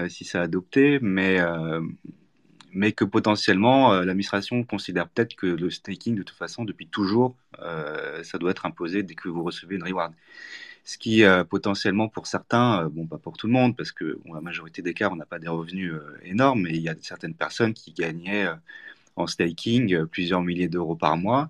si 0.10 0.26
c'est 0.26 0.38
adopté, 0.38 1.00
mais 1.02 1.40
mais 2.78 2.92
que 2.92 3.04
potentiellement 3.04 3.94
euh, 3.94 4.06
l'administration 4.06 4.64
considère 4.64 5.10
peut-être 5.10 5.36
que 5.36 5.48
le 5.48 5.70
staking, 5.72 6.16
de 6.16 6.24
toute 6.24 6.38
façon, 6.38 6.64
depuis 6.64 6.88
toujours, 6.88 7.36
euh, 7.60 8.24
ça 8.24 8.38
doit 8.38 8.52
être 8.52 8.66
imposé 8.68 9.04
dès 9.04 9.16
que 9.16 9.30
vous 9.30 9.44
recevez 9.44 9.76
une 9.78 9.84
reward. 9.84 10.14
Ce 10.86 10.98
qui, 10.98 11.24
euh, 11.24 11.44
potentiellement, 11.44 12.08
pour 12.08 12.28
certains, 12.28 12.88
bon, 12.90 13.08
pas 13.08 13.18
pour 13.18 13.36
tout 13.38 13.48
le 13.48 13.54
monde, 13.54 13.76
parce 13.76 13.92
que 13.92 14.20
la 14.34 14.42
majorité 14.42 14.82
des 14.82 14.94
cas, 14.94 15.10
on 15.12 15.16
n'a 15.16 15.26
pas 15.26 15.40
des 15.40 15.48
revenus 15.50 15.94
énormes, 16.24 16.62
mais 16.64 16.72
il 16.72 16.82
y 16.82 16.90
a 16.90 16.96
certaines 17.02 17.34
personnes 17.34 17.74
qui 17.74 17.94
gagnaient 17.94 18.48
en 19.16 19.28
staking 19.28 20.06
plusieurs 20.08 20.42
milliers 20.44 20.70
d'euros 20.70 20.96
par 20.96 21.18
mois 21.18 21.50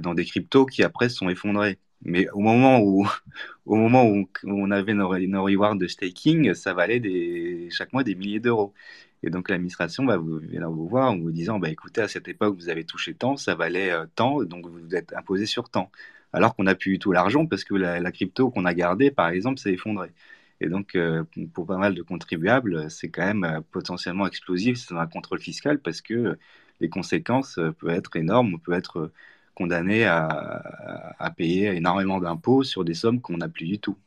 dans 0.00 0.14
des 0.14 0.24
cryptos 0.24 0.66
qui 0.66 0.82
après 0.82 1.08
sont 1.08 1.28
effondrés. 1.28 1.78
Mais 2.02 2.28
au 2.30 2.40
moment 2.40 2.80
où, 2.80 3.08
au 3.66 3.76
moment 3.76 4.06
où 4.06 4.28
on 4.44 4.70
avait 4.70 4.94
nos, 4.94 5.16
nos 5.18 5.44
rewards 5.44 5.76
de 5.76 5.88
staking, 5.88 6.54
ça 6.54 6.74
valait 6.74 7.68
chaque 7.70 7.92
mois 7.92 8.04
des 8.04 8.14
milliers 8.14 8.40
d'euros. 8.40 8.74
Et 9.22 9.30
donc 9.30 9.48
l'administration 9.48 10.06
va 10.06 10.16
vous, 10.16 10.38
venir 10.38 10.70
vous 10.70 10.88
voir 10.88 11.10
en 11.12 11.18
vous 11.18 11.30
disant, 11.30 11.58
bah, 11.58 11.70
écoutez, 11.70 12.00
à 12.02 12.08
cette 12.08 12.28
époque, 12.28 12.56
vous 12.56 12.68
avez 12.68 12.84
touché 12.84 13.14
tant, 13.14 13.36
ça 13.36 13.54
valait 13.54 13.90
euh, 13.90 14.06
tant, 14.14 14.42
donc 14.44 14.66
vous 14.66 14.94
êtes 14.94 15.12
imposé 15.14 15.46
sur 15.46 15.70
tant. 15.70 15.90
Alors 16.32 16.54
qu'on 16.54 16.64
n'a 16.64 16.74
plus 16.74 16.92
du 16.92 16.98
tout 16.98 17.12
l'argent 17.12 17.46
parce 17.46 17.64
que 17.64 17.74
la, 17.74 18.12
crypto 18.12 18.50
qu'on 18.50 18.64
a 18.64 18.74
gardée, 18.74 19.10
par 19.10 19.28
exemple, 19.30 19.58
s'est 19.58 19.72
effondrée. 19.72 20.12
Et 20.60 20.68
donc, 20.68 20.94
euh, 20.96 21.24
pour 21.54 21.66
pas 21.66 21.78
mal 21.78 21.94
de 21.94 22.02
contribuables, 22.02 22.90
c'est 22.90 23.08
quand 23.10 23.24
même 23.24 23.44
euh, 23.44 23.60
potentiellement 23.72 24.26
explosif 24.26 24.78
c'est 24.78 24.94
un 24.94 25.06
contrôle 25.06 25.40
fiscal 25.40 25.80
parce 25.80 26.00
que 26.02 26.38
les 26.80 26.88
conséquences 26.88 27.58
peuvent 27.78 27.90
être 27.90 28.16
énormes. 28.16 28.54
On 28.54 28.58
peut 28.58 28.72
être 28.72 29.10
condamné 29.54 30.04
à 30.06 31.34
payer 31.36 31.74
énormément 31.76 32.20
d'impôts 32.20 32.62
sur 32.62 32.84
des 32.84 32.94
sommes 32.94 33.20
qu'on 33.20 33.38
n'a 33.38 33.48
plus 33.48 33.66
du 33.66 33.78
tout. 33.80 33.98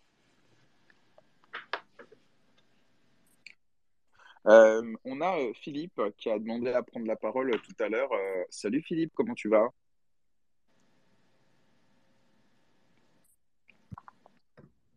Euh, 4.47 4.93
on 5.05 5.21
a 5.21 5.37
euh, 5.39 5.53
Philippe 5.53 6.01
qui 6.17 6.29
a 6.29 6.39
demandé 6.39 6.69
à 6.71 6.81
prendre 6.81 7.05
la 7.05 7.15
parole 7.15 7.51
tout 7.61 7.83
à 7.83 7.89
l'heure. 7.89 8.11
Euh, 8.11 8.43
salut 8.49 8.81
Philippe, 8.81 9.11
comment 9.13 9.35
tu 9.35 9.49
vas? 9.49 9.69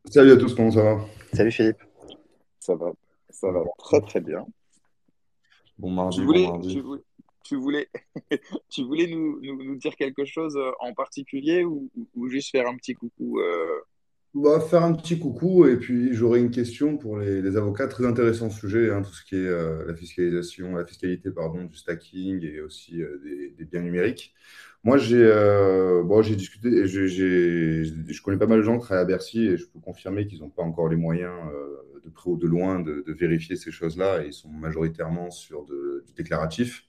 Salut 0.06 0.32
à 0.32 0.36
tous, 0.36 0.54
comment 0.54 0.70
ça 0.70 0.82
va? 0.82 1.04
Salut 1.32 1.50
Philippe. 1.52 1.82
Ça 2.60 2.74
va, 2.74 2.92
ça 3.30 3.50
va 3.50 3.62
très 3.78 4.00
très 4.00 4.20
bien. 4.20 4.46
Bon 5.78 6.10
Tu 6.10 6.22
mardi, 6.24 6.24
bon 6.24 6.62
tu 6.70 6.80
voulais, 6.80 7.02
tu 7.42 7.56
voulais, 7.56 7.88
tu 8.70 8.84
voulais 8.84 9.06
nous, 9.06 9.40
nous- 9.42 9.62
nous 9.64 9.76
dire 9.76 9.94
quelque 9.96 10.24
chose 10.24 10.56
euh, 10.56 10.70
en 10.80 10.94
particulier 10.94 11.64
ou, 11.64 11.90
ou- 11.96 12.08
ou 12.14 12.28
juste 12.28 12.50
faire 12.50 12.66
un 12.68 12.76
petit 12.76 12.94
coucou 12.94 13.40
va 14.34 14.60
faire 14.60 14.82
un 14.82 14.94
petit 14.94 15.18
coucou 15.18 15.66
et 15.66 15.76
puis 15.76 16.12
j'aurai 16.12 16.40
une 16.40 16.50
question 16.50 16.96
pour 16.96 17.18
les, 17.18 17.56
avocats. 17.56 17.86
Très 17.86 18.04
intéressant 18.04 18.50
sujet, 18.50 18.90
hein, 18.90 19.02
tout 19.02 19.12
ce 19.12 19.24
qui 19.24 19.36
est 19.36 19.46
euh, 19.46 19.84
la 19.86 19.94
fiscalisation, 19.94 20.74
la 20.74 20.84
fiscalité, 20.84 21.30
pardon, 21.30 21.64
du 21.64 21.76
stacking 21.76 22.44
et 22.44 22.60
aussi 22.60 23.02
euh, 23.02 23.20
des, 23.56 23.64
biens 23.64 23.82
numériques. 23.82 24.34
Moi, 24.82 24.98
j'ai 24.98 25.22
euh, 25.22 26.02
bon, 26.02 26.20
discuté, 26.20 26.86
j'ai, 26.86 27.08
j'ai- 27.08 27.84
je 27.84 28.22
connais 28.22 28.36
pas 28.36 28.46
mal 28.46 28.58
de 28.58 28.64
gens 28.64 28.78
qui 28.78 28.84
travaillent 28.84 29.04
à 29.04 29.06
Bercy 29.06 29.46
et 29.46 29.56
je 29.56 29.66
peux 29.66 29.78
confirmer 29.78 30.26
qu'ils 30.26 30.40
n'ont 30.40 30.50
pas 30.50 30.62
encore 30.62 30.88
les 30.88 30.96
moyens 30.96 31.32
de 32.04 32.10
près 32.10 32.30
ou 32.30 32.36
de 32.36 32.46
loin 32.46 32.80
de, 32.80 33.04
vérifier 33.08 33.56
ces 33.56 33.70
choses-là 33.70 34.24
ils 34.26 34.34
sont 34.34 34.50
majoritairement 34.50 35.30
sur 35.30 35.64
du 35.64 36.12
déclaratif. 36.16 36.84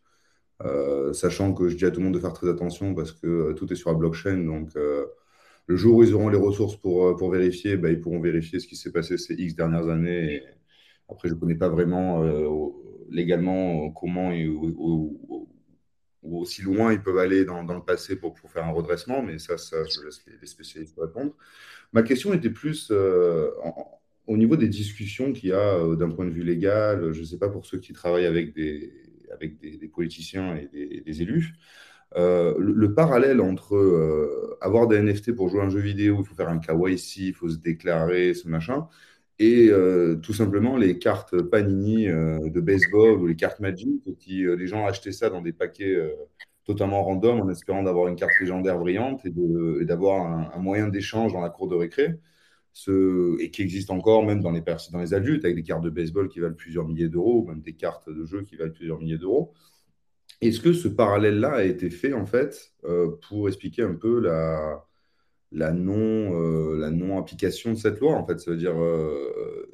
Sachant 1.13 1.53
que 1.53 1.69
je 1.69 1.77
dis 1.77 1.85
à 1.85 1.91
tout 1.91 1.99
le 1.99 2.05
monde 2.05 2.15
de 2.15 2.19
faire 2.19 2.33
très 2.33 2.49
attention 2.49 2.93
parce 2.95 3.13
que 3.13 3.53
tout 3.53 3.71
est 3.71 3.75
sur 3.77 3.91
la 3.91 3.97
blockchain. 3.97 4.37
Donc, 4.39 4.71
le 5.67 5.75
jour 5.75 5.97
où 5.97 6.03
ils 6.03 6.13
auront 6.13 6.29
les 6.29 6.37
ressources 6.37 6.77
pour, 6.77 7.07
euh, 7.07 7.15
pour 7.15 7.31
vérifier, 7.31 7.77
bah, 7.77 7.89
ils 7.91 7.99
pourront 8.01 8.19
vérifier 8.21 8.59
ce 8.59 8.67
qui 8.67 8.75
s'est 8.75 8.91
passé 8.91 9.17
ces 9.17 9.33
X 9.35 9.55
dernières 9.55 9.89
années. 9.89 10.35
Et 10.35 10.43
après, 11.09 11.29
je 11.29 11.33
ne 11.35 11.39
connais 11.39 11.55
pas 11.55 11.69
vraiment 11.69 12.23
euh, 12.23 12.47
légalement 13.09 13.87
euh, 13.87 13.89
comment 13.95 14.31
et 14.31 14.47
ou, 14.47 15.49
aussi 16.23 16.61
loin 16.63 16.91
ils 16.91 17.01
peuvent 17.01 17.17
aller 17.19 17.45
dans, 17.45 17.63
dans 17.63 17.75
le 17.75 17.83
passé 17.83 18.15
pour, 18.15 18.33
pour 18.33 18.51
faire 18.51 18.65
un 18.65 18.71
redressement, 18.71 19.21
mais 19.21 19.37
ça, 19.37 19.57
ça 19.57 19.77
je 19.85 20.01
laisse 20.01 20.23
les, 20.27 20.33
les 20.41 20.47
spécialistes 20.47 20.97
répondre. 20.99 21.33
Ma 21.93 22.03
question 22.03 22.33
était 22.33 22.49
plus 22.51 22.89
euh, 22.91 23.51
en- 23.63 23.99
au 24.27 24.37
niveau 24.37 24.57
des 24.57 24.69
discussions 24.69 25.33
qu'il 25.33 25.49
y 25.49 25.53
a 25.53 25.79
d'un 25.97 26.09
point 26.11 26.25
de 26.25 26.31
vue 26.31 26.43
légal. 26.43 27.13
Je 27.13 27.21
ne 27.21 27.25
sais 27.25 27.39
pas 27.39 27.49
pour 27.49 27.65
ceux 27.65 27.79
qui 27.79 27.93
travaillent 27.93 28.27
avec 28.27 28.53
des, 28.53 28.93
avec 29.33 29.57
des, 29.59 29.77
des 29.77 29.87
politiciens 29.89 30.55
et 30.57 30.67
des, 30.67 31.01
des 31.01 31.21
élus. 31.23 31.55
Euh, 32.17 32.55
le, 32.57 32.71
le 32.73 32.93
parallèle 32.93 33.41
entre 33.41 33.75
euh, 33.75 34.57
avoir 34.61 34.87
des 34.87 34.97
NFT 35.01 35.33
pour 35.35 35.49
jouer 35.49 35.61
à 35.61 35.63
un 35.65 35.69
jeu 35.69 35.79
vidéo, 35.79 36.17
il 36.21 36.25
faut 36.25 36.35
faire 36.35 36.49
un 36.49 36.59
KYC, 36.59 37.17
il 37.17 37.33
faut 37.33 37.49
se 37.49 37.57
déclarer, 37.57 38.33
ce 38.33 38.47
machin, 38.47 38.87
et 39.37 39.67
euh, 39.69 40.15
tout 40.15 40.33
simplement 40.33 40.77
les 40.77 40.97
cartes 40.97 41.41
Panini 41.41 42.05
de 42.07 42.59
baseball 42.61 43.19
ou 43.21 43.27
les 43.27 43.35
cartes 43.35 43.59
Magic, 43.59 44.17
qui 44.17 44.45
les 44.45 44.67
gens 44.67 44.85
achetaient 44.85 45.11
ça 45.11 45.29
dans 45.29 45.41
des 45.41 45.53
paquets 45.53 45.97
totalement 46.65 47.03
random 47.03 47.41
en 47.41 47.49
espérant 47.49 47.83
d'avoir 47.83 48.07
une 48.07 48.15
carte 48.15 48.31
légendaire 48.39 48.79
brillante 48.79 49.25
et 49.25 49.85
d'avoir 49.85 50.25
un, 50.55 50.59
moyen 50.59 50.87
d'échange 50.87 51.33
dans 51.33 51.41
la 51.41 51.49
cour 51.49 51.67
de 51.67 51.75
récré, 51.75 52.15
et 53.39 53.51
qui 53.51 53.61
existe 53.61 53.91
encore 53.91 54.25
même 54.25 54.41
dans 54.41 54.51
les, 54.51 54.63
dans 54.91 54.99
les 54.99 55.13
adultes, 55.13 55.43
avec 55.45 55.57
des 55.57 55.63
cartes 55.63 55.83
de 55.83 55.89
baseball 55.89 56.29
qui 56.29 56.39
valent 56.39 56.55
plusieurs 56.55 56.85
milliers 56.87 57.09
d'euros, 57.09 57.41
ou 57.41 57.47
même 57.47 57.61
des 57.61 57.73
cartes 57.73 58.09
de 58.09 58.25
jeu 58.25 58.43
qui 58.43 58.55
valent 58.55 58.73
plusieurs 58.73 58.99
milliers 58.99 59.17
d'euros. 59.17 59.53
Est-ce 60.41 60.59
que 60.59 60.73
ce 60.73 60.87
parallèle-là 60.87 61.53
a 61.53 61.63
été 61.63 61.89
fait 61.89 62.13
en 62.13 62.25
fait 62.25 62.73
euh, 62.83 63.11
pour 63.27 63.47
expliquer 63.47 63.83
un 63.83 63.95
peu 63.95 64.19
la, 64.19 64.85
euh, 65.53 66.77
la 66.77 66.91
non-application 66.91 67.73
de 67.73 67.77
cette 67.77 67.99
loi 67.99 68.13
en 68.13 68.25
fait? 68.25 68.39
Ça 68.39 68.51
veut 68.51 68.57
dire 68.57 68.77
euh, 68.77 69.67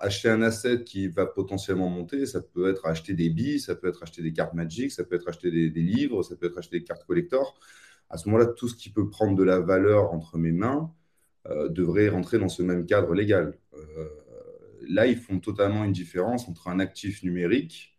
acheter 0.00 0.28
un 0.28 0.42
asset 0.42 0.84
qui 0.84 1.08
va 1.08 1.26
potentiellement 1.26 1.88
monter, 1.88 2.26
ça 2.26 2.40
peut 2.40 2.70
être 2.70 2.86
acheter 2.86 3.14
des 3.14 3.30
billes, 3.30 3.60
ça 3.60 3.74
peut 3.74 3.88
être 3.88 4.02
acheter 4.02 4.22
des 4.22 4.32
cartes 4.32 4.54
Magic, 4.54 4.92
ça 4.92 5.04
peut 5.04 5.16
être 5.16 5.28
acheter 5.28 5.50
des, 5.50 5.70
des 5.70 5.82
livres, 5.82 6.22
ça 6.22 6.36
peut 6.36 6.46
être 6.46 6.58
acheter 6.58 6.80
des 6.80 6.84
cartes 6.84 7.04
collector. 7.06 7.58
À 8.10 8.18
ce 8.18 8.28
moment-là, 8.28 8.46
tout 8.46 8.68
ce 8.68 8.76
qui 8.76 8.90
peut 8.90 9.08
prendre 9.08 9.36
de 9.36 9.42
la 9.42 9.60
valeur 9.60 10.12
entre 10.12 10.38
mes 10.38 10.52
mains 10.52 10.92
devrait 11.68 12.08
rentrer 12.08 12.38
dans 12.38 12.48
ce 12.48 12.62
même 12.62 12.86
cadre 12.86 13.12
légal. 13.14 13.58
Là, 14.88 15.06
ils 15.06 15.16
font 15.16 15.40
totalement 15.40 15.84
une 15.84 15.92
différence 15.92 16.48
entre 16.48 16.68
un 16.68 16.78
actif 16.80 17.22
numérique 17.22 17.93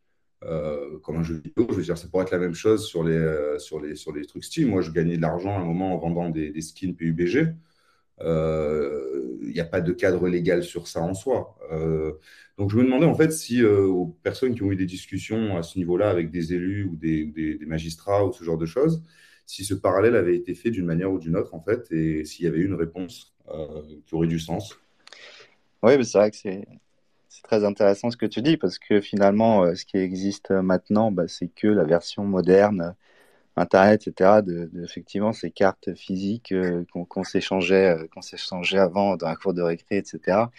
euh, 0.45 0.99
comme 0.99 1.17
un 1.17 1.23
jeu 1.23 1.35
vidéo. 1.35 1.67
Je 1.69 1.75
veux 1.75 1.83
dire, 1.83 1.97
ça 1.97 2.07
pourrait 2.07 2.23
être 2.23 2.31
la 2.31 2.37
même 2.39 2.53
chose 2.53 2.85
sur 2.85 3.03
les, 3.03 3.15
euh, 3.15 3.59
sur 3.59 3.79
les, 3.81 3.95
sur 3.95 4.13
les 4.13 4.25
trucs 4.25 4.43
Steam. 4.43 4.69
Moi, 4.69 4.81
je 4.81 4.91
gagnais 4.91 5.17
de 5.17 5.21
l'argent 5.21 5.55
à 5.57 5.59
un 5.59 5.65
moment 5.65 5.93
en 5.93 5.97
vendant 5.97 6.29
des, 6.29 6.61
skins 6.61 6.95
PUBG. 6.95 7.55
Euh, 8.21 9.37
Il 9.41 9.53
n'y 9.53 9.59
a 9.59 9.65
pas 9.65 9.81
de 9.81 9.91
cadre 9.91 10.27
légal 10.27 10.63
sur 10.63 10.87
ça 10.87 11.01
en 11.01 11.13
soi. 11.13 11.57
Euh, 11.71 12.13
donc, 12.57 12.71
je 12.71 12.77
me 12.77 12.83
demandais 12.83 13.05
en 13.05 13.15
fait 13.15 13.31
si 13.31 13.61
euh, 13.61 13.85
aux 13.85 14.07
personnes 14.23 14.55
qui 14.55 14.63
ont 14.63 14.71
eu 14.71 14.75
des 14.77 14.85
discussions 14.85 15.57
à 15.57 15.63
ce 15.63 15.77
niveau-là 15.77 16.09
avec 16.09 16.31
des 16.31 16.53
élus 16.53 16.85
ou 16.85 16.95
des, 16.95 17.25
des- 17.25 17.65
magistrats 17.65 18.25
ou 18.25 18.31
ce 18.33 18.43
genre 18.43 18.57
de 18.57 18.65
choses, 18.65 19.03
si 19.45 19.65
ce 19.65 19.73
parallèle 19.73 20.15
avait 20.15 20.35
été 20.35 20.55
fait 20.55 20.71
d'une 20.71 20.85
manière 20.85 21.11
ou 21.11 21.19
d'une 21.19 21.35
autre 21.35 21.53
en 21.53 21.61
fait, 21.61 21.91
et 21.91 22.25
s'il 22.25 22.45
y 22.45 22.47
avait 22.47 22.59
eu 22.59 22.65
une 22.65 22.73
réponse 22.73 23.35
euh, 23.49 23.81
qui 24.05 24.15
aurait 24.15 24.27
du 24.27 24.39
sens. 24.39 24.77
Oui, 25.83 25.97
mais 25.97 26.03
c'est 26.03 26.17
vrai 26.17 26.31
que 26.31 26.37
c'est 26.37 26.65
c'est 27.36 27.43
très 27.43 27.65
intéressant 27.65 28.11
ce 28.11 28.17
que 28.17 28.25
tu 28.25 28.41
dis 28.41 28.57
parce 28.57 28.79
que 28.79 29.01
finalement, 29.01 29.63
euh, 29.63 29.75
ce 29.75 29.86
qui 29.86 29.97
existe 29.97 30.51
maintenant, 30.51 31.11
bah, 31.11 31.27
c'est 31.27 31.49
que 31.49 31.67
la 31.67 31.83
version 31.83 32.23
moderne, 32.23 32.81
euh, 32.81 32.91
Internet, 33.57 34.07
etc., 34.07 34.41
de, 34.43 34.69
effectivement 34.83 35.33
ces 35.33 35.51
cartes 35.51 35.93
physiques 35.95 36.51
euh, 36.53 36.86
qu'on 37.09 37.23
s'échangeait, 37.23 37.97
euh, 37.97 38.81
avant 38.81 39.17
dans 39.17 39.27
la 39.27 39.36
cour 39.36 39.53
de 39.53 39.61
récré, 39.61 39.97
etc. 39.97 40.49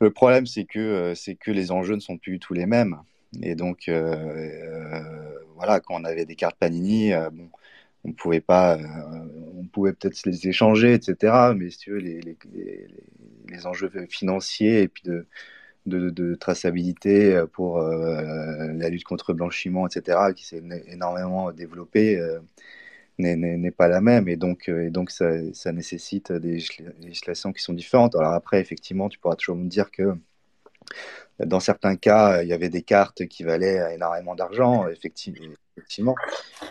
Le 0.00 0.10
problème, 0.10 0.46
c'est 0.46 0.64
que 0.64 0.78
euh, 0.80 1.34
que 1.40 1.50
les 1.52 1.70
enjeux 1.72 1.94
ne 1.96 2.00
sont 2.00 2.18
plus 2.18 2.32
du 2.32 2.38
tout 2.40 2.54
les 2.54 2.66
mêmes. 2.66 2.98
Et 3.42 3.54
donc, 3.54 3.88
euh, 3.88 4.14
euh, 4.16 5.02
voilà, 5.56 5.80
quand 5.80 5.94
on 6.00 6.04
avait 6.04 6.26
des 6.26 6.36
cartes 6.36 6.56
Panini, 6.58 7.12
euh, 7.12 7.30
bon, 7.30 7.50
on 8.04 8.12
pouvait 8.12 8.40
pas, 8.40 8.76
euh, 8.78 8.82
on 9.56 9.66
pouvait 9.66 9.92
peut-être 9.92 10.24
les 10.26 10.48
échanger, 10.48 10.94
etc. 10.94 11.54
Mais 11.56 11.70
si 11.70 11.78
tu 11.78 11.90
veux, 11.92 11.98
les, 11.98 12.20
les, 12.20 12.36
les 13.48 13.66
enjeux 13.66 13.90
financiers 14.08 14.82
et 14.82 14.88
puis 14.88 15.02
de, 15.04 15.26
de, 15.86 16.34
traçabilité 16.34 17.42
pour 17.52 17.78
euh, 17.78 18.72
la 18.74 18.88
lutte 18.88 19.04
contre 19.04 19.32
le 19.32 19.36
blanchiment, 19.36 19.86
etc., 19.86 20.32
qui 20.32 20.44
s'est 20.46 20.62
énormément 20.86 21.52
développée, 21.52 22.18
euh, 22.18 22.38
n'est- 23.18 23.70
pas 23.70 23.88
la 23.88 24.00
même. 24.00 24.28
Et 24.28 24.36
donc, 24.36 24.68
euh, 24.68 24.86
et 24.86 24.90
donc 24.90 25.10
ça, 25.10 25.30
ça 25.52 25.72
nécessite 25.72 26.32
des 26.32 26.58
législa- 26.58 26.92
législations 27.00 27.52
qui 27.52 27.62
sont 27.62 27.74
différentes. 27.74 28.16
Alors 28.16 28.32
après, 28.32 28.60
effectivement, 28.60 29.08
tu 29.08 29.18
pourras 29.18 29.36
toujours 29.36 29.56
me 29.56 29.68
dire 29.68 29.90
que 29.90 30.14
dans 31.38 31.60
certains 31.60 31.96
cas, 31.96 32.42
il 32.42 32.48
y 32.48 32.52
avait 32.52 32.68
des 32.68 32.82
cartes 32.82 33.26
qui 33.26 33.44
valaient 33.44 33.94
énormément 33.94 34.34
d'argent, 34.34 34.86
effecti- 34.88 35.34
effectivement. 35.76 36.14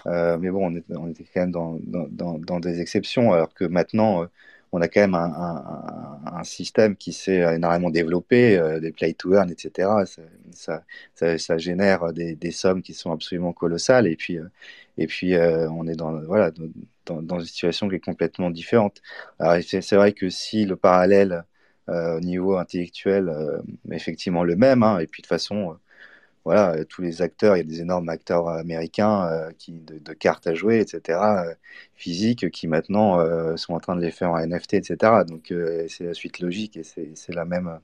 Euh, 0.07 0.37
mais 0.37 0.49
bon, 0.49 0.81
on, 0.89 1.07
était 1.09 1.23
quand 1.33 1.41
même 1.41 1.51
dans, 1.51 1.79
dans, 1.81 2.37
dans- 2.37 2.59
des 2.59 2.79
exceptions, 2.79 3.33
alors 3.33 3.53
que 3.53 3.65
maintenant, 3.65 4.23
euh, 4.23 4.27
on 4.71 4.81
a 4.81 4.87
quand 4.87 5.01
même 5.01 5.15
un, 5.15 6.43
système 6.43 6.95
qui 6.95 7.11
s'est 7.11 7.55
énormément 7.55 7.89
développé, 7.89 8.57
euh, 8.57 8.79
des 8.79 8.91
play 8.91 9.13
to 9.13 9.33
earn, 9.33 9.51
etc. 9.51 9.89
Ça, 10.53 11.57
génère 11.57 12.13
des, 12.13 12.51
sommes 12.51 12.81
qui 12.81 12.93
sont 12.93 13.11
absolument 13.11 13.51
colossales. 13.51 14.07
Et 14.07 14.15
puis, 14.15 14.37
euh, 14.37 14.47
et 14.97 15.07
puis 15.07 15.35
euh, 15.35 15.69
on 15.71 15.87
est 15.87 15.95
dans, 15.95 16.19
voilà, 16.21 16.51
dans, 17.05 17.39
une 17.39 17.45
situation 17.45 17.89
qui 17.89 17.95
est 17.95 17.99
complètement 17.99 18.49
différente. 18.51 19.01
C'est 19.61 19.95
vrai 19.95 20.13
que 20.13 20.29
si 20.29 20.65
le 20.65 20.75
parallèle 20.75 21.43
au 21.87 22.19
niveau 22.19 22.57
intellectuel 22.57 23.33
est 23.91 23.95
effectivement 23.95 24.43
le 24.43 24.55
même, 24.55 24.83
hein, 24.83 24.99
et 24.99 25.07
puis 25.07 25.23
de 25.23 25.27
façon, 25.27 25.75
voilà, 26.45 26.73
euh, 26.75 26.83
tous 26.85 27.01
les 27.01 27.21
acteurs, 27.21 27.55
il 27.55 27.59
y 27.59 27.61
a 27.61 27.63
des 27.63 27.81
énormes 27.81 28.09
acteurs 28.09 28.47
américains 28.49 29.27
euh, 29.27 29.51
qui, 29.57 29.73
de, 29.73 30.13
cartes 30.13 30.47
à 30.47 30.53
jouer, 30.55 30.79
etc., 30.79 31.19
euh, 31.19 31.53
physiques, 31.95 32.49
qui 32.51 32.67
maintenant 32.67 33.19
euh, 33.19 33.55
sont 33.57 33.73
en 33.73 33.79
train 33.79 33.95
de 33.95 34.01
les 34.01 34.11
faire 34.11 34.31
en 34.31 34.39
NFT, 34.39 34.75
etc. 34.75 35.23
Donc 35.27 35.51
euh, 35.51 35.85
c'est 35.89 36.05
la 36.05 36.13
suite 36.13 36.39
logique 36.39 36.77
et 36.77 36.83
c'est 36.83 37.33
la 37.35 37.45
même, 37.45 37.79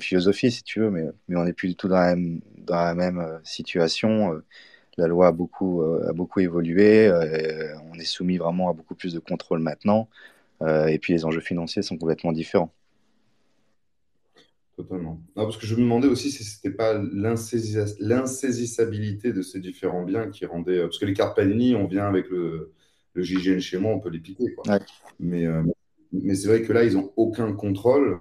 philosophie, 0.00 0.50
si 0.50 0.62
tu 0.62 0.80
veux, 0.80 0.90
mais, 0.90 1.04
on 1.30 1.44
n'est 1.44 1.52
plus 1.52 1.68
du 1.68 1.76
tout 1.76 1.88
dans 1.88 1.96
la 1.96 2.94
même, 2.94 3.18
euh, 3.18 3.38
situation. 3.44 4.34
Euh, 4.34 4.44
La 4.98 5.08
loi 5.08 5.28
a 5.28 5.32
beaucoup, 5.32 5.82
euh, 5.82 6.08
a 6.10 6.12
beaucoup 6.12 6.40
évolué, 6.40 7.08
euh, 7.08 7.74
on 7.92 7.94
est 7.98 8.04
soumis 8.04 8.38
vraiment 8.38 8.70
à 8.70 8.74
beaucoup 8.74 8.94
plus 8.94 9.12
de 9.14 9.20
contrôle 9.20 9.60
maintenant, 9.60 10.08
euh, 10.62 10.86
et 10.88 10.98
puis 11.00 11.12
les 11.14 11.24
enjeux 11.26 11.40
financiers 11.42 11.82
sont 11.82 11.98
complètement 11.98 12.32
différents. 12.32 12.72
Totalement. 14.76 15.20
Non, 15.36 15.44
parce 15.44 15.56
que 15.56 15.66
je 15.66 15.76
me 15.76 15.82
demandais 15.82 16.08
aussi 16.08 16.30
si 16.32 16.42
c'était 16.42 16.72
pas 16.72 16.94
l'insaisissa- 16.98 17.94
l'insaisissabilité 18.00 19.32
de 19.32 19.40
ces 19.40 19.60
différents 19.60 20.02
biens 20.02 20.28
qui 20.30 20.46
rendait. 20.46 20.80
Parce 20.82 20.98
que 20.98 21.04
les 21.06 21.14
cartes 21.14 21.36
Panini, 21.36 21.76
on 21.76 21.86
vient 21.86 22.06
avec 22.08 22.28
le, 22.28 22.72
le 23.12 23.22
JGN 23.22 23.60
chez 23.60 23.78
moi, 23.78 23.92
on 23.92 24.00
peut 24.00 24.08
les 24.10 24.18
piquer, 24.18 24.52
quoi. 24.54 24.74
Ouais. 24.74 24.80
Mais, 25.20 25.46
euh, 25.46 25.62
mais 26.12 26.34
c'est 26.34 26.48
vrai 26.48 26.62
que 26.62 26.72
là, 26.72 26.82
ils 26.82 26.94
n'ont 26.94 27.12
aucun 27.16 27.52
contrôle, 27.52 28.18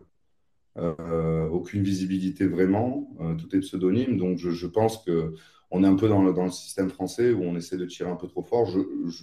euh, 0.78 1.48
aucune 1.50 1.82
visibilité 1.84 2.46
vraiment. 2.46 3.16
euh, 3.22 3.34
tout 3.36 3.56
est 3.56 3.60
pseudonyme. 3.60 4.18
Donc, 4.18 4.38
je, 4.38 4.52
je 4.52 4.68
pense 4.68 5.04
que 5.04 5.34
on 5.72 5.84
est 5.84 5.88
un 5.88 5.96
peu 5.96 6.08
dans 6.08 6.22
le, 6.22 6.34
dans 6.34 6.46
le 6.46 6.52
système 6.52 6.90
français 6.92 7.32
où 7.32 7.42
on 7.42 7.56
essaie 7.56 7.78
de 7.78 7.86
tirer 7.88 8.12
un 8.12 8.16
peu 8.16 8.28
trop 8.28 8.44
fort. 8.44 8.70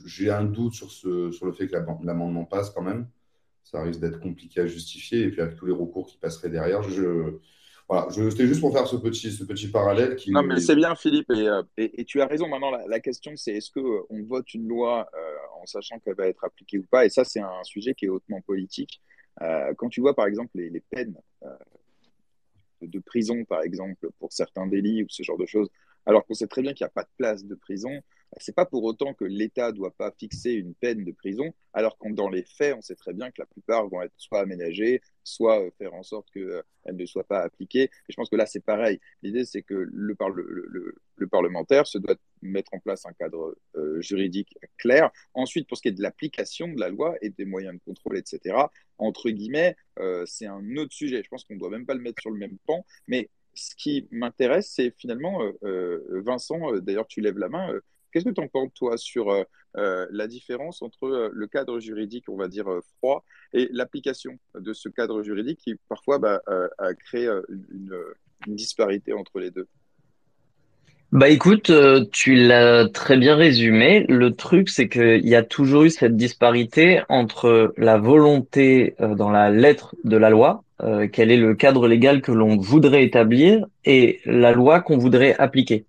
J'ai 0.07 0.31
un 0.31 0.45
doute 0.45 0.74
sur, 0.74 0.91
ce, 0.91 1.31
sur 1.31 1.47
le 1.47 1.53
fait 1.53 1.68
que 1.68 1.74
la- 1.74 1.87
l'amendement 2.03 2.45
passe 2.45 2.70
quand 2.70 2.83
même. 2.83 3.07
Ça 3.71 3.83
risque 3.83 4.01
d'être 4.01 4.21
compliqué 4.21 4.61
à 4.61 4.66
justifier. 4.66 5.23
Et 5.23 5.31
puis, 5.31 5.41
avec 5.41 5.57
tous 5.57 5.66
les 5.66 5.73
recours 5.73 6.07
qui 6.07 6.16
passeraient 6.18 6.51
derrière, 6.51 6.83
je, 6.83 7.39
voilà, 7.89 8.09
c'était 8.11 8.47
juste 8.47 8.61
pour 8.61 8.73
faire 8.73 8.87
ce 8.87 8.97
petit, 8.97 9.31
ce 9.31 9.45
petit 9.45 9.68
parallèle. 9.68 10.16
Qui... 10.16 10.33
Non, 10.33 10.43
mais 10.43 10.61
c'est 10.61 10.75
bien, 10.75 10.95
Philippe, 10.97 11.31
et, 11.77 12.01
et, 12.01 12.05
tu 12.05 12.21
as 12.21 12.27
raison. 12.27 12.49
Maintenant, 12.49 12.71
la, 12.71 13.01
question, 13.01 13.33
c'est 13.37 13.53
est-ce 13.53 13.71
qu'on 13.71 14.23
vote 14.25 14.53
une 14.55 14.66
loi 14.66 15.09
en 15.61 15.66
sachant 15.66 15.99
qu'elle 16.01 16.16
va 16.16 16.27
être 16.27 16.45
appliquée 16.45 16.79
ou 16.79 16.87
pas? 16.91 17.05
Et 17.07 17.11
ça, 17.11 17.25
c'est 17.25 17.41
un 17.41 17.64
sujet 17.64 17.95
qui 17.95 18.07
est 18.07 18.09
hautement 18.09 18.41
politique. 18.41 19.01
quand 19.77 19.89
tu 19.89 20.01
vois, 20.01 20.14
par 20.14 20.27
exemple, 20.27 20.51
les, 20.55 20.68
les 20.68 20.81
peines 20.81 21.16
de 22.83 22.99
prison, 22.99 23.45
par 23.45 23.62
exemple, 23.62 24.09
pour 24.18 24.33
certains 24.33 24.66
délits 24.66 25.03
ou 25.03 25.07
ce 25.09 25.23
genre 25.23 25.39
de 25.39 25.47
choses, 25.47 25.68
alors 26.07 26.27
qu'on 26.27 26.35
sait 26.35 26.47
très 26.47 26.62
bien 26.62 26.73
qu'il 26.73 26.85
n'y 26.85 26.89
a 26.89 26.93
pas 26.93 27.03
de 27.03 27.11
place 27.16 27.45
de 27.45 27.55
prison, 27.55 28.01
c'est 28.39 28.55
pas 28.55 28.66
pour 28.66 28.85
autant 28.85 29.14
que 29.14 29.24
l'État 29.24 29.72
doit 29.72 29.91
pas 29.91 30.12
fixer 30.12 30.53
une 30.53 30.74
peine 30.74 31.05
de 31.05 31.12
prison, 31.12 31.53
alors 31.72 31.99
que 31.99 32.09
dans 32.12 32.28
les 32.28 32.45
faits, 32.45 32.74
on 32.76 32.81
sait 32.81 32.95
très 32.95 33.12
bien 33.12 33.31
que 33.31 33.41
la 33.41 33.47
plupart 33.47 33.89
vont 33.89 34.03
être 34.03 34.14
soit 34.16 34.41
aménagées, 34.41 35.01
soit 35.24 35.61
euh, 35.61 35.70
faire 35.78 35.95
en 35.95 36.03
sorte 36.03 36.31
qu'elles 36.31 36.43
euh, 36.43 36.93
ne 36.93 37.07
soient 37.07 37.24
pas 37.24 37.41
appliquées. 37.41 37.85
Et 37.85 38.11
je 38.11 38.16
pense 38.16 38.28
que 38.28 38.37
là, 38.37 38.47
c'est 38.47 38.64
pareil. 38.64 39.01
L'idée, 39.22 39.45
c'est 39.45 39.62
que 39.62 39.74
le, 39.74 40.16
le, 41.16 41.26
parlementaire 41.28 41.87
se 41.87 41.99
doit 41.99 42.16
mettre 42.43 42.72
en 42.74 42.78
place 42.78 43.07
un 43.07 43.12
cadre 43.12 43.57
euh, 43.76 44.01
juridique 44.01 44.57
clair. 44.78 45.11
Ensuite, 45.34 45.68
pour 45.68 45.76
ce 45.76 45.83
qui 45.83 45.88
est 45.88 45.92
de 45.92 46.03
l'application 46.03 46.68
de 46.68 46.80
la 46.80 46.88
loi 46.88 47.14
et 47.22 47.30
des 47.30 47.45
moyens 47.45 47.75
de 47.75 47.80
contrôle, 47.84 48.17
etc., 48.17 48.57
entre 48.99 49.30
guillemets, 49.30 49.76
c'est 50.26 50.46
un 50.46 50.76
autre 50.76 50.92
sujet. 50.92 51.22
Je 51.22 51.29
pense 51.29 51.45
qu'on 51.45 51.54
ne 51.54 51.59
doit 51.59 51.71
même 51.71 51.87
pas 51.87 51.95
le 51.95 52.00
mettre 52.00 52.21
sur 52.21 52.30
le 52.30 52.38
même 52.38 52.59
pan, 52.67 52.84
mais 53.07 53.29
ce 53.54 53.75
qui 53.75 54.09
m'intéresse, 54.11 54.71
c'est 54.75 54.95
finalement, 54.96 55.41
Vincent, 55.63 56.76
d'ailleurs 56.79 57.07
tu 57.07 57.21
lèves 57.21 57.38
la 57.38 57.49
main, 57.49 57.80
Qu'est-ce 58.12 58.24
que 58.24 58.30
tu 58.30 58.41
en 58.41 58.49
penses, 58.49 58.70
toi, 58.74 58.96
sur 58.96 59.30
euh, 59.30 59.42
euh, 59.76 60.07
la 60.11 60.26
différence 60.26 60.82
entre 60.82 61.04
euh, 61.04 61.30
le 61.32 61.46
cadre 61.46 61.78
juridique, 61.80 62.24
on 62.28 62.37
va 62.37 62.49
dire, 62.49 62.66
froid, 62.99 63.24
et 63.53 63.68
l'application 63.72 64.38
de 64.58 64.72
ce 64.72 64.88
cadre 64.88 65.22
juridique 65.22 65.61
qui, 65.62 65.76
parfois, 65.88 66.18
bah, 66.18 66.41
a 66.78 66.95
créé 66.95 67.28
une, 67.49 67.95
disparité 68.46 69.12
entre 69.12 69.38
les 69.38 69.50
deux? 69.50 69.66
Bah 71.12 71.28
écoute, 71.28 71.70
tu 72.11 72.37
l'as 72.37 72.88
très 72.88 73.18
bien 73.18 73.37
résumé. 73.37 74.07
Le 74.08 74.34
truc, 74.34 74.70
c'est 74.70 74.88
qu'il 74.88 75.28
y 75.28 75.34
a 75.34 75.42
toujours 75.42 75.82
eu 75.82 75.91
cette 75.91 76.16
disparité 76.16 77.03
entre 77.08 77.74
la 77.76 77.99
volonté 77.99 78.95
dans 78.99 79.30
la 79.30 79.50
lettre 79.50 79.95
de 80.04 80.16
la 80.16 80.30
loi, 80.30 80.64
quel 81.12 81.30
est 81.30 81.37
le 81.37 81.54
cadre 81.54 81.87
légal 81.87 82.22
que 82.22 82.32
l'on 82.32 82.57
voudrait 82.57 83.04
établir, 83.04 83.66
et 83.84 84.20
la 84.24 84.53
loi 84.53 84.80
qu'on 84.80 84.96
voudrait 84.96 85.34
appliquer. 85.37 85.84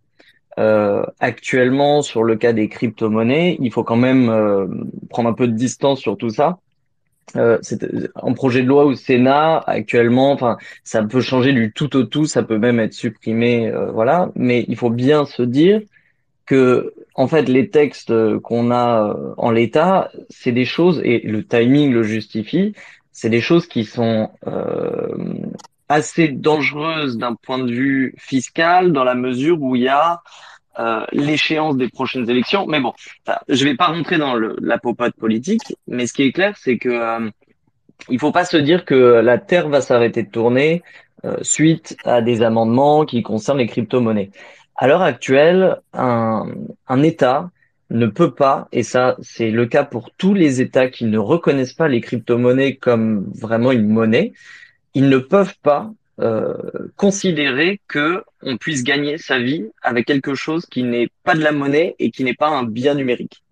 Euh, 0.59 1.03
actuellement, 1.19 2.01
sur 2.01 2.23
le 2.23 2.35
cas 2.35 2.53
des 2.53 2.67
crypto-monnaies, 2.67 3.57
il 3.59 3.71
faut 3.71 3.83
quand 3.83 3.95
même 3.95 4.29
euh, 4.29 4.67
prendre 5.09 5.29
un 5.29 5.33
peu 5.33 5.47
de 5.47 5.53
distance 5.53 5.99
sur 5.99 6.17
tout 6.17 6.29
ça. 6.29 6.59
Euh, 7.37 7.57
c'est 7.61 7.85
un 8.21 8.33
projet 8.33 8.61
de 8.61 8.67
loi 8.67 8.83
au 8.83 8.95
Sénat 8.95 9.63
actuellement. 9.65 10.31
Enfin, 10.33 10.57
ça 10.83 11.03
peut 11.03 11.21
changer 11.21 11.53
du 11.53 11.71
tout 11.71 11.95
au 11.95 12.03
tout, 12.03 12.25
ça 12.25 12.43
peut 12.43 12.57
même 12.57 12.79
être 12.79 12.93
supprimé, 12.93 13.69
euh, 13.69 13.91
voilà. 13.91 14.31
Mais 14.35 14.65
il 14.67 14.75
faut 14.75 14.89
bien 14.89 15.25
se 15.25 15.43
dire 15.43 15.81
que, 16.45 16.93
en 17.15 17.27
fait, 17.27 17.47
les 17.47 17.69
textes 17.69 18.13
qu'on 18.39 18.71
a 18.71 19.15
en 19.37 19.51
l'état, 19.51 20.11
c'est 20.29 20.51
des 20.51 20.65
choses 20.65 21.01
et 21.05 21.19
le 21.19 21.45
timing 21.45 21.93
le 21.93 22.03
justifie. 22.03 22.73
C'est 23.13 23.29
des 23.29 23.41
choses 23.41 23.67
qui 23.67 23.85
sont 23.85 24.29
assez 25.91 26.29
dangereuse 26.29 27.17
d'un 27.17 27.35
point 27.35 27.59
de 27.59 27.71
vue 27.71 28.13
fiscal 28.17 28.91
dans 28.91 29.03
la 29.03 29.15
mesure 29.15 29.61
où 29.61 29.75
il 29.75 29.83
y 29.83 29.87
a 29.87 30.21
euh, 30.79 31.05
l'échéance 31.11 31.75
des 31.77 31.89
prochaines 31.89 32.29
élections. 32.29 32.65
Mais 32.65 32.79
bon, 32.79 32.93
je 33.49 33.63
vais 33.63 33.75
pas 33.75 33.87
rentrer 33.87 34.17
dans 34.17 34.35
le, 34.35 34.55
la 34.61 34.77
popote 34.77 35.15
politique, 35.15 35.75
mais 35.87 36.07
ce 36.07 36.13
qui 36.13 36.23
est 36.23 36.31
clair, 36.31 36.55
c'est 36.57 36.77
que 36.77 36.89
euh, 36.89 37.29
il 38.09 38.19
faut 38.19 38.31
pas 38.31 38.45
se 38.45 38.57
dire 38.57 38.85
que 38.85 38.95
la 38.95 39.37
Terre 39.37 39.69
va 39.69 39.81
s'arrêter 39.81 40.23
de 40.23 40.29
tourner 40.29 40.81
euh, 41.25 41.35
suite 41.41 41.97
à 42.03 42.21
des 42.21 42.41
amendements 42.41 43.05
qui 43.05 43.21
concernent 43.21 43.59
les 43.59 43.67
crypto-monnaies. 43.67 44.31
À 44.75 44.87
l'heure 44.87 45.03
actuelle, 45.03 45.81
un, 45.93 46.47
un 46.87 47.03
État 47.03 47.51
ne 47.89 48.07
peut 48.07 48.31
pas, 48.31 48.69
et 48.71 48.83
ça 48.83 49.17
c'est 49.21 49.51
le 49.51 49.65
cas 49.65 49.83
pour 49.83 50.11
tous 50.17 50.33
les 50.33 50.61
États 50.61 50.89
qui 50.89 51.05
ne 51.05 51.17
reconnaissent 51.17 51.73
pas 51.73 51.89
les 51.89 52.01
crypto-monnaies 52.01 52.77
comme 52.77 53.29
vraiment 53.35 53.71
une 53.71 53.89
monnaie, 53.89 54.33
ils 54.93 55.09
ne 55.09 55.17
peuvent 55.17 55.55
pas 55.61 55.91
euh, 56.19 56.53
considérer 56.97 57.79
que 57.87 58.23
on 58.41 58.57
puisse 58.57 58.83
gagner 58.83 59.17
sa 59.17 59.39
vie 59.39 59.65
avec 59.81 60.05
quelque 60.05 60.35
chose 60.35 60.65
qui 60.65 60.83
n'est 60.83 61.09
pas 61.23 61.35
de 61.35 61.41
la 61.41 61.51
monnaie 61.51 61.95
et 61.99 62.11
qui 62.11 62.23
n'est 62.23 62.33
pas 62.33 62.49
un 62.49 62.63
bien 62.63 62.95
numérique. 62.95 63.43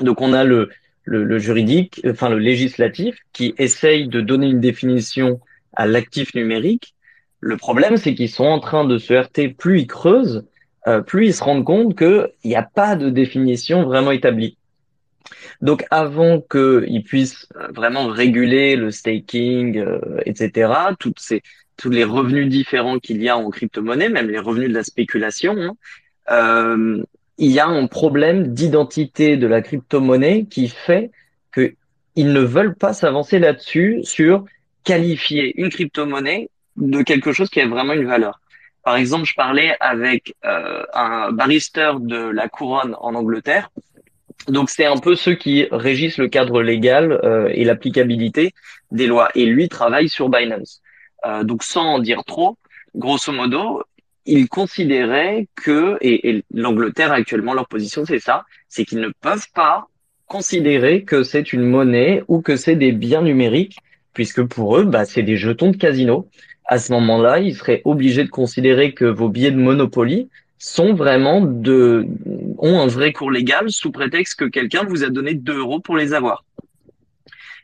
Donc 0.00 0.20
on 0.20 0.32
a 0.32 0.44
le, 0.44 0.68
le, 1.04 1.24
le, 1.24 1.38
juridique, 1.38 2.00
enfin 2.06 2.28
le 2.28 2.38
législatif, 2.38 3.16
qui 3.32 3.54
essaye 3.58 4.08
de 4.08 4.20
donner 4.20 4.48
une 4.48 4.60
définition 4.60 5.40
à 5.72 5.86
l'actif 5.86 6.34
numérique. 6.34 6.94
Le 7.40 7.56
problème, 7.56 7.96
c'est 7.96 8.14
qu'ils 8.14 8.28
sont 8.28 8.44
en 8.44 8.60
train 8.60 8.84
de 8.84 8.98
se 8.98 9.14
heurter, 9.14 9.48
plus 9.48 9.80
ils 9.80 9.86
creusent, 9.86 10.44
euh, 10.86 11.00
plus 11.00 11.28
ils 11.28 11.34
se 11.34 11.42
rendent 11.42 11.64
compte 11.64 11.96
qu'il 11.96 12.30
n'y 12.44 12.56
a 12.56 12.62
pas 12.62 12.96
de 12.96 13.08
définition 13.10 13.84
vraiment 13.84 14.10
établie. 14.10 14.57
Donc 15.60 15.84
avant 15.90 16.40
qu'ils 16.40 17.02
puissent 17.04 17.48
vraiment 17.70 18.06
réguler 18.06 18.76
le 18.76 18.90
staking, 18.90 19.78
euh, 19.78 20.20
etc., 20.24 20.72
ces, 21.16 21.42
tous 21.76 21.90
les 21.90 22.04
revenus 22.04 22.48
différents 22.48 22.98
qu'il 22.98 23.22
y 23.22 23.28
a 23.28 23.36
en 23.36 23.50
crypto-monnaie, 23.50 24.08
même 24.08 24.28
les 24.28 24.38
revenus 24.38 24.68
de 24.68 24.74
la 24.74 24.84
spéculation, 24.84 25.56
hein, 25.58 25.76
euh, 26.30 27.02
il 27.38 27.52
y 27.52 27.60
a 27.60 27.66
un 27.66 27.86
problème 27.86 28.48
d'identité 28.48 29.36
de 29.36 29.46
la 29.46 29.62
crypto-monnaie 29.62 30.46
qui 30.46 30.68
fait 30.68 31.10
qu'ils 31.54 32.32
ne 32.32 32.40
veulent 32.40 32.74
pas 32.74 32.92
s'avancer 32.92 33.38
là-dessus 33.38 34.00
sur 34.02 34.44
qualifier 34.82 35.58
une 35.60 35.70
crypto-monnaie 35.70 36.50
de 36.76 37.02
quelque 37.02 37.32
chose 37.32 37.48
qui 37.48 37.60
a 37.60 37.68
vraiment 37.68 37.92
une 37.92 38.06
valeur. 38.06 38.40
Par 38.82 38.96
exemple, 38.96 39.26
je 39.26 39.34
parlais 39.34 39.76
avec 39.80 40.34
euh, 40.44 40.82
un 40.94 41.30
baristeur 41.30 42.00
de 42.00 42.16
la 42.16 42.48
couronne 42.48 42.96
en 43.00 43.14
Angleterre 43.14 43.70
donc 44.48 44.70
c'est 44.70 44.86
un 44.86 44.96
peu 44.96 45.14
ceux 45.14 45.34
qui 45.34 45.66
régissent 45.70 46.18
le 46.18 46.28
cadre 46.28 46.62
légal 46.62 47.12
euh, 47.24 47.50
et 47.52 47.64
l'applicabilité 47.64 48.54
des 48.90 49.06
lois. 49.06 49.28
Et 49.34 49.46
lui 49.46 49.68
travaille 49.68 50.08
sur 50.08 50.28
Binance. 50.28 50.80
Euh, 51.26 51.44
donc 51.44 51.62
sans 51.62 51.84
en 51.84 51.98
dire 51.98 52.24
trop, 52.24 52.56
grosso 52.94 53.32
modo, 53.32 53.82
il 54.24 54.48
considérait 54.48 55.48
que, 55.54 55.96
et, 56.00 56.30
et 56.30 56.44
l'Angleterre 56.52 57.12
actuellement, 57.12 57.54
leur 57.54 57.68
position 57.68 58.04
c'est 58.04 58.18
ça, 58.18 58.44
c'est 58.68 58.84
qu'ils 58.84 59.00
ne 59.00 59.10
peuvent 59.20 59.48
pas 59.54 59.88
considérer 60.26 61.04
que 61.04 61.22
c'est 61.22 61.52
une 61.52 61.64
monnaie 61.64 62.22
ou 62.28 62.40
que 62.40 62.56
c'est 62.56 62.76
des 62.76 62.92
biens 62.92 63.22
numériques, 63.22 63.78
puisque 64.12 64.42
pour 64.44 64.76
eux, 64.76 64.84
bah, 64.84 65.04
c'est 65.04 65.22
des 65.22 65.36
jetons 65.36 65.70
de 65.70 65.76
casino. 65.76 66.28
À 66.66 66.78
ce 66.78 66.92
moment-là, 66.92 67.40
ils 67.40 67.56
seraient 67.56 67.80
obligés 67.84 68.24
de 68.24 68.28
considérer 68.28 68.92
que 68.92 69.06
vos 69.06 69.30
billets 69.30 69.50
de 69.50 69.56
Monopoly, 69.56 70.28
sont 70.58 70.94
vraiment 70.94 71.40
de 71.40 72.06
ont 72.58 72.80
un 72.80 72.86
vrai 72.86 73.12
cours 73.12 73.30
légal 73.30 73.70
sous 73.70 73.92
prétexte 73.92 74.38
que 74.38 74.44
quelqu'un 74.44 74.84
vous 74.84 75.04
a 75.04 75.08
donné 75.08 75.34
2 75.34 75.58
euros 75.58 75.80
pour 75.80 75.96
les 75.96 76.12
avoir. 76.12 76.44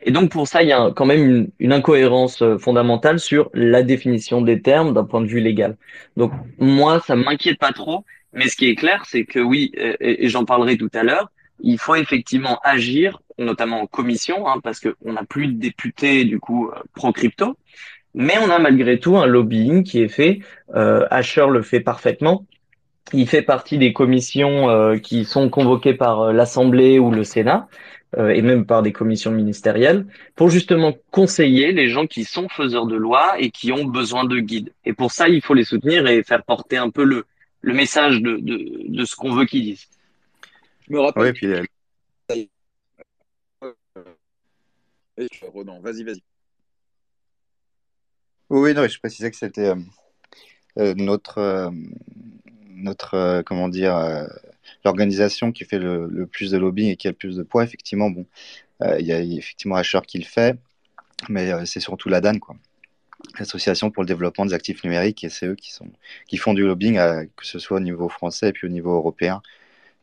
Et 0.03 0.11
donc 0.11 0.31
pour 0.31 0.47
ça, 0.47 0.63
il 0.63 0.69
y 0.69 0.73
a 0.73 0.93
quand 0.95 1.07
même 1.07 1.51
une, 1.59 1.73
incohérence 1.73 2.43
euh, 2.43 2.59
fondamentale 2.59 3.19
sur 3.19 3.51
la 3.55 3.83
définition 3.83 4.43
des 4.43 4.61
termes 4.61 4.93
d'un 4.93 5.05
point 5.05 5.23
de 5.23 5.27
vue 5.27 5.41
légal. 5.41 5.77
Donc 6.17 6.33
moi, 6.59 7.01
ça 7.01 7.17
m'inquiète 7.17 7.59
pas 7.59 7.73
trop, 7.73 8.05
mais 8.33 8.49
ce 8.49 8.57
qui 8.57 8.69
est 8.69 8.75
clair, 8.75 9.05
c'est 9.07 9.25
que 9.25 9.39
oui, 9.39 9.73
et, 9.75 10.29
j'en 10.29 10.45
parlerai 10.45 10.77
tout 10.77 10.91
à 10.93 11.03
l'heure, 11.03 11.31
il 11.61 11.79
faut 11.79 11.95
effectivement 11.95 12.61
agir, 12.63 13.21
notamment 13.39 13.81
en 13.81 13.87
commission, 13.87 14.47
hein, 14.47 14.61
parce 14.63 14.79
qu'on 14.79 15.13
n'a 15.13 15.25
plus 15.25 15.47
de 15.47 15.59
députés 15.59 16.25
du 16.25 16.39
coup 16.39 16.69
euh, 16.69 16.75
pro 16.95 17.13
crypto, 17.13 17.57
mais 18.13 18.35
on 18.39 18.51
a 18.51 18.59
malgré 18.59 19.01
tout 19.01 19.17
un 19.17 19.27
lobbying 19.27 19.85
qui 19.85 20.03
est 20.03 20.09
fait. 20.09 20.41
Euh, 20.75 21.07
Asher 21.11 21.47
le 21.51 21.63
fait 21.63 21.81
parfaitement 21.81 22.45
il 23.13 23.29
fait 23.29 23.43
partie 23.43 23.79
des 23.79 23.93
commissions 23.93 24.71
euh, 24.71 24.97
qui 24.99 25.25
sont 25.25 25.51
convoquées 25.51 25.95
par 25.95 26.21
euh, 26.23 26.33
l'Assemblée 26.33 26.99
ou 26.99 27.11
le 27.11 27.23
Sénat, 27.23 27.69
euh, 28.17 28.31
et 28.31 28.43
même 28.43 28.65
par 28.65 28.83
des 28.83 28.93
commissions 28.93 29.31
ministérielles, 29.31 30.07
pour 30.37 30.49
justement 30.49 30.95
conseiller 31.11 31.73
les 31.73 31.89
gens 31.89 32.07
qui 32.07 32.25
sont 32.25 32.49
faiseurs 32.49 32.87
de 32.87 32.97
loi 32.97 33.39
et 33.39 33.51
qui 33.51 33.73
ont 33.73 33.85
besoin 33.85 34.25
de 34.25 34.39
guides. 34.39 34.73
Et 34.85 34.93
pour 34.93 35.13
ça, 35.13 35.29
il 35.29 35.43
faut 35.43 35.55
les 35.55 35.65
soutenir 35.65 36.07
et 36.07 36.23
faire 36.23 36.43
porter 36.45 36.77
un 36.77 36.91
peu 36.91 37.05
le, 37.05 37.27
le 37.61 37.75
message 37.75 38.21
de, 38.21 38.37
de, 38.37 38.89
de 38.89 39.05
ce 39.05 39.17
qu'on 39.17 39.35
veut 39.35 39.45
qu'ils 39.45 39.65
disent. 39.65 39.87
Je 40.89 40.93
me 40.93 41.01
rappelle. 41.01 41.23
Ouais, 41.23 41.33
puis, 41.33 41.49
vas-y, 45.83 46.03
vas-y. 46.05 46.23
Oui, 48.51 48.75
non, 48.75 48.87
je 48.87 48.99
précisais 48.99 49.31
que 49.31 49.37
c'était 49.37 49.73
notre 50.77 51.73
notre 52.77 53.15
euh, 53.15 53.43
comment 53.43 53.69
dire 53.69 53.97
euh, 53.97 54.27
l'organisation 54.85 55.53
qui 55.53 55.65
fait 55.65 55.79
le, 55.79 56.27
plus 56.31 56.51
de 56.51 56.59
lobbying 56.59 56.91
et 56.91 56.97
qui 56.97 57.09
a 57.09 57.11
le 57.11 57.17
plus 57.17 57.37
de 57.37 57.43
poids, 57.43 57.65
effectivement, 57.65 58.11
bon, 58.11 58.27
euh, 58.83 58.97
il 59.01 59.07
y 59.07 59.13
a 59.13 59.21
effectivement 59.21 59.77
Asher 59.77 60.01
qui 60.07 60.19
le 60.19 60.25
fait, 60.25 60.59
mais 61.29 61.67
c'est 61.67 61.81
surtout 61.81 62.09
la 62.09 62.21
DAN, 62.21 62.39
quoi. 62.39 62.57
L'association 63.39 63.91
pour 63.91 64.03
le 64.03 64.07
développement 64.07 64.45
des 64.45 64.53
actifs 64.53 64.85
numériques, 64.85 65.25
et 65.25 65.31
c'est 65.31 65.47
eux 65.47 65.55
qui, 65.55 65.73
sont, 65.73 65.91
qui 66.29 66.37
font 66.37 66.53
du 66.55 66.67
lobbying, 66.67 66.97
que 67.37 67.47
ce 67.47 67.59
soit 67.59 67.79
au 67.79 67.81
niveau 67.81 68.09
français 68.09 68.49
et 68.51 68.53
puis 68.53 68.67
au 68.67 68.71
niveau 68.71 68.95
européen. 68.95 69.41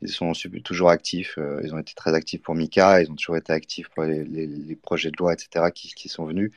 ils 0.01 0.09
sont 0.09 0.31
toujours 0.63 0.89
actifs. 0.89 1.37
Ils 1.63 1.73
ont 1.75 1.77
été 1.77 1.93
très 1.93 2.15
actifs 2.15 2.41
pour 2.41 2.55
Mika. 2.55 3.01
Ils 3.01 3.11
ont 3.11 3.15
toujours 3.15 3.37
été 3.37 3.53
actifs 3.53 3.89
pour 3.89 4.03
les, 4.05 4.75
projets 4.81 5.11
de 5.11 5.17
loi, 5.19 5.33
etc., 5.33 5.65
qui, 5.73 6.09
sont 6.09 6.25
venus. 6.25 6.51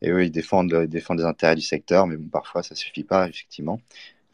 Et 0.00 0.10
eux, 0.10 0.24
ils 0.24 0.30
défendent, 0.30 0.86
défendent 0.86 1.18
les 1.18 1.24
intérêts 1.26 1.56
du 1.56 1.62
secteur, 1.62 2.06
mais 2.06 2.16
bon, 2.16 2.28
parfois, 2.30 2.62
ça 2.62 2.74
suffit 2.74 3.04
pas, 3.04 3.28
effectivement. 3.28 3.80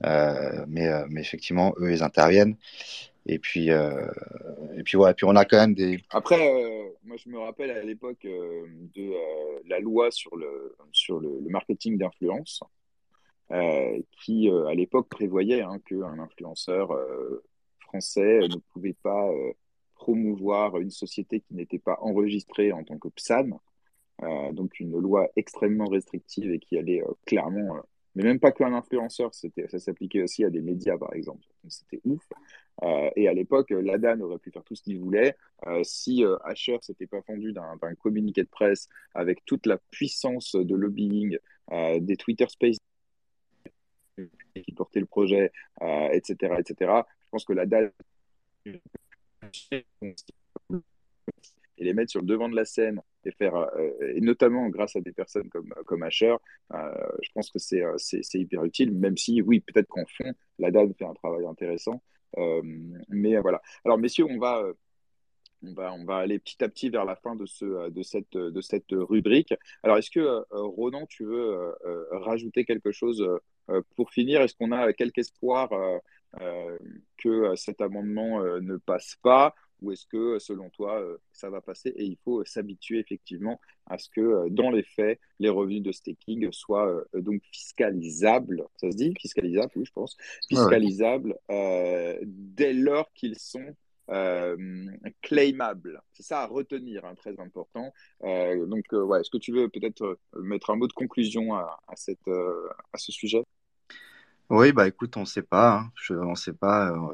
Euh, 0.05 0.64
mais, 0.68 0.89
euh, 0.89 1.06
mais 1.09 1.20
effectivement, 1.20 1.74
eux, 1.78 1.93
ils 1.93 2.02
interviennent. 2.02 2.56
Et 3.26 3.39
puis, 3.39 3.70
euh, 3.70 4.06
et 4.76 4.82
puis, 4.82 4.97
ouais, 4.97 5.14
puis 5.14 5.24
on 5.24 5.35
a 5.36 5.44
quand 5.44 5.56
même 5.56 5.74
des. 5.74 5.98
Après, 6.10 6.36
moi, 7.05 7.16
je 7.16 7.28
me 7.31 7.39
rappelle 7.39 7.70
à 7.70 7.82
l'époque 7.82 8.22
de 8.24 9.12
la 9.66 9.81
loi 9.81 10.10
sur 10.10 10.36
le, 10.36 10.76
sur 10.93 11.20
le, 11.20 11.40
marketing 11.48 11.97
d'influence, 11.97 12.62
qui, 14.20 14.51
à 14.51 14.74
l'époque, 14.74 15.09
prévoyait 15.09 15.62
hein, 15.62 15.78
qu'un 15.86 16.18
influenceur 16.18 16.93
français 17.81 18.40
ne 18.40 18.56
pouvait 18.72 18.97
pas 19.02 19.31
promouvoir 19.94 20.78
une 20.78 20.90
société 20.90 21.40
qui 21.40 21.55
n'était 21.55 21.78
pas 21.78 21.98
enregistrée 22.02 22.72
en 22.72 22.85
tant 22.85 22.98
que 22.98 23.09
PSAN. 23.09 23.59
Donc 24.52 24.81
une 24.81 24.98
loi 24.98 25.28
extrêmement 25.35 25.86
restrictive 25.86 26.52
et 26.52 26.59
qui 26.59 26.76
allait 26.76 27.02
clairement, 27.24 27.81
mais 28.15 28.23
même 28.23 28.41
pas 28.41 28.53
qu'un 28.53 28.73
influenceur, 28.73 29.32
ça 29.35 29.78
s'appliquait 29.78 30.23
aussi 30.23 30.45
à 30.45 30.51
des 30.51 30.61
médias 30.61 30.97
par 30.99 31.12
exemple. 31.15 31.45
C'était 31.69 32.01
ouf. 32.05 32.23
et 33.16 33.28
à 33.28 33.32
l'époque, 33.32 33.70
l'ADAN 33.70 34.20
aurait 34.20 34.39
pu 34.39 34.51
faire 34.51 34.65
tout 34.65 34.74
ce 34.74 34.82
qu'il 34.82 34.99
voulait. 34.99 35.36
si 35.82 36.24
Asher 36.45 36.78
s'était 36.81 37.07
pas 37.07 37.23
fendu 37.23 37.53
d'un, 37.53 37.77
communiqué 37.99 38.43
de 38.43 38.49
presse 38.49 38.89
avec 39.15 39.45
toute 39.45 39.66
la 39.66 39.78
puissance 39.91 40.55
de 40.55 40.74
lobbying 40.74 41.39
des 42.01 42.16
Twitter 42.16 42.47
Space 42.49 42.77
qui 44.55 44.73
portaient 44.73 45.01
le 45.01 45.07
projet, 45.07 45.51
etc., 46.12 46.55
etc., 46.59 47.03
pense 47.35 47.45
que 47.45 47.53
la 47.53 47.66
date 47.66 47.93
et 48.65 48.74
les 51.78 51.93
mettre 51.93 52.12
sur 52.12 52.20
le 52.20 52.27
devant 52.27 52.49
de 52.49 52.55
la 52.55 52.65
scène 52.65 53.01
et 53.27 53.33
faire, 53.33 53.55
euh, 53.57 53.91
et 54.15 54.21
notamment 54.21 54.69
grâce 54.69 54.97
à 54.97 55.01
des 55.01 55.13
personnes 55.13 55.49
comme, 55.49 55.73
comme 55.87 56.03
Asher, 56.03 56.37
euh, 56.73 56.95
je 57.23 57.31
pense 57.35 57.51
que 57.51 57.59
euh, 57.77 57.95
c'est, 57.99 58.23
c'est, 58.23 58.39
hyper 58.39 58.65
utile, 58.65 58.93
même 58.93 59.17
si, 59.17 59.43
oui, 59.43 59.61
peut-être 59.61 59.89
qu'en 59.89 60.05
fond, 60.07 60.33
la 60.59 60.71
DAN 60.71 60.93
fait 60.99 61.05
un 61.05 61.15
travail 61.15 61.47
intéressant. 61.47 62.03
mais 63.09 63.37
voilà. 63.39 63.63
Alors, 63.85 63.99
messieurs, 63.99 64.27
on 64.29 64.39
va, 64.39 64.65
on 65.63 65.73
va, 65.73 65.93
on 65.95 66.05
va 66.05 66.17
aller 66.19 66.39
petit 66.39 66.63
à 66.63 66.69
petit 66.69 66.91
vers 66.91 67.05
la 67.05 67.17
fin 67.17 67.37
de, 67.37 67.47
ce, 67.47 67.91
de, 67.91 68.03
cette, 68.03 68.37
de 68.37 68.61
cette 68.61 68.91
rubrique. 68.91 69.55
Alors, 69.83 69.99
est-ce 69.99 70.11
que, 70.11 70.45
Ronan, 70.51 71.07
tu 71.07 71.25
veux 71.25 71.75
rajouter 72.11 72.65
quelque 72.65 72.93
chose 72.93 73.25
pour 73.97 74.11
finir? 74.11 74.43
Est-ce 74.43 74.55
qu'on 74.57 74.73
a 74.73 74.93
quelque 74.93 75.19
espoir 75.19 75.71
que 77.19 77.55
cet 77.57 77.81
amendement 77.81 78.43
ne 78.61 78.77
passe 78.77 79.17
pas? 79.23 79.55
Ou 79.85 79.93
est-ce 79.93 80.06
que, 80.06 80.39
selon 80.39 80.70
toi, 80.70 81.02
ça 81.32 81.51
va 81.51 81.61
passer 81.61 81.90
et 81.97 82.05
il 82.05 82.16
faut 82.24 82.44
s'habituer 82.44 82.98
effectivement 82.98 83.61
à 83.86 83.98
ce 83.98 84.09
que, 84.09 84.48
dans 84.48 84.70
les 84.70 84.82
faits, 84.82 85.20
les 85.39 85.48
revenus 85.48 85.82
de 85.82 85.93
staking 85.93 86.51
soient 86.52 87.05
donc 87.15 87.43
fiscalisables, 87.52 88.65
ça 88.77 88.90
se 88.90 88.97
dit 88.97 89.15
Fiscalisables, 89.20 89.70
oui, 89.77 89.85
je 89.85 89.93
pense, 89.93 90.16
fiscalisables 90.48 91.36
dès 92.23 92.73
lors 92.73 93.12
qu'ils 93.12 93.39
sont 93.39 93.74
claimables. 95.23 96.02
C'est 96.12 96.23
ça 96.23 96.40
à 96.40 96.47
retenir, 96.47 97.05
hein, 97.05 97.15
très 97.15 97.39
important. 97.39 97.93
donc, 98.23 98.85
ouais, 98.93 99.20
est-ce 99.20 99.31
que 99.31 99.39
tu 99.39 99.52
veux 99.52 99.69
peut-être 99.69 100.19
mettre 100.35 100.70
un 100.70 100.77
mot 100.77 100.86
de 100.86 100.93
conclusion 100.93 101.55
à, 101.55 101.78
cette, 101.97 102.28
à 102.28 102.98
ce 102.98 103.12
sujet? 103.12 103.44
Oui, 104.51 104.73
bah 104.73 104.86
écoute, 104.86 105.16
on 105.16 105.20
ne 105.20 105.24
sait 105.24 105.43
pas. 105.43 105.78
Hein. 105.78 105.93
Je, 105.97 106.15
on 106.15 106.35
sait 106.35 106.52
pas. 106.52 106.90
Euh, 106.93 107.12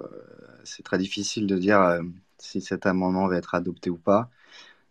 c'est 0.64 0.82
très 0.82 0.98
difficile 0.98 1.46
de 1.46 1.56
dire 1.56 1.80
euh, 1.80 2.02
si 2.42 2.60
cet 2.60 2.86
amendement 2.86 3.28
va 3.28 3.36
être 3.36 3.54
adopté 3.54 3.90
ou 3.90 3.96
pas. 3.96 4.30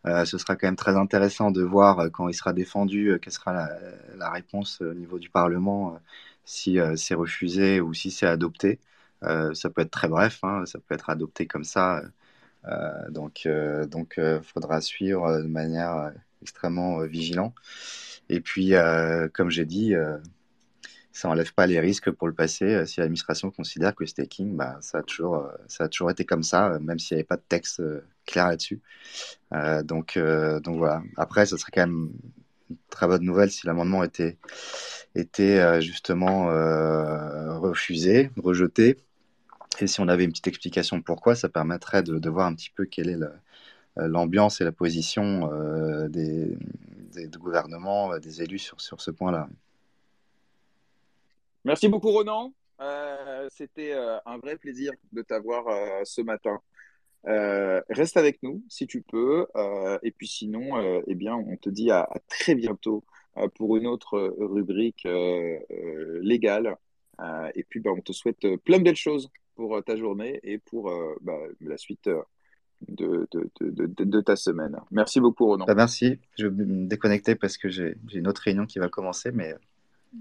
Euh, 0.07 0.25
ce 0.25 0.37
sera 0.37 0.55
quand 0.55 0.67
même 0.67 0.75
très 0.77 0.95
intéressant 0.97 1.51
de 1.51 1.63
voir 1.63 2.09
quand 2.11 2.29
il 2.29 2.33
sera 2.33 2.53
défendu, 2.53 3.19
quelle 3.21 3.33
sera 3.33 3.69
la, 4.17 4.29
réponse 4.31 4.81
au 4.81 4.93
niveau 4.93 5.19
du 5.19 5.29
Parlement, 5.29 5.99
si 6.45 6.77
c'est 6.95 7.15
refusé 7.15 7.81
ou 7.81 7.93
si 7.93 8.11
c'est 8.11 8.27
adopté. 8.27 8.79
ça 9.21 9.69
peut 9.69 9.81
être 9.81 9.91
très 9.91 10.07
bref, 10.07 10.39
hein, 10.43 10.65
ça 10.65 10.79
peut 10.79 10.95
être 10.95 11.09
adopté 11.09 11.47
comme 11.47 11.65
ça. 11.65 12.01
donc, 13.09 13.47
donc, 13.89 14.19
faudra 14.43 14.81
suivre 14.81 15.37
de 15.41 15.47
manière 15.47 16.11
extrêmement 16.41 16.99
vigilant. 17.01 17.53
Et 18.29 18.41
puis, 18.41 18.73
comme 19.33 19.49
j'ai 19.49 19.65
dit 19.65 19.95
ça 21.19 21.27
n'enlève 21.27 21.53
pas 21.53 21.67
les 21.67 21.81
risques 21.81 22.11
pour 22.11 22.27
le 22.27 22.33
passé 22.33 22.63
euh, 22.65 22.85
si 22.85 23.01
l'administration 23.01 23.51
considère 23.51 23.93
que 23.93 24.03
le 24.03 24.07
staking, 24.07 24.55
bah, 24.55 24.77
ça, 24.81 24.99
a 24.99 25.03
toujours, 25.03 25.35
euh, 25.35 25.51
ça 25.67 25.83
a 25.83 25.87
toujours 25.89 26.11
été 26.11 26.23
comme 26.23 26.43
ça, 26.43 26.71
euh, 26.71 26.79
même 26.79 26.97
s'il 26.97 27.15
n'y 27.15 27.19
avait 27.19 27.27
pas 27.27 27.35
de 27.35 27.43
texte 27.47 27.81
clair 28.25 28.47
là-dessus. 28.47 28.81
donc, 29.83 30.17
donc 30.63 30.77
voilà. 30.77 31.01
Après, 31.17 31.45
ce 31.45 31.57
serait 31.57 31.71
quand 31.73 31.81
même 31.87 32.11
une 32.69 32.77
très 32.89 33.07
bonne 33.07 33.23
nouvelle 33.23 33.51
si 33.51 33.65
l'amendement 33.65 34.03
était, 34.03 34.37
était 35.15 35.81
justement 35.81 36.45
refusé, 37.59 38.29
rejeté. 38.37 38.97
Et 39.79 39.87
si 39.87 39.99
on 40.01 40.07
avait 40.07 40.25
une 40.25 40.31
petite 40.31 40.47
explication 40.47 41.01
pourquoi, 41.01 41.35
ça 41.35 41.49
permettrait 41.49 42.03
de, 42.03 42.29
voir 42.29 42.47
un 42.47 42.53
petit 42.53 42.69
peu 42.69 42.85
quelle 42.85 43.09
est 43.09 43.17
l'ambiance 43.97 44.61
et 44.61 44.63
la 44.63 44.71
position 44.71 45.49
des, 46.07 46.55
des, 47.13 47.27
gouvernements, 47.39 48.17
des 48.19 48.43
élus 48.43 48.59
sur, 48.59 48.79
sur 48.79 49.01
ce 49.01 49.09
point-là. 49.09 49.49
Merci 51.65 51.87
beaucoup, 51.89 52.11
Ronan. 52.11 52.53
Euh, 52.81 53.47
c'était 53.51 53.91
euh, 53.91 54.17
un 54.25 54.37
vrai 54.37 54.55
plaisir 54.55 54.93
de 55.11 55.21
t'avoir 55.21 55.67
euh, 55.67 56.01
ce 56.05 56.21
matin. 56.21 56.59
reste 57.89 58.15
avec 58.15 58.41
nous 58.43 58.63
si 58.69 58.87
tu 58.87 59.01
peux. 59.01 59.45
et 60.03 60.11
puis 60.11 60.27
sinon, 60.27 60.79
eh 61.05 61.15
bien, 61.15 61.35
on 61.35 61.57
te 61.57 61.69
dit 61.69 61.91
à, 61.91 62.09
très 62.29 62.55
bientôt 62.55 63.03
pour 63.55 63.75
une 63.77 63.87
autre 63.87 64.35
rubrique 64.39 65.07
légale. 66.21 66.77
et 67.55 67.63
puis, 67.63 67.81
bah, 67.81 67.91
on 67.91 68.01
te 68.01 68.13
souhaite 68.13 68.47
plein 68.63 68.79
de 68.79 68.83
belles 68.83 68.95
choses 68.95 69.29
pour 69.55 69.83
ta 69.83 69.97
journée 69.97 70.39
et 70.43 70.59
pour 70.59 70.89
bah, 71.21 71.37
la 71.59 71.77
suite 71.77 72.09
de, 72.87 74.21
ta 74.21 74.37
semaine. 74.37 74.79
Merci 74.91 75.19
beaucoup, 75.19 75.45
Ronan. 75.45 75.65
Bah, 75.65 75.75
merci. 75.75 76.19
Je 76.37 76.47
vais 76.47 76.65
me 76.65 76.87
déconnecter 76.87 77.35
parce 77.35 77.57
que 77.57 77.67
j'ai 77.67 77.95
une 78.13 78.27
autre 78.27 78.43
réunion 78.43 78.65
qui 78.65 78.79
va 78.79 78.87
commencer, 78.87 79.31
mais 79.33 79.53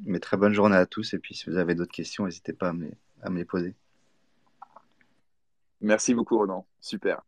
mais 0.05 0.21
très 0.21 0.37
bonne 0.37 0.53
journée 0.53 0.77
à 0.77 0.87
tous. 0.87 1.15
Et 1.15 1.19
puis, 1.19 1.35
si 1.35 1.49
vous 1.49 1.57
avez 1.57 1.75
d'autres 1.75 1.93
questions, 1.93 2.25
n'hésitez 2.25 2.53
pas 2.53 2.71
à 2.71 2.73
me, 2.73 2.91
les, 3.37 3.45
poser. 3.45 3.75
Merci 5.81 6.15
beaucoup, 6.15 6.39
Ronan. 6.39 6.67
Super. 6.81 7.23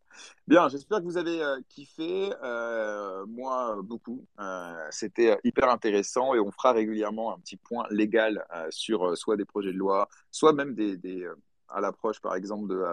Bien, 0.46 0.68
j'espère 0.68 0.98
que 0.98 1.04
vous 1.04 1.16
avez 1.16 1.42
euh, 1.42 1.60
kiffé. 1.68 2.32
Euh, 2.42 3.24
moi, 3.26 3.80
beaucoup. 3.82 4.26
Euh, 4.40 4.86
c'était 4.90 5.38
hyper 5.44 5.70
intéressant 5.70 6.34
et 6.34 6.40
on 6.40 6.50
fera 6.50 6.72
régulièrement 6.72 7.34
un 7.34 7.38
petit 7.38 7.56
point 7.56 7.86
légal 7.90 8.44
sur 8.70 9.16
soit 9.16 9.36
des 9.36 9.44
projets 9.44 9.72
de 9.72 9.78
loi, 9.78 10.08
soit 10.30 10.52
même 10.52 10.74
des 10.74 11.26
à 11.68 11.80
l'approche, 11.80 12.20
par 12.20 12.34
exemple, 12.34 12.68
de 12.68 12.84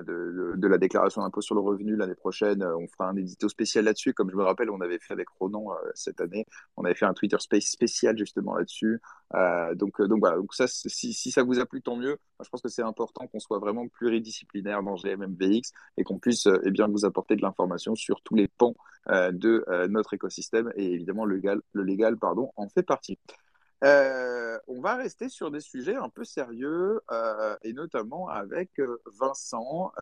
de, 0.00 0.66
la 0.66 0.78
déclaration 0.78 1.22
d'impôt 1.22 1.40
sur 1.40 1.54
le 1.54 1.60
revenu 1.60 1.96
l'année 1.96 2.14
prochaine. 2.14 2.62
Euh, 2.62 2.76
on 2.76 2.86
fera 2.88 3.08
un 3.08 3.16
édito 3.16 3.48
spécial 3.48 3.84
là-dessus. 3.84 4.14
Comme 4.14 4.30
je 4.30 4.36
me 4.36 4.42
rappelle, 4.42 4.70
on 4.70 4.80
avait 4.80 4.98
fait 4.98 5.12
avec 5.12 5.28
Ronan 5.28 5.72
euh, 5.72 5.90
cette 5.94 6.20
année. 6.20 6.46
On 6.76 6.84
avait 6.84 6.94
fait 6.94 7.04
un 7.04 7.14
Twitter 7.14 7.36
Space 7.38 7.66
spécial 7.66 8.16
justement 8.16 8.56
là-dessus. 8.56 9.00
Euh, 9.34 9.74
donc, 9.74 10.00
voilà. 10.00 10.36
Donc 10.36 10.54
ça, 10.54 10.66
si, 10.66 11.12
ça 11.30 11.42
vous 11.42 11.58
a 11.58 11.66
plu, 11.66 11.82
tant 11.82 11.96
mieux. 11.96 12.18
je 12.42 12.48
pense 12.48 12.62
que 12.62 12.68
c'est 12.68 12.82
important 12.82 13.26
qu'on 13.26 13.40
soit 13.40 13.58
vraiment 13.58 13.86
pluridisciplinaire 13.88 14.82
dans 14.82 14.94
GMMVX 14.96 15.72
et 15.96 16.04
qu'on 16.04 16.18
puisse 16.18 16.48
eh 16.64 16.70
bien 16.70 16.88
vous 16.88 17.04
apporter 17.04 17.36
de 17.36 17.42
l'information 17.42 17.94
sur 17.94 18.22
tous 18.22 18.34
les 18.34 18.48
pans 18.48 18.74
de 19.08 19.64
notre 19.88 20.14
écosystème. 20.14 20.72
Et 20.76 20.92
évidemment, 20.92 21.24
le 21.24 21.36
légal, 21.36 21.60
le 21.72 22.16
pardon, 22.16 22.52
en 22.56 22.68
fait 22.68 22.82
partie. 22.82 23.18
Euh, 23.82 24.58
on 24.68 24.80
va 24.80 24.94
rester 24.94 25.28
sur 25.28 25.50
des 25.50 25.60
sujets 25.60 25.96
un 25.96 26.08
peu 26.08 26.24
sérieux 26.24 27.00
euh, 27.10 27.56
et 27.62 27.72
notamment 27.72 28.28
avec 28.28 28.78
euh, 28.78 29.02
Vincent 29.18 29.92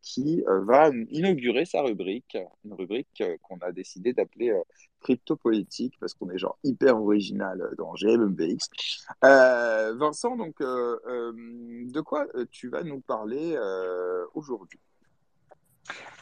qui 0.00 0.44
va 0.46 0.90
inaugurer 1.10 1.64
sa 1.64 1.82
rubrique, 1.82 2.36
une 2.64 2.74
rubrique 2.74 3.22
qu'on 3.42 3.58
a 3.58 3.72
décidé 3.72 4.12
d'appeler 4.12 4.52
crypto 5.00 5.36
politique 5.36 5.94
parce 5.98 6.14
qu'on 6.14 6.30
est 6.30 6.38
genre 6.38 6.58
hyper 6.64 7.00
original 7.00 7.74
dans 7.76 7.94
GMMVX. 7.94 8.70
Vincent, 9.22 10.36
donc 10.36 10.60
de 10.60 12.00
quoi 12.00 12.26
tu 12.50 12.68
vas 12.68 12.82
nous 12.82 13.00
parler 13.00 13.58
aujourd'hui? 14.34 14.80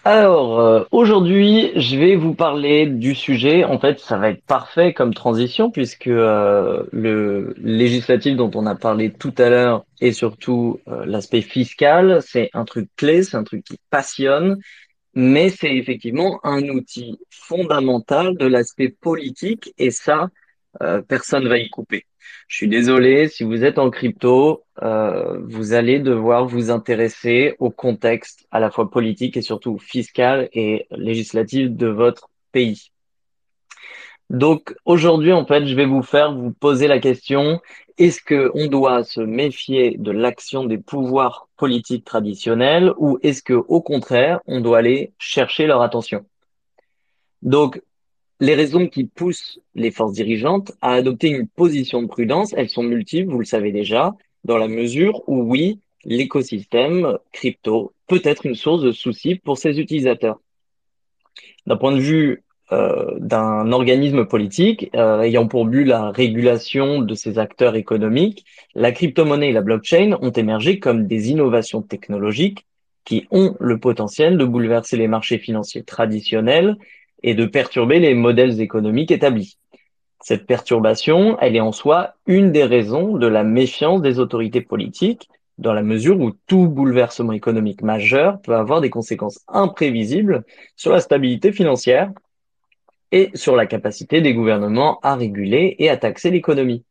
Alors, 0.07 0.61
euh, 0.61 0.85
aujourd'hui, 0.91 1.73
je 1.77 1.97
vais 1.97 2.15
vous 2.15 2.35
parler 2.35 2.85
du 2.86 3.15
sujet. 3.15 3.65
En 3.65 3.78
fait, 3.78 3.99
ça 4.01 4.19
va 4.19 4.28
être 4.28 4.45
parfait 4.45 4.93
comme 4.93 5.15
transition 5.15 5.70
puisque 5.70 6.09
euh, 6.09 6.85
le 6.93 7.55
législatif 7.57 8.36
dont 8.36 8.51
on 8.55 8.66
a 8.66 8.74
parlé 8.74 9.11
tout 9.11 9.32
à 9.39 9.49
l'heure 9.49 9.86
et 10.03 10.12
surtout 10.12 10.78
euh, 10.89 11.07
l'aspect 11.07 11.41
fiscal, 11.41 12.20
c'est 12.20 12.51
un 12.53 12.66
truc 12.66 12.91
clé, 12.97 13.23
c'est 13.23 13.39
un 13.39 13.45
truc 13.45 13.65
qui 13.65 13.78
passionne, 13.89 14.59
mais 15.15 15.49
c'est 15.49 15.74
effectivement 15.74 16.39
un 16.45 16.69
outil 16.69 17.19
fondamental 17.31 18.36
de 18.36 18.47
l'aspect 18.47 18.91
politique 18.91 19.73
et 19.78 19.91
ça, 19.91 20.28
euh, 20.82 21.02
personne 21.02 21.48
va 21.48 21.59
y 21.59 21.68
couper. 21.70 22.06
Je 22.48 22.56
suis 22.56 22.68
désolé, 22.68 23.28
si 23.28 23.44
vous 23.44 23.64
êtes 23.64 23.78
en 23.78 23.90
crypto, 23.90 24.64
euh, 24.82 25.38
vous 25.44 25.72
allez 25.72 25.98
devoir 25.98 26.46
vous 26.46 26.70
intéresser 26.70 27.55
au 27.59 27.70
contexte 27.70 28.46
à 28.51 28.60
la 28.60 28.70
fois 28.70 28.90
politique 28.90 29.36
et 29.36 29.42
surtout 29.42 29.78
fiscal 29.78 30.48
et 30.52 30.86
législatif 30.90 31.70
de 31.70 31.86
votre 31.86 32.28
pays. 32.52 32.90
Donc 34.30 34.74
aujourd'hui, 34.84 35.32
en 35.32 35.46
fait, 35.46 35.66
je 35.66 35.74
vais 35.74 35.86
vous 35.86 36.02
faire 36.02 36.34
vous 36.34 36.52
poser 36.52 36.88
la 36.88 36.98
question 36.98 37.60
est-ce 37.96 38.20
que 38.20 38.51
on 38.55 38.66
doit 38.66 39.05
se 39.05 39.20
méfier 39.20 39.96
de 39.98 40.10
l'action 40.10 40.64
des 40.64 40.78
pouvoirs 40.78 41.48
politiques 41.56 42.05
traditionnels 42.05 42.92
ou 42.98 43.18
est-ce 43.22 43.42
que 43.42 43.52
au 43.52 43.80
contraire, 43.80 44.40
on 44.46 44.60
doit 44.60 44.78
aller 44.78 45.12
chercher 45.18 45.66
leur 45.66 45.82
attention? 45.82 46.26
Donc 47.42 47.80
les 48.40 48.55
raisons 48.55 48.89
qui 48.89 49.05
poussent 49.05 49.61
les 49.74 49.90
forces 49.90 50.12
dirigeantes 50.12 50.73
à 50.81 50.93
adopter 50.93 51.28
une 51.28 51.48
position 51.48 52.02
de 52.02 52.09
prudence, 52.09 52.52
elles 52.56 52.69
sont 52.69 52.82
multiples, 52.82 53.31
vous 53.31 53.39
le 53.39 53.44
savez 53.44 53.73
déjà, 53.73 54.15
dans 54.44 54.59
la 54.59 54.69
mesure 54.69 55.23
où 55.28 55.43
oui, 55.43 55.81
l'écosystème 56.05 57.19
crypto 57.32 57.93
peut 58.06 58.20
être 58.24 58.47
une 58.47 58.55
source 58.55 58.82
de 58.82 58.93
soucis 58.93 59.36
pour 59.36 59.59
ses 59.59 59.81
utilisateurs. 59.81 60.40
D'un 61.66 61.77
point 61.77 61.93
de 61.93 62.01
vue 62.01 62.43
euh, 62.73 63.19
d'un 63.19 63.73
organisme 63.73 64.24
politique 64.24 64.90
euh, 64.94 65.20
ayant 65.20 65.48
pour 65.48 65.66
but 65.66 65.85
la 65.85 66.11
régulation 66.11 67.01
de 67.01 67.15
ces 67.15 67.39
acteurs 67.39 67.77
économiques, 67.77 68.44
la 68.74 68.90
crypto-monnaie 68.90 69.51
et 69.51 69.52
la 69.52 69.61
blockchain 69.61 70.16
ont 70.20 70.31
émergé 70.31 70.78
comme 70.78 71.06
des 71.06 71.31
innovations 71.31 71.82
technologiques 71.82 72.66
qui 73.05 73.27
ont 73.31 73.55
le 73.61 73.78
potentiel 73.78 74.39
de 74.39 74.44
bouleverser 74.44 74.97
les 74.97 75.09
marchés 75.09 75.39
financiers 75.39 75.82
traditionnels 75.82 76.77
et 77.24 77.34
de 77.34 77.46
perturber 77.46 77.98
les 77.98 78.14
modèles 78.14 78.60
économiques 78.60 79.10
établis. 79.10 79.56
Cette 80.20 80.46
perturbation, 80.46 81.38
elle 81.40 81.56
est 81.56 81.60
en 81.60 81.72
soi 81.72 82.14
une 82.26 82.52
des 82.52 82.64
raisons 82.64 83.16
de 83.16 83.26
la 83.26 83.44
méfiance 83.44 84.02
des 84.02 84.18
autorités 84.18 84.60
politiques, 84.60 85.28
dans 85.56 85.72
la 85.72 85.82
mesure 85.82 86.20
où 86.20 86.32
tout 86.46 86.68
bouleversement 86.68 87.32
économique 87.32 87.82
majeur 87.82 88.40
peut 88.42 88.55
avoir 88.55 88.82
des 88.82 88.90
conséquences 88.90 89.40
imprévisibles 89.48 90.44
sur 90.76 90.92
la 90.92 91.01
stabilité 91.01 91.51
financière 91.51 92.10
et 93.10 93.30
sur 93.34 93.56
la 93.56 93.66
capacité 93.66 94.20
des 94.20 94.34
gouvernements 94.34 94.98
à 95.02 95.14
réguler 95.14 95.76
et 95.78 95.88
à 95.88 95.96
taxer 95.96 96.30
l'économie. 96.30 96.84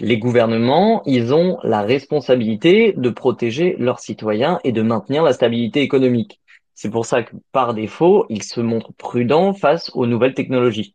Les 0.00 0.18
gouvernements, 0.18 1.02
ils 1.04 1.34
ont 1.34 1.58
la 1.62 1.82
responsabilité 1.82 2.94
de 2.96 3.10
protéger 3.10 3.76
leurs 3.78 4.00
citoyens 4.00 4.60
et 4.64 4.72
de 4.72 4.82
maintenir 4.82 5.22
la 5.22 5.32
stabilité 5.32 5.82
économique. 5.82 6.41
C'est 6.74 6.90
pour 6.90 7.06
ça 7.06 7.22
que 7.22 7.34
par 7.52 7.74
défaut, 7.74 8.26
ils 8.28 8.42
se 8.42 8.60
montrent 8.60 8.92
prudents 8.94 9.52
face 9.54 9.90
aux 9.94 10.06
nouvelles 10.06 10.34
technologies. 10.34 10.94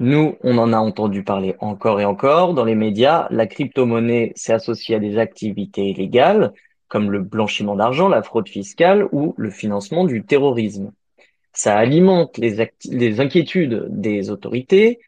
Nous, 0.00 0.36
on 0.42 0.58
en 0.58 0.72
a 0.72 0.78
entendu 0.78 1.24
parler 1.24 1.56
encore 1.58 2.00
et 2.00 2.04
encore 2.04 2.54
dans 2.54 2.64
les 2.64 2.76
médias. 2.76 3.26
La 3.30 3.46
crypto-monnaie 3.46 4.32
s'est 4.36 4.52
associée 4.52 4.94
à 4.94 5.00
des 5.00 5.18
activités 5.18 5.86
illégales 5.86 6.52
comme 6.88 7.10
le 7.10 7.20
blanchiment 7.20 7.76
d'argent, 7.76 8.08
la 8.08 8.22
fraude 8.22 8.48
fiscale 8.48 9.06
ou 9.12 9.34
le 9.36 9.50
financement 9.50 10.04
du 10.04 10.24
terrorisme. 10.24 10.92
Ça 11.52 11.76
alimente 11.76 12.38
les, 12.38 13.20
inquiétudes 13.20 13.86
des 13.90 14.30
autorités 14.30 15.00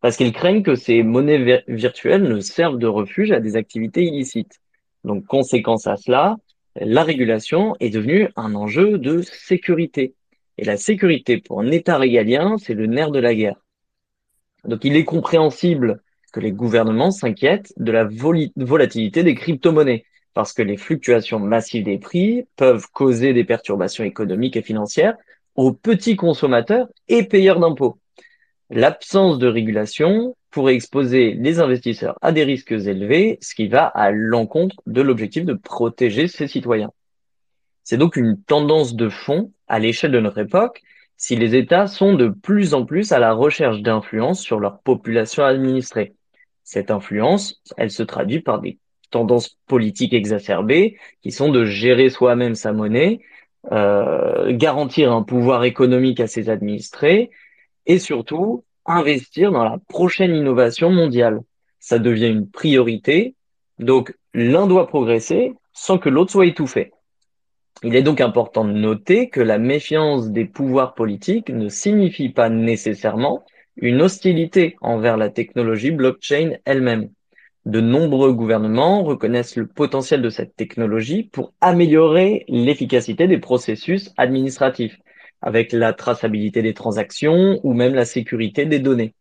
parce 0.00 0.16
qu'ils 0.16 0.32
craignent 0.32 0.62
que 0.62 0.74
ces 0.74 1.02
monnaies 1.02 1.64
virtuelles 1.66 2.22
ne 2.22 2.40
servent 2.40 2.78
de 2.78 2.86
refuge 2.86 3.32
à 3.32 3.40
des 3.40 3.56
activités 3.56 4.04
illicites. 4.04 4.60
Donc, 5.02 5.24
conséquence 5.24 5.86
à 5.86 5.96
cela, 5.96 6.36
la 6.76 7.04
régulation 7.04 7.76
est 7.80 7.90
devenue 7.90 8.28
un 8.36 8.54
enjeu 8.54 8.98
de 8.98 9.22
sécurité. 9.22 10.14
Et 10.58 10.64
la 10.64 10.76
sécurité 10.76 11.38
pour 11.38 11.60
un 11.60 11.70
État 11.70 11.98
régalien, 11.98 12.56
c'est 12.58 12.74
le 12.74 12.86
nerf 12.86 13.10
de 13.10 13.18
la 13.18 13.34
guerre. 13.34 13.60
Donc 14.64 14.84
il 14.84 14.96
est 14.96 15.04
compréhensible 15.04 16.02
que 16.32 16.40
les 16.40 16.52
gouvernements 16.52 17.10
s'inquiètent 17.10 17.72
de 17.76 17.92
la 17.92 18.08
volatilité 18.56 19.22
des 19.22 19.34
crypto-monnaies, 19.34 20.04
parce 20.32 20.52
que 20.52 20.62
les 20.62 20.76
fluctuations 20.76 21.38
massives 21.38 21.84
des 21.84 21.98
prix 21.98 22.44
peuvent 22.56 22.88
causer 22.92 23.32
des 23.32 23.44
perturbations 23.44 24.04
économiques 24.04 24.56
et 24.56 24.62
financières 24.62 25.16
aux 25.54 25.72
petits 25.72 26.16
consommateurs 26.16 26.88
et 27.06 27.22
payeurs 27.22 27.60
d'impôts. 27.60 27.98
L'absence 28.70 29.38
de 29.38 29.46
régulation 29.46 30.36
pourrait 30.50 30.74
exposer 30.74 31.32
les 31.32 31.60
investisseurs 31.60 32.16
à 32.22 32.32
des 32.32 32.44
risques 32.44 32.72
élevés, 32.72 33.38
ce 33.42 33.54
qui 33.54 33.68
va 33.68 33.86
à 33.86 34.10
l'encontre 34.10 34.76
de 34.86 35.02
l'objectif 35.02 35.44
de 35.44 35.52
protéger 35.52 36.28
ses 36.28 36.48
citoyens. 36.48 36.92
C'est 37.82 37.98
donc 37.98 38.16
une 38.16 38.40
tendance 38.40 38.94
de 38.94 39.08
fond 39.10 39.52
à 39.68 39.78
l'échelle 39.78 40.12
de 40.12 40.20
notre 40.20 40.38
époque 40.38 40.80
si 41.16 41.36
les 41.36 41.54
États 41.54 41.86
sont 41.86 42.14
de 42.14 42.28
plus 42.28 42.74
en 42.74 42.84
plus 42.84 43.12
à 43.12 43.18
la 43.18 43.32
recherche 43.32 43.82
d'influence 43.82 44.40
sur 44.40 44.58
leur 44.58 44.80
population 44.80 45.44
administrée. 45.44 46.14
Cette 46.64 46.90
influence, 46.90 47.62
elle 47.76 47.90
se 47.90 48.02
traduit 48.02 48.40
par 48.40 48.60
des 48.60 48.78
tendances 49.10 49.58
politiques 49.66 50.14
exacerbées 50.14 50.98
qui 51.22 51.30
sont 51.30 51.50
de 51.50 51.64
gérer 51.64 52.08
soi-même 52.08 52.54
sa 52.54 52.72
monnaie, 52.72 53.20
euh, 53.70 54.52
garantir 54.56 55.12
un 55.12 55.22
pouvoir 55.22 55.64
économique 55.64 56.20
à 56.20 56.26
ses 56.26 56.48
administrés 56.48 57.30
et 57.86 57.98
surtout 57.98 58.64
investir 58.86 59.52
dans 59.52 59.64
la 59.64 59.78
prochaine 59.88 60.34
innovation 60.34 60.90
mondiale. 60.90 61.40
Ça 61.80 61.98
devient 61.98 62.28
une 62.28 62.48
priorité. 62.48 63.34
Donc, 63.78 64.14
l'un 64.32 64.66
doit 64.66 64.86
progresser 64.86 65.54
sans 65.72 65.98
que 65.98 66.08
l'autre 66.08 66.32
soit 66.32 66.46
étouffé. 66.46 66.92
Il 67.82 67.96
est 67.96 68.02
donc 68.02 68.20
important 68.20 68.64
de 68.64 68.72
noter 68.72 69.28
que 69.28 69.40
la 69.40 69.58
méfiance 69.58 70.30
des 70.30 70.44
pouvoirs 70.44 70.94
politiques 70.94 71.50
ne 71.50 71.68
signifie 71.68 72.28
pas 72.28 72.48
nécessairement 72.48 73.44
une 73.76 74.02
hostilité 74.02 74.76
envers 74.80 75.16
la 75.16 75.28
technologie 75.28 75.90
blockchain 75.90 76.52
elle-même. 76.64 77.10
De 77.66 77.80
nombreux 77.80 78.32
gouvernements 78.32 79.02
reconnaissent 79.02 79.56
le 79.56 79.66
potentiel 79.66 80.22
de 80.22 80.30
cette 80.30 80.54
technologie 80.54 81.24
pour 81.24 81.52
améliorer 81.60 82.44
l'efficacité 82.48 83.26
des 83.26 83.38
processus 83.38 84.12
administratifs 84.16 84.98
avec 85.44 85.72
la 85.72 85.92
traçabilité 85.92 86.62
des 86.62 86.72
transactions 86.72 87.60
ou 87.62 87.74
même 87.74 87.94
la 87.94 88.06
sécurité 88.06 88.64
des 88.64 88.78
données. 88.78 89.14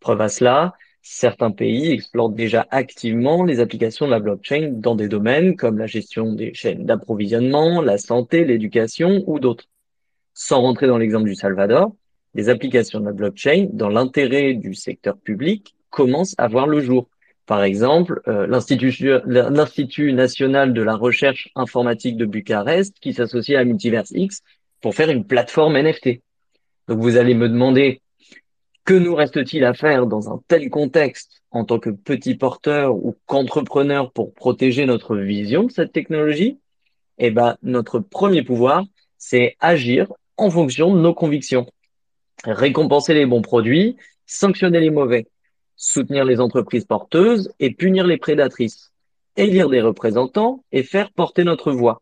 Preuve 0.00 0.20
à 0.20 0.28
cela, 0.28 0.74
certains 1.02 1.52
pays 1.52 1.92
explorent 1.92 2.30
déjà 2.30 2.66
activement 2.70 3.44
les 3.44 3.60
applications 3.60 4.06
de 4.06 4.10
la 4.10 4.18
blockchain 4.18 4.70
dans 4.72 4.96
des 4.96 5.08
domaines 5.08 5.56
comme 5.56 5.78
la 5.78 5.86
gestion 5.86 6.32
des 6.32 6.52
chaînes 6.52 6.84
d'approvisionnement, 6.84 7.80
la 7.80 7.96
santé, 7.96 8.44
l'éducation 8.44 9.22
ou 9.28 9.38
d'autres. 9.38 9.66
Sans 10.34 10.60
rentrer 10.60 10.88
dans 10.88 10.98
l'exemple 10.98 11.28
du 11.28 11.36
Salvador, 11.36 11.92
les 12.34 12.48
applications 12.48 12.98
de 12.98 13.06
la 13.06 13.12
blockchain 13.12 13.68
dans 13.72 13.88
l'intérêt 13.88 14.54
du 14.54 14.74
secteur 14.74 15.16
public 15.16 15.76
commencent 15.90 16.34
à 16.38 16.48
voir 16.48 16.66
le 16.66 16.80
jour. 16.80 17.08
Par 17.46 17.62
exemple, 17.62 18.20
euh, 18.26 18.46
l'Institut 18.48 20.12
national 20.12 20.74
de 20.74 20.82
la 20.82 20.96
recherche 20.96 21.50
informatique 21.54 22.16
de 22.16 22.26
Bucarest 22.26 22.98
qui 23.00 23.14
s'associe 23.14 23.56
à 23.56 23.64
Multiverse 23.64 24.10
X 24.10 24.42
pour 24.80 24.94
faire 24.94 25.10
une 25.10 25.24
plateforme 25.24 25.76
NFT. 25.76 26.20
Donc 26.88 27.00
vous 27.00 27.16
allez 27.16 27.34
me 27.34 27.48
demander 27.48 28.00
que 28.84 28.94
nous 28.94 29.14
reste-t-il 29.14 29.64
à 29.64 29.74
faire 29.74 30.06
dans 30.06 30.32
un 30.32 30.40
tel 30.48 30.70
contexte 30.70 31.42
en 31.50 31.64
tant 31.64 31.78
que 31.78 31.90
petit 31.90 32.34
porteur 32.34 32.94
ou 32.94 33.16
qu'entrepreneur 33.26 34.12
pour 34.12 34.32
protéger 34.32 34.86
notre 34.86 35.16
vision 35.16 35.64
de 35.64 35.72
cette 35.72 35.92
technologie? 35.92 36.58
Eh 37.18 37.30
ben, 37.30 37.56
notre 37.62 37.98
premier 37.98 38.42
pouvoir, 38.42 38.84
c'est 39.18 39.56
agir 39.60 40.10
en 40.36 40.50
fonction 40.50 40.94
de 40.94 41.00
nos 41.00 41.12
convictions. 41.12 41.66
Récompenser 42.44 43.12
les 43.12 43.26
bons 43.26 43.42
produits, 43.42 43.96
sanctionner 44.24 44.80
les 44.80 44.90
mauvais, 44.90 45.26
soutenir 45.76 46.24
les 46.24 46.40
entreprises 46.40 46.84
porteuses 46.84 47.52
et 47.60 47.74
punir 47.74 48.06
les 48.06 48.16
prédatrices, 48.16 48.92
élire 49.36 49.68
des 49.68 49.80
représentants 49.80 50.64
et 50.72 50.82
faire 50.82 51.10
porter 51.12 51.44
notre 51.44 51.72
voix. 51.72 52.00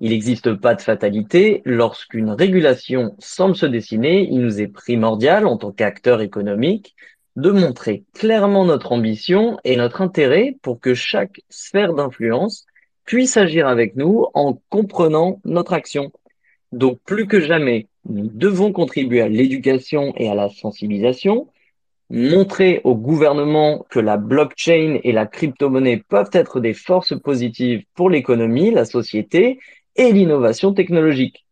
Il 0.00 0.10
n'existe 0.10 0.54
pas 0.54 0.74
de 0.74 0.82
fatalité. 0.82 1.62
Lorsqu'une 1.64 2.30
régulation 2.30 3.16
semble 3.18 3.56
se 3.56 3.66
dessiner, 3.66 4.28
il 4.30 4.40
nous 4.40 4.60
est 4.60 4.68
primordial, 4.68 5.46
en 5.46 5.56
tant 5.56 5.72
qu'acteurs 5.72 6.20
économiques, 6.20 6.94
de 7.36 7.50
montrer 7.50 8.04
clairement 8.14 8.64
notre 8.64 8.92
ambition 8.92 9.58
et 9.64 9.76
notre 9.76 10.00
intérêt 10.00 10.56
pour 10.62 10.80
que 10.80 10.94
chaque 10.94 11.40
sphère 11.48 11.94
d'influence 11.94 12.66
puisse 13.04 13.36
agir 13.36 13.66
avec 13.66 13.96
nous 13.96 14.26
en 14.34 14.60
comprenant 14.68 15.40
notre 15.44 15.72
action. 15.72 16.12
Donc 16.72 16.98
plus 17.04 17.26
que 17.26 17.40
jamais, 17.40 17.86
nous 18.08 18.28
devons 18.28 18.72
contribuer 18.72 19.20
à 19.20 19.28
l'éducation 19.28 20.12
et 20.16 20.28
à 20.28 20.34
la 20.34 20.48
sensibilisation, 20.48 21.48
montrer 22.10 22.80
au 22.84 22.94
gouvernement 22.94 23.86
que 23.90 24.00
la 24.00 24.16
blockchain 24.16 24.98
et 25.02 25.12
la 25.12 25.26
crypto-monnaie 25.26 26.02
peuvent 26.08 26.30
être 26.32 26.60
des 26.60 26.74
forces 26.74 27.18
positives 27.18 27.84
pour 27.94 28.10
l'économie, 28.10 28.70
la 28.70 28.84
société 28.84 29.58
et 29.98 30.12
l'innovation 30.12 30.72
technologique. 30.72 31.44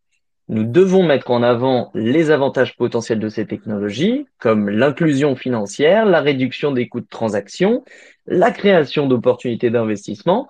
Nous 0.48 0.62
devons 0.62 1.02
mettre 1.02 1.32
en 1.32 1.42
avant 1.42 1.90
les 1.94 2.30
avantages 2.30 2.76
potentiels 2.76 3.18
de 3.18 3.28
ces 3.28 3.46
technologies, 3.46 4.26
comme 4.38 4.70
l'inclusion 4.70 5.34
financière, 5.34 6.06
la 6.06 6.20
réduction 6.20 6.70
des 6.70 6.88
coûts 6.88 7.00
de 7.00 7.08
transaction, 7.08 7.84
la 8.26 8.52
création 8.52 9.08
d'opportunités 9.08 9.70
d'investissement, 9.70 10.46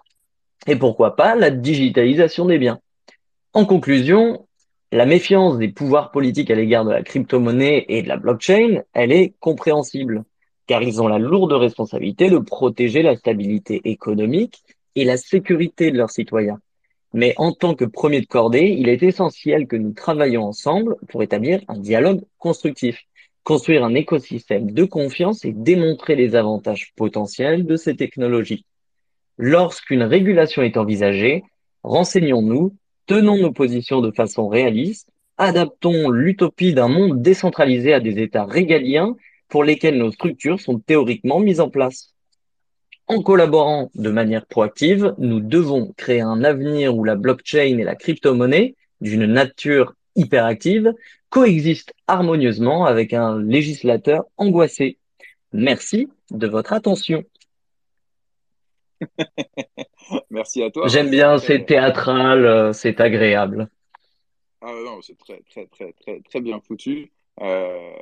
et 0.66 0.76
pourquoi 0.76 1.16
pas 1.16 1.34
la 1.34 1.50
digitalisation 1.50 2.44
des 2.44 2.58
biens. 2.58 2.78
En 3.54 3.64
conclusion, 3.64 4.46
la 4.92 5.06
méfiance 5.06 5.56
des 5.56 5.68
pouvoirs 5.68 6.10
politiques 6.10 6.50
à 6.50 6.54
l'égard 6.54 6.84
de 6.84 6.90
la 6.90 7.02
crypto-monnaie 7.02 7.86
et 7.88 8.02
de 8.02 8.08
la 8.08 8.18
blockchain, 8.18 8.82
elle 8.92 9.12
est 9.12 9.34
compréhensible. 9.40 10.24
car 10.66 10.82
ils 10.82 11.00
ont 11.00 11.08
la 11.08 11.18
lourde 11.18 11.52
responsabilité 11.52 12.28
de 12.28 12.38
protéger 12.38 13.02
la 13.02 13.16
stabilité 13.16 13.80
économique 13.84 14.62
et 14.96 15.04
la 15.04 15.16
sécurité 15.16 15.90
de 15.90 15.96
leurs 15.96 16.10
citoyens. 16.10 16.58
Mais 17.16 17.32
en 17.38 17.52
tant 17.52 17.74
que 17.74 17.86
premier 17.86 18.20
de 18.20 18.26
cordée, 18.26 18.76
il 18.78 18.90
est 18.90 19.02
essentiel 19.02 19.66
que 19.66 19.76
nous 19.76 19.92
travaillions 19.92 20.44
ensemble 20.44 20.96
pour 21.08 21.22
établir 21.22 21.62
un 21.66 21.78
dialogue 21.78 22.20
constructif, 22.38 23.00
construire 23.42 23.86
un 23.86 23.94
écosystème 23.94 24.70
de 24.70 24.84
confiance 24.84 25.42
et 25.46 25.52
démontrer 25.52 26.14
les 26.14 26.36
avantages 26.36 26.92
potentiels 26.94 27.64
de 27.64 27.76
ces 27.76 27.96
technologies. 27.96 28.66
Lorsqu'une 29.38 30.02
régulation 30.02 30.60
est 30.60 30.76
envisagée, 30.76 31.42
renseignons-nous, 31.84 32.76
tenons 33.06 33.38
nos 33.38 33.52
positions 33.52 34.02
de 34.02 34.10
façon 34.10 34.48
réaliste, 34.48 35.08
adaptons 35.38 36.10
l'utopie 36.10 36.74
d'un 36.74 36.88
monde 36.88 37.22
décentralisé 37.22 37.94
à 37.94 38.00
des 38.00 38.18
États 38.20 38.44
régaliens 38.44 39.16
pour 39.48 39.64
lesquels 39.64 39.96
nos 39.96 40.12
structures 40.12 40.60
sont 40.60 40.80
théoriquement 40.80 41.40
mises 41.40 41.60
en 41.60 41.70
place. 41.70 42.14
En 43.08 43.22
collaborant 43.22 43.90
de 43.94 44.10
manière 44.10 44.46
proactive, 44.46 45.14
nous 45.18 45.38
devons 45.40 45.92
créer 45.96 46.20
un 46.20 46.42
avenir 46.42 46.96
où 46.96 47.04
la 47.04 47.14
blockchain 47.14 47.78
et 47.78 47.84
la 47.84 47.94
crypto-monnaie, 47.94 48.74
d'une 49.00 49.26
nature 49.26 49.94
hyperactive, 50.16 50.92
coexistent 51.30 51.92
harmonieusement 52.08 52.84
avec 52.84 53.12
un 53.12 53.40
législateur 53.40 54.24
angoissé. 54.36 54.98
Merci 55.52 56.08
de 56.30 56.48
votre 56.48 56.72
attention. 56.72 57.22
Merci 60.30 60.62
à 60.62 60.70
toi. 60.70 60.88
J'aime 60.88 61.10
bien, 61.10 61.38
c'est 61.38 61.64
théâtral, 61.66 62.44
euh, 62.44 62.72
c'est 62.72 63.00
agréable. 63.00 63.68
Ah 64.60 64.72
non, 64.84 65.00
c'est 65.00 65.16
très, 65.18 65.40
très, 65.48 65.66
très, 65.66 65.92
très, 65.92 66.20
très 66.20 66.40
bien 66.40 66.60
foutu. 66.60 67.12
Euh, 67.40 67.92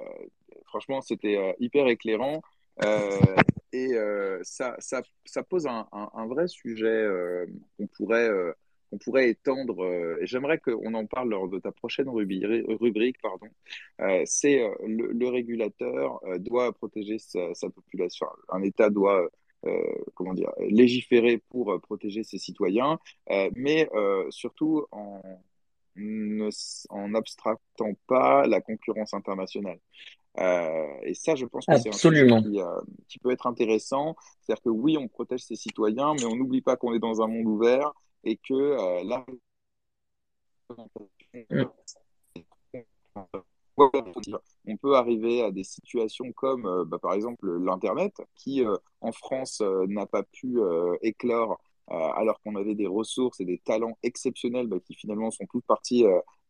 franchement, 0.67 1.01
c'était 1.01 1.37
euh, 1.37 1.53
hyper 1.59 1.89
éclairant. 1.89 2.41
Euh, 2.83 3.37
et 3.73 3.95
euh, 3.95 4.41
ça, 4.43 4.77
ça, 4.79 5.03
ça, 5.25 5.43
pose 5.43 5.67
un, 5.67 6.27
vrai 6.27 6.49
sujet 6.49 6.87
euh, 6.87 7.47
qu'on 7.77 7.87
pourrait, 7.87 8.31
qu'on 8.91 8.99
pourrait 8.99 9.31
étendre. 9.31 9.85
et 10.21 10.27
j'aimerais 10.27 10.59
qu'on 10.59 10.95
en 10.95 11.07
parle 11.07 11.31
lors 11.31 11.49
de 11.49 11.59
ta 11.59 11.73
prochaine 11.73 12.09
rubrique. 12.09 13.21
pardon. 13.23 13.49
C'est 14.25 14.63
le, 14.87 15.29
régulateur 15.29 16.21
doit 16.39 16.73
protéger 16.73 17.19
sa, 17.19 17.71
population. 17.71 18.27
Un 18.49 18.63
État 18.63 18.91
doit 18.91 19.29
comment 20.15 20.35
dire, 20.35 20.53
légiférer 20.59 21.39
pour 21.49 21.81
protéger 21.81 22.23
ses 22.23 22.39
citoyens, 22.39 22.99
mais 23.55 23.89
surtout 24.31 24.87
en 24.91 25.23
en 26.89 27.15
abstractant 27.15 27.95
pas 28.09 28.47
la 28.47 28.61
concurrence 28.61 29.15
internationale. 29.15 29.79
Euh, 30.39 30.87
et 31.05 31.15
ça, 31.15 31.35
je 31.37 31.47
pense 31.47 31.67
que 31.67 31.79
c'est 31.79 31.89
un 31.89 31.93
sujet 31.93 32.27
qui, 32.27 32.61
euh, 32.61 32.81
qui, 33.09 33.19
peut 33.19 33.31
être 33.31 33.47
intéressant. 33.47 34.17
C'est-à-dire 34.41 34.63
que 34.63 34.69
oui, 34.69 34.97
on 34.99 35.07
protège 35.07 35.45
ses 35.45 35.55
citoyens, 35.55 36.15
mais 36.15 36.25
on 36.25 36.35
n'oublie 36.35 36.61
pas 36.61 36.77
qu'on 36.77 36.93
est 36.93 36.99
dans 36.99 37.23
un 37.23 37.29
monde 37.29 37.47
ouvert 37.47 37.93
et 38.25 38.37
que 38.37 38.55
euh, 38.55 39.05
là, 39.05 39.25
on 44.67 44.77
peut 44.77 44.97
arriver 44.97 45.43
à 45.43 45.51
des 45.51 45.65
situations 45.65 46.33
comme, 46.33 46.67
euh, 46.67 46.85
bah, 46.85 46.99
par 46.99 47.15
exemple, 47.15 47.51
l'Internet, 47.59 48.15
qui 48.35 48.65
euh, 48.65 48.77
en 49.01 49.13
France 49.13 49.63
n'a 49.89 50.07
pas 50.07 50.23
pu 50.23 50.59
éclore 51.03 51.61
alors 51.87 52.41
qu'on 52.41 52.57
avait 52.57 52.75
des 52.75 52.87
ressources 52.87 53.41
et 53.41 53.45
des 53.45 53.59
talents 53.59 53.99
exceptionnels 54.03 54.69
bah, 54.69 54.79
qui 54.81 54.95
finalement 54.95 55.31
sont 55.31 55.47
tous 55.47 55.61
partis 55.61 56.05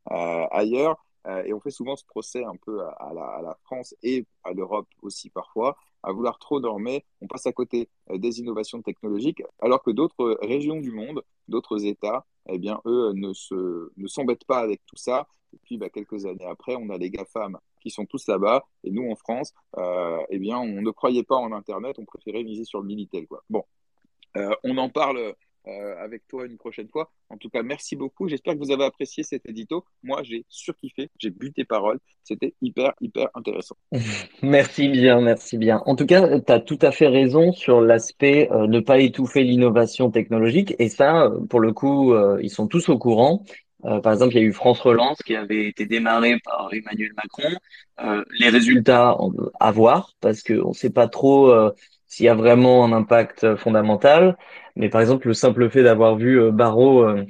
ailleurs. 0.07 1.05
Euh, 1.27 1.43
et 1.45 1.53
on 1.53 1.61
fait 1.61 1.71
souvent 1.71 1.97
ce 1.97 2.05
procès 2.05 2.45
un 2.45 2.57
peu 2.57 2.83
à, 2.83 3.13
la, 3.15 3.57
France 3.65 3.95
et 4.03 4.27
à 4.43 4.53
l'Europe 4.53 4.89
aussi 5.03 5.31
parfois, 5.31 5.77
à 6.03 6.13
vouloir 6.13 6.39
trop 6.39 6.61
dormir. 6.61 7.01
On 7.21 7.27
passe 7.27 7.47
à 7.47 7.53
côté 7.53 7.89
euh, 8.11 8.19
des 8.19 8.41
innovations 8.41 8.83
technologiques, 8.83 9.43
alors 9.61 9.83
que 9.83 9.91
d'autres 9.91 10.39
régions 10.43 10.81
du 10.81 10.91
monde, 10.91 11.23
d'autres 11.49 11.85
États, 11.85 12.27
eh 12.49 12.59
bien, 12.59 12.81
eux 12.87 13.13
ne 13.15 13.33
ne 13.97 14.07
s'embêtent 14.07 14.45
pas 14.45 14.59
avec 14.59 14.85
tout 14.87 14.97
ça. 14.97 15.27
Et 15.55 15.59
puis, 15.63 15.79
bah, 15.79 15.89
quelques 15.89 16.27
années 16.27 16.47
après, 16.47 16.77
on 16.77 16.91
a 16.91 16.99
les 16.99 17.11
GAFAM 17.11 17.59
qui 17.81 17.91
sont 17.91 18.07
tous 18.07 18.27
là-bas. 18.27 18.65
Et 18.83 18.91
nous, 18.91 19.09
en 19.11 19.15
France, 19.15 19.55
euh, 19.79 20.19
eh 20.31 20.39
bien, 20.39 20.59
on 20.59 20.83
ne 20.83 20.91
croyait 20.91 21.23
pas 21.23 21.37
en 21.37 21.53
Internet, 21.53 21.97
on 21.99 22.05
préférait 22.05 22.43
miser 22.43 22.65
sur 22.65 22.81
le 22.81 22.87
Minitel. 22.87 23.27
Quoi. 23.29 23.45
Bon, 23.49 23.63
euh, 24.37 24.55
on 24.65 24.77
en 24.79 24.89
parle 24.89 25.35
euh, 25.67 25.95
avec 25.99 26.27
toi 26.29 26.47
une 26.47 26.57
prochaine 26.57 26.89
fois. 26.89 27.11
En 27.29 27.37
tout 27.37 27.49
cas, 27.49 27.63
merci 27.63 27.97
beaucoup. 27.97 28.29
J'espère 28.29 28.55
que 28.55 28.59
vous 28.59 28.71
avez 28.71 28.85
apprécié 28.85 29.23
cet 29.23 29.49
édito. 29.49 29.85
Moi, 30.03 30.23
j'ai 30.23 30.45
surkiffé, 30.49 31.11
j'ai 31.19 31.31
bu 31.31 31.53
tes 31.53 31.65
paroles. 31.65 31.99
C'était 32.23 32.55
hyper, 32.63 32.93
hyper 33.01 33.29
intéressant. 33.35 33.77
merci 34.43 34.89
bien, 34.89 35.21
merci 35.21 35.59
bien. 35.59 35.83
En 35.87 35.97
tout 35.97 36.07
cas, 36.07 36.41
tu 36.41 36.53
as 36.53 36.61
tout 36.61 36.79
à 36.83 36.91
fait 36.91 37.09
raison 37.09 37.53
sur 37.53 37.81
l'aspect 37.81 38.51
euh, 38.53 38.67
ne 38.67 38.81
pas 38.81 38.99
étouffer 38.99 39.43
l'innovation 39.43 40.11
technologique. 40.11 40.75
Et 40.79 40.89
ça, 40.89 41.25
euh, 41.25 41.41
pour 41.47 41.61
le 41.61 41.73
coup, 41.73 42.13
euh, 42.13 42.39
ils 42.43 42.51
sont 42.51 42.67
tous 42.67 42.89
au 42.89 42.99
courant. 42.99 43.45
Euh, 43.85 44.01
par 44.01 44.13
exemple, 44.15 44.35
il 44.35 44.41
y 44.41 44.45
a 44.45 44.47
eu 44.47 44.53
France 44.53 44.81
Relance 44.81 45.19
qui 45.23 45.37
avait 45.37 45.67
été 45.67 45.85
démarré 45.87 46.39
par 46.45 46.71
Emmanuel 46.73 47.13
Macron. 47.17 48.25
les 48.39 48.49
résultats 48.49 49.17
à 49.61 49.71
voir 49.73 50.15
parce 50.21 50.43
qu'on 50.43 50.71
ne 50.71 50.75
sait 50.75 50.91
pas 50.91 51.07
trop 51.07 51.53
s'il 52.15 52.27
y 52.27 52.29
a 52.29 52.35
vraiment 52.35 52.85
un 52.85 52.93
impact 52.93 53.57
fondamental. 53.57 54.37
Mais 54.77 54.89
par 54.89 55.01
exemple, 55.01 55.29
le 55.29 55.35
simple 55.35 55.69
fait 55.71 55.83
d'avoir 55.83 56.17
vu 56.17 56.41
euh, 56.41 56.51
Barreau 56.53 57.03
euh, 57.03 57.25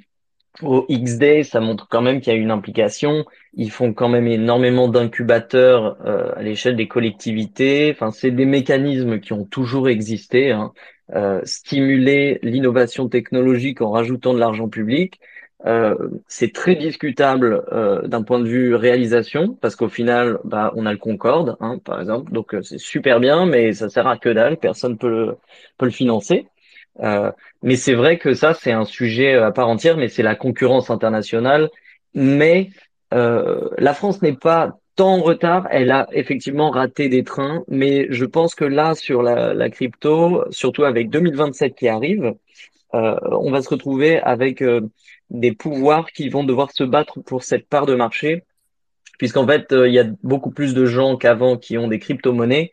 au 0.63 0.85
X-Day, 0.89 1.43
ça 1.43 1.61
montre 1.61 1.89
quand 1.89 2.03
même 2.03 2.21
qu'il 2.21 2.33
y 2.33 2.37
a 2.37 2.39
une 2.39 2.51
implication. 2.51 3.25
Ils 3.55 3.71
font 3.71 3.93
quand 3.93 4.09
même 4.09 4.27
énormément 4.29 4.89
d'incubateurs 4.89 5.97
euh, 6.07 6.33
à 6.37 6.43
l'échelle 6.43 6.77
des 6.77 6.89
collectivités. 6.89 7.91
Enfin, 7.93 8.11
c'est 8.11 8.31
des 8.31 8.47
mécanismes 8.47 9.21
qui 9.21 9.33
ont 9.33 9.45
toujours 9.45 9.89
existé. 9.89 10.53
Hein. 10.53 10.73
Euh, 11.15 11.43
stimuler 11.45 12.39
l'innovation 12.43 13.11
technologique 13.11 13.83
en 13.83 13.91
rajoutant 13.91 14.33
de 14.33 14.39
l'argent 14.39 14.71
public, 14.71 15.21
euh, 15.67 15.97
c'est 16.29 16.53
très 16.53 16.75
discutable 16.77 17.65
euh, 17.73 18.07
d'un 18.07 18.23
point 18.23 18.39
de 18.39 18.47
vue 18.47 18.75
réalisation 18.75 19.57
parce 19.61 19.77
qu'au 19.77 19.89
final, 19.89 20.39
bah, 20.45 20.73
on 20.77 20.85
a 20.87 20.93
le 20.93 20.99
Concorde, 20.99 21.57
hein, 21.61 21.79
par 21.85 22.01
exemple, 22.01 22.33
donc 22.33 22.55
c'est 22.63 22.79
super 22.79 23.19
bien, 23.21 23.47
mais 23.47 23.73
ça 23.73 23.89
sert 23.89 24.07
à 24.07 24.19
que 24.19 24.29
dalle, 24.29 24.59
personne 24.59 24.99
peut 24.99 25.09
le, 25.09 25.37
peut 25.79 25.87
le 25.87 25.91
financer. 25.93 26.47
Euh, 27.01 27.33
mais 27.63 27.77
c'est 27.77 27.95
vrai 27.95 28.19
que 28.19 28.35
ça, 28.35 28.55
c'est 28.55 28.73
un 28.73 28.85
sujet 28.85 29.35
à 29.35 29.51
part 29.53 29.69
entière, 29.69 29.97
mais 29.97 30.09
c'est 30.09 30.23
la 30.23 30.35
concurrence 30.37 30.91
internationale. 30.91 31.71
Mais 32.15 32.71
euh, 33.13 33.69
la 33.79 33.95
France 33.95 34.23
n'est 34.23 34.37
pas 34.37 34.79
tant 34.97 35.17
en 35.17 35.23
retard. 35.23 35.67
Elle 35.71 35.91
a 35.91 36.07
effectivement 36.13 36.71
raté 36.71 37.09
des 37.09 37.25
trains, 37.25 37.65
mais 37.69 38.07
je 38.11 38.25
pense 38.25 38.55
que 38.55 38.65
là, 38.65 38.95
sur 38.95 39.23
la, 39.23 39.55
la 39.55 39.71
crypto, 39.71 40.45
surtout 40.51 40.85
avec 40.85 41.11
2027 41.11 41.75
qui 41.75 41.89
arrive, 41.89 42.35
euh, 42.95 43.17
on 43.31 43.51
va 43.51 43.61
se 43.61 43.69
retrouver 43.69 44.19
avec 44.21 44.63
euh, 44.63 44.81
des 45.31 45.53
pouvoirs 45.53 46.11
qui 46.13 46.29
vont 46.29 46.45
devoir 46.45 46.71
se 46.73 46.85
battre 46.85 47.21
pour 47.21 47.43
cette 47.43 47.69
part 47.69 47.87
de 47.87 47.95
marché, 47.95 48.45
puisqu'en 49.19 49.47
fait, 49.47 49.73
euh, 49.73 49.89
il 49.89 49.95
y 49.95 49.99
a 49.99 50.07
beaucoup 50.23 50.51
plus 50.51 50.75
de 50.75 50.87
gens 50.87 51.17
qu'avant 51.17 51.57
qui 51.57 51.77
ont 51.77 51.89
des 51.89 51.99
crypto-monnaies 51.99 52.73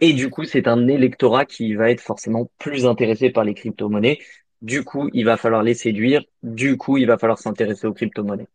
et 0.00 0.12
du 0.12 0.28
coup, 0.28 0.44
c'est 0.44 0.68
un 0.68 0.86
électorat 0.88 1.46
qui 1.46 1.74
va 1.74 1.90
être 1.90 2.00
forcément 2.00 2.50
plus 2.58 2.86
intéressé 2.86 3.30
par 3.30 3.44
les 3.44 3.54
crypto-monnaies. 3.54 4.18
Du 4.60 4.84
coup, 4.84 5.08
il 5.12 5.24
va 5.24 5.36
falloir 5.36 5.62
les 5.62 5.74
séduire. 5.74 6.22
Du 6.42 6.76
coup, 6.76 6.98
il 6.98 7.06
va 7.06 7.16
falloir 7.16 7.38
s'intéresser 7.38 7.86
aux 7.86 7.94
crypto-monnaies. 7.94 8.48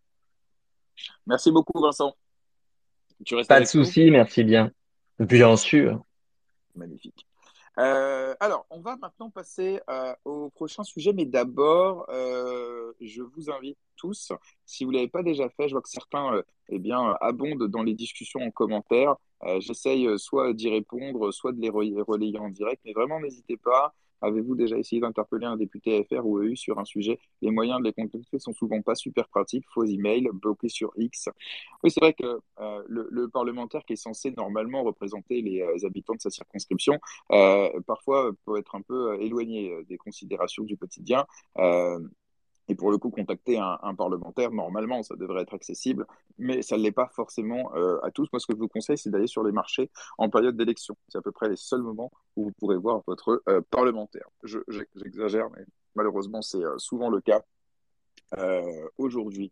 Merci 1.26 1.52
beaucoup, 1.52 1.80
Vincent. 1.82 2.16
Tu 3.26 3.36
restes 3.36 3.50
Pas 3.50 3.62
de 3.62 3.66
souci, 3.66 4.12
merci 4.12 4.44
bien. 4.44 4.72
Bien 5.20 5.56
sûr. 5.56 6.04
Magnifique. 6.76 7.29
Euh, 7.80 8.36
alors, 8.42 8.66
on 8.70 8.82
va 8.82 8.98
maintenant 8.98 9.30
passer 9.30 9.80
euh, 9.90 10.14
au 10.26 10.50
prochain 10.50 10.84
sujet, 10.84 11.14
mais 11.14 11.26
d'abord, 11.26 12.06
euh, 12.10 12.92
je 13.00 13.22
vous 13.22 13.50
invite 13.50 13.78
tous, 13.96 14.34
si 14.66 14.84
vous 14.84 14.92
ne 14.92 14.98
l'avez 14.98 15.08
pas 15.08 15.24
déjà 15.24 15.50
fait, 15.50 15.70
je 15.70 15.74
vois 15.74 15.82
que 15.82 15.90
certains 15.90 16.42
eh 16.70 16.80
bien, 16.80 17.16
abondent 17.22 17.68
dans 17.68 17.84
les 17.84 17.94
discussions 17.94 18.42
en 18.42 18.52
commentaire. 18.52 19.16
J'essaye 19.60 20.08
soit 20.20 20.54
d'y 20.54 20.70
répondre, 20.70 21.32
soit 21.32 21.54
de 21.54 21.62
les 21.62 21.70
relayer 21.70 22.38
en 22.40 22.50
direct, 22.50 22.82
mais 22.86 22.94
vraiment, 22.94 23.20
n'hésitez 23.20 23.58
pas. 23.58 23.94
Avez-vous 24.22 24.56
déjà 24.56 24.78
essayé 24.78 25.02
d'interpeller 25.02 25.46
un 25.46 25.58
député 25.58 26.04
FR 26.04 26.26
ou 26.26 26.40
EU 26.42 26.56
sur 26.56 26.80
un 26.80 26.86
sujet? 26.86 27.20
Les 27.42 27.52
moyens 27.52 27.80
de 27.80 27.86
les 27.86 27.94
contacter 27.94 28.40
sont 28.40 28.54
souvent 28.54 28.82
pas 28.82 28.96
super 28.96 29.28
pratiques. 29.30 29.66
Faux 29.74 29.86
emails, 29.86 30.30
bloqués 30.34 30.70
sur 30.70 30.92
X. 30.98 31.30
Oui, 31.84 31.92
c'est 31.92 32.00
vrai 32.00 32.14
que 32.14 32.40
euh, 32.60 32.84
le, 32.88 33.08
le, 33.12 33.30
parlementaire 33.30 33.86
qui 33.86 33.94
est 33.94 33.96
censé 33.96 34.32
normalement 34.32 34.84
représenter 34.84 35.42
les 35.42 35.62
euh, 35.62 35.88
habitants 35.88 36.16
de 36.16 36.22
sa 36.22 36.30
circonscription, 36.30 37.00
euh, 37.32 37.70
parfois 37.88 38.32
peut 38.46 38.58
être 38.58 38.76
un 38.76 38.82
peu 38.82 39.22
éloigné 39.22 39.84
des 39.88 39.98
considérations 39.98 40.64
du 40.64 40.78
quotidien. 40.78 41.26
Et 42.70 42.76
pour 42.76 42.92
le 42.92 43.00
coup, 43.00 43.10
contacter 43.10 43.58
un, 43.58 43.96
parlementaire, 43.96 44.52
normalement, 44.52 45.02
ça 45.02 45.16
devrait 45.16 45.42
être 45.42 45.56
accessible, 45.56 46.06
mais 46.38 46.62
ça 46.62 46.78
ne 46.78 46.84
l'est 46.84 46.92
pas 46.92 47.08
forcément 47.08 47.76
euh, 47.76 48.00
à 48.04 48.12
tous. 48.12 48.30
Moi, 48.32 48.40
ce 48.40 48.46
que 48.46 48.54
je 48.54 48.60
vous 48.60 48.68
conseille, 48.68 48.98
c'est 48.98 49.10
d'aller 49.10 49.26
sur 49.26 49.44
les 49.44 49.52
marchés 49.52 49.90
en 50.20 50.30
période 50.30 50.56
d'élection. 50.56 50.96
C'est 51.08 51.18
à 51.18 51.22
peu 51.22 51.32
près 51.32 51.50
les 51.50 51.56
seuls 51.56 51.82
moments 51.82 52.12
où 52.36 52.46
vous 52.46 52.52
pourrez 52.52 52.78
voir 52.78 53.02
votre 53.08 53.42
euh, 53.50 53.62
parlementaire. 53.72 54.30
J'exagère, 54.44 55.50
mais 55.50 55.66
malheureusement, 55.96 56.44
c'est 56.44 56.64
euh, 56.64 56.78
souvent 56.78 57.10
le 57.10 57.22
cas. 57.22 57.42
aujourd'hui. 59.00 59.52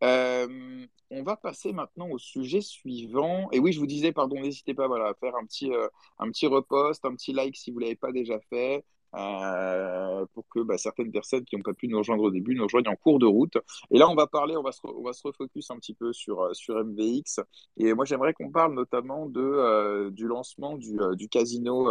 on 0.00 1.22
va 1.24 1.36
passer 1.36 1.72
maintenant 1.72 2.08
au 2.10 2.18
sujet 2.18 2.60
suivant. 2.60 3.48
Et 3.50 3.58
oui, 3.58 3.72
je 3.72 3.80
vous 3.80 3.86
disais, 3.86 4.12
pardon, 4.12 4.40
n'hésitez 4.40 4.72
pas 4.72 4.86
voilà, 4.86 5.08
à 5.08 5.14
faire 5.14 5.34
un 5.34 5.44
petit, 5.44 5.72
un 6.20 6.30
petit 6.30 6.46
repost, 6.46 7.04
un 7.04 7.16
petit 7.16 7.32
like 7.32 7.56
si 7.56 7.72
vous 7.72 7.80
ne 7.80 7.86
l'avez 7.86 7.96
pas 7.96 8.12
déjà 8.12 8.38
fait. 8.38 8.84
Euh, 9.14 10.24
pour 10.32 10.48
que 10.48 10.60
bah, 10.60 10.78
certaines 10.78 11.12
personnes 11.12 11.44
qui 11.44 11.56
n'ont 11.56 11.62
pas 11.62 11.74
pu 11.74 11.86
nous 11.86 11.98
rejoindre 11.98 12.22
au 12.22 12.30
début 12.30 12.54
nous 12.54 12.64
rejoignent 12.64 12.90
en 12.90 12.96
cours 12.96 13.18
de 13.18 13.26
route. 13.26 13.58
Et 13.90 13.98
là, 13.98 14.08
on 14.08 14.14
va 14.14 14.26
parler, 14.26 14.56
on 14.56 14.62
va 14.62 14.72
se, 14.72 14.80
on 14.84 15.02
va 15.02 15.12
se 15.12 15.22
refocus 15.26 15.70
un 15.70 15.76
petit 15.76 15.94
peu 15.94 16.12
sur, 16.12 16.42
euh, 16.42 16.54
sur 16.54 16.82
MVX. 16.82 17.40
Et 17.76 17.92
moi, 17.94 18.04
j'aimerais 18.04 18.32
qu'on 18.32 18.50
parle 18.50 18.74
notamment 18.74 19.26
de, 19.26 19.40
euh, 19.40 20.10
du 20.10 20.26
lancement 20.26 20.76
du, 20.76 20.98
du 21.16 21.28
casino 21.28 21.90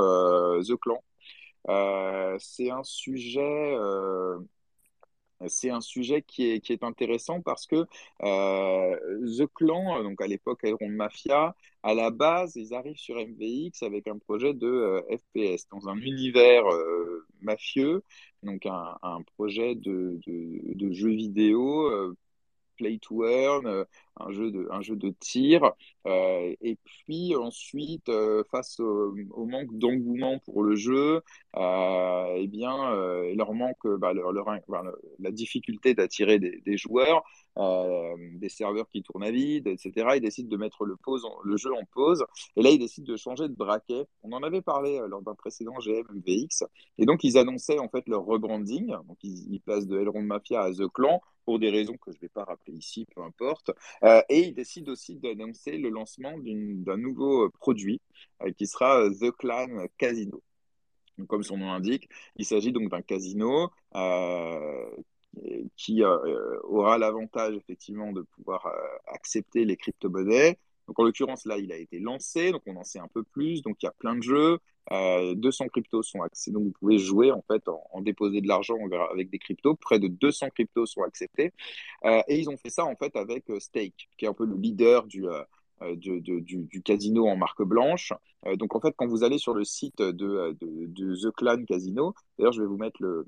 The 0.63 0.75
Clan. 0.77 1.03
c'est 2.39 2.71
un 2.71 2.83
sujet 2.83 3.77
c'est 5.47 5.69
un 5.69 5.81
sujet 5.81 6.21
qui 6.21 6.43
est, 6.45 6.83
intéressant 6.83 7.41
parce 7.41 7.67
que 7.67 7.85
euh, 8.23 8.97
The 9.37 9.47
Clan, 9.53 10.03
donc 10.03 10.21
à 10.21 10.27
l'époque 10.27 10.61
Iron 10.63 10.89
Mafia, 10.89 11.55
à 11.83 11.93
la 11.93 12.11
base, 12.11 12.55
ils 12.55 12.73
arrivent 12.73 12.97
sur 12.97 13.15
MVX 13.15 13.83
avec 13.83 14.07
un 14.07 14.17
projet 14.17 14.53
de 14.53 14.67
euh, 14.67 15.01
FPS 15.17 15.67
dans 15.69 15.89
un 15.89 15.97
univers 15.97 16.65
euh, 16.67 17.25
mafieux, 17.41 18.03
donc 18.43 18.65
un, 18.65 19.23
projet 19.35 19.75
de, 19.75 20.19
jeu 20.91 21.09
vidéo 21.09 22.15
play 22.81 22.97
to 22.99 23.25
earn, 23.25 23.67
euh, 23.67 23.85
un 24.27 24.31
jeu 24.31 24.51
de, 24.51 24.67
un 24.71 24.81
jeu 24.81 24.95
de 24.95 25.09
tir. 25.19 25.71
Euh, 26.07 26.55
et 26.61 26.77
puis 26.83 27.35
ensuite, 27.35 28.09
euh, 28.09 28.43
face 28.51 28.79
au, 28.79 29.13
manque 29.45 29.77
d'engouement 29.77 30.39
pour 30.39 30.63
le 30.63 30.75
jeu, 30.75 31.21
eh 31.55 32.47
bien, 32.47 32.75
il 33.29 33.37
leur 33.37 33.53
manque 33.53 33.87
bah, 33.99 34.13
leur, 34.13 34.33
bah, 34.67 34.83
la 35.19 35.31
difficulté 35.31 35.93
d'attirer 35.93 36.39
des, 36.39 36.77
joueurs, 36.77 37.23
des 37.57 38.49
serveurs 38.49 38.87
qui 38.89 39.03
tournent 39.03 39.23
à 39.23 39.31
vide, 39.31 39.67
etc. 39.67 39.91
Ils 40.15 40.21
décident 40.21 40.49
de 40.49 40.57
mettre 40.57 40.85
le, 40.85 40.95
pause 40.95 41.25
le 41.43 41.57
jeu 41.57 41.73
en 41.73 41.83
pause. 41.91 42.25
Et 42.55 42.61
là, 42.61 42.69
ils 42.69 42.79
décident 42.79 43.11
de 43.11 43.17
changer 43.17 43.49
de 43.49 43.55
braquet. 43.55 44.05
On 44.23 44.31
en 44.31 44.43
avait 44.43 44.61
parlé 44.61 44.99
lors 45.07 45.21
d'un 45.21 45.35
précédent 45.35 45.75
GM 45.79 46.05
MVX. 46.09 46.63
Et 46.97 47.05
donc, 47.05 47.23
ils 47.23 47.37
annonçaient 47.37 47.79
en 47.79 47.89
fait 47.89 48.07
leur 48.07 48.23
rebranding. 48.23 48.87
Donc, 49.07 49.17
ils, 49.23 49.61
passent 49.61 49.87
de 49.87 49.99
Elrond 49.99 50.23
Mafia 50.23 50.61
à 50.61 50.71
The 50.71 50.87
Clan 50.87 51.21
pour 51.45 51.59
des 51.59 51.69
raisons 51.69 51.97
que 51.97 52.11
je 52.11 52.17
ne 52.17 52.21
vais 52.21 52.29
pas 52.29 52.43
rappeler 52.43 52.73
ici, 52.73 53.05
peu 53.15 53.21
importe. 53.21 53.71
Euh, 54.03 54.10
et 54.29 54.39
il 54.39 54.53
décide 54.53 54.89
aussi 54.89 55.15
d'annoncer 55.15 55.77
le 55.77 55.89
lancement 55.89 56.33
d'un 56.37 56.97
nouveau 56.97 57.49
produit 57.49 58.01
euh, 58.41 58.51
qui 58.51 58.67
sera 58.67 59.01
euh, 59.01 59.09
The 59.09 59.31
Clan 59.31 59.85
Casino. 59.97 60.41
Donc, 61.17 61.27
comme 61.27 61.43
son 61.43 61.57
nom 61.57 61.67
l'indique, 61.67 62.09
il 62.37 62.45
s'agit 62.45 62.71
donc 62.71 62.89
d'un 62.89 63.01
casino 63.01 63.69
qui 65.77 66.03
aura 66.03 66.97
l'avantage 66.97 67.55
effectivement 67.55 68.11
de 68.11 68.21
pouvoir 68.21 68.67
accepter 69.07 69.65
les 69.65 69.77
crypto-monnaies, 69.77 70.57
donc 70.91 70.99
en 70.99 71.03
l'occurrence, 71.03 71.45
là, 71.45 71.57
il 71.57 71.71
a 71.71 71.77
été 71.77 71.99
lancé, 71.99 72.51
donc 72.51 72.63
on 72.65 72.75
en 72.75 72.83
sait 72.83 72.99
un 72.99 73.07
peu 73.07 73.23
plus. 73.23 73.61
Donc 73.61 73.81
il 73.81 73.85
y 73.85 73.87
a 73.87 73.93
plein 73.93 74.15
de 74.15 74.23
jeux. 74.23 74.59
200 74.89 75.65
euh, 75.65 75.67
cryptos 75.69 76.03
sont 76.03 76.21
acceptés. 76.21 76.51
Donc 76.51 76.63
vous 76.63 76.73
pouvez 76.79 76.97
jouer 76.97 77.31
en 77.31 77.43
fait 77.47 77.63
en, 77.67 78.01
déposer 78.01 78.41
de 78.41 78.47
l'argent 78.47 78.77
avec 79.11 79.29
des 79.29 79.39
cryptos. 79.39 79.75
Près 79.75 79.99
de 79.99 80.07
200 80.07 80.49
cryptos 80.49 80.85
sont 80.85 81.03
acceptés. 81.03 81.53
Euh, 82.05 82.21
et 82.27 82.39
ils 82.39 82.49
ont 82.49 82.57
fait 82.57 82.69
ça 82.69 82.85
en 82.85 82.95
fait 82.95 83.15
avec 83.15 83.49
euh, 83.49 83.59
Stake, 83.59 84.09
qui 84.17 84.25
est 84.25 84.27
un 84.27 84.33
peu 84.33 84.45
le 84.45 84.55
leader 84.55 85.05
du, 85.05 85.25
du, 85.95 86.21
du, 86.21 86.81
casino 86.83 87.27
en 87.27 87.35
marque 87.35 87.63
blanche. 87.63 88.13
donc 88.55 88.75
en 88.75 88.79
fait, 88.79 88.93
quand 88.95 89.07
vous 89.07 89.23
allez 89.23 89.37
sur 89.37 89.53
le 89.53 89.63
site 89.63 89.99
de, 89.99 90.55
de 90.61 91.15
The 91.15 91.31
Clan 91.35 91.63
Casino, 91.65 92.13
d'ailleurs 92.37 92.53
je 92.53 92.61
vais 92.61 92.67
vous 92.67 92.77
mettre 92.77 93.01
le, 93.01 93.25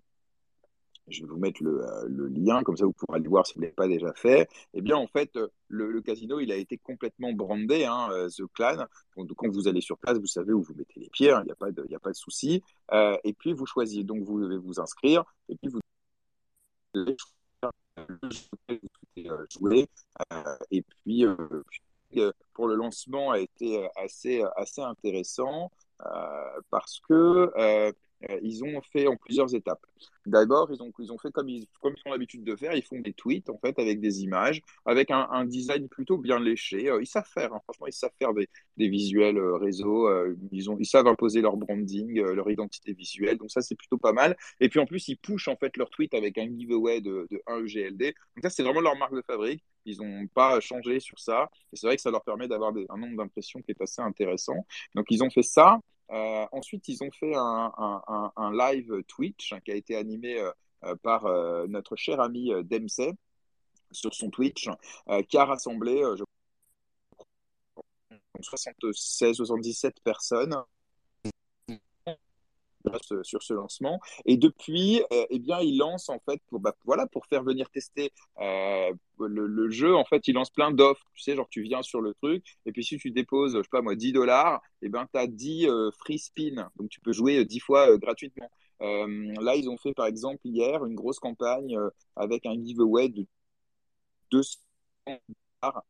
je 1.08 1.22
vais 1.22 1.28
vous 1.28 1.38
mettre 1.38 1.64
euh, 1.64 2.06
le, 2.08 2.28
lien, 2.28 2.64
comme 2.64 2.78
ça 2.78 2.86
vous 2.86 2.94
pourrez 2.94 3.18
aller 3.18 3.28
voir 3.28 3.46
si 3.46 3.56
vous 3.56 3.62
ne 3.62 3.66
l'avez 3.66 3.76
pas 3.76 3.88
déjà 3.88 4.14
fait. 4.14 4.50
Eh 4.74 4.82
bien, 4.82 4.96
en 4.96 5.08
fait, 5.08 5.36
euh, 5.36 5.48
le, 5.68 6.02
casino, 6.02 6.40
il 6.40 6.52
a 6.52 6.56
été 6.56 6.78
complètement 6.78 7.34
brandé, 7.34 7.86
hein, 7.86 8.10
euh, 8.12 8.30
The 8.30 8.44
Clan. 8.54 8.86
Donc, 9.18 9.32
quand 9.36 9.50
vous 9.50 9.68
allez 9.68 9.82
sur 9.82 9.98
place, 9.98 10.18
vous 10.18 10.28
savez 10.28 10.54
où 10.54 10.62
vous 10.62 10.74
mettez 10.76 11.00
les 11.00 11.10
pieds, 11.10 11.32
hein, 11.32 11.42
il 11.44 11.46
n'y 11.46 11.52
a 11.52 11.56
pas 11.56 11.72
de, 11.72 11.86
a 11.94 12.00
pas 12.00 12.12
de 12.12 12.16
souci. 12.16 12.64
et 12.92 13.34
puis, 13.34 13.54
vous 13.54 13.66
choisissez, 13.66 14.04
donc 14.04 14.24
vous 14.24 14.42
devez 14.42 14.58
vous 14.58 14.80
inscrire, 14.80 15.24
et 15.50 15.56
puis 15.56 15.70
vous 15.70 15.80
devez 16.94 17.16
jouer. 19.50 19.88
et 20.72 20.82
puis, 20.82 21.26
pour 22.54 22.68
le 22.68 22.76
lancement 22.76 23.32
a 23.32 23.40
été 23.40 23.88
assez, 23.96 24.44
assez 24.56 24.82
intéressant 24.82 25.72
parce 26.70 27.00
que 27.08 27.52
euh, 27.58 27.92
ils 28.42 28.64
ont 28.64 28.82
fait 28.82 29.08
en 29.08 29.16
plusieurs 29.16 29.54
étapes. 29.56 29.86
D'abord, 30.26 30.70
ils 30.72 30.82
ont, 30.82 30.92
ils 31.00 31.12
ont 31.12 31.18
fait 31.18 31.32
comme 31.32 31.50
ils, 31.50 31.68
comme 31.82 31.94
ils 31.98 32.10
ont 32.10 32.12
l'habitude 32.12 32.44
de 32.44 32.56
faire, 32.56 32.74
ils 32.74 32.84
font 32.84 33.00
des 33.00 33.14
tweets 33.14 33.50
en 33.50 33.58
fait 33.58 33.78
avec 33.80 34.00
des 34.00 34.24
images, 34.24 34.62
avec 34.86 35.12
un, 35.12 35.46
design 35.46 35.90
plutôt 35.90 36.18
bien 36.18 36.40
léché. 36.40 36.90
Euh, 36.90 37.02
ils 37.02 37.08
savent 37.08 37.28
faire, 37.28 37.54
hein. 37.54 37.60
franchement, 37.64 37.88
ils 37.88 37.94
savent 37.94 38.14
faire 38.18 38.34
des, 38.34 38.48
des 38.78 38.88
visuels 38.88 39.38
euh, 39.38 39.58
réseau. 39.58 40.10
ils, 40.52 40.70
ont, 40.70 40.78
ils 40.80 40.86
savent 40.86 41.08
imposer 41.08 41.42
leur 41.42 41.58
branding, 41.58 42.22
leur 42.22 42.50
identité 42.50 42.94
visuelle. 42.94 43.38
Donc 43.38 43.52
ça, 43.52 43.62
c'est 43.62 43.76
plutôt 43.76 43.98
pas 43.98 44.14
mal. 44.14 44.38
Et 44.60 44.70
puis 44.70 44.80
en 44.80 44.86
plus, 44.86 45.08
ils 45.10 45.18
pushent 45.18 45.48
en 45.48 45.56
fait 45.58 45.76
leur 45.78 45.90
tweet 45.90 46.14
avec 46.14 46.38
un 46.38 46.48
giveaway 46.48 47.02
de, 47.02 47.28
de 47.30 47.42
1 47.48 47.66
EGLD. 47.66 48.14
Donc 48.36 48.44
ça, 48.44 48.50
c'est 48.50 48.64
vraiment 48.64 48.82
leur 48.82 48.98
marque 48.98 49.16
de 49.16 49.22
fabrique. 49.22 49.64
Ils 49.86 49.98
n'ont 49.98 50.28
pas 50.28 50.60
changé 50.60 51.00
sur 51.00 51.20
ça. 51.20 51.50
Et 51.72 51.76
c'est 51.76 51.88
vrai 51.88 51.96
que 51.96 52.02
ça 52.02 52.12
leur 52.12 52.24
permet 52.24 52.48
d'avoir 52.48 52.72
un 52.90 52.98
nombre 52.98 53.18
d'impressions 53.18 53.62
qui 53.62 53.72
est 53.72 53.82
assez 53.82 54.02
intéressant. 54.02 54.66
Donc 54.96 55.08
ils 55.10 55.24
ont 55.24 55.30
fait 55.30 55.44
ça. 55.44 55.80
Euh, 56.12 56.46
ensuite, 56.52 56.88
ils 56.88 57.04
ont 57.04 57.12
fait 57.12 57.34
un, 57.36 58.52
live 58.54 59.04
Twitch 59.08 59.54
qui 59.66 59.72
a 59.72 59.76
été 59.76 59.96
animé 59.96 60.40
euh, 60.40 60.52
euh, 60.84 60.96
par 60.98 61.24
notre 61.68 61.96
cher 61.96 62.20
ami 62.20 62.52
Dempsey 62.66 63.14
sur 63.92 64.14
son 64.14 64.30
Twitch, 64.30 64.70
qui 65.30 65.38
a 65.38 65.46
rassemblé 65.46 66.04
76-77 68.40 69.94
personnes 70.04 70.56
sur 73.24 73.44
ce 73.44 73.54
lancement. 73.54 74.00
Et 74.26 74.38
depuis, 74.38 75.02
euh, 75.12 75.26
eh 75.30 75.40
bien, 75.40 75.60
il 75.60 75.78
lance 75.78 76.10
en 76.10 76.20
fait 76.20 76.42
pour, 76.48 76.60
bah, 76.60 76.76
voilà, 76.86 77.08
pour 77.08 77.26
faire 77.26 77.44
venir 77.44 77.70
tester 77.70 78.12
euh, 78.40 78.92
le, 79.20 79.70
jeu. 79.70 79.96
En 79.96 80.06
fait, 80.06 80.28
il 80.28 80.34
lance 80.34 80.50
plein 80.50 80.72
d'offres. 80.72 81.06
Tu 81.14 81.24
sais, 81.24 81.36
genre 81.36 81.48
tu 81.50 81.62
viens 81.62 81.82
sur 81.82 82.02
le 82.02 82.14
truc 82.14 82.44
et 82.66 82.72
puis 82.72 82.84
si 82.84 82.98
tu 82.98 83.12
déposes, 83.12 83.56
je 83.56 83.62
sais 83.62 83.70
pas 83.72 83.82
moi, 83.82 83.96
10 83.96 84.12
dollars, 84.14 84.62
eh 84.82 84.90
ben 84.90 85.08
tu 85.12 85.20
as 85.20 85.28
10 85.28 85.68
free 85.98 86.20
spin. 86.20 86.70
Donc 86.78 86.90
tu 86.90 87.00
peux 87.00 87.14
jouer 87.14 87.44
10 87.46 87.60
fois 87.60 87.90
euh, 87.92 87.98
gratuitement. 87.98 88.50
là, 88.80 89.56
ils 89.56 89.70
ont 89.70 89.78
fait 89.78 89.94
par 89.94 90.08
exemple 90.08 90.42
hier 90.46 90.86
une 90.86 90.96
grosse 90.96 91.20
campagne 91.20 91.78
avec 92.16 92.46
un 92.46 92.56
giveaway 92.56 93.10
de 93.10 93.26
200 94.32 94.60
dollars 95.62 95.84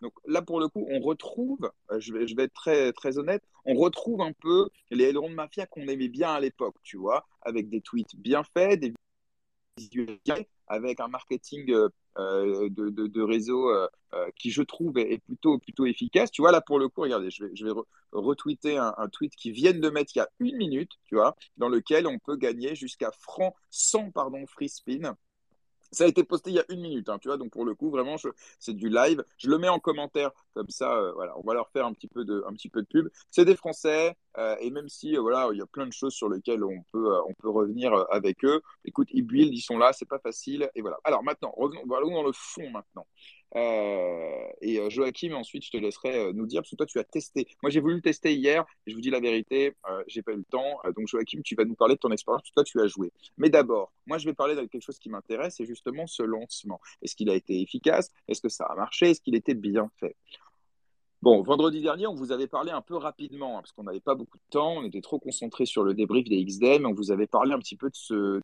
Donc 0.00 0.12
là, 0.26 0.42
pour 0.42 0.60
le 0.60 0.68
coup, 0.68 0.86
on 0.90 1.00
retrouve, 1.00 1.70
euh, 1.90 2.00
je 2.00 2.12
vais, 2.12 2.44
être 2.44 2.54
très, 2.54 2.92
très 2.92 3.18
honnête, 3.18 3.42
on 3.64 3.74
retrouve 3.74 4.20
un 4.20 4.32
peu 4.32 4.68
les 4.90 5.04
ailerons 5.04 5.30
de 5.30 5.34
mafia 5.34 5.66
qu'on 5.66 5.86
aimait 5.88 6.08
bien 6.08 6.30
à 6.30 6.40
l'époque, 6.40 6.76
tu 6.82 6.96
vois, 6.96 7.26
avec 7.42 7.68
des 7.68 7.80
tweets 7.80 8.16
bien 8.16 8.42
faits, 8.42 8.80
des 8.80 8.92
visuels 9.76 10.46
avec 10.66 11.00
un 11.00 11.08
marketing 11.08 11.70
euh, 11.70 11.88
euh, 12.18 12.68
de, 12.70 13.22
réseau 13.22 13.70
qui, 14.36 14.50
je 14.50 14.62
trouve, 14.62 14.98
est, 14.98 15.18
plutôt, 15.18 15.58
plutôt 15.58 15.86
efficace. 15.86 16.30
Tu 16.30 16.42
vois, 16.42 16.52
là, 16.52 16.60
pour 16.60 16.78
le 16.78 16.88
coup, 16.88 17.02
regardez, 17.02 17.30
je 17.30 17.44
vais, 17.44 17.56
je 17.56 17.64
vais 17.64 17.72
retweeter 18.12 18.76
un, 18.76 19.08
tweet 19.08 19.34
qui 19.34 19.52
viennent 19.52 19.80
de 19.80 19.90
mettre 19.90 20.12
il 20.14 20.18
y 20.18 20.22
a 20.22 20.28
une 20.38 20.56
minute, 20.56 20.92
tu 21.06 21.14
vois, 21.16 21.36
dans 21.56 21.68
lequel 21.68 22.06
on 22.06 22.18
peut 22.18 22.36
gagner 22.36 22.74
jusqu'à 22.74 23.10
franc 23.12 23.54
100 23.70 24.10
pardon, 24.10 24.44
free 24.46 24.68
spin 24.68 25.16
ça 25.92 26.04
a 26.04 26.06
été 26.06 26.24
posté 26.24 26.50
il 26.50 26.56
y 26.56 26.60
a 26.60 26.64
une 26.68 26.80
minute, 26.80 27.08
hein, 27.08 27.18
tu 27.18 27.28
vois, 27.28 27.36
donc 27.36 27.50
pour 27.50 27.64
le 27.64 27.74
coup, 27.74 27.90
vraiment, 27.90 28.16
c'est 28.58 28.74
du 28.74 28.88
live. 28.88 29.24
Je 29.38 29.48
le 29.48 29.58
mets 29.58 29.68
en 29.68 29.78
commentaire, 29.78 30.30
comme 30.54 30.68
ça, 30.68 30.96
euh, 30.96 31.12
voilà, 31.12 31.36
on 31.38 31.42
va 31.42 31.54
leur 31.54 31.68
faire 31.70 31.86
un 31.86 31.92
petit 31.92 32.08
peu 32.08 32.24
de, 32.24 32.44
un 32.46 32.52
petit 32.52 32.68
peu 32.68 32.82
de 32.82 32.86
pub. 32.86 33.08
C'est 33.30 33.44
des 33.44 33.56
Français, 33.56 34.16
euh, 34.38 34.56
et 34.60 34.70
même 34.70 34.88
si, 34.88 35.16
euh, 35.16 35.20
voilà, 35.20 35.48
il 35.52 35.58
y 35.58 35.62
a 35.62 35.66
plein 35.66 35.86
de 35.86 35.92
choses 35.92 36.14
sur 36.14 36.28
lesquelles 36.28 36.64
on 36.64 36.82
peut, 36.92 37.20
on 37.28 37.34
peut 37.34 37.48
revenir 37.50 37.92
avec 38.10 38.44
eux. 38.44 38.60
Écoute, 38.84 39.08
ils 39.12 39.22
build, 39.22 39.52
ils 39.52 39.60
sont 39.60 39.78
là, 39.78 39.92
c'est 39.92 40.08
pas 40.08 40.18
facile, 40.18 40.70
et 40.74 40.80
voilà. 40.82 40.98
Alors 41.04 41.22
maintenant, 41.22 41.52
revenons, 41.56 42.14
dans 42.14 42.22
le 42.22 42.32
fond 42.32 42.68
maintenant. 42.70 43.06
Euh, 43.56 44.48
et 44.60 44.78
euh, 44.78 44.90
Joachim, 44.90 45.32
ensuite, 45.32 45.64
je 45.64 45.70
te 45.70 45.76
laisserai 45.76 46.16
euh, 46.18 46.32
nous 46.32 46.46
dire, 46.46 46.62
parce 46.62 46.70
que 46.70 46.76
toi, 46.76 46.86
tu 46.86 46.98
as 46.98 47.04
testé. 47.04 47.48
Moi, 47.62 47.70
j'ai 47.70 47.80
voulu 47.80 47.96
le 47.96 48.00
tester 48.00 48.34
hier, 48.34 48.64
je 48.86 48.94
vous 48.94 49.00
dis 49.00 49.10
la 49.10 49.20
vérité, 49.20 49.74
j'ai 50.06 50.22
pas 50.22 50.32
eu 50.32 50.36
le 50.36 50.44
temps. 50.44 50.78
donc, 50.96 51.08
Joachim, 51.08 51.40
tu 51.42 51.54
vas 51.54 51.64
nous 51.64 51.74
parler 51.74 51.94
de 51.94 52.00
ton 52.00 52.10
expérience, 52.10 52.42
parce 52.42 52.50
que 52.50 52.54
toi, 52.54 52.64
tu 52.64 52.80
as 52.80 52.86
joué. 52.86 53.12
Mais 53.38 53.50
d'abord, 53.50 53.92
moi, 54.06 54.18
je 54.18 54.26
vais 54.26 54.34
parler 54.34 54.54
de 54.54 54.62
quelque 54.62 54.82
chose 54.82 54.98
qui 54.98 55.08
m'intéresse, 55.10 55.56
c'est 55.56 55.66
justement 55.66 56.06
ce 56.06 56.22
lancement. 56.22 56.80
Est-ce 57.02 57.16
qu'il 57.16 57.30
a 57.30 57.34
été 57.34 57.60
efficace? 57.60 58.10
Est-ce 58.28 58.40
que 58.40 58.48
ça 58.48 58.64
a 58.66 58.74
marché? 58.74 59.10
Est-ce 59.10 59.20
qu'il 59.20 59.34
était 59.34 59.54
bien 59.54 59.90
fait? 59.98 60.16
Bon, 61.22 61.42
vendredi 61.42 61.82
dernier, 61.82 62.06
on 62.06 62.14
vous 62.14 62.32
avait 62.32 62.46
parlé 62.46 62.70
un 62.70 62.80
peu 62.80 62.96
rapidement, 62.96 63.58
hein, 63.58 63.60
parce 63.60 63.72
qu'on 63.72 63.82
n'avait 63.82 64.00
pas 64.00 64.14
beaucoup 64.14 64.38
de 64.38 64.42
temps, 64.50 64.76
on 64.78 64.84
était 64.84 65.02
trop 65.02 65.18
concentré 65.18 65.66
sur 65.66 65.82
le 65.84 65.92
débrief 65.94 66.28
des 66.28 66.42
XDM, 66.44 66.86
on 66.86 66.94
vous 66.94 67.10
avait 67.10 67.26
parlé 67.26 67.52
un 67.52 67.58
petit 67.58 67.76
peu 67.76 67.90
de 67.90 67.96
ce 67.96 68.40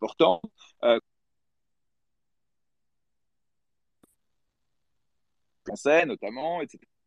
important. 0.00 0.40
Euh, 0.84 1.00
français 5.64 6.04
notamment, 6.06 6.60
etc 6.62 6.97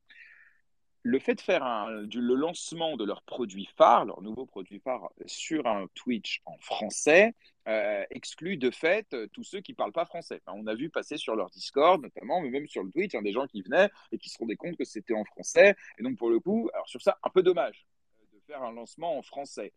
le 1.03 1.19
fait 1.19 1.35
de 1.35 1.41
faire 1.41 1.89
du, 2.03 2.21
le 2.21 2.35
lancement 2.35 2.95
de 2.95 3.05
leur 3.05 3.21
produit 3.23 3.67
phare, 3.77 4.05
leur 4.05 4.21
nouveau 4.21 4.45
produit 4.45 4.79
phare 4.79 5.11
sur 5.25 5.65
un 5.67 5.87
Twitch 5.95 6.41
en 6.45 6.57
français, 6.59 7.33
euh, 7.67 8.03
exclut 8.09 8.57
de 8.57 8.71
fait 8.71 9.05
euh, 9.13 9.27
tous 9.33 9.43
ceux 9.43 9.61
qui 9.61 9.73
ne 9.73 9.75
parlent 9.75 9.91
pas 9.91 10.05
français. 10.05 10.41
on 10.47 10.65
a 10.67 10.75
vu 10.75 10.89
passer 10.89 11.17
sur 11.17 11.35
leur 11.35 11.49
Discord 11.49 12.01
notamment, 12.01 12.41
mais 12.41 12.49
même 12.49 12.67
sur 12.67 12.83
le 12.83 12.91
Twitch, 12.91 13.15
hein, 13.15 13.21
des 13.21 13.31
gens 13.31 13.47
qui 13.47 13.61
venaient 13.61 13.89
et 14.11 14.17
qui 14.17 14.29
se 14.29 14.37
rendaient 14.37 14.55
compte 14.55 14.77
que 14.77 14.83
c'était 14.83 15.13
en 15.13 15.23
français. 15.25 15.75
Et 15.97 16.03
donc 16.03 16.17
pour 16.17 16.29
le 16.29 16.39
coup, 16.39 16.69
alors 16.73 16.87
sur 16.87 17.01
ça, 17.01 17.17
un 17.23 17.29
peu 17.29 17.43
dommage 17.43 17.87
euh, 18.19 18.25
de 18.33 18.39
faire 18.45 18.63
un 18.63 18.71
lancement 18.71 19.17
en 19.17 19.21
français. 19.21 19.73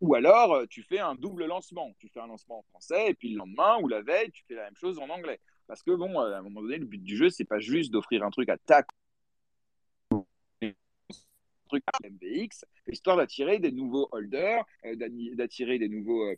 ou 0.00 0.14
alors, 0.14 0.66
tu 0.68 0.82
fais 0.82 0.98
un 0.98 1.14
double 1.14 1.46
lancement. 1.46 1.92
Tu 1.98 2.08
fais 2.08 2.20
un 2.20 2.26
lancement 2.26 2.58
en 2.58 2.62
français 2.62 3.10
et 3.10 3.14
puis 3.14 3.30
le 3.30 3.38
lendemain 3.38 3.78
ou 3.80 3.88
la 3.88 4.02
veille, 4.02 4.30
tu 4.30 4.44
fais 4.46 4.54
la 4.54 4.64
même 4.64 4.76
chose 4.76 4.98
en 4.98 5.08
anglais. 5.08 5.40
Parce 5.66 5.82
que 5.82 5.92
bon, 5.92 6.18
à 6.18 6.38
un 6.38 6.42
moment 6.42 6.62
donné, 6.62 6.78
le 6.78 6.86
but 6.86 7.02
du 7.02 7.16
jeu, 7.16 7.30
c'est 7.30 7.44
pas 7.44 7.60
juste 7.60 7.92
d'offrir 7.92 8.24
un 8.24 8.30
truc 8.30 8.48
à 8.48 8.58
ta 8.58 8.82
truc 11.70 11.84
MBX, 12.04 12.64
histoire 12.88 13.16
d'attirer 13.16 13.58
des 13.58 13.70
nouveaux 13.70 14.08
holders, 14.10 14.64
euh, 14.84 14.96
d'attirer 15.34 15.78
des 15.78 15.88
nouveaux 15.88 16.24
euh, 16.24 16.36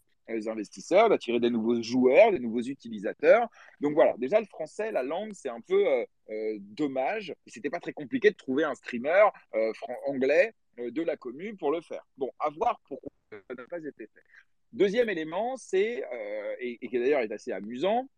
investisseurs, 0.49 1.09
d'attirer 1.09 1.41
des 1.41 1.51
nouveaux 1.51 1.83
joueurs, 1.83 2.33
des 2.33 2.39
nouveaux 2.39 2.61
utilisateurs. 2.61 3.49
Donc 3.81 3.95
voilà, 3.95 4.15
déjà 4.19 4.41
le 4.41 4.47
français, 4.47 4.93
la 4.93 5.03
langue, 5.03 5.33
c'est 5.33 5.49
un 5.49 5.61
peu 5.61 5.87
euh, 6.31 6.59
dommage. 6.61 7.35
C'était 7.47 7.71
pas 7.71 7.81
très 7.81 7.93
compliqué 7.93 8.31
de 8.31 8.37
trouver 8.37 8.65
un 8.65 8.75
streamer 8.75 9.29
anglais 10.07 10.55
de 10.79 11.03
la 11.03 11.17
commune 11.17 11.57
pour 11.57 11.71
le 11.71 11.81
faire. 11.81 12.07
Bon, 12.17 12.31
à 12.39 12.51
voir 12.51 12.81
pourquoi 12.87 13.11
ça 13.31 13.55
n'a 13.57 13.65
pas 13.69 13.79
été 13.79 14.07
fait. 14.07 14.23
Deuxième 14.73 15.11
élément, 15.11 15.57
c'est, 15.57 16.03
et, 16.61 16.79
qui 16.79 16.99
d'ailleurs 16.99 17.21
est 17.21 17.33
assez 17.33 17.53
amusant, 17.53 18.09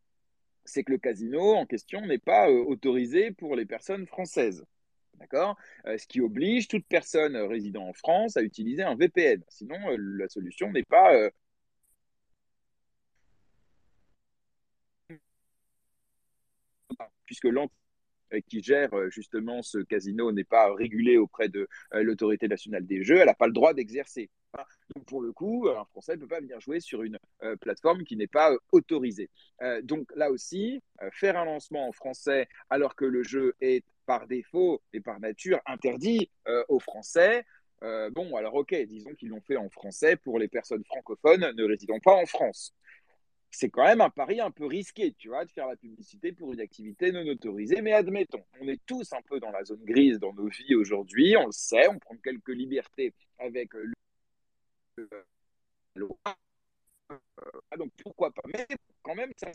c'est 0.65 0.85
que 0.85 0.93
le 0.93 0.99
casino 0.99 1.55
en 1.55 1.67
question 1.67 2.01
n'est 2.03 2.19
pas 2.19 2.49
autorisé 2.51 3.33
pour 3.33 3.57
les 3.57 3.67
personnes 3.67 4.07
françaises. 4.07 4.65
D'accord? 5.19 5.57
Euh, 5.87 5.99
Ce 5.99 6.07
qui 6.07 6.21
oblige 6.21 6.69
toute 6.69 6.87
personne 6.87 7.37
résidant 7.37 7.89
en 7.89 7.93
France 7.93 8.37
à 8.37 8.43
utiliser 8.43 8.83
un 8.83 8.97
VPN. 8.97 9.43
Sinon, 9.49 9.79
euh, 9.91 9.97
la 9.99 10.29
solution 10.29 10.71
n'est 10.73 10.83
pas. 10.83 11.15
Euh, 11.15 11.31
puisque 17.27 17.45
l'entité 17.45 17.75
qui 18.49 18.63
gère 18.63 18.91
justement 19.11 19.63
ce 19.63 19.79
casino 19.79 20.33
n'est 20.33 20.45
pas 20.45 20.75
régulée 20.75 21.17
auprès 21.19 21.49
de 21.49 21.69
l'autorité 21.93 22.49
nationale 22.49 22.85
des 22.87 23.05
jeux, 23.05 23.19
elle 23.19 23.27
n'a 23.27 23.35
pas 23.35 23.47
le 23.47 23.53
droit 23.53 23.75
d'exercer. 23.75 24.29
Donc 24.95 25.05
pour 25.07 25.23
le 25.23 25.33
coup, 25.33 25.69
un 25.69 25.85
Français 25.87 26.17
ne 26.17 26.21
peut 26.21 26.29
pas 26.29 26.41
venir 26.41 26.61
jouer 26.61 26.81
sur 26.81 27.03
une 27.03 27.19
plateforme 27.61 28.03
qui 28.05 28.17
n'est 28.17 28.27
pas 28.27 28.53
autorisée. 28.73 29.31
donc 29.83 30.11
là 30.17 30.31
aussi, 30.31 30.83
faire 31.13 31.37
un 31.37 31.45
lancement 31.45 31.89
en 31.89 31.93
français 31.93 32.49
alors 32.71 32.97
que 32.97 33.05
le 33.05 33.23
jeu 33.23 33.55
est 33.61 33.85
par 34.07 34.27
défaut 34.27 34.83
et 34.93 35.01
par 35.01 35.21
nature 35.21 35.61
interdit 35.67 36.31
euh, 36.49 36.65
aux 36.69 36.81
Français. 36.81 37.45
Euh, 37.83 38.11
bon, 38.11 38.37
alors 38.37 38.55
ok, 38.55 38.75
disons 38.87 39.15
qu'ils 39.15 39.29
l'ont 39.29 39.41
fait 39.41 39.57
en 39.57 39.69
français 39.69 40.17
pour 40.17 40.39
les 40.39 40.49
personnes 40.49 40.85
francophones 40.85 41.53
ne 41.55 41.65
résidant 41.65 41.99
pas 42.01 42.15
en 42.15 42.27
France. 42.27 42.75
C'est 43.51 43.69
quand 43.69 43.85
même 43.85 44.01
un 44.01 44.11
pari 44.11 44.41
un 44.41 44.51
peu 44.51 44.67
risqué, 44.67 45.13
tu 45.13 45.29
vois, 45.29 45.45
de 45.45 45.53
faire 45.53 45.69
la 45.69 45.77
publicité 45.77 46.33
pour 46.33 46.53
une 46.53 46.61
activité 46.61 47.13
non 47.13 47.27
autorisée, 47.27 47.83
mais 47.83 47.93
admettons, 47.93 48.45
on 48.61 48.67
est 48.67 48.81
tous 48.85 49.13
un 49.13 49.23
peu 49.23 49.39
dans 49.39 49.51
la 49.51 49.65
zone 49.65 49.85
grise 49.85 50.19
dans 50.19 50.33
nos 50.33 50.49
vies 50.49 50.75
aujourd'hui, 50.75 51.37
on 51.37 51.47
le 51.47 51.53
sait, 51.53 51.87
on 51.89 51.99
prend 51.99 52.17
quelques 52.17 52.49
libertés 52.49 53.15
avec 53.39 53.73
le... 53.75 53.93
Ah, 56.25 56.35
donc 57.77 57.93
pourquoi 58.03 58.33
pas 58.33 58.43
Mais 58.53 58.67
quand 59.03 59.15
même, 59.15 59.31
ça 59.37 59.53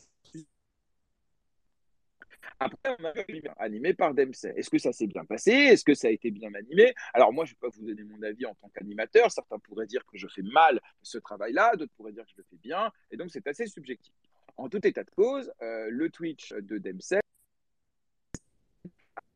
après, 2.59 2.95
on 2.99 3.05
a 3.05 3.13
animé 3.57 3.93
par 3.93 4.13
Dempsey. 4.13 4.53
Est-ce 4.55 4.69
que 4.69 4.77
ça 4.77 4.91
s'est 4.91 5.07
bien 5.07 5.25
passé? 5.25 5.51
Est-ce 5.51 5.83
que 5.83 5.93
ça 5.93 6.07
a 6.07 6.11
été 6.11 6.31
bien 6.31 6.53
animé? 6.53 6.93
Alors 7.13 7.31
moi, 7.31 7.45
je 7.45 7.51
ne 7.51 7.55
vais 7.55 7.59
pas 7.59 7.69
vous 7.69 7.85
donner 7.85 8.03
mon 8.03 8.21
avis 8.23 8.45
en 8.45 8.55
tant 8.55 8.69
qu'animateur. 8.69 9.31
Certains 9.31 9.59
pourraient 9.59 9.87
dire 9.87 10.05
que 10.05 10.17
je 10.17 10.27
fais 10.27 10.41
mal 10.41 10.81
ce 11.01 11.17
travail-là, 11.17 11.75
d'autres 11.75 11.93
pourraient 11.95 12.11
dire 12.11 12.25
que 12.25 12.31
je 12.31 12.37
le 12.37 12.45
fais 12.49 12.57
bien. 12.57 12.91
Et 13.11 13.17
donc, 13.17 13.29
c'est 13.31 13.47
assez 13.47 13.65
subjectif. 13.67 14.13
En 14.57 14.67
tout 14.67 14.85
état 14.85 15.03
de 15.03 15.11
cause, 15.11 15.51
euh, 15.61 15.87
le 15.89 16.09
Twitch 16.09 16.51
de 16.53 16.77
Dempsey, 16.77 17.21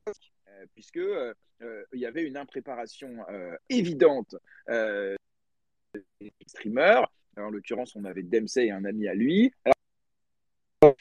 euh, 0.09 0.65
puisque 0.73 0.97
euh, 0.97 1.34
y 1.93 2.05
avait 2.05 2.23
une 2.23 2.35
impréparation 2.35 3.25
évidente 3.69 4.35
des 4.67 6.34
streamers. 6.45 7.09
en 7.38 7.49
l'occurrence, 7.49 7.95
on 7.95 8.03
avait 8.03 8.23
Dempsey 8.23 8.65
et 8.65 8.71
un 8.71 8.84
ami 8.84 9.07
à 9.07 9.13
lui. 9.13 9.53
Alors, 9.63 10.95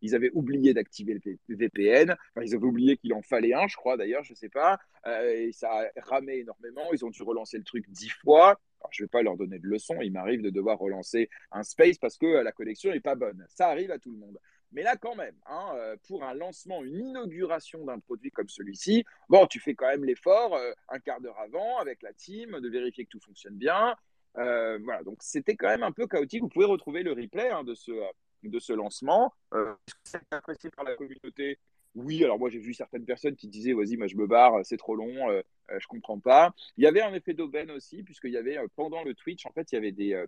ils 0.00 0.14
avaient 0.14 0.30
oublié 0.34 0.74
d'activer 0.74 1.14
le 1.14 1.56
VPN. 1.56 2.16
ils 2.42 2.54
avaient 2.54 2.64
oublié 2.64 2.96
qu'il 2.96 3.12
en 3.14 3.22
fallait 3.22 3.54
un, 3.54 3.66
je 3.66 3.76
crois 3.76 3.96
d'ailleurs, 3.96 4.24
je 4.24 4.32
ne 4.32 4.36
sais 4.36 4.48
pas. 4.48 4.78
Euh, 5.06 5.30
et 5.30 5.52
ça 5.52 5.70
a 5.70 5.88
ramé 6.02 6.38
énormément. 6.38 6.92
Ils 6.92 7.04
ont 7.04 7.10
dû 7.10 7.22
relancer 7.22 7.58
le 7.58 7.64
truc 7.64 7.84
dix 7.88 8.10
fois. 8.10 8.60
je 8.90 9.02
ne 9.02 9.06
vais 9.06 9.10
pas 9.10 9.22
leur 9.22 9.36
donner 9.36 9.58
de 9.58 9.66
leçon. 9.66 10.00
Il 10.00 10.12
m'arrive 10.12 10.42
de 10.42 10.50
devoir 10.50 10.78
relancer 10.78 11.28
un 11.50 11.62
space 11.62 11.98
parce 11.98 12.16
que 12.16 12.26
la 12.26 12.52
connexion 12.52 12.92
n'est 12.92 13.00
pas 13.00 13.14
bonne. 13.14 13.44
Ça 13.48 13.68
arrive 13.68 13.90
à 13.90 13.98
tout 13.98 14.12
le 14.12 14.18
monde. 14.18 14.38
Mais 14.72 14.82
là, 14.82 14.96
quand 14.96 15.14
même, 15.14 15.34
hein, 15.46 15.72
euh, 15.74 15.96
pour 16.08 16.24
un 16.24 16.34
lancement, 16.34 16.82
une 16.82 17.08
inauguration 17.08 17.84
d'un 17.84 17.98
produit 17.98 18.30
comme 18.30 18.48
celui-ci, 18.48 19.04
bon, 19.28 19.46
tu 19.46 19.60
fais 19.60 19.74
quand 19.74 19.86
même 19.86 20.04
l'effort 20.04 20.54
euh, 20.54 20.72
un 20.88 20.98
quart 20.98 21.20
d'heure 21.20 21.38
avant 21.38 21.78
avec 21.78 22.02
la 22.02 22.12
team 22.12 22.58
de 22.58 22.68
vérifier 22.68 23.04
que 23.04 23.10
tout 23.10 23.20
fonctionne 23.20 23.56
bien. 23.56 23.94
Euh, 24.38 24.78
voilà, 24.82 25.02
donc 25.02 25.18
c'était 25.20 25.56
quand 25.56 25.68
même 25.68 25.82
un 25.82 25.92
peu 25.92 26.06
chaotique. 26.06 26.42
Vous 26.42 26.48
pouvez 26.48 26.64
retrouver 26.64 27.02
le 27.02 27.12
replay 27.12 27.50
hein, 27.50 27.64
de, 27.64 27.74
ce, 27.74 27.92
de 28.42 28.58
ce 28.58 28.72
lancement. 28.72 29.34
c'est 30.04 30.20
apprécié 30.30 30.70
par 30.70 30.84
la 30.84 30.96
communauté? 30.96 31.58
Oui, 31.94 32.24
alors 32.24 32.38
moi 32.38 32.48
j'ai 32.48 32.58
vu 32.58 32.72
certaines 32.72 33.04
personnes 33.04 33.36
qui 33.36 33.48
disaient 33.48 33.74
vas-y, 33.74 33.98
moi 33.98 34.06
je 34.06 34.16
me 34.16 34.26
barre, 34.26 34.64
c'est 34.64 34.78
trop 34.78 34.96
long, 34.96 35.28
je 35.68 35.86
comprends 35.86 36.18
pas. 36.18 36.54
Il 36.78 36.84
y 36.84 36.86
avait 36.86 37.02
un 37.02 37.12
effet 37.12 37.34
d'aubaine 37.34 37.70
aussi, 37.70 38.02
puisqu'il 38.02 38.30
y 38.32 38.38
avait 38.38 38.56
pendant 38.76 39.04
le 39.04 39.12
Twitch, 39.12 39.44
en 39.44 39.52
fait, 39.52 39.70
il 39.72 39.74
y 39.74 39.78
avait 39.78 39.92
des, 39.92 40.24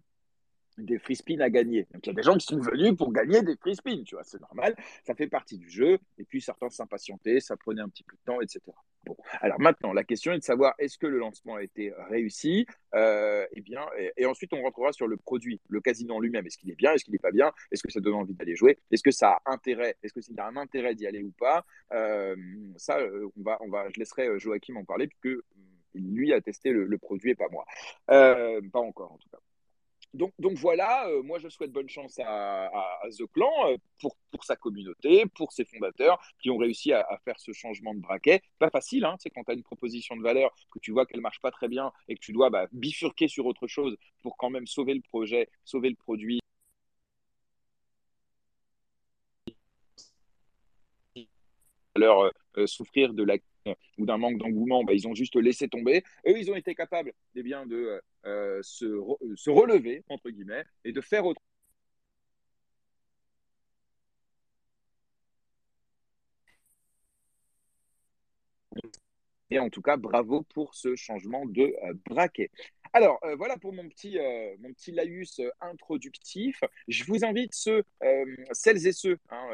des 0.79 0.99
free 0.99 1.17
spins 1.17 1.41
à 1.41 1.51
gagner. 1.51 1.87
Donc 1.93 2.07
il 2.07 2.11
y 2.11 2.13
a 2.13 2.15
des 2.15 2.23
gens 2.23 2.37
qui 2.37 2.47
sont 2.47 2.59
venus 2.59 2.97
pour 2.97 3.13
gagner 3.13 3.43
des 3.43 3.57
free 3.57 3.77
spins, 3.77 4.03
tu 4.05 4.15
vois, 4.15 4.25
c'est 4.25 4.41
normal, 4.41 4.77
ça 5.05 5.15
fait 5.15 5.29
partie 5.29 5.59
du 5.59 5.69
jeu. 5.71 5.99
Et 6.19 6.25
puis 6.25 6.41
certains 6.41 6.71
s'impatientaient, 6.71 7.41
ça 7.41 7.57
prenait 7.57 7.83
un 7.83 7.89
petit 7.89 8.05
peu 8.05 8.17
de 8.17 8.23
temps, 8.25 8.41
etc. 8.41 8.61
Bon, 9.07 9.17
alors 9.41 9.61
maintenant, 9.61 9.93
la 9.93 10.05
question 10.05 10.33
est 10.33 10.39
de 10.39 10.45
savoir 10.45 10.75
est-ce 10.79 10.97
que 10.97 11.07
le 11.07 11.19
lancement 11.19 11.57
a 11.57 11.63
été 11.63 11.93
réussi 12.09 12.67
euh, 12.95 13.47
eh 13.53 13.61
bien, 13.61 13.85
et, 14.17 14.25
ensuite 14.25 14.53
on 14.53 14.63
rentrera 14.63 14.93
sur 14.93 15.07
le 15.07 15.17
produit, 15.17 15.61
le 15.69 15.81
casino 15.81 16.15
en 16.15 16.21
lui-même. 16.21 16.47
Est-ce 16.47 16.57
qu'il 16.57 16.71
est 16.71 16.77
bien, 16.77 16.93
est-ce 16.93 17.05
qu'il 17.05 17.13
n'est 17.13 17.19
pas 17.19 17.33
bien, 17.33 17.53
est-ce 17.71 17.83
que 17.83 17.91
ça 17.91 18.01
donne 18.01 18.15
envie 18.15 18.35
d'aller 18.35 18.57
jouer, 18.57 18.79
est-ce 18.91 19.03
que 19.03 19.11
ça 19.11 19.41
a 19.45 19.53
intérêt, 19.53 19.97
est-ce 20.03 20.13
qu'il 20.13 20.35
y 20.35 20.41
a 20.41 20.47
un 20.47 20.57
intérêt 20.57 20.95
d'y 20.95 21.07
aller 21.07 21.23
ou 21.23 21.33
pas. 21.33 21.65
Euh, 21.93 22.37
ça, 22.77 22.99
euh, 22.99 23.29
on 23.37 23.43
va, 23.43 23.59
on 23.61 23.69
va, 23.69 23.89
je 23.91 23.99
laisserai 23.99 24.39
Joachim 24.39 24.77
en 24.77 24.85
parler 24.85 25.09
puisque 25.09 25.39
lui 25.95 26.33
a 26.33 26.41
testé 26.41 26.71
le 26.73 26.99
produit 26.99 27.31
et 27.31 27.35
pas 27.35 27.49
moi, 27.51 27.65
pas 28.07 28.81
encore 28.81 29.13
en 29.13 29.19
tout 29.19 29.29
cas 29.29 29.39
donc, 30.15 30.33
voilà, 30.55 31.09
euh, 31.09 31.23
moi 31.23 31.39
je 31.39 31.49
souhaite 31.49 31.73
bonne 31.73 31.89
chance 31.89 32.21
à, 32.25 32.71
The 33.11 33.27
Clan 33.33 33.51
euh, 33.67 33.77
pour, 34.01 34.17
pour, 34.31 34.45
sa 34.45 34.55
communauté, 34.57 35.25
pour 35.35 35.53
ses 35.53 35.65
fondateurs 35.65 36.21
qui 36.39 36.51
ont 36.51 36.57
réussi 36.57 36.93
à, 36.93 37.05
faire 37.25 37.39
ce 37.39 37.53
changement 37.53 37.95
de 37.95 38.01
braquet. 38.01 38.43
Pas 38.59 38.71
facile, 38.71 39.05
hein, 39.05 39.17
c'est 39.19 39.31
quand 39.31 39.43
tu 39.45 39.51
as 39.51 39.55
une 39.55 39.63
proposition 39.63 40.17
de 40.17 40.23
valeur, 40.23 40.55
que 40.71 40.79
tu 40.79 40.93
vois 40.93 41.05
qu'elle 41.07 41.21
marche 41.21 41.41
pas 41.41 41.51
très 41.51 41.69
bien 41.69 41.93
et 42.09 42.15
que 42.15 42.21
tu 42.21 42.33
dois 42.33 42.49
bah, 42.51 42.67
bifurquer 42.73 43.29
sur 43.29 43.47
autre 43.47 43.67
chose 43.67 43.97
pour 44.23 44.37
quand 44.37 44.51
même 44.51 44.67
sauver 44.67 44.95
le 44.95 45.03
projet, 45.03 45.49
sauver 45.65 45.91
le 45.91 45.97
produit. 45.97 46.41
Alors, 51.95 52.31
euh, 52.57 52.67
souffrir 52.67 53.15
de 53.15 53.23
la 53.23 53.37
ou 53.99 54.07
d'un 54.07 54.19
manque 54.19 54.39
d'engouement, 54.39 54.85
bah, 54.85 54.93
ils 54.93 55.09
ont 55.09 55.15
juste 55.15 55.37
laissé 55.37 55.69
tomber. 55.69 56.03
Eux, 56.27 56.39
ils 56.39 56.51
ont 56.51 56.57
été 56.57 56.75
capables 56.75 57.13
eh 57.35 57.43
bien, 57.43 57.67
de 57.67 58.01
euh, 58.27 58.61
se, 58.63 58.87
se, 59.37 59.51
relever, 59.51 60.05
entre 60.09 60.31
guillemets, 60.31 60.65
et 60.85 60.93
de 60.93 61.01
faire 61.01 61.25
autre 61.25 61.41
Et 69.51 69.59
en 69.59 69.69
tout 69.71 69.83
cas, 69.83 69.97
bravo 69.97 70.43
pour 70.55 70.75
ce 70.75 70.97
changement 70.97 71.47
de 71.47 71.63
euh, 71.63 71.95
braquet. 72.07 72.51
Alors, 72.93 73.19
euh, 73.25 73.37
voilà 73.37 73.57
pour 73.59 73.73
mon 73.73 73.89
petit, 73.89 74.19
mon 74.61 74.73
petit 74.73 74.93
laïus 74.93 75.41
introductif. 75.61 76.63
Je 76.89 77.05
vous 77.05 77.25
invite 77.25 77.55
ceux, 77.55 77.85
celles 78.53 78.87
et 78.87 78.93
ceux, 78.93 79.19
hein, 79.31 79.49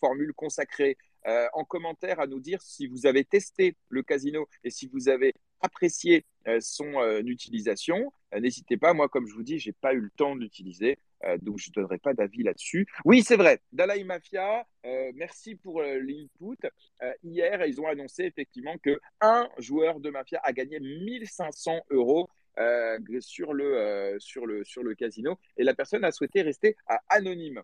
formule 0.00 0.32
consacrée 0.34 0.96
euh, 1.26 1.46
en 1.52 1.64
commentaire 1.64 2.20
à 2.20 2.26
nous 2.26 2.40
dire 2.40 2.62
si 2.62 2.86
vous 2.86 3.06
avez 3.06 3.24
testé 3.24 3.76
le 3.88 4.02
casino 4.02 4.48
et 4.64 4.70
si 4.70 4.86
vous 4.86 5.08
avez 5.08 5.34
apprécié 5.60 6.24
euh, 6.46 6.58
son 6.60 7.00
euh, 7.00 7.20
utilisation. 7.20 8.12
N'hésitez 8.38 8.76
pas, 8.76 8.92
moi, 8.92 9.08
comme 9.08 9.26
je 9.26 9.34
vous 9.34 9.42
dis, 9.42 9.58
j'ai 9.58 9.72
pas 9.72 9.94
eu 9.94 10.00
le 10.00 10.10
temps 10.10 10.36
de 10.36 10.42
l'utiliser, 10.42 10.98
donc 11.40 11.58
je 11.58 11.70
ne 11.70 11.72
donnerai 11.72 11.96
pas 11.96 12.12
d'avis 12.12 12.42
là-dessus. 12.42 12.86
Oui, 13.06 13.22
c'est 13.22 13.36
vrai, 13.36 13.62
Dalai 13.72 14.04
Mafia, 14.04 14.66
merci 15.14 15.54
pour 15.54 15.80
l'input. 15.80 16.58
hier, 17.22 17.64
ils 17.64 17.80
ont 17.80 17.86
annoncé 17.86 18.24
effectivement 18.24 18.76
que 18.76 19.00
un 19.22 19.48
joueur 19.56 19.98
de 20.00 20.10
Mafia 20.10 20.42
a 20.44 20.52
gagné 20.52 20.78
1500 20.78 21.86
euros 21.88 22.28
sur, 23.20 23.54
le, 23.54 24.16
sur, 24.18 24.44
le, 24.44 24.62
sur 24.62 24.82
le 24.82 24.94
casino 24.94 25.38
et 25.56 25.64
la 25.64 25.72
personne 25.72 26.04
a 26.04 26.12
souhaité 26.12 26.42
rester 26.42 26.76
anonyme. 27.08 27.62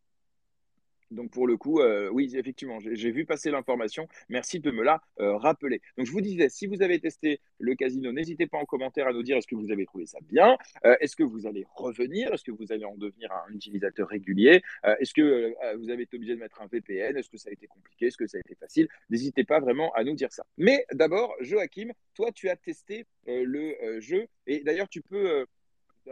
Donc 1.14 1.30
pour 1.30 1.46
le 1.46 1.56
coup, 1.56 1.80
euh, 1.80 2.08
oui, 2.10 2.30
effectivement, 2.36 2.78
j'ai 2.80 3.10
vu 3.10 3.24
passer 3.24 3.50
l'information. 3.50 4.08
Merci 4.28 4.60
de 4.60 4.70
me 4.70 4.82
la 4.82 5.02
euh, 5.20 5.36
rappeler. 5.36 5.80
Donc 5.96 6.06
je 6.06 6.12
vous 6.12 6.20
disais, 6.20 6.48
si 6.48 6.66
vous 6.66 6.82
avez 6.82 6.98
testé 6.98 7.40
le 7.58 7.74
casino, 7.74 8.12
n'hésitez 8.12 8.46
pas 8.46 8.58
en 8.58 8.64
commentaire 8.64 9.06
à 9.06 9.12
nous 9.12 9.22
dire 9.22 9.36
est-ce 9.36 9.46
que 9.46 9.54
vous 9.54 9.70
avez 9.70 9.86
trouvé 9.86 10.06
ça 10.06 10.18
bien, 10.22 10.56
euh, 10.84 10.96
est-ce 11.00 11.16
que 11.16 11.22
vous 11.22 11.46
allez 11.46 11.64
revenir, 11.74 12.32
est-ce 12.32 12.44
que 12.44 12.50
vous 12.50 12.72
allez 12.72 12.84
en 12.84 12.96
devenir 12.96 13.30
un 13.32 13.52
utilisateur 13.52 14.08
régulier, 14.08 14.62
est-ce 15.00 15.14
que 15.14 15.54
vous 15.76 15.90
avez 15.90 16.02
été 16.02 16.16
obligé 16.16 16.34
de 16.34 16.40
mettre 16.40 16.60
un 16.60 16.66
VPN, 16.66 17.16
est-ce 17.16 17.30
que 17.30 17.36
ça 17.36 17.50
a 17.50 17.52
été 17.52 17.66
compliqué, 17.66 18.06
est-ce 18.06 18.16
que 18.16 18.26
ça 18.26 18.38
a 18.38 18.40
été 18.40 18.54
facile? 18.54 18.88
N'hésitez 19.10 19.44
pas 19.44 19.60
vraiment 19.60 19.92
à 19.94 20.04
nous 20.04 20.14
dire 20.14 20.32
ça. 20.32 20.44
Mais 20.56 20.84
d'abord, 20.92 21.34
Joachim, 21.40 21.90
toi, 22.14 22.32
tu 22.32 22.48
as 22.48 22.56
testé 22.56 23.06
le 23.26 24.00
jeu 24.00 24.26
et 24.46 24.60
d'ailleurs, 24.60 24.88
tu 24.88 25.00
peux 25.00 25.46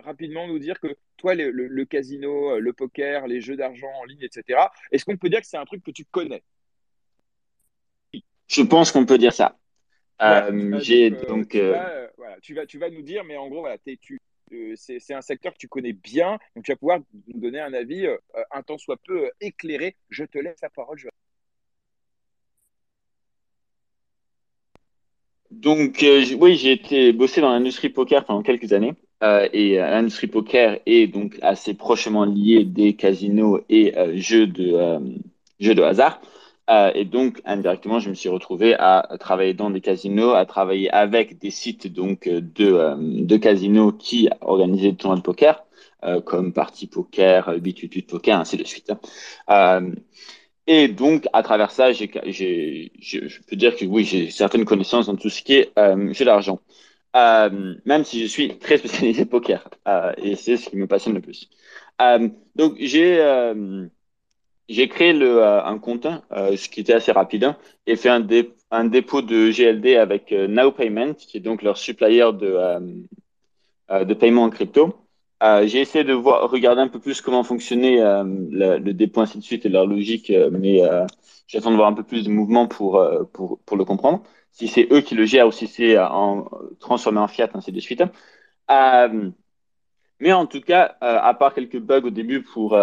rapidement 0.00 0.46
nous 0.46 0.58
dire 0.58 0.80
que 0.80 0.96
toi, 1.16 1.34
le, 1.34 1.84
casino, 1.84 2.52
euh, 2.52 2.58
le 2.58 2.72
poker, 2.72 3.26
les 3.26 3.40
jeux 3.40 3.56
d'argent 3.56 3.90
en 4.00 4.04
ligne, 4.04 4.22
etc., 4.22 4.60
est-ce 4.90 5.04
qu'on 5.04 5.16
peut 5.16 5.28
dire 5.28 5.40
que 5.40 5.46
c'est 5.46 5.56
un 5.56 5.64
truc 5.64 5.82
que 5.82 5.90
tu 5.90 6.04
connais? 6.04 6.42
Je 8.48 8.62
pense 8.62 8.92
qu'on 8.92 9.06
peut 9.06 9.18
dire 9.18 9.32
ça. 9.32 9.58
Euh, 10.20 10.78
j'ai 10.80 11.10
donc, 11.10 11.50
tu, 11.50 12.54
vas, 12.54 12.66
tu, 12.66 12.78
vas, 12.78 12.90
nous 12.90 13.02
dire, 13.02 13.24
mais 13.24 13.36
en 13.36 13.48
gros, 13.48 13.60
voilà, 13.60 13.78
tu, 13.78 14.20
euh, 14.52 14.74
c'est 14.76 15.14
un 15.14 15.22
secteur 15.22 15.52
que 15.52 15.58
tu 15.58 15.68
connais 15.68 15.94
bien, 15.94 16.38
donc 16.54 16.64
tu 16.64 16.70
vas 16.70 16.76
pouvoir 16.76 17.00
nous 17.28 17.40
donner 17.40 17.60
un 17.60 17.72
avis 17.72 18.06
un 18.50 18.62
temps 18.62 18.78
soit 18.78 18.98
peu 19.04 19.30
éclairé. 19.40 19.96
Je 20.10 20.24
te 20.24 20.38
laisse 20.38 20.60
la 20.60 20.70
parole. 20.70 20.98
Donc, 25.50 26.04
oui, 26.38 26.56
j'ai 26.56 26.72
été 26.72 27.12
bossé 27.12 27.40
dans 27.40 27.50
l'industrie 27.50 27.90
poker 27.90 28.24
pendant 28.24 28.42
quelques 28.42 28.72
années. 28.72 28.94
Euh, 29.22 29.48
et 29.52 29.80
euh, 29.80 29.88
l'industrie 29.88 30.26
poker 30.26 30.80
est 30.84 31.06
donc 31.06 31.38
assez 31.42 31.74
prochement 31.74 32.24
liée 32.24 32.64
des 32.64 32.94
casinos 32.94 33.60
et 33.68 33.96
euh, 33.96 34.12
jeux 34.16 34.46
de 34.48 34.76
jeux 35.60 35.74
de 35.74 35.82
hasard. 35.82 36.20
et 36.94 37.04
donc 37.04 37.40
indirectement, 37.44 38.00
je 38.00 38.08
me 38.10 38.14
suis 38.14 38.28
retrouvé 38.28 38.74
à 38.74 39.16
travailler 39.20 39.54
dans 39.54 39.70
des 39.70 39.80
casinos, 39.80 40.32
à 40.32 40.44
travailler 40.46 40.90
avec 40.90 41.38
des 41.38 41.50
sites 41.50 41.92
donc 41.92 42.28
de 42.28 42.96
de 42.98 43.36
casinos 43.36 43.92
qui 43.92 44.28
organisaient 44.40 44.90
des 44.92 44.96
tournois 44.96 45.18
de 45.18 45.22
poker, 45.22 45.64
comme 46.24 46.52
Party 46.52 46.86
Poker, 46.86 47.58
B22 47.58 48.06
Poker, 48.06 48.40
ainsi 48.40 48.56
de 48.56 48.64
suite. 48.64 48.92
Et 50.66 50.88
donc, 50.88 51.26
à 51.32 51.42
travers 51.42 51.70
ça, 51.70 51.92
je 51.92 52.06
peux 53.48 53.56
dire 53.56 53.76
que 53.76 53.84
oui, 53.84 54.04
j'ai 54.04 54.30
certaines 54.30 54.64
connaissances 54.64 55.06
dans 55.06 55.16
tout 55.16 55.30
ce 55.30 55.42
qui 55.42 55.54
est 55.54 55.72
jeu 56.12 56.24
d'argent. 56.24 56.58
Euh, 57.14 57.74
même 57.84 58.04
si 58.04 58.22
je 58.22 58.26
suis 58.26 58.58
très 58.58 58.78
spécialisé 58.78 59.26
poker, 59.26 59.68
euh, 59.86 60.12
et 60.16 60.34
c'est 60.36 60.56
ce 60.56 60.70
qui 60.70 60.76
me 60.76 60.86
passionne 60.86 61.14
le 61.14 61.20
plus. 61.20 61.50
Euh, 62.00 62.28
donc 62.56 62.76
j'ai 62.78 63.20
euh, 63.20 63.86
j'ai 64.68 64.88
créé 64.88 65.12
le, 65.12 65.42
euh, 65.42 65.62
un 65.64 65.78
compte, 65.78 66.06
ce 66.30 66.68
qui 66.68 66.80
était 66.80 66.94
assez 66.94 67.12
rapide, 67.12 67.44
hein, 67.44 67.56
et 67.86 67.96
fait 67.96 68.08
un, 68.08 68.20
dé, 68.20 68.54
un 68.70 68.84
dépôt 68.84 69.20
de 69.22 69.50
GLD 69.50 69.96
avec 69.96 70.32
Now 70.32 70.72
Payment, 70.72 71.14
qui 71.14 71.36
est 71.36 71.40
donc 71.40 71.62
leur 71.62 71.76
supplier 71.76 72.30
de 72.32 72.96
de 73.90 74.14
paiement 74.14 74.44
en 74.44 74.50
crypto. 74.50 74.94
j'ai 75.64 75.80
essayé 75.80 76.04
de 76.04 76.14
voir, 76.14 76.50
regarder 76.50 76.80
un 76.80 76.88
peu 76.88 76.98
plus 76.98 77.20
comment 77.20 77.44
fonctionnait 77.44 77.98
le, 78.00 78.78
le, 78.78 78.94
dépôt 78.94 79.20
ainsi 79.20 79.38
de 79.38 79.42
suite 79.44 79.66
et 79.66 79.68
leur 79.68 79.86
logique, 79.86 80.32
mais 80.50 80.80
j'attends 81.46 81.72
de 81.72 81.76
voir 81.76 81.88
un 81.88 81.92
peu 81.92 82.04
plus 82.04 82.24
de 82.24 82.30
mouvement 82.30 82.66
pour 82.66 83.04
pour 83.32 83.58
pour 83.66 83.76
le 83.76 83.84
comprendre 83.84 84.22
si 84.52 84.68
c'est 84.68 84.86
eux 84.92 85.00
qui 85.00 85.14
le 85.14 85.24
gèrent 85.24 85.48
ou 85.48 85.52
si 85.52 85.66
c'est 85.66 85.96
euh, 85.96 86.06
en, 86.06 86.48
transformé 86.78 87.18
en 87.18 87.28
fiat, 87.28 87.48
ainsi 87.54 87.72
de 87.72 87.80
suite. 87.80 88.02
Euh, 88.70 89.30
mais 90.20 90.32
en 90.32 90.46
tout 90.46 90.60
cas, 90.60 90.96
euh, 91.02 91.18
à 91.20 91.34
part 91.34 91.54
quelques 91.54 91.78
bugs 91.78 92.02
au 92.04 92.10
début 92.10 92.42
pour, 92.42 92.78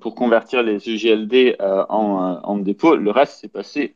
pour 0.00 0.14
convertir 0.14 0.62
les 0.62 0.90
EGLD 0.90 1.56
en, 1.60 2.40
en, 2.42 2.58
dépôt, 2.58 2.96
le 2.96 3.10
reste 3.10 3.40
s'est 3.40 3.48
passé 3.48 3.94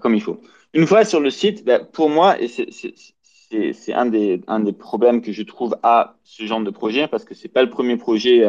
comme 0.00 0.14
il 0.14 0.22
faut. 0.22 0.40
Une 0.72 0.86
fois 0.86 1.04
sur 1.04 1.20
le 1.20 1.30
site, 1.30 1.64
ben, 1.64 1.84
pour 1.92 2.08
moi, 2.08 2.40
et 2.40 2.48
c'est 2.48 3.92
un 3.92 4.06
des, 4.06 4.40
un 4.46 4.60
des 4.60 4.72
problèmes 4.72 5.20
que 5.20 5.32
je 5.32 5.42
trouve 5.42 5.76
à 5.82 6.14
ce 6.22 6.44
genre 6.44 6.60
de 6.60 6.70
projet, 6.70 7.08
parce 7.08 7.24
que 7.24 7.34
c'est 7.34 7.48
pas 7.48 7.62
le 7.62 7.68
premier 7.68 7.96
projet 7.98 8.46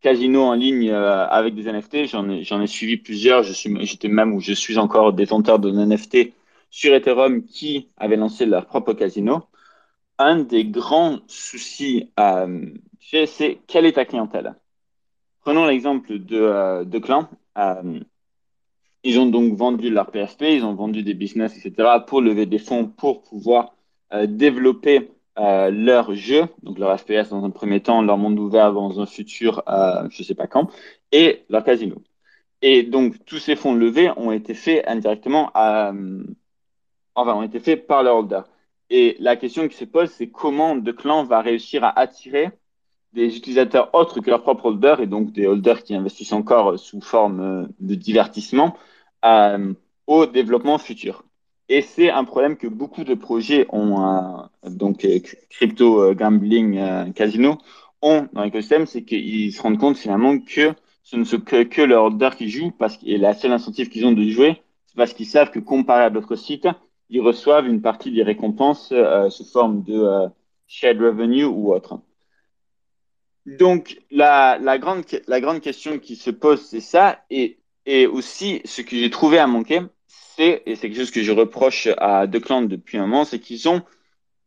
casino 0.00 0.42
en 0.42 0.54
ligne 0.54 0.90
avec 0.90 1.54
des 1.54 1.70
NFT. 1.70 2.06
J'en 2.06 2.28
ai, 2.28 2.40
ai 2.40 2.66
suivi 2.66 2.96
plusieurs. 2.96 3.44
J'étais 3.44 4.08
même 4.08 4.32
où 4.34 4.40
je 4.40 4.52
suis 4.52 4.78
encore 4.78 5.12
détenteur 5.12 5.60
d'un 5.60 5.86
NFT 5.86 6.32
sur 6.70 6.94
Ethereum 6.94 7.44
qui 7.44 7.88
avait 7.96 8.16
lancé 8.16 8.46
leur 8.46 8.66
propre 8.66 8.92
casino, 8.92 9.42
un 10.18 10.40
des 10.40 10.64
grands 10.64 11.18
soucis, 11.26 12.12
euh, 12.18 12.66
c'est 13.00 13.58
quelle 13.66 13.86
est 13.86 13.92
ta 13.92 14.04
clientèle? 14.04 14.54
Prenons 15.40 15.66
l'exemple 15.66 16.18
de, 16.18 16.40
euh, 16.40 16.84
de 16.84 16.98
Clan. 16.98 17.28
Euh, 17.58 18.00
ils 19.04 19.20
ont 19.20 19.26
donc 19.26 19.54
vendu 19.54 19.90
leur 19.90 20.10
PFP, 20.10 20.42
ils 20.42 20.64
ont 20.64 20.74
vendu 20.74 21.02
des 21.02 21.14
business, 21.14 21.56
etc., 21.56 22.00
pour 22.06 22.20
lever 22.20 22.46
des 22.46 22.58
fonds 22.58 22.86
pour 22.86 23.22
pouvoir 23.22 23.76
euh, 24.12 24.26
développer 24.26 25.10
leur 25.38 26.14
jeu, 26.14 26.46
donc 26.62 26.78
leur 26.78 26.98
FPS 26.98 27.28
dans 27.28 27.44
un 27.44 27.50
premier 27.50 27.80
temps, 27.80 28.00
leur 28.00 28.16
monde 28.16 28.38
ouvert 28.38 28.72
dans 28.72 29.02
un 29.02 29.04
futur, 29.04 29.62
je 30.08 30.22
sais 30.22 30.34
pas 30.34 30.46
quand, 30.46 30.70
et 31.12 31.44
leur 31.50 31.62
casino. 31.62 31.96
Et 32.62 32.82
donc, 32.84 33.22
tous 33.26 33.36
ces 33.36 33.54
fonds 33.54 33.74
levés 33.74 34.10
ont 34.16 34.32
été 34.32 34.54
faits 34.54 34.82
indirectement 34.88 35.50
à, 35.52 35.92
enfin, 37.16 37.34
ont 37.34 37.42
été 37.42 37.58
faits 37.58 37.86
par 37.86 38.02
le 38.02 38.10
holder. 38.10 38.42
Et 38.90 39.16
la 39.18 39.36
question 39.36 39.66
qui 39.68 39.76
se 39.76 39.84
pose, 39.84 40.10
c'est 40.10 40.28
comment 40.28 40.80
The 40.80 40.92
Clan 40.94 41.24
va 41.24 41.40
réussir 41.40 41.82
à 41.82 41.98
attirer 41.98 42.50
des 43.12 43.36
utilisateurs 43.36 43.90
autres 43.94 44.20
que 44.20 44.30
leur 44.30 44.42
propre 44.42 44.66
holder 44.66 44.96
et 45.00 45.06
donc 45.06 45.32
des 45.32 45.46
holders 45.46 45.82
qui 45.82 45.94
investissent 45.94 46.32
encore 46.32 46.78
sous 46.78 47.00
forme 47.00 47.40
euh, 47.40 47.66
de 47.80 47.94
divertissement 47.94 48.76
euh, 49.24 49.72
au 50.06 50.26
développement 50.26 50.78
futur. 50.78 51.24
Et 51.68 51.82
c'est 51.82 52.10
un 52.10 52.24
problème 52.24 52.56
que 52.56 52.68
beaucoup 52.68 53.02
de 53.02 53.14
projets 53.14 53.66
ont, 53.70 54.04
euh, 54.04 54.68
donc 54.68 55.04
crypto 55.50 56.14
gambling 56.14 57.12
casino 57.12 57.58
ont 58.02 58.28
dans 58.32 58.44
l'écosystème, 58.44 58.86
c'est 58.86 59.02
qu'ils 59.02 59.52
se 59.52 59.60
rendent 59.62 59.78
compte 59.78 59.96
finalement 59.96 60.38
que 60.38 60.74
ce 61.02 61.16
ne 61.16 61.24
sont 61.24 61.40
que, 61.40 61.64
que 61.64 61.82
leurs 61.82 62.04
holders 62.04 62.36
qui 62.36 62.48
jouent 62.50 62.70
parce 62.70 62.98
que 62.98 63.06
la 63.18 63.34
seule 63.34 63.52
incentive 63.52 63.88
qu'ils 63.88 64.06
ont 64.06 64.12
de 64.12 64.28
jouer, 64.28 64.62
c'est 64.86 64.96
parce 64.96 65.12
qu'ils 65.12 65.26
savent 65.26 65.50
que 65.50 65.58
comparé 65.58 66.04
à 66.04 66.10
d'autres 66.10 66.36
sites, 66.36 66.68
ils 67.08 67.20
reçoivent 67.20 67.66
une 67.66 67.82
partie 67.82 68.10
des 68.10 68.22
récompenses 68.22 68.90
euh, 68.92 69.30
sous 69.30 69.44
forme 69.44 69.82
de 69.82 69.94
euh, 69.94 70.28
shared 70.66 71.00
revenue 71.00 71.44
ou 71.44 71.72
autre. 71.72 72.00
Donc, 73.46 74.00
la, 74.10 74.58
grande, 74.78 75.04
la 75.28 75.40
grande 75.40 75.60
question 75.60 75.98
qui 75.98 76.16
se 76.16 76.30
pose, 76.30 76.60
c'est 76.60 76.80
ça. 76.80 77.20
Et, 77.30 77.58
et 77.84 78.06
aussi, 78.06 78.60
ce 78.64 78.82
que 78.82 78.96
j'ai 78.96 79.10
trouvé 79.10 79.38
à 79.38 79.46
manquer, 79.46 79.82
c'est, 80.08 80.62
et 80.66 80.74
c'est 80.74 80.88
quelque 80.88 80.98
chose 80.98 81.12
que 81.12 81.22
je 81.22 81.30
reproche 81.30 81.88
à 81.98 82.26
Declan 82.26 82.62
depuis 82.62 82.98
un 82.98 83.06
moment, 83.06 83.24
c'est 83.24 83.38
qu'ils 83.38 83.68
ont, 83.68 83.82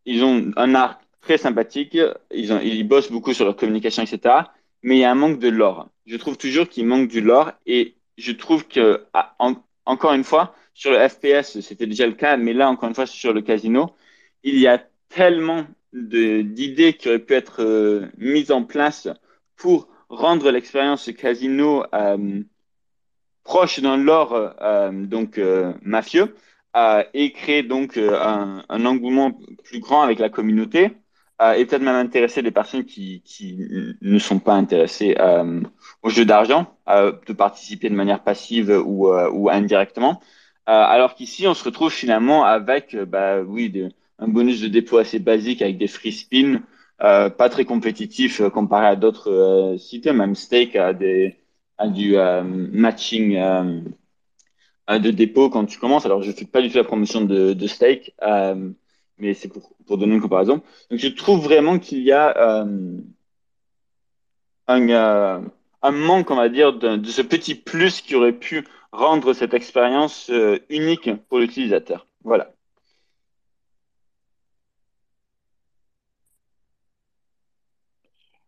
ils 0.06 0.24
ont 0.24 0.52
un 0.58 0.76
art 0.76 1.00
très 1.22 1.38
sympathique, 1.38 1.98
ils, 2.32 2.52
ils 2.64 2.88
bossent 2.88 3.12
beaucoup 3.12 3.34
sur 3.34 3.46
leur 3.46 3.56
communication, 3.56 4.04
etc. 4.04 4.36
Mais 4.84 4.98
il 4.98 5.00
y 5.00 5.04
a 5.06 5.12
un 5.12 5.16
manque 5.16 5.40
de 5.40 5.50
lore. 5.50 5.88
Je 6.06 6.18
trouve 6.18 6.38
toujours 6.38 6.68
qu'il 6.68 6.86
manque 6.86 7.08
du 7.08 7.22
lore 7.22 7.52
et 7.66 7.96
je 8.18 8.32
trouve 8.34 8.68
que, 8.68 9.06
en, 9.40 9.56
encore 9.86 10.14
une 10.14 10.24
fois, 10.24 10.54
sur 10.80 10.92
le 10.92 11.10
FPS, 11.10 11.60
c'était 11.60 11.88
déjà 11.88 12.08
le 12.08 12.14
cas, 12.14 12.38
mais 12.38 12.54
là, 12.54 12.70
encore 12.70 12.88
une 12.88 12.96
fois, 12.96 13.06
sur 13.06 13.34
le 13.34 13.42
casino, 13.42 13.90
il 14.44 14.58
y 14.58 14.66
a 14.66 14.82
tellement 15.10 15.66
d'idées 15.92 16.94
qui 16.94 17.10
auraient 17.10 17.20
pu 17.20 17.34
être 17.34 17.62
euh, 17.62 18.08
mises 18.18 18.50
en 18.50 18.64
place 18.64 19.10
pour 19.58 19.90
rendre 20.08 20.50
l'expérience 20.52 21.12
casino 21.12 21.84
euh, 21.94 22.44
proche 23.44 23.82
d'un 23.82 23.98
lore 23.98 24.54
euh, 24.62 24.92
donc 24.92 25.38
euh, 25.38 25.74
mafieux 25.82 26.34
et 27.14 27.34
créer 27.34 27.64
donc 27.64 27.98
un, 27.98 28.64
engouement 28.70 29.38
plus 29.66 29.80
grand 29.80 30.02
avec 30.02 30.20
la 30.20 30.30
communauté 30.30 30.92
et 31.56 31.66
peut-être 31.66 31.82
même 31.82 31.96
intéresser 31.96 32.42
des 32.42 32.52
personnes 32.52 32.86
qui, 32.86 33.22
qui 33.26 33.58
ne 34.02 34.20
sont 34.20 34.40
pas 34.40 34.54
intéressées 34.54 35.18
au 36.04 36.10
jeu 36.10 36.26
d'argent 36.26 36.78
de 36.88 37.34
participer 37.34 37.90
de 37.90 37.96
manière 37.96 38.24
passive 38.24 38.70
ou, 38.86 39.10
ou 39.10 39.50
indirectement. 39.50 40.22
Euh, 40.70 40.72
alors 40.72 41.16
qu'ici, 41.16 41.48
on 41.48 41.56
se 41.56 41.64
retrouve 41.64 41.92
finalement 41.92 42.46
avec, 42.46 42.94
euh, 42.94 43.04
bah 43.06 43.42
oui, 43.42 43.74
un 44.20 44.28
bonus 44.28 44.62
de 44.62 44.68
dépôt 44.68 44.98
assez 45.00 45.18
basique 45.18 45.64
avec 45.64 45.80
des 45.80 45.88
free 45.88 46.12
spins, 46.12 46.62
euh, 47.02 47.32
pas 47.32 47.50
très 47.50 47.66
compétitif 47.66 48.40
euh, 48.40 48.52
comparé 48.52 48.86
à 48.86 48.96
d'autres 48.96 49.76
sites. 49.80 50.06
Même 50.06 50.36
Stake 50.36 50.76
a, 50.76 50.94
des, 50.94 51.38
a 51.80 51.88
du 51.88 52.16
matching 52.72 53.36
de 54.90 55.12
dépôt 55.12 55.50
quand 55.50 55.66
tu 55.66 55.80
commences. 55.80 56.06
Alors, 56.06 56.22
je 56.22 56.32
fais 56.32 56.46
pas 56.46 56.62
du 56.62 56.70
tout 56.70 56.78
la 56.78 56.84
promotion 56.84 57.22
de, 57.22 57.54
de 57.54 57.68
Stake, 57.68 58.14
mais 59.18 59.34
c'est 59.34 59.48
pour, 59.48 59.74
pour 59.88 59.98
donner 59.98 60.16
une 60.16 60.22
comparaison. 60.22 60.62
Donc, 60.92 61.00
je 61.00 61.08
trouve 61.08 61.44
vraiment 61.44 61.80
qu'il 61.80 62.04
y 62.04 62.12
a 62.12 62.64
un, 64.68 65.92
manque, 65.92 66.30
on 66.30 66.36
va 66.36 66.50
dire, 66.50 66.74
de, 66.74 67.04
ce 67.10 67.22
petit 67.24 67.56
plus 67.56 68.02
qui 68.02 68.16
aurait 68.16 68.34
pu 68.34 68.66
rendre 68.92 69.34
cette 69.34 69.54
expérience 69.54 70.30
euh, 70.30 70.60
unique 70.70 71.10
pour 71.28 71.40
l'utilisateur. 71.40 72.08
Voilà. 72.24 72.54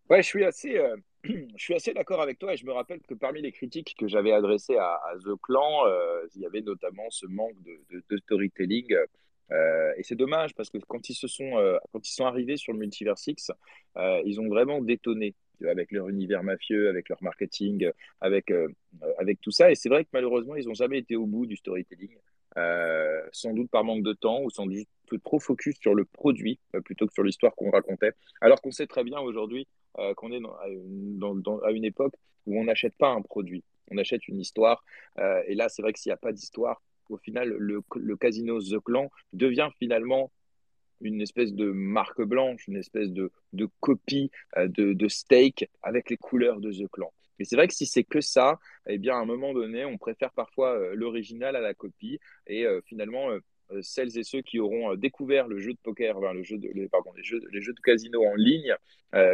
Ouais, 0.10 0.22
je 0.22 0.28
suis 0.28 0.44
assez, 0.44 0.78
euh, 0.78 0.98
assez 1.76 1.94
d'accord 1.94 2.22
avec 2.22 2.38
toi 2.38 2.54
et 2.54 2.58
je 2.58 2.66
me 2.66 2.74
rappelle 2.74 3.02
que 3.02 3.14
parmi 3.14 3.42
les 3.42 3.52
critiques 3.52 3.96
que 3.98 4.08
j'avais 4.08 4.34
adressées 4.34 4.78
à, 4.78 5.00
The 5.24 5.40
Clan, 5.42 5.86
euh, 5.86 6.28
il 6.36 6.42
y 6.42 6.46
avait 6.46 6.62
notamment 6.62 7.10
ce 7.10 7.28
manque 7.28 7.56
de, 7.64 8.18
storytelling. 8.18 8.96
Et 9.98 10.04
c'est 10.04 10.16
dommage 10.16 10.56
parce 10.56 10.70
que 10.70 10.78
quand 10.78 11.10
ils 11.10 11.14
se 11.14 11.28
sont, 11.28 11.52
quand 11.92 12.08
ils 12.08 12.14
sont 12.14 12.26
arrivés 12.26 12.56
sur 12.56 12.72
le 12.72 12.80
Multiverse 12.80 13.28
X, 13.28 13.52
ils 13.98 14.40
ont 14.40 14.48
vraiment 14.48 14.82
détonné 14.82 15.36
avec 15.70 15.92
leur 15.92 16.10
univers 16.10 16.44
mafieux, 16.44 16.90
avec 16.90 17.10
leur 17.10 17.22
marketing, 17.22 17.90
avec, 18.20 18.52
euh, 18.52 18.68
euh, 19.04 19.14
avec 19.18 19.42
tout 19.42 19.52
ça. 19.52 19.72
Et 19.72 19.76
c'est 19.76 19.90
vrai 19.90 20.04
que 20.04 20.10
malheureusement, 20.14 20.56
ils 20.56 20.68
n'ont 20.68 20.74
jamais 20.74 21.00
été 21.00 21.16
au 21.16 21.26
bout 21.26 21.46
du 21.46 21.56
storytelling. 21.56 22.16
Euh, 22.58 23.22
sans 23.32 23.54
doute 23.54 23.72
par 23.72 23.86
manque 23.86 24.04
de 24.04 24.12
temps 24.12 24.42
ou 24.44 24.50
sans 24.50 24.66
doute 24.66 24.88
trop 25.24 25.40
focus 25.40 25.78
sur 25.80 25.96
le 25.96 26.04
produit 26.04 26.60
plutôt 26.84 27.08
que 27.08 27.14
sur 27.14 27.24
l'histoire 27.24 27.56
qu'on 27.56 27.72
racontait. 27.72 28.12
Alors 28.42 28.62
qu'on 28.62 28.72
sait 28.72 28.88
très 28.88 29.06
bien 29.06 29.20
aujourd'hui 29.20 29.68
qu'on 30.16 30.32
est 30.32 30.42
dans, 30.42 31.60
à, 31.60 31.72
une, 31.72 31.86
époque 31.86 32.14
où 32.46 32.60
on 32.60 32.66
n'achète 32.66 32.96
pas 32.98 33.10
un 33.10 33.22
produit, 33.22 33.64
on 33.90 33.98
achète 33.98 34.28
une 34.28 34.40
histoire. 34.40 34.84
Et 35.48 35.56
là, 35.56 35.70
c'est 35.70 35.82
vrai 35.82 35.94
que 35.94 36.00
s'il 36.00 36.10
n'y 36.10 36.14
a 36.14 36.18
pas 36.18 36.32
d'histoire, 36.32 36.82
au 37.10 37.18
final, 37.18 37.50
le, 37.50 38.16
casino 38.16 38.62
The 38.62 38.80
Clan 38.84 39.10
devient 39.34 39.70
finalement 39.80 40.32
une 41.02 41.22
espèce 41.22 41.54
de 41.54 41.72
marque 41.72 42.22
blanche, 42.22 42.68
une 42.68 42.78
espèce 42.78 43.10
de, 43.10 43.32
de 43.54 43.68
copie 43.80 44.32
euh, 44.58 44.68
de, 44.68 45.08
steak 45.08 45.70
avec 45.82 46.10
les 46.10 46.18
couleurs 46.18 46.60
de 46.60 46.72
The 46.72 46.88
Clan. 46.92 47.12
Mais 47.40 47.46
c'est 47.46 47.56
vrai 47.56 47.68
que 47.68 47.74
si 47.74 47.86
c'est 47.86 48.04
que 48.04 48.22
ça, 48.22 48.60
eh 48.88 48.98
bien, 48.98 49.16
à 49.16 49.20
un 49.20 49.26
moment 49.26 49.54
donné, 49.54 49.84
on 49.86 49.98
préfère 49.98 50.32
parfois 50.32 50.78
euh, 50.78 50.94
l'original 50.96 51.56
à 51.56 51.62
la 51.62 51.74
copie. 51.74 52.20
Et 52.48 52.66
euh, 52.66 52.82
finalement, 52.86 53.30
celles 53.82 54.18
et 54.18 54.24
ceux 54.24 54.42
qui 54.42 54.60
auront 54.60 54.96
découvert 54.96 55.48
le 55.48 55.60
jeu 55.60 55.74
de 55.74 55.80
poker, 55.82 56.20
le 56.20 56.44
jeu 56.44 56.58
de, 56.58 56.70
les, 56.74 56.90
pardon, 56.90 57.12
les 57.16 57.24
jeux, 57.24 57.42
les 57.52 57.62
jeux 57.62 57.74
de 57.74 57.80
casino 57.80 58.24
en 58.26 58.36
ligne, 58.36 58.76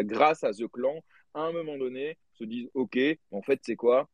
grâce 0.02 0.44
à 0.44 0.52
The 0.54 0.68
Clan, 0.72 1.04
à 1.34 1.42
un 1.42 1.52
moment 1.52 1.78
donné, 1.78 2.18
se 2.34 2.44
disent 2.44 2.70
OK, 2.76 3.00
en 3.32 3.42
fait, 3.42 3.60
c'est 3.64 3.76
quoi? 3.76 4.08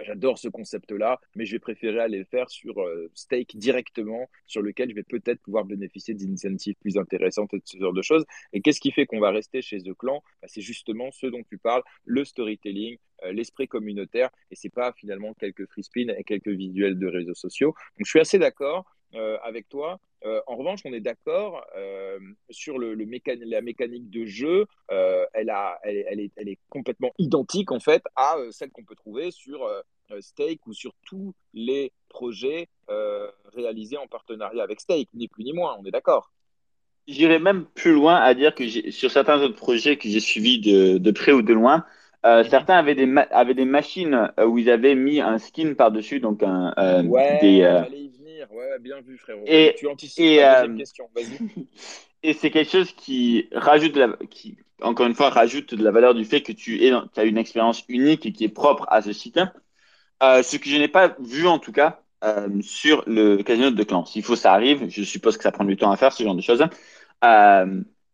J'adore 0.00 0.38
ce 0.38 0.48
concept-là, 0.48 1.20
mais 1.34 1.44
je 1.44 1.52
vais 1.52 1.58
préférer 1.58 2.00
aller 2.00 2.18
le 2.18 2.24
faire 2.24 2.48
sur 2.50 2.80
euh, 2.80 3.10
Stake 3.14 3.56
directement, 3.56 4.28
sur 4.46 4.62
lequel 4.62 4.90
je 4.90 4.94
vais 4.94 5.02
peut-être 5.02 5.40
pouvoir 5.42 5.64
bénéficier 5.64 6.14
d'incentives 6.14 6.74
plus 6.80 6.96
intéressantes 6.98 7.52
et 7.54 7.58
de 7.58 7.62
ce 7.64 7.78
genre 7.78 7.92
de 7.92 8.02
choses. 8.02 8.24
Et 8.52 8.60
qu'est-ce 8.60 8.80
qui 8.80 8.90
fait 8.90 9.06
qu'on 9.06 9.20
va 9.20 9.30
rester 9.30 9.62
chez 9.62 9.80
The 9.82 9.94
Clan? 9.94 10.22
Bah, 10.40 10.48
C'est 10.48 10.60
justement 10.62 11.10
ce 11.10 11.26
dont 11.26 11.42
tu 11.48 11.58
parles, 11.58 11.82
le 12.04 12.24
storytelling, 12.24 12.96
euh, 13.24 13.32
l'esprit 13.32 13.68
communautaire, 13.68 14.30
et 14.50 14.56
c'est 14.56 14.72
pas 14.72 14.92
finalement 14.92 15.34
quelques 15.34 15.66
free 15.66 15.84
spins 15.84 16.14
et 16.16 16.24
quelques 16.24 16.48
visuels 16.48 16.98
de 16.98 17.06
réseaux 17.06 17.34
sociaux. 17.34 17.74
Donc 17.98 18.06
je 18.06 18.10
suis 18.10 18.20
assez 18.20 18.38
d'accord 18.38 18.86
avec 19.14 19.68
toi. 19.68 20.00
Euh, 20.24 20.40
en 20.46 20.56
revanche, 20.56 20.80
on 20.84 20.92
est 20.92 21.00
d'accord 21.00 21.64
euh, 21.76 22.18
sur 22.50 22.78
le, 22.78 22.94
le 22.94 23.06
mécan 23.06 23.34
la 23.44 23.60
mécanique 23.60 24.10
de 24.10 24.24
jeu. 24.24 24.66
Euh, 24.90 25.24
elle, 25.32 25.50
a, 25.50 25.78
elle, 25.82 26.04
elle, 26.08 26.20
est, 26.20 26.30
elle, 26.36 26.48
est, 26.48 26.58
complètement 26.68 27.12
identique 27.18 27.72
en 27.72 27.80
fait 27.80 28.02
à 28.14 28.36
euh, 28.36 28.50
celle 28.50 28.70
qu'on 28.70 28.84
peut 28.84 28.94
trouver 28.94 29.30
sur 29.30 29.64
euh, 29.64 29.80
Stake 30.20 30.66
ou 30.66 30.72
sur 30.72 30.92
tous 31.04 31.34
les 31.54 31.92
projets 32.08 32.68
euh, 32.88 33.28
réalisés 33.52 33.96
en 33.96 34.06
partenariat 34.06 34.62
avec 34.62 34.80
Stake, 34.80 35.08
ni 35.14 35.28
plus 35.28 35.44
ni 35.44 35.52
moins. 35.52 35.76
On 35.80 35.84
est 35.84 35.90
d'accord. 35.90 36.30
J'irais 37.08 37.40
même 37.40 37.64
plus 37.74 37.92
loin 37.92 38.16
à 38.16 38.32
dire 38.34 38.54
que 38.54 38.68
sur 38.68 39.10
certains 39.10 39.42
autres 39.42 39.56
projets 39.56 39.96
que 39.96 40.08
j'ai 40.08 40.20
suivis 40.20 40.60
de, 40.60 40.98
de, 40.98 41.10
près 41.10 41.32
ou 41.32 41.42
de 41.42 41.52
loin, 41.52 41.84
euh, 42.24 42.44
certains 42.44 42.76
avaient 42.76 42.94
des, 42.94 43.12
avaient 43.32 43.54
des 43.54 43.64
machines 43.64 44.30
où 44.38 44.56
ils 44.58 44.70
avaient 44.70 44.94
mis 44.94 45.20
un 45.20 45.38
skin 45.38 45.74
par-dessus, 45.74 46.20
donc 46.20 46.44
un, 46.44 46.72
euh, 46.78 47.02
ouais, 47.02 47.38
des, 47.40 48.11
Ouais, 48.52 48.78
bien 48.80 49.00
vu, 49.00 49.16
frérot. 49.16 49.44
Et, 49.46 49.74
tu 49.78 49.86
anticipes 49.88 50.22
et, 50.22 50.36
la 50.36 50.64
euh, 50.64 50.76
question. 50.76 51.08
Vas-y. 51.16 51.66
et 52.22 52.34
c'est 52.34 52.50
quelque 52.50 52.70
chose 52.70 52.92
qui 52.92 53.48
rajoute, 53.52 53.94
de 53.94 54.00
la, 54.00 54.16
qui, 54.28 54.58
encore 54.82 55.06
une 55.06 55.14
fois, 55.14 55.30
rajoute 55.30 55.74
de 55.74 55.82
la 55.82 55.90
valeur 55.90 56.14
du 56.14 56.24
fait 56.24 56.42
que 56.42 56.52
tu, 56.52 56.84
es 56.84 56.92
as 56.92 57.24
une 57.24 57.38
expérience 57.38 57.82
unique 57.88 58.26
et 58.26 58.32
qui 58.32 58.44
est 58.44 58.50
propre 58.50 58.84
à 58.88 59.00
ce 59.00 59.12
site. 59.12 59.40
Euh, 60.22 60.42
ce 60.42 60.56
que 60.58 60.68
je 60.68 60.76
n'ai 60.76 60.88
pas 60.88 61.16
vu, 61.18 61.46
en 61.46 61.58
tout 61.58 61.72
cas, 61.72 62.02
euh, 62.24 62.48
sur 62.60 63.02
le 63.06 63.38
casino 63.38 63.70
de 63.70 63.82
clan. 63.84 64.04
S'il 64.04 64.22
faut, 64.22 64.36
ça 64.36 64.52
arrive. 64.52 64.86
Je 64.88 65.02
suppose 65.02 65.38
que 65.38 65.42
ça 65.44 65.52
prend 65.52 65.64
du 65.64 65.76
temps 65.76 65.90
à 65.90 65.96
faire, 65.96 66.12
ce 66.12 66.22
genre 66.22 66.36
de 66.36 66.42
choses. 66.42 66.64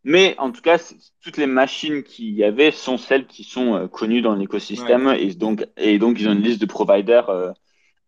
Mais 0.04 0.36
en 0.38 0.52
tout 0.52 0.62
cas, 0.62 0.78
toutes 1.20 1.36
les 1.36 1.48
machines 1.48 2.04
qu'il 2.04 2.30
y 2.30 2.44
avait 2.44 2.70
sont 2.70 2.96
celles 2.96 3.26
qui 3.26 3.42
sont 3.42 3.88
connues 3.88 4.22
dans 4.22 4.36
l'écosystème 4.36 5.08
ouais. 5.08 5.22
et, 5.22 5.34
donc, 5.34 5.66
et 5.76 5.98
donc 5.98 6.18
ils 6.20 6.28
ont 6.28 6.32
une 6.32 6.40
liste 6.40 6.60
de 6.60 6.66
providers 6.66 7.28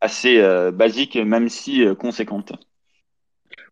assez 0.01 0.39
euh, 0.39 0.71
basique, 0.71 1.17
même 1.17 1.49
si 1.49 1.85
euh, 1.85 1.95
conséquente. 1.95 2.53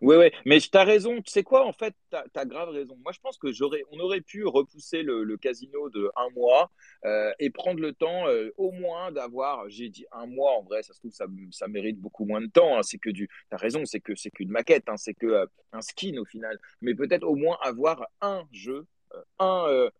Oui, 0.00 0.14
oui, 0.16 0.30
mais 0.44 0.60
tu 0.60 0.76
as 0.76 0.84
raison. 0.84 1.20
Tu 1.22 1.32
sais 1.32 1.42
quoi, 1.42 1.66
en 1.66 1.72
fait, 1.72 1.92
tu 2.10 2.16
as, 2.16 2.44
grave 2.44 2.68
raison. 2.68 2.96
Moi, 3.02 3.10
je 3.12 3.18
pense 3.18 3.36
que 3.36 3.52
j'aurais, 3.52 3.82
on 3.90 3.98
aurait 3.98 4.20
pu 4.20 4.44
repousser 4.44 5.02
le, 5.02 5.36
casino 5.36 5.90
de 5.90 6.08
un 6.14 6.30
mois 6.36 6.70
euh, 7.04 7.32
et 7.40 7.50
prendre 7.50 7.80
le 7.80 7.92
temps 7.92 8.26
au 8.56 8.70
moins 8.70 9.10
d'avoir, 9.10 9.68
j'ai 9.68 9.88
dit 9.88 10.06
un 10.12 10.26
mois, 10.26 10.52
en 10.52 10.62
vrai, 10.62 10.84
ça 10.84 10.92
se 10.92 11.00
trouve, 11.00 11.12
ça, 11.12 11.26
ça 11.50 11.66
mérite 11.66 11.98
beaucoup 11.98 12.24
moins 12.24 12.40
de 12.40 12.46
temps. 12.46 12.78
Hein. 12.78 12.82
C'est 12.84 12.98
que 12.98 13.10
du, 13.10 13.26
tu 13.26 13.54
as 13.54 13.56
raison, 13.56 13.84
c'est 13.86 13.98
que 13.98 14.14
c'est 14.14 14.30
qu'une 14.30 14.50
maquette, 14.50 14.88
hein. 14.88 14.96
c'est 14.96 15.14
que 15.14 15.48
un 15.72 15.80
skin 15.80 16.16
au 16.18 16.24
final. 16.24 16.60
Mais 16.80 16.94
peut-être 16.94 17.24
au 17.24 17.34
moins 17.34 17.58
avoir 17.60 18.06
un 18.20 18.44
jeu, 18.52 18.86
un, 19.40 19.90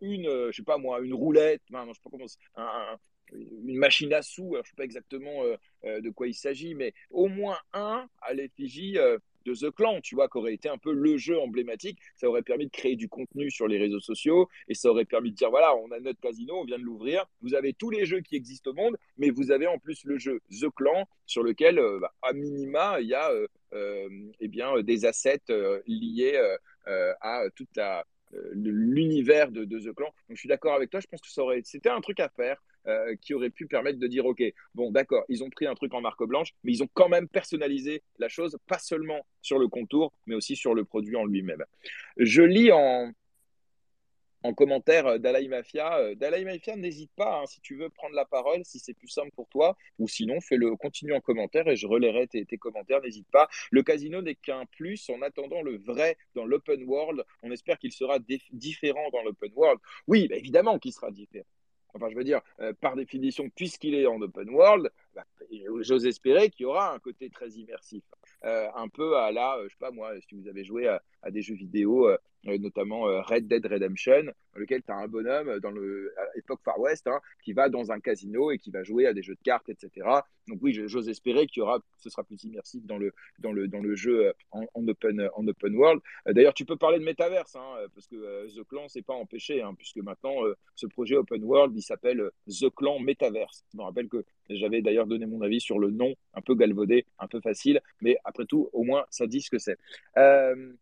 une, 0.00 0.50
je 0.50 0.56
sais 0.56 0.62
pas 0.62 0.78
moi, 0.78 1.00
une 1.00 1.14
roulette, 1.14 1.62
non 1.70 1.84
je 1.88 1.94
sais 1.94 2.00
pas 2.04 2.10
comment, 2.10 2.26
un, 2.56 2.92
un 2.92 2.98
une 3.32 3.76
machine 3.76 4.12
à 4.12 4.22
sous, 4.22 4.54
alors 4.54 4.64
je 4.64 4.70
ne 4.70 4.72
sais 4.72 4.76
pas 4.76 4.84
exactement 4.84 5.44
euh, 5.44 5.56
euh, 5.84 6.00
de 6.00 6.10
quoi 6.10 6.26
il 6.28 6.34
s'agit, 6.34 6.74
mais 6.74 6.94
au 7.10 7.28
moins 7.28 7.58
un 7.72 8.08
à 8.22 8.34
l'effigie 8.34 8.98
euh, 8.98 9.18
de 9.44 9.54
The 9.54 9.70
Clan, 9.70 10.00
tu 10.00 10.14
vois, 10.14 10.28
qui 10.28 10.38
aurait 10.38 10.54
été 10.54 10.68
un 10.68 10.78
peu 10.78 10.92
le 10.92 11.16
jeu 11.16 11.38
emblématique. 11.38 11.98
Ça 12.16 12.28
aurait 12.28 12.42
permis 12.42 12.66
de 12.66 12.70
créer 12.70 12.96
du 12.96 13.08
contenu 13.08 13.50
sur 13.50 13.66
les 13.66 13.78
réseaux 13.78 14.00
sociaux 14.00 14.48
et 14.68 14.74
ça 14.74 14.90
aurait 14.90 15.04
permis 15.04 15.30
de 15.30 15.36
dire 15.36 15.50
voilà, 15.50 15.74
on 15.76 15.90
a 15.90 16.00
notre 16.00 16.20
casino, 16.20 16.60
on 16.60 16.64
vient 16.64 16.78
de 16.78 16.84
l'ouvrir. 16.84 17.24
Vous 17.40 17.54
avez 17.54 17.72
tous 17.72 17.90
les 17.90 18.04
jeux 18.04 18.20
qui 18.20 18.36
existent 18.36 18.70
au 18.72 18.74
monde, 18.74 18.96
mais 19.16 19.30
vous 19.30 19.50
avez 19.50 19.66
en 19.66 19.78
plus 19.78 20.04
le 20.04 20.18
jeu 20.18 20.40
The 20.50 20.68
Clan 20.74 21.08
sur 21.24 21.42
lequel, 21.42 21.80
bah, 22.00 22.12
à 22.22 22.32
minima, 22.32 23.00
il 23.00 23.08
y 23.08 23.14
a 23.14 23.30
eh 23.72 24.48
bien, 24.48 24.80
des 24.82 25.04
assets 25.06 25.40
liés 25.86 26.38
à 26.86 27.44
toute 27.54 27.74
la 27.76 28.04
l'univers 28.52 29.50
de, 29.50 29.64
The 29.64 29.94
Clan. 29.94 30.06
Donc 30.06 30.36
je 30.36 30.40
suis 30.40 30.48
d'accord 30.48 30.74
avec 30.74 30.90
toi, 30.90 31.00
je 31.00 31.06
pense 31.06 31.20
que 31.20 31.28
ça 31.28 31.42
aurait 31.42 31.60
c'était 31.64 31.88
un 31.88 32.00
truc 32.00 32.20
à 32.20 32.28
faire 32.28 32.62
euh, 32.86 33.14
qui 33.20 33.34
aurait 33.34 33.50
pu 33.50 33.66
permettre 33.66 33.98
de 33.98 34.06
dire 34.06 34.26
ok, 34.26 34.42
bon 34.74 34.90
d'accord, 34.90 35.24
ils 35.28 35.42
ont 35.42 35.50
pris 35.50 35.66
un 35.66 35.74
truc 35.74 35.94
en 35.94 36.00
marque 36.00 36.24
blanche, 36.24 36.54
mais 36.64 36.72
ils 36.72 36.82
ont 36.82 36.88
quand 36.94 37.08
même 37.08 37.28
personnalisé 37.28 38.02
la 38.18 38.28
chose, 38.28 38.58
pas 38.66 38.78
seulement 38.78 39.26
sur 39.42 39.58
le 39.58 39.68
contour, 39.68 40.12
mais 40.26 40.34
aussi 40.34 40.56
sur 40.56 40.74
le 40.74 40.84
produit 40.84 41.16
en 41.16 41.24
lui-même. 41.24 41.64
Je 42.16 42.42
lis 42.42 42.72
en, 42.72 43.12
en 44.42 44.54
commentaire 44.54 45.06
euh, 45.06 45.18
Dalai 45.18 45.48
Mafia. 45.48 45.98
Euh, 45.98 46.14
Dalai 46.14 46.44
Mafia, 46.44 46.76
n'hésite 46.76 47.10
pas 47.16 47.40
hein, 47.40 47.46
si 47.46 47.60
tu 47.60 47.76
veux 47.76 47.90
prendre 47.90 48.14
la 48.14 48.24
parole, 48.24 48.64
si 48.64 48.78
c'est 48.78 48.94
plus 48.94 49.08
simple 49.08 49.30
pour 49.34 49.48
toi, 49.48 49.76
ou 49.98 50.08
sinon 50.08 50.40
fais-le, 50.40 50.76
continue 50.76 51.14
en 51.14 51.20
commentaire 51.20 51.68
et 51.68 51.76
je 51.76 51.86
relayerai 51.86 52.26
tes, 52.26 52.44
commentaires. 52.58 53.00
N'hésite 53.02 53.28
pas. 53.30 53.48
Le 53.70 53.82
casino 53.82 54.22
n'est 54.22 54.34
qu'un 54.34 54.64
plus 54.66 55.08
en 55.10 55.22
attendant 55.22 55.62
le 55.62 55.78
vrai 55.78 56.16
dans 56.34 56.44
l'open 56.44 56.82
world. 56.84 57.24
On 57.42 57.50
espère 57.50 57.78
qu'il 57.78 57.92
sera 57.92 58.18
différent 58.52 59.10
dans 59.12 59.22
l'open 59.22 59.52
world. 59.54 59.80
Oui, 60.06 60.28
bah 60.28 60.36
évidemment 60.36 60.78
qu'il 60.78 60.92
sera 60.92 61.10
différent. 61.10 61.46
Enfin, 61.94 62.10
je 62.10 62.16
veux 62.16 62.24
dire, 62.24 62.40
euh, 62.60 62.72
par 62.80 62.96
définition, 62.96 63.48
puisqu'il 63.50 63.94
est 63.94 64.06
en 64.06 64.20
open 64.20 64.50
world, 64.50 64.90
bah, 65.14 65.24
j'ose 65.80 66.06
espérer 66.06 66.50
qu'il 66.50 66.64
y 66.64 66.66
aura 66.66 66.92
un 66.92 66.98
côté 66.98 67.30
très 67.30 67.50
immersif. 67.50 68.04
Un 68.42 68.88
peu 68.88 69.16
à 69.16 69.32
la, 69.32 69.56
euh, 69.56 69.64
je 69.64 69.70
sais 69.70 69.78
pas 69.80 69.90
moi, 69.90 70.12
si 70.20 70.36
vous 70.36 70.46
avez 70.48 70.64
joué 70.64 70.86
à, 70.86 71.02
à 71.22 71.30
des 71.30 71.42
jeux 71.42 71.54
vidéo, 71.54 72.08
euh, 72.08 72.18
notamment 72.58 73.02
Red 73.02 73.48
Dead 73.48 73.66
Redemption, 73.66 74.24
dans 74.54 74.60
lequel 74.60 74.82
tu 74.82 74.90
as 74.90 74.96
un 74.96 75.08
bonhomme 75.08 75.58
dans 75.60 75.72
l'époque 76.34 76.60
Far 76.64 76.78
West 76.78 77.06
hein, 77.06 77.20
qui 77.42 77.52
va 77.52 77.68
dans 77.68 77.90
un 77.90 78.00
casino 78.00 78.50
et 78.50 78.58
qui 78.58 78.70
va 78.70 78.84
jouer 78.84 79.06
à 79.06 79.12
des 79.12 79.22
jeux 79.22 79.34
de 79.34 79.42
cartes, 79.42 79.68
etc. 79.68 80.06
Donc 80.46 80.58
oui, 80.62 80.72
j'ose 80.86 81.08
espérer 81.08 81.46
qu'il 81.46 81.60
y 81.60 81.62
aura, 81.62 81.80
ce 81.98 82.08
sera 82.08 82.22
plus 82.24 82.42
immersif 82.44 82.86
dans 82.86 82.96
le, 82.96 83.12
dans 83.38 83.52
le, 83.52 83.68
dans 83.68 83.80
le 83.80 83.94
jeu 83.96 84.32
en, 84.52 84.64
en 84.72 84.88
open, 84.88 85.28
en 85.34 85.46
open 85.46 85.74
world. 85.76 86.00
D'ailleurs, 86.26 86.54
tu 86.54 86.64
peux 86.64 86.76
parler 86.76 86.98
de 87.00 87.04
métaverse, 87.04 87.54
hein, 87.56 87.86
parce 87.94 88.06
que 88.06 88.48
The 88.48 88.66
Clan, 88.66 88.88
c'est 88.88 89.02
pas 89.02 89.14
empêché, 89.14 89.60
hein, 89.60 89.74
puisque 89.76 89.98
maintenant, 89.98 90.36
ce 90.74 90.86
projet 90.86 91.16
open 91.16 91.42
world, 91.44 91.76
il 91.76 91.82
s'appelle 91.82 92.30
The 92.46 92.70
Clan 92.74 92.98
Metaverse. 93.00 93.64
Je 93.72 93.76
me 93.76 93.82
rappelle 93.82 94.08
que 94.08 94.24
j'avais 94.48 94.80
d'ailleurs 94.80 95.06
donné 95.06 95.26
mon 95.26 95.42
avis 95.42 95.60
sur 95.60 95.78
le 95.78 95.90
nom, 95.90 96.14
un 96.34 96.40
peu 96.40 96.54
galvaudé, 96.54 97.06
un 97.18 97.26
peu 97.26 97.40
facile, 97.40 97.80
mais 98.00 98.16
après 98.24 98.46
tout, 98.46 98.70
au 98.72 98.84
moins, 98.84 99.04
ça 99.10 99.26
dit 99.26 99.40
ce 99.40 99.50
que 99.50 99.58
c'est. 99.58 99.78
Euh, 100.16 100.72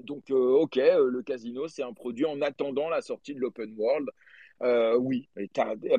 donc, 0.00 0.30
euh, 0.30 0.34
ok, 0.34 0.76
euh, 0.78 1.08
le 1.10 1.22
casino, 1.22 1.68
c'est 1.68 1.82
un 1.82 1.92
produit 1.92 2.24
en 2.24 2.40
attendant 2.40 2.88
la 2.88 3.02
sortie 3.02 3.34
de 3.34 3.40
l'open 3.40 3.74
world. 3.76 4.08
Euh, 4.62 4.96
oui, 4.96 5.28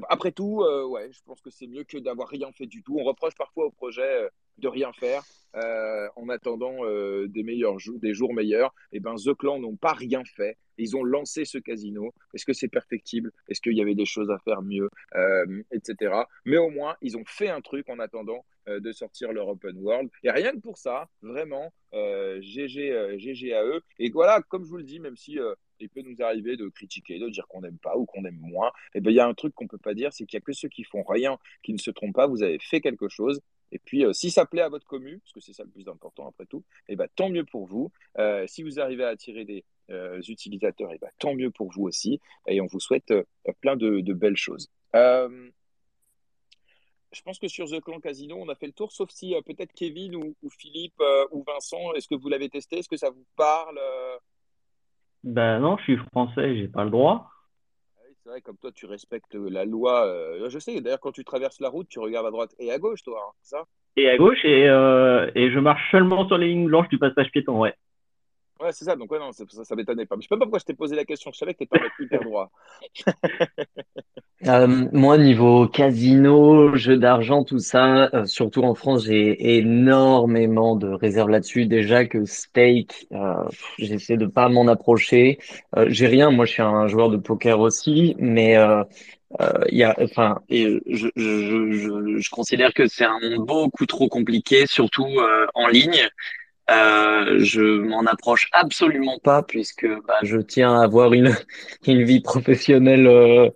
après 0.10 0.32
tout, 0.32 0.64
ouais, 0.90 1.12
je 1.12 1.22
pense 1.26 1.42
que 1.42 1.50
c'est 1.50 1.68
mieux 1.68 1.84
que 1.86 1.98
d'avoir 1.98 2.28
rien 2.28 2.52
fait 2.52 2.66
du 2.66 2.84
tout. 2.84 2.98
On 3.00 3.04
reproche 3.04 3.36
parfois 3.36 3.66
au 3.66 3.72
projet 3.72 4.30
de 4.60 4.68
rien 4.68 4.92
faire 4.94 5.24
euh, 5.56 6.08
en 6.16 6.30
attendant 6.30 6.78
des 7.28 7.44
meilleurs 7.44 7.80
jours, 7.80 8.00
des 8.00 8.14
jours 8.14 8.34
meilleurs. 8.34 8.74
Et 8.92 8.98
eh 8.98 9.00
ben, 9.00 9.16
The 9.16 9.34
Clan 9.34 9.60
n'ont 9.60 9.76
pas 9.76 9.94
rien 9.94 10.24
fait. 10.24 10.58
Ils 10.78 10.96
ont 10.96 11.04
lancé 11.04 11.44
ce 11.44 11.58
casino. 11.58 12.14
Est-ce 12.34 12.46
que 12.46 12.54
c'est 12.54 12.68
perfectible? 12.68 13.32
Est-ce 13.48 13.60
qu'il 13.60 13.76
y 13.76 13.82
avait 13.82 13.96
des 13.96 14.06
choses 14.06 14.32
à 14.32 14.38
faire 14.40 14.62
mieux, 14.62 14.90
etc. 15.72 16.14
Mais 16.46 16.58
au 16.58 16.70
moins, 16.70 16.96
ils 17.02 17.18
ont 17.18 17.26
fait 17.26 17.50
un 17.50 17.62
truc 17.62 17.90
en 17.90 18.00
attendant 18.00 18.46
de 18.68 18.92
sortir 18.94 19.34
leur 19.34 19.50
open 19.50 19.78
world. 19.78 20.10
Et 20.24 20.32
rien 20.32 20.52
que 20.52 20.60
pour 20.60 20.78
ça, 20.78 21.10
vraiment, 21.22 21.74
GG, 21.92 23.18
GG 23.18 23.54
à 23.54 23.66
eux. 23.66 23.82
Et 23.98 24.10
voilà, 24.10 24.42
comme 24.48 24.64
je 24.64 24.70
vous 24.70 24.78
le 24.78 24.84
dis, 24.84 25.00
même 25.00 25.18
si 25.18 25.38
il 25.80 25.90
peut 25.90 26.02
nous 26.02 26.22
arriver 26.22 26.58
de 26.58 26.68
critiquer, 26.70 27.20
de 27.20 27.30
dire 27.30 27.48
qu'on 27.48 27.62
n'aime 27.62 27.78
pas 27.78 27.98
ou 27.98 28.06
qu'on 28.06 28.24
aime 28.26 28.40
moins. 28.40 28.72
Et 28.94 29.02
ben 29.02 29.12
il 29.12 29.16
y 29.16 29.20
a 29.20 29.28
un 29.28 29.34
truc 29.34 29.54
qu'on 29.56 29.68
peut 29.68 29.78
pas 29.78 29.94
dire, 29.94 30.14
c'est 30.14 30.26
qu'il 30.26 30.38
y 30.38 30.42
a 30.42 30.46
que 30.46 30.54
ceux 30.54 30.70
qui 30.70 30.84
font 30.84 31.04
rien, 31.04 31.38
qui 31.64 31.74
ne 31.74 31.78
se 31.78 31.92
trompent 31.92 32.16
pas. 32.16 32.28
Vous 32.28 32.44
avez 32.44 32.60
fait 32.60 32.82
quelque 32.82 33.08
chose. 33.08 33.42
Et 33.72 33.80
puis, 33.80 34.06
euh, 34.06 34.14
si 34.14 34.32
ça 34.32 34.46
plaît 34.46 34.62
à 34.62 34.70
votre 34.70 34.86
commu, 34.86 35.20
parce 35.20 35.34
que 35.34 35.40
c'est 35.40 35.54
ça 35.54 35.64
le 35.64 35.70
plus 35.70 35.88
important 35.88 36.28
après 36.28 36.46
tout, 36.46 36.64
et 36.88 36.96
ben, 36.96 37.08
tant 37.16 37.30
mieux 37.30 37.46
pour 37.46 37.66
vous. 37.66 37.92
Euh, 38.18 38.46
si 38.48 38.64
vous 38.64 38.80
arrivez 38.80 39.04
à 39.04 39.10
attirer 39.10 39.46
des 39.46 39.64
euh, 39.90 40.22
utilisateurs, 40.28 40.92
et 40.94 40.98
ben, 41.00 41.10
tant 41.20 41.34
mieux 41.36 41.52
pour 41.52 41.72
vous 41.72 41.84
aussi. 41.84 42.20
Et 42.48 42.62
on 42.62 42.66
vous 42.66 42.80
souhaite 42.80 43.14
plein 43.62 43.76
de, 43.76 44.02
de, 44.02 44.14
belles 44.14 44.38
choses. 44.38 44.70
je 44.94 45.52
pense 47.24 47.40
que 47.40 47.48
sur 47.48 47.70
The 47.70 47.82
Clan 47.82 48.00
Casino, 48.00 48.38
on 48.40 48.50
a 48.50 48.56
fait 48.56 48.68
le 48.68 48.74
tour, 48.74 48.92
sauf 48.92 49.10
si 49.10 49.34
peut-être 49.46 49.74
Kevin 49.74 50.16
ou, 50.16 50.36
ou 50.44 50.50
Philippe 50.50 51.02
ou 51.32 51.44
Vincent, 51.44 51.94
est-ce 51.94 52.08
que 52.08 52.16
vous 52.16 52.30
l'avez 52.30 52.50
testé? 52.50 52.80
Est-ce 52.80 52.90
que 52.90 52.98
ça 52.98 53.10
vous 53.10 53.26
parle 53.36 53.80
ben 55.24 55.60
non, 55.60 55.78
je 55.78 55.84
suis 55.84 55.98
français, 56.14 56.56
j'ai 56.56 56.68
pas 56.68 56.86
le 56.86 56.92
droit. 56.92 57.30
Comme 58.44 58.58
toi, 58.58 58.72
tu 58.72 58.86
respectes 58.86 59.36
la 59.36 59.66
loi. 59.66 60.06
Euh, 60.08 60.50
je 60.50 60.60
sais, 60.60 60.80
d'ailleurs, 60.82 61.00
quand 61.00 61.12
tu 61.12 61.24
traverses 61.24 61.60
la 61.60 61.70
route, 61.70 61.88
tu 61.90 62.00
regardes 62.00 62.28
à 62.28 62.32
droite 62.32 62.56
et 62.60 62.72
à 62.72 62.78
gauche, 62.78 63.04
toi, 63.04 63.20
hein, 63.28 63.32
ça? 63.42 63.66
Et 63.98 64.10
à 64.10 64.18
gauche, 64.18 64.44
et, 64.46 64.70
euh, 64.70 65.30
et 65.36 65.52
je 65.52 65.60
marche 65.60 65.92
seulement 65.92 66.28
sur 66.28 66.38
les 66.38 66.48
lignes 66.48 66.68
blanches 66.68 66.90
du 66.90 67.00
passage 67.00 67.32
piéton, 67.32 67.60
ouais. 67.60 67.74
Ouais, 68.62 68.74
c'est 68.74 68.84
ça. 68.84 68.96
Donc, 68.98 69.10
ouais, 69.12 69.20
non, 69.20 69.32
ça, 69.32 69.46
ça 69.64 69.76
m'étonnait 69.76 70.06
pas. 70.06 70.18
Mais 70.18 70.22
je 70.22 70.28
sais 70.28 70.36
pas 70.36 70.38
pourquoi 70.38 70.60
je 70.60 70.66
t'ai 70.66 70.74
posé 70.74 70.94
la 70.96 71.06
question. 71.06 71.32
Je 71.34 71.38
savais 71.38 71.54
que 71.54 71.60
tu 71.60 71.64
étais 71.64 71.80
hyper 71.98 72.22
droit. 72.24 72.52
euh, 74.48 74.90
moi, 74.92 75.18
niveau 75.18 75.66
casino, 75.68 76.76
jeux 76.76 76.98
d'argent, 76.98 77.46
tout 77.46 77.60
ça, 77.60 78.10
euh, 78.14 78.26
surtout 78.26 78.64
en 78.64 78.76
France, 78.76 79.06
j'ai 79.06 79.58
énormément 79.58 80.76
de 80.76 80.90
réserves 80.90 81.30
là-dessus. 81.30 81.68
Déjà 81.68 82.04
que 82.06 82.26
steak, 82.26 83.08
euh, 83.14 83.36
j'essaie 83.78 84.18
de 84.18 84.26
pas 84.26 84.50
m'en 84.50 84.68
approcher. 84.68 85.40
Euh, 85.78 85.86
j'ai 85.88 86.08
rien. 86.08 86.30
Moi, 86.30 86.44
je 86.44 86.52
suis 86.52 86.62
un 86.62 86.88
joueur 86.88 87.10
de 87.10 87.18
poker 87.18 87.62
aussi, 87.62 88.16
mais 88.20 88.58
il 89.70 89.78
y 89.78 89.84
a, 89.84 89.96
enfin, 90.02 90.40
et 90.50 90.82
je, 90.88 91.08
je, 91.16 91.72
je, 91.72 92.18
je, 92.18 92.30
considère 92.30 92.74
que 92.74 92.88
c'est 92.88 93.06
un 93.06 93.20
monde 93.22 93.46
beaucoup 93.46 93.86
trop 93.86 94.10
compliqué, 94.10 94.66
surtout 94.66 95.08
en 95.54 95.68
ligne. 95.68 96.10
Euh, 96.70 97.40
je 97.40 97.62
m'en 97.62 98.06
approche 98.06 98.48
absolument 98.52 99.18
pas 99.24 99.42
puisque 99.44 99.88
bah, 100.08 100.20
je 100.24 100.38
tiens 100.38 100.80
à 100.80 100.84
avoir 100.84 101.14
une, 101.14 101.36
une 101.88 102.04
vie 102.04 102.22
professionnelle 102.22 103.08
euh, 103.08 103.50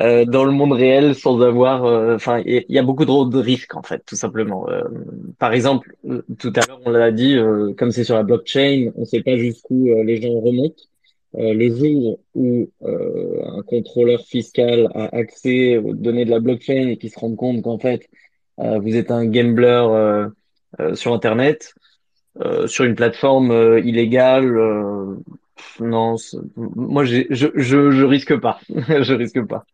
euh, 0.00 0.24
dans 0.24 0.44
le 0.44 0.50
monde 0.52 0.72
réel 0.72 1.14
sans 1.14 1.40
avoir. 1.40 1.84
euh, 1.84 2.16
Enfin, 2.16 2.42
il 2.44 2.64
y, 2.68 2.78
a 2.78 2.82
beaucoup 2.82 3.04
trop 3.04 3.26
de 3.26 3.38
risques 3.38 3.74
en 3.76 3.82
fait, 3.82 4.02
tout 4.06 4.16
simplement. 4.16 4.68
Euh, 4.68 4.82
par 5.38 5.52
exemple, 5.52 5.94
tout 6.38 6.52
à 6.56 6.66
l'heure 6.66 6.80
on 6.84 6.90
l'a 6.90 7.12
dit, 7.12 7.36
comme 7.78 7.92
c'est 7.92 8.04
sur 8.04 8.16
la 8.16 8.22
blockchain, 8.24 8.90
on 8.96 9.00
ne 9.00 9.04
sait 9.04 9.22
pas 9.22 9.36
jusqu'où 9.36 9.86
les 10.04 10.20
gens 10.20 10.40
remontent. 10.40 10.82
les 11.34 11.70
jours 11.76 12.20
où 12.34 12.68
un 12.84 13.62
contrôleur 13.62 14.20
fiscal 14.26 14.88
a 14.94 15.14
accès 15.16 15.78
aux 15.78 15.94
données 15.94 16.24
de 16.24 16.30
la 16.30 16.40
blockchain 16.40 16.88
et 16.88 16.96
qui 16.96 17.08
se 17.10 17.18
rend 17.18 17.34
compte 17.36 17.62
qu'en 17.62 17.78
fait 17.78 18.08
vous 18.58 18.96
êtes 18.96 19.10
un 19.10 19.26
gambler 19.26 20.26
sur 20.94 21.12
Internet, 21.12 21.74
euh, 22.40 22.66
sur 22.66 22.84
une 22.84 22.96
plateforme 22.96 23.52
euh, 23.52 23.80
illégale. 23.80 24.56
Euh, 24.56 25.16
non, 25.78 26.16
moi 26.56 27.04
je, 27.04 27.22
je, 27.30 28.04
risque 28.04 28.36
pas, 28.40 28.58
je 28.68 29.14
risque 29.14 29.44
pas. 29.46 29.64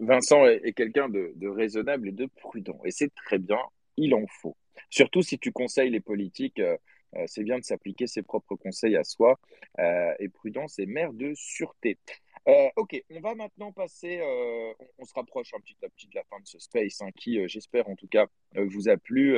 Vincent 0.00 0.44
est, 0.44 0.72
quelqu'un 0.74 1.08
de, 1.08 1.48
raisonnable 1.48 2.08
et 2.08 2.12
de 2.12 2.26
prudent, 2.26 2.78
et 2.84 2.90
c'est 2.90 3.12
très 3.14 3.38
bien, 3.38 3.58
il 3.96 4.14
en 4.14 4.26
faut. 4.26 4.56
Surtout 4.90 5.22
si 5.22 5.38
tu 5.38 5.50
conseilles 5.50 5.90
les 5.90 6.00
politiques, 6.00 6.60
c'est 7.26 7.42
bien 7.42 7.58
de 7.58 7.64
s'appliquer 7.64 8.06
ses 8.06 8.22
propres 8.22 8.56
conseils 8.56 8.96
à 8.96 9.04
soi. 9.04 9.38
et 9.78 10.28
prudence 10.28 10.78
est 10.78 10.86
mère 10.86 11.12
de 11.12 11.32
sûreté. 11.34 11.98
Ok, 12.76 13.02
on 13.10 13.20
va 13.20 13.34
maintenant 13.34 13.70
passer, 13.70 14.20
on, 14.98 15.04
se 15.04 15.14
rapproche 15.14 15.52
un 15.54 15.60
petit 15.60 15.76
à 15.84 15.88
petit 15.88 16.08
de 16.08 16.14
la 16.14 16.24
fin 16.24 16.40
de 16.40 16.46
ce 16.46 16.58
space, 16.58 17.02
hein, 17.02 17.10
qui, 17.14 17.46
j'espère 17.48 17.88
en 17.88 17.96
tout 17.96 18.08
cas, 18.08 18.26
vous 18.54 18.88
a 18.88 18.96
plu, 18.96 19.36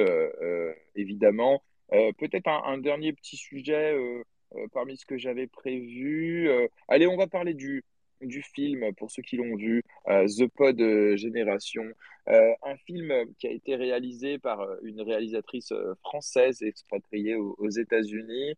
évidemment. 0.94 1.62
Euh, 1.92 2.12
peut-être 2.12 2.48
un, 2.48 2.78
dernier 2.78 3.12
petit 3.12 3.36
sujet 3.36 3.92
euh, 3.92 4.22
euh, 4.54 4.66
parmi 4.72 4.96
ce 4.96 5.04
que 5.04 5.18
j'avais 5.18 5.46
prévu. 5.46 6.50
allez, 6.88 7.06
on 7.06 7.16
va 7.16 7.26
parler 7.26 7.54
du, 7.54 7.84
du 8.20 8.42
film 8.42 8.94
pour 8.94 9.10
ceux 9.10 9.22
qui 9.22 9.36
l'ont 9.36 9.56
vu, 9.56 9.84
The 10.06 10.46
Pod 10.46 10.78
Génération, 11.16 11.84
un 12.26 12.76
film 12.86 13.12
qui 13.38 13.46
a 13.46 13.50
été 13.50 13.76
réalisé 13.76 14.38
par 14.38 14.66
une 14.82 15.00
réalisatrice 15.00 15.72
française 16.02 16.62
expatriée 16.62 17.34
aux, 17.34 17.68
États-Unis 17.68 18.54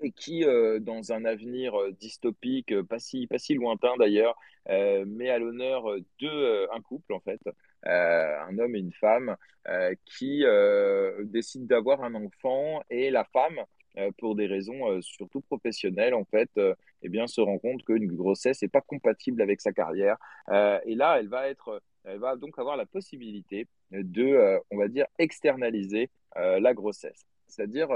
et 0.00 0.12
qui, 0.12 0.44
dans 0.80 1.12
un 1.12 1.24
avenir 1.24 1.74
dystopique, 1.98 2.82
pas 2.82 2.98
si, 2.98 3.26
pas 3.26 3.38
si 3.38 3.54
lointain 3.54 3.96
d'ailleurs, 3.98 4.36
met 4.68 5.30
à 5.30 5.38
l'honneur 5.38 5.86
un 5.88 6.80
couple 6.82 7.14
en 7.14 7.20
fait, 7.20 7.40
un 7.84 8.58
homme 8.58 8.74
et 8.74 8.80
une 8.80 8.92
femme 8.92 9.36
euh, 9.68 9.94
qui 10.06 10.44
euh, 10.44 11.24
décident 11.24 11.66
d'avoir 11.66 12.02
un 12.02 12.14
enfant 12.14 12.82
et 12.88 13.10
la 13.10 13.24
femme 13.24 13.60
pour 14.18 14.36
des 14.36 14.46
raisons 14.46 15.02
surtout 15.02 15.40
professionnelles, 15.40 16.14
en 16.14 16.24
fait, 16.24 16.48
eh 17.02 17.08
bien, 17.08 17.26
se 17.26 17.40
rend 17.40 17.58
compte 17.58 17.82
qu'une 17.82 18.06
grossesse 18.06 18.62
n'est 18.62 18.68
pas 18.68 18.80
compatible 18.80 19.42
avec 19.42 19.60
sa 19.60 19.72
carrière. 19.72 20.16
et 20.48 20.94
là, 20.94 21.16
elle 21.18 21.26
va 21.26 21.48
être, 21.48 21.82
elle 22.04 22.20
va 22.20 22.36
donc 22.36 22.60
avoir 22.60 22.76
la 22.76 22.86
possibilité 22.86 23.66
de, 23.90 24.60
on 24.70 24.76
va 24.76 24.86
dire, 24.86 25.06
externaliser 25.18 26.10
la 26.36 26.74
grossesse. 26.74 27.26
C'est-à-dire, 27.48 27.88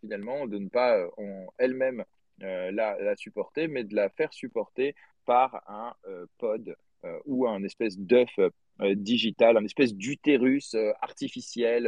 finalement, 0.00 0.46
de 0.46 0.56
ne 0.56 0.70
pas 0.70 0.96
elle-même 1.58 2.04
la, 2.38 3.14
supporter, 3.16 3.68
mais 3.68 3.84
de 3.84 3.94
la 3.94 4.08
faire 4.08 4.32
supporter 4.32 4.94
par 5.26 5.62
un 5.66 5.94
pod 6.38 6.74
ou 7.26 7.46
un 7.46 7.62
espèce 7.64 7.98
d'œuf 7.98 8.30
euh, 8.38 8.50
digital, 8.80 9.56
un 9.56 9.64
espèce 9.64 9.94
d'utérus 9.94 10.74
euh, 10.74 10.92
artificiel 11.00 11.86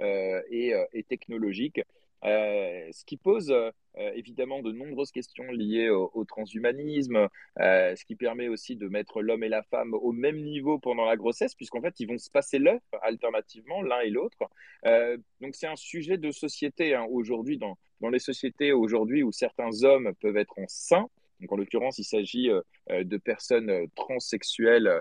euh, 0.00 0.42
et, 0.50 1.02
technologique. 1.08 1.80
ce 2.22 3.04
qui 3.04 3.16
pose 3.16 3.54
évidemment 3.96 4.62
de 4.62 4.70
nombreuses 4.70 5.10
questions 5.10 5.50
liées 5.50 5.90
au, 5.90 6.24
transhumanisme, 6.24 7.28
ce 7.56 8.04
qui 8.04 8.14
permet 8.14 8.48
aussi 8.48 8.76
de 8.76 8.86
mettre 8.88 9.22
l'homme 9.22 9.42
et 9.42 9.48
la 9.48 9.62
femme 9.62 9.94
au 9.94 10.12
même 10.12 10.40
niveau 10.42 10.78
pendant 10.78 11.04
la 11.04 11.16
grossesse, 11.16 11.54
puisqu'en 11.54 11.80
fait, 11.80 11.98
ils 11.98 12.06
vont 12.06 12.18
se 12.18 12.30
passer 12.30 12.58
l'œuf 12.58 12.82
alternativement, 13.02 13.82
l'un 13.82 14.00
et 14.00 14.10
l'autre. 14.10 14.38
donc, 15.40 15.56
c'est 15.56 15.66
un 15.66 15.76
sujet 15.76 16.18
de 16.18 16.30
société 16.30 16.94
hein, 16.94 17.06
aujourd'hui, 17.10 17.58
dans, 17.58 17.76
dans 18.00 18.10
les 18.10 18.20
sociétés 18.20 18.72
aujourd'hui 18.72 19.22
où 19.22 19.32
certains 19.32 19.82
hommes 19.82 20.12
peuvent 20.20 20.36
être 20.36 20.58
enceints. 20.58 21.08
Donc, 21.40 21.52
en 21.52 21.56
l'occurrence, 21.56 21.98
il 21.98 22.04
s'agit 22.04 22.50
de 22.88 23.16
personnes 23.16 23.88
transsexuelles 23.96 24.88
euh, 24.88 25.00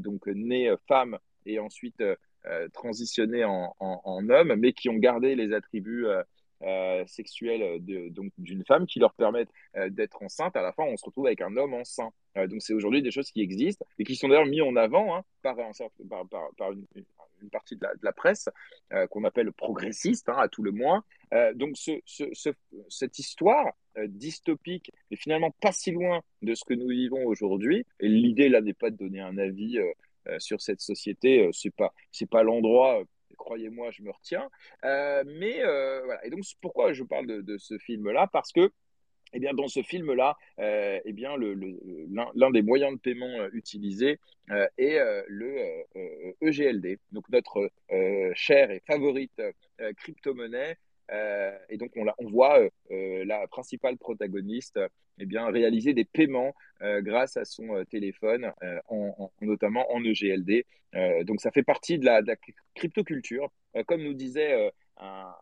donc 0.00 0.26
nés 0.26 0.68
euh, 0.68 0.76
femmes 0.88 1.18
et 1.46 1.58
ensuite 1.58 2.00
euh, 2.00 2.68
transitionnés 2.72 3.44
en, 3.44 3.74
en, 3.78 4.30
hommes, 4.30 4.54
mais 4.56 4.72
qui 4.72 4.88
ont 4.88 4.96
gardé 4.96 5.34
les 5.34 5.52
attributs 5.52 6.06
sexuels 7.06 7.80
donc 8.12 8.32
d'une 8.38 8.64
femme 8.64 8.86
qui 8.86 9.00
leur 9.00 9.14
permettent 9.14 9.50
d'être 9.88 10.22
enceinte. 10.22 10.56
À 10.56 10.62
la 10.62 10.72
fin, 10.72 10.84
on 10.84 10.96
se 10.96 11.04
retrouve 11.04 11.26
avec 11.26 11.40
un 11.40 11.56
homme 11.56 11.74
enceint. 11.74 12.10
donc, 12.36 12.62
c'est 12.62 12.72
aujourd'hui 12.72 13.02
des 13.02 13.10
choses 13.10 13.30
qui 13.30 13.42
existent 13.42 13.84
et 13.98 14.04
qui 14.04 14.16
sont 14.16 14.28
d'ailleurs 14.28 14.46
mis 14.46 14.60
en 14.60 14.74
avant 14.76 15.16
hein, 15.16 15.22
par, 15.42 15.56
par, 15.56 16.28
par, 16.28 16.50
par 16.56 16.72
une, 16.72 16.84
une, 17.42 17.50
partie 17.50 17.76
de 17.76 17.86
la, 18.02 18.12
presse 18.12 18.48
qu'on 19.10 19.24
appelle 19.24 19.52
progressiste, 19.52 20.28
hein, 20.28 20.36
à 20.38 20.48
tout 20.48 20.62
le 20.62 20.72
moins. 20.72 21.04
donc, 21.54 21.76
ce, 21.76 22.00
ce, 22.06 22.50
cette 22.88 23.18
histoire 23.18 23.72
euh, 23.98 24.06
dystopique, 24.08 24.90
mais 25.10 25.18
finalement 25.18 25.50
pas 25.60 25.70
si 25.70 25.90
loin 25.90 26.22
de 26.40 26.54
ce 26.54 26.64
que 26.64 26.72
nous 26.72 26.88
vivons 26.88 27.26
aujourd'hui. 27.26 27.84
Et 28.00 28.08
l'idée 28.08 28.48
là 28.48 28.62
n'est 28.62 28.72
pas 28.72 28.88
de 28.88 28.96
donner 28.96 29.20
un 29.20 29.36
avis 29.36 29.78
euh, 29.78 29.92
euh, 30.28 30.38
sur 30.38 30.62
cette 30.62 30.80
société, 30.80 31.50
c'est 31.52 31.74
pas 31.74 31.92
c'est 32.10 32.28
pas 32.28 32.42
l'endroit. 32.42 33.02
Croyez-moi, 33.36 33.90
je 33.90 34.02
me 34.02 34.10
retiens. 34.10 34.48
mais 34.82 35.62
voilà. 36.04 36.24
Et 36.24 36.30
donc 36.30 36.42
pourquoi 36.62 36.94
je 36.94 37.02
parle 37.04 37.26
de, 37.26 37.58
ce 37.58 37.76
film-là 37.76 38.28
Parce 38.32 38.50
que 38.52 38.70
eh 39.32 39.38
bien, 39.38 39.54
dans 39.54 39.68
ce 39.68 39.82
film-là, 39.82 40.36
eh 40.58 41.12
bien, 41.12 41.36
l'un, 41.38 42.50
des 42.50 42.62
moyens 42.62 42.94
de 42.94 42.98
paiement 42.98 43.48
utilisés 43.52 44.18
est 44.78 44.98
le 45.28 45.84
EGLD, 46.40 46.86
e 46.86 46.98
donc 47.12 47.28
notre 47.30 47.70
chère 48.34 48.70
et 48.70 48.82
favorite 48.86 49.40
crypto-monnaie 49.96 50.76
euh, 51.12 51.56
et 51.68 51.76
donc, 51.76 51.90
on, 51.96 52.06
on 52.18 52.28
voit 52.28 52.60
euh, 52.60 52.70
euh, 52.90 53.24
la 53.24 53.46
principale 53.48 53.98
protagoniste 53.98 54.78
eh 55.18 55.26
bien, 55.26 55.46
réaliser 55.50 55.92
des 55.92 56.04
paiements 56.04 56.54
grâce 56.80 57.36
à 57.36 57.44
son 57.44 57.84
téléphone, 57.84 58.50
en, 58.88 59.30
notamment 59.40 59.92
en 59.92 60.02
EGLD. 60.02 60.64
donc, 61.24 61.40
ça 61.40 61.52
fait 61.52 61.62
partie 61.62 61.98
de 61.98 62.06
la, 62.06 62.22
de 62.22 62.26
la 62.26 62.36
cryptoculture. 62.74 63.52
comme 63.86 64.02
nous 64.02 64.14
disait 64.14 64.72
un, 64.96 65.32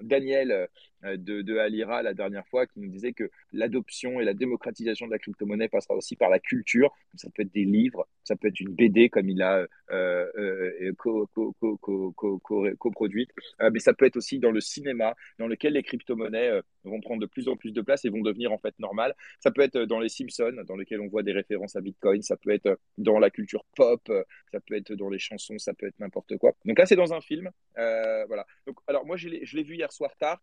Daniel 0.00 0.68
de, 1.04 1.42
de 1.42 1.58
Alira 1.58 2.02
la 2.02 2.14
dernière 2.14 2.46
fois 2.48 2.66
qui 2.66 2.80
nous 2.80 2.88
disait 2.88 3.12
que 3.12 3.30
l'adoption 3.52 4.20
et 4.20 4.24
la 4.24 4.34
démocratisation 4.34 5.06
de 5.06 5.12
la 5.12 5.18
crypto-monnaie 5.18 5.68
passera 5.68 5.94
aussi 5.94 6.16
par 6.16 6.30
la 6.30 6.38
culture. 6.38 6.92
Ça 7.14 7.28
peut 7.34 7.42
être 7.42 7.52
des 7.52 7.64
livres, 7.64 8.06
ça 8.24 8.36
peut 8.36 8.48
être 8.48 8.60
une 8.60 8.74
BD 8.74 9.08
comme 9.08 9.28
il 9.28 9.42
a 9.42 9.66
coproduite, 12.78 13.30
mais 13.72 13.78
ça 13.78 13.94
peut 13.94 14.06
être 14.06 14.16
aussi 14.16 14.38
dans 14.38 14.50
le 14.50 14.60
cinéma, 14.60 15.14
dans 15.38 15.46
lequel 15.46 15.74
les 15.74 15.82
crypto-monnaies 15.82 16.60
vont 16.84 17.00
prendre 17.00 17.20
de 17.20 17.26
plus 17.26 17.48
en 17.48 17.56
plus 17.56 17.72
de 17.72 17.80
place 17.80 18.04
et 18.04 18.08
vont 18.08 18.22
devenir 18.22 18.52
en 18.52 18.58
fait 18.58 18.78
normales. 18.78 19.14
Ça 19.40 19.50
peut 19.50 19.62
être 19.62 19.78
dans 19.78 20.00
les 20.00 20.08
Simpsons, 20.08 20.62
dans 20.66 20.76
lesquels 20.76 21.00
on 21.00 21.08
voit 21.08 21.22
des 21.22 21.32
références 21.32 21.76
à 21.76 21.80
Bitcoin, 21.80 22.22
ça 22.22 22.36
peut 22.36 22.50
être 22.50 22.78
dans 22.98 23.18
la 23.18 23.30
culture 23.30 23.64
pop, 23.76 24.10
ça 24.52 24.60
peut 24.60 24.74
être 24.74 24.94
dans 24.94 25.08
les 25.08 25.18
chansons, 25.18 25.58
ça 25.58 25.74
peut 25.74 25.86
être 25.86 25.98
n'importe 25.98 26.36
quoi. 26.38 26.52
Donc 26.64 26.78
là, 26.78 26.86
c'est 26.86 26.96
dans 26.96 27.12
un 27.12 27.20
film. 27.20 27.50
voilà. 27.76 28.46
Donc, 28.66 28.78
alors 28.86 29.06
moi, 29.06 29.16
je 29.16 29.28
l'ai 29.28 29.62
vu 29.62 29.74
hier 29.76 29.92
soir 29.92 30.14
tard 30.16 30.40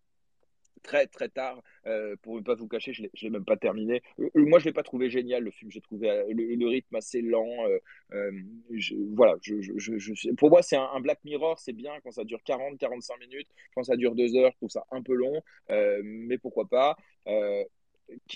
très 0.82 1.08
très 1.08 1.30
tard. 1.30 1.62
Euh, 1.88 2.16
pour 2.22 2.36
ne 2.36 2.42
pas 2.42 2.56
vous 2.56 2.68
cacher, 2.68 2.94
je 2.94 3.04
ne 3.04 3.08
l'ai 3.22 3.30
même 3.30 3.46
pas 3.46 3.58
terminé. 3.58 4.02
Euh, 4.20 4.30
euh, 4.36 4.46
moi, 4.46 4.60
je 4.60 4.66
ne 4.66 4.70
l'ai 4.70 4.74
pas 4.74 4.84
trouvé 4.84 5.10
génial, 5.10 5.44
le 5.44 5.52
film. 5.52 5.72
J'ai 5.72 5.82
trouvé 5.82 6.08
le, 6.30 6.68
rythme 6.68 6.96
assez 6.96 7.22
lent. 7.22 7.48
voilà, 9.14 9.36
je, 9.42 10.32
pour 10.36 10.50
moi, 10.50 10.62
c'est 10.62 10.78
un, 10.78 11.00
Black 11.00 11.20
Mirror. 11.24 11.60
C'est 11.60 11.74
bien 11.74 11.94
quand 12.04 12.12
ça 12.12 12.24
dure 12.24 12.40
40-45 12.46 13.20
minutes. 13.20 13.48
Quand 13.76 13.84
ça 13.84 13.96
dure 13.96 14.16
2 14.16 14.36
heures, 14.36 14.52
je 14.52 14.58
trouve 14.58 14.70
ça 14.70 14.86
un 14.92 15.02
peu 15.02 15.14
long. 15.14 15.42
mais 15.70 16.38
pourquoi 16.38 16.68
pas 16.68 16.96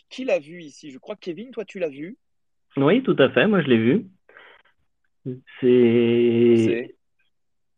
Qui, 0.10 0.26
l'a 0.26 0.40
vu 0.40 0.62
ici? 0.62 0.92
Je 0.92 0.98
crois 0.98 1.16
que 1.16 1.22
Kevin, 1.22 1.52
toi, 1.52 1.66
tu 1.66 1.80
l'as 1.80 1.90
vu 1.90 2.18
Oui, 2.78 3.04
tout 3.04 3.16
à 3.20 3.30
fait. 3.30 3.48
Moi, 3.48 3.62
je 3.62 3.68
l'ai 3.68 3.78
vu. 3.78 4.08
C'est. 5.60 6.96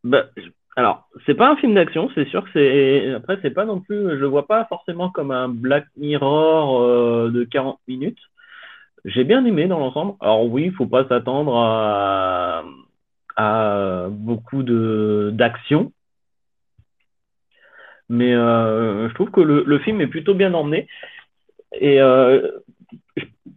Bah, 0.03 0.29
alors, 0.77 1.09
c'est 1.25 1.33
pas 1.33 1.49
un 1.49 1.55
film 1.57 1.73
d'action, 1.73 2.07
c'est 2.13 2.27
sûr 2.27 2.43
que 2.43 2.51
c'est. 2.53 3.11
Après, 3.15 3.39
c'est 3.41 3.49
pas 3.49 3.65
non 3.65 3.79
plus. 3.81 3.95
Je 3.95 4.15
le 4.15 4.27
vois 4.27 4.45
pas 4.45 4.65
forcément 4.65 5.09
comme 5.09 5.31
un 5.31 5.49
Black 5.49 5.87
Mirror 5.97 6.83
euh, 6.83 7.31
de 7.31 7.43
40 7.45 7.79
minutes. 7.87 8.19
J'ai 9.03 9.23
bien 9.23 9.43
aimé 9.45 9.65
dans 9.67 9.79
l'ensemble. 9.79 10.13
Alors 10.21 10.45
oui, 10.45 10.65
il 10.65 10.73
faut 10.73 10.85
pas 10.85 11.07
s'attendre 11.07 11.57
à, 11.57 12.63
beaucoup 14.11 14.61
d'action, 14.63 15.91
mais 18.09 18.33
euh, 18.33 19.09
je 19.09 19.13
trouve 19.15 19.31
que 19.31 19.41
le, 19.41 19.63
le, 19.65 19.79
film 19.79 19.99
est 20.01 20.07
plutôt 20.07 20.35
bien 20.35 20.53
emmené. 20.53 20.87
Et 21.73 21.99
euh, 22.01 22.51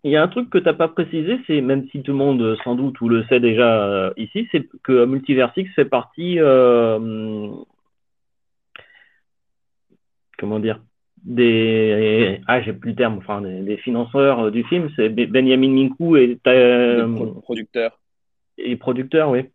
il 0.04 0.10
y 0.10 0.16
a 0.16 0.22
un 0.22 0.28
truc 0.28 0.50
que 0.50 0.58
tu 0.58 0.64
n'as 0.64 0.74
pas 0.74 0.88
précisé, 0.88 1.38
c'est 1.46 1.60
même 1.60 1.88
si 1.90 2.02
tout 2.02 2.12
le 2.12 2.18
monde 2.18 2.56
sans 2.64 2.74
doute 2.74 3.00
ou 3.00 3.08
le 3.08 3.24
sait 3.24 3.40
déjà 3.40 3.84
euh, 3.84 4.12
ici, 4.16 4.48
c'est 4.50 4.66
que 4.82 5.04
Multiversix 5.04 5.72
fait 5.74 5.84
partie, 5.84 6.38
euh, 6.38 7.48
comment 10.38 10.58
dire, 10.58 10.80
des 11.22 12.40
ah 12.46 12.62
j'ai 12.62 12.72
plus 12.72 12.90
le 12.90 12.96
terme, 12.96 13.18
enfin 13.18 13.42
des, 13.42 13.76
financeurs 13.76 14.50
du 14.50 14.64
film, 14.64 14.88
c'est 14.96 15.10
Benjamin 15.10 15.68
Minkou 15.68 16.16
et 16.16 16.38
euh, 16.46 17.34
producteur 17.42 17.98
et 18.58 18.76
producteur, 18.76 19.30
oui. 19.30 19.46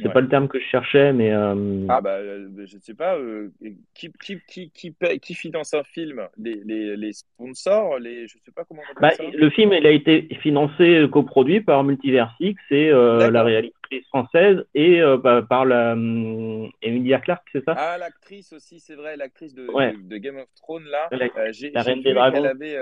C'est 0.00 0.12
pas 0.12 0.20
le 0.20 0.28
terme 0.28 0.48
que 0.48 0.58
je 0.58 0.64
cherchais, 0.64 1.12
mais. 1.12 1.32
Euh, 1.32 1.86
ah, 1.88 2.00
bah, 2.00 2.16
euh, 2.16 2.48
je 2.64 2.76
ne 2.76 2.80
sais 2.80 2.94
pas. 2.94 3.16
Euh, 3.16 3.50
qui, 3.94 4.12
qui, 4.22 4.38
qui, 4.46 4.70
qui, 4.70 4.94
qui, 5.20 5.34
finance 5.34 5.74
un 5.74 5.82
film? 5.82 6.26
Les, 6.36 6.60
les, 6.64 6.96
les, 6.96 7.12
sponsors 7.12 7.98
les, 7.98 8.28
Je 8.28 8.36
ne 8.36 8.42
sais 8.44 8.52
pas 8.52 8.64
comment 8.64 8.82
on 8.88 9.00
bah, 9.00 9.10
ça. 9.10 9.24
Le 9.24 9.50
film, 9.50 9.72
il 9.72 9.86
a 9.86 9.90
été 9.90 10.28
financé, 10.40 11.06
coproduit 11.10 11.60
par 11.60 11.82
Multiversix 11.84 12.60
et 12.70 12.90
la 12.90 13.42
réalisatrice 13.42 14.06
française 14.08 14.64
et 14.74 15.00
bah, 15.22 15.42
par 15.42 15.64
la, 15.64 15.92
Emilia 15.92 17.18
Clarke, 17.20 17.46
c'est 17.52 17.64
ça? 17.64 17.74
Ah, 17.76 17.98
l'actrice 17.98 18.52
aussi, 18.52 18.80
c'est 18.80 18.94
vrai, 18.94 19.16
l'actrice 19.16 19.54
de, 19.54 19.66
de, 19.66 20.16
Game 20.18 20.36
of 20.36 20.48
Thrones, 20.56 20.84
là. 20.84 21.08
La, 21.10 21.28
la 21.72 21.82
Reine 21.82 22.02
des 22.02 22.14
Dragons. 22.14 22.36
Elle 22.38 22.46
avait 22.46 22.76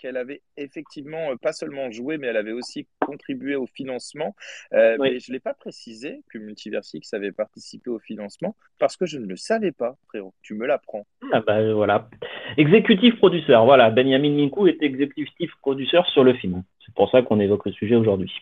qu'elle 0.00 0.16
avait 0.16 0.42
effectivement 0.56 1.30
euh, 1.30 1.36
pas 1.36 1.52
seulement 1.52 1.90
joué, 1.90 2.18
mais 2.18 2.28
elle 2.28 2.36
avait 2.36 2.52
aussi 2.52 2.86
contribué 2.98 3.54
au 3.54 3.66
financement. 3.66 4.34
Euh, 4.72 4.96
mais 5.00 5.20
je 5.20 5.30
ne 5.30 5.34
l'ai 5.34 5.40
pas 5.40 5.54
précisé 5.54 6.22
que 6.30 6.38
Multiversix 6.38 7.12
avait 7.14 7.32
participé 7.32 7.90
au 7.90 7.98
financement 7.98 8.56
parce 8.78 8.96
que 8.96 9.06
je 9.06 9.18
ne 9.18 9.26
le 9.26 9.36
savais 9.36 9.72
pas, 9.72 9.96
frérot. 10.08 10.34
Tu 10.42 10.54
me 10.54 10.66
l'apprends. 10.66 11.06
Ah 11.32 11.40
bah 11.40 11.58
euh, 11.58 11.74
voilà. 11.74 12.08
Exécutif 12.56 13.16
producteur, 13.18 13.64
voilà. 13.64 13.90
Benjamin 13.90 14.30
Minkou 14.30 14.66
est 14.66 14.82
exécutif 14.82 15.52
producteur 15.60 16.06
sur 16.06 16.24
le 16.24 16.34
film. 16.34 16.62
C'est 16.84 16.94
pour 16.94 17.10
ça 17.10 17.22
qu'on 17.22 17.40
évoque 17.40 17.66
le 17.66 17.72
sujet 17.72 17.94
aujourd'hui. 17.94 18.32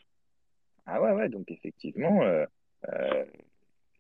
Ah 0.87 1.03
ouais, 1.03 1.13
ouais, 1.13 1.29
donc 1.29 1.51
effectivement, 1.51 2.23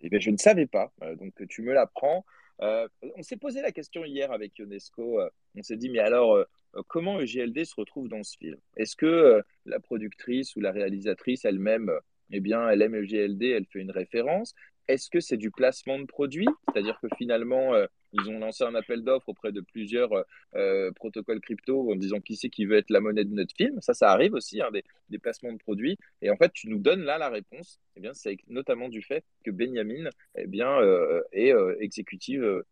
eh 0.00 0.08
bien, 0.08 0.18
je 0.20 0.30
ne 0.30 0.38
savais 0.38 0.66
pas. 0.66 0.90
donc 1.20 1.34
tu 1.48 1.60
me 1.60 1.74
l'apprends. 1.74 2.24
Euh, 2.60 2.88
on 3.16 3.22
s'est 3.22 3.36
posé 3.36 3.62
la 3.62 3.72
question 3.72 4.04
hier 4.04 4.32
avec 4.32 4.58
UNESCO. 4.58 5.20
Euh, 5.20 5.28
on 5.56 5.62
s'est 5.62 5.76
dit, 5.76 5.88
mais 5.90 6.00
alors, 6.00 6.34
euh, 6.34 6.44
comment 6.88 7.20
EGLD 7.20 7.64
se 7.64 7.74
retrouve 7.76 8.08
dans 8.08 8.22
ce 8.22 8.36
film? 8.36 8.58
Est-ce 8.76 8.96
que 8.96 9.42
la 9.64 9.80
productrice 9.80 10.56
ou 10.56 10.60
la 10.60 10.72
réalisatrice 10.72 11.44
elle-même, 11.44 11.92
eh 12.30 12.40
bien, 12.40 12.68
elle 12.68 12.82
aime 12.82 12.94
EGLD, 12.94 13.42
elle 13.44 13.66
fait 13.66 13.80
une 13.80 13.90
référence? 13.90 14.54
Est-ce 14.88 15.10
que 15.10 15.20
c'est 15.20 15.36
du 15.36 15.50
placement 15.50 15.98
de 15.98 16.06
produit? 16.06 16.48
C'est-à-dire 16.72 16.98
que 17.00 17.08
finalement, 17.16 17.74
ils 18.12 18.28
ont 18.28 18.38
lancé 18.38 18.64
un 18.64 18.74
appel 18.74 19.02
d'offres 19.02 19.28
auprès 19.28 19.52
de 19.52 19.60
plusieurs 19.60 20.10
euh, 20.54 20.90
protocoles 20.92 21.40
crypto 21.40 21.90
en 21.92 21.96
disant 21.96 22.20
qui 22.20 22.36
c'est 22.36 22.48
qui 22.48 22.64
veut 22.64 22.76
être 22.76 22.90
la 22.90 23.00
monnaie 23.00 23.24
de 23.24 23.34
notre 23.34 23.54
film. 23.54 23.80
Ça, 23.80 23.94
ça 23.94 24.10
arrive 24.10 24.34
aussi, 24.34 24.60
hein, 24.62 24.70
des, 25.08 25.18
placements 25.18 25.52
de 25.52 25.58
produits. 25.58 25.98
Et 26.22 26.30
en 26.30 26.36
fait, 26.36 26.52
tu 26.52 26.68
nous 26.68 26.78
donnes 26.78 27.02
là 27.02 27.18
la 27.18 27.28
réponse. 27.28 27.80
Eh 27.96 28.00
bien, 28.00 28.14
c'est 28.14 28.38
notamment 28.48 28.88
du 28.88 29.02
fait 29.02 29.24
que 29.44 29.50
Benjamin 29.50 30.08
eh 30.36 30.46
bien, 30.46 30.80
euh, 30.80 31.22
est 31.32 31.52
euh, 31.52 31.76
exécutive 31.80 32.64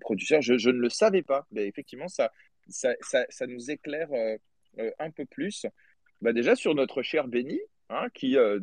producteur. 0.00 0.40
Je, 0.40 0.56
je, 0.56 0.70
ne 0.70 0.78
le 0.78 0.88
savais 0.88 1.22
pas. 1.22 1.46
Effectivement, 1.54 2.08
ça, 2.08 2.32
ça, 2.68 2.94
ça, 3.00 3.26
ça 3.28 3.46
nous 3.46 3.70
éclaire 3.70 4.08
un 4.98 5.10
peu 5.10 5.26
plus. 5.26 5.66
Bah 6.22 6.32
déjà 6.32 6.56
sur 6.56 6.74
notre 6.74 7.02
cher 7.02 7.28
Benny, 7.28 7.60
Hein, 7.90 8.06
qui 8.14 8.38
euh, 8.38 8.60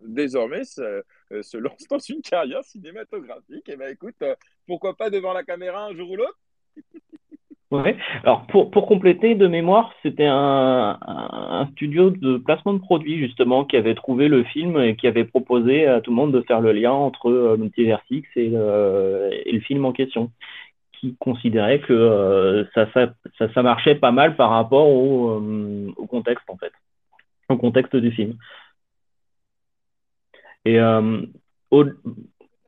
désormais 0.00 0.62
euh, 0.80 1.02
se, 1.42 1.56
lance 1.56 1.86
dans 1.88 1.98
une 1.98 2.22
carrière 2.22 2.64
cinématographique. 2.64 3.68
Et 3.68 3.74
eh 3.74 3.76
ben 3.76 3.88
écoute, 3.92 4.16
euh, 4.22 4.34
pourquoi 4.66 4.96
pas 4.96 5.10
devant 5.10 5.32
la 5.32 5.44
caméra 5.44 5.86
un 5.86 5.94
jour 5.94 6.10
ou 6.10 6.16
l'autre? 6.16 6.38
Ouais. 7.70 7.96
Alors 8.24 8.46
pour, 8.48 8.72
pour 8.72 8.86
compléter 8.86 9.36
de 9.36 9.46
mémoire, 9.46 9.92
c'était 10.02 10.28
un, 10.28 11.68
studio 11.72 12.10
de 12.10 12.36
placement 12.36 12.74
de 12.74 12.78
produits 12.78 13.18
justement 13.18 13.64
qui 13.64 13.76
avait 13.76 13.94
trouvé 13.94 14.28
le 14.28 14.42
film 14.42 14.78
et 14.78 14.96
qui 14.96 15.06
avait 15.06 15.24
proposé 15.24 15.86
à 15.86 16.00
tout 16.00 16.10
le 16.10 16.16
monde 16.16 16.32
de 16.32 16.42
faire 16.42 16.60
le 16.60 16.72
lien 16.72 16.92
entre 16.92 17.56
Multiversix 17.56 18.28
et, 18.36 18.46
et 18.46 19.52
le 19.52 19.60
film 19.60 19.84
en 19.84 19.92
question, 19.92 20.30
qui 20.92 21.16
considérait 21.18 21.80
que 21.80 22.66
ça, 22.74 22.92
ça, 22.92 23.12
ça, 23.38 23.52
ça, 23.52 23.62
marchait 23.62 23.96
pas 23.96 24.12
mal 24.12 24.36
par 24.36 24.50
rapport 24.50 24.86
au, 24.86 25.40
au 25.96 26.06
contexte 26.06 26.48
en 26.48 26.56
fait, 26.56 26.72
au 27.48 27.56
contexte 27.56 27.96
du 27.96 28.12
film. 28.12 28.36
Et 30.64 30.78
euh, 30.78 31.22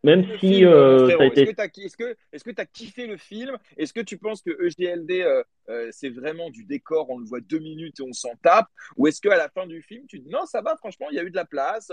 même 0.04 0.24
si 0.38 0.64
euh, 0.64 1.08
été... 1.20 1.42
Est-ce 1.42 2.44
que 2.44 2.50
tu 2.50 2.60
as, 2.60 2.66
kiffé 2.66 3.06
le 3.06 3.16
film? 3.16 3.56
Est-ce 3.76 3.92
que 3.92 4.00
tu 4.00 4.18
penses 4.18 4.42
que 4.42 4.50
EGLD, 4.50 5.22
euh, 5.68 5.88
c'est 5.90 6.10
vraiment 6.10 6.50
du 6.50 6.64
décor, 6.64 7.08
on 7.10 7.18
le 7.18 7.24
voit 7.24 7.40
deux 7.40 7.58
minutes 7.58 8.00
et 8.00 8.02
on 8.02 8.12
s'en 8.12 8.34
tape? 8.42 8.66
Ou 8.96 9.06
est-ce 9.06 9.20
qu'à 9.20 9.36
la 9.36 9.48
fin 9.48 9.66
du 9.66 9.82
film, 9.82 10.04
tu 10.06 10.18
dis 10.18 10.30
non, 10.30 10.44
ça 10.44 10.60
va, 10.60 10.76
franchement, 10.76 11.06
il 11.10 11.16
y 11.16 11.18
a 11.18 11.24
eu 11.24 11.30
de 11.30 11.36
la 11.36 11.46
place 11.46 11.90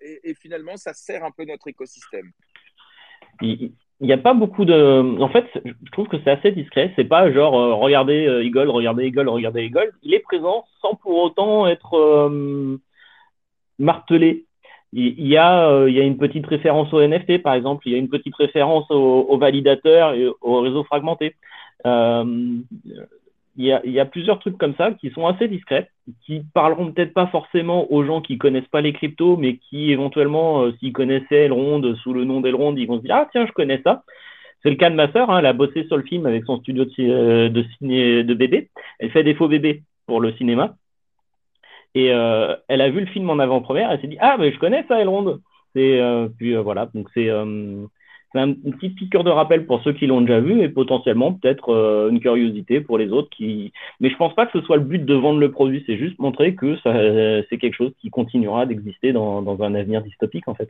et, 0.00 0.34
finalement, 0.34 0.76
ça 0.76 0.92
sert 0.92 1.24
un 1.24 1.30
peu 1.30 1.44
notre 1.44 1.68
écosystème? 1.68 2.30
Il 3.40 3.72
n'y 4.00 4.12
a 4.12 4.18
pas 4.18 4.34
beaucoup 4.34 4.64
de. 4.64 5.20
En 5.20 5.28
fait, 5.28 5.46
je 5.64 5.90
trouve 5.90 6.08
que 6.08 6.18
c'est 6.22 6.30
assez 6.30 6.52
discret. 6.52 6.92
C'est 6.94 7.04
pas 7.04 7.32
genre 7.32 7.78
regardez 7.78 8.42
Eagle, 8.44 8.68
regardez 8.68 9.06
Eagle, 9.06 9.28
regardez 9.28 9.62
Eagle. 9.62 9.92
Il 10.02 10.14
est 10.14 10.20
présent 10.20 10.64
sans 10.80 10.94
pour 10.94 11.16
autant 11.18 11.66
être 11.66 12.30
martelé 13.78 14.47
il 14.92 15.26
y, 15.26 15.36
a, 15.36 15.68
euh, 15.68 15.90
il 15.90 15.96
y 15.96 16.00
a 16.00 16.04
une 16.04 16.16
petite 16.16 16.46
référence 16.46 16.92
au 16.94 17.06
NFT, 17.06 17.42
par 17.42 17.54
exemple, 17.54 17.86
il 17.86 17.92
y 17.92 17.94
a 17.94 17.98
une 17.98 18.08
petite 18.08 18.34
référence 18.34 18.90
au, 18.90 19.26
au 19.28 19.36
validateur 19.36 20.14
et 20.14 20.26
au 20.40 20.60
réseau 20.60 20.82
fragmenté. 20.84 21.34
Euh, 21.86 22.24
il, 23.56 23.64
y 23.64 23.72
a, 23.72 23.82
il 23.84 23.92
y 23.92 24.00
a 24.00 24.06
plusieurs 24.06 24.38
trucs 24.38 24.56
comme 24.56 24.74
ça 24.76 24.92
qui 24.92 25.10
sont 25.10 25.26
assez 25.26 25.46
discrets, 25.46 25.90
qui 26.24 26.42
parleront 26.54 26.90
peut-être 26.90 27.12
pas 27.12 27.26
forcément 27.26 27.92
aux 27.92 28.02
gens 28.04 28.22
qui 28.22 28.38
connaissent 28.38 28.68
pas 28.68 28.80
les 28.80 28.94
cryptos, 28.94 29.36
mais 29.36 29.58
qui 29.58 29.92
éventuellement, 29.92 30.62
euh, 30.62 30.72
s'ils 30.78 30.92
connaissaient 30.92 31.44
Elrond 31.44 31.94
sous 32.02 32.14
le 32.14 32.24
nom 32.24 32.40
d'Elrond, 32.40 32.74
ils 32.74 32.86
vont 32.86 32.98
se 32.98 33.02
dire 33.02 33.16
ah 33.16 33.28
tiens 33.30 33.46
je 33.46 33.52
connais 33.52 33.82
ça. 33.84 34.04
C'est 34.62 34.70
le 34.70 34.76
cas 34.76 34.90
de 34.90 34.96
ma 34.96 35.10
sœur, 35.12 35.30
hein, 35.30 35.38
elle 35.38 35.46
a 35.46 35.52
bossé 35.52 35.84
sur 35.84 35.96
le 35.96 36.02
film 36.02 36.26
avec 36.26 36.44
son 36.44 36.58
studio 36.58 36.84
de, 36.84 36.92
euh, 37.00 37.48
de, 37.48 37.64
ciné, 37.78 38.24
de 38.24 38.34
bébé. 38.34 38.70
Elle 38.98 39.10
fait 39.10 39.22
des 39.22 39.34
faux 39.34 39.48
bébés 39.48 39.82
pour 40.06 40.20
le 40.20 40.32
cinéma. 40.32 40.74
Et 41.94 42.12
euh, 42.12 42.54
elle 42.68 42.80
a 42.80 42.90
vu 42.90 43.00
le 43.00 43.06
film 43.06 43.28
en 43.30 43.38
avant-première, 43.38 43.90
elle 43.90 44.00
s'est 44.00 44.08
dit 44.08 44.18
Ah, 44.20 44.36
mais 44.38 44.52
je 44.52 44.58
connais 44.58 44.84
ça, 44.88 45.00
Elrond. 45.00 45.40
Et 45.74 46.00
euh, 46.00 46.28
puis 46.28 46.54
euh, 46.54 46.60
voilà, 46.60 46.86
donc 46.94 47.08
c'est 47.14 47.30
une 47.30 47.88
petite 48.34 48.96
piqûre 48.96 49.24
de 49.24 49.30
rappel 49.30 49.66
pour 49.66 49.82
ceux 49.82 49.92
qui 49.92 50.06
l'ont 50.06 50.20
déjà 50.20 50.40
vu 50.40 50.60
et 50.60 50.68
potentiellement 50.68 51.32
peut-être 51.34 52.08
une 52.10 52.20
curiosité 52.20 52.80
pour 52.80 52.98
les 52.98 53.10
autres 53.10 53.30
qui. 53.30 53.72
Mais 54.00 54.10
je 54.10 54.16
pense 54.16 54.34
pas 54.34 54.46
que 54.46 54.58
ce 54.58 54.64
soit 54.66 54.76
le 54.76 54.84
but 54.84 55.04
de 55.04 55.14
vendre 55.14 55.38
le 55.40 55.50
produit, 55.50 55.82
c'est 55.86 55.96
juste 55.96 56.18
montrer 56.18 56.54
que 56.54 56.76
c'est 57.48 57.58
quelque 57.58 57.76
chose 57.76 57.92
qui 58.00 58.10
continuera 58.10 58.66
d'exister 58.66 59.12
dans, 59.12 59.42
dans, 59.42 59.62
un 59.62 59.74
avenir 59.74 60.02
dystopique 60.02 60.48
en 60.48 60.54
fait. 60.54 60.68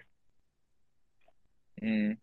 Mmh. 1.82 2.14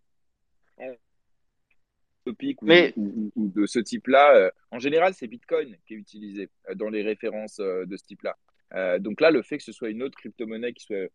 ou, 2.27 2.31
Mais- 2.63 2.93
ou- 2.95 3.31
ou- 3.35 3.43
ou 3.43 3.47
de 3.49 3.65
ce 3.65 3.79
type-là, 3.79 4.35
euh, 4.35 4.51
en 4.71 4.79
général, 4.79 5.13
c'est 5.13 5.27
Bitcoin 5.27 5.75
qui 5.85 5.93
est 5.93 5.97
utilisé 5.97 6.49
euh, 6.69 6.75
dans 6.75 6.89
les 6.89 7.03
références 7.03 7.59
euh, 7.59 7.85
de 7.85 7.97
ce 7.97 8.03
type-là. 8.05 8.35
Euh, 8.75 8.99
donc 8.99 9.21
là, 9.21 9.31
le 9.31 9.41
fait 9.41 9.57
que 9.57 9.63
ce 9.63 9.71
soit 9.71 9.89
une 9.89 10.03
autre 10.03 10.17
crypto-monnaie 10.17 10.73
qui 10.73 10.83
soit 10.85 10.95
euh, 10.97 11.09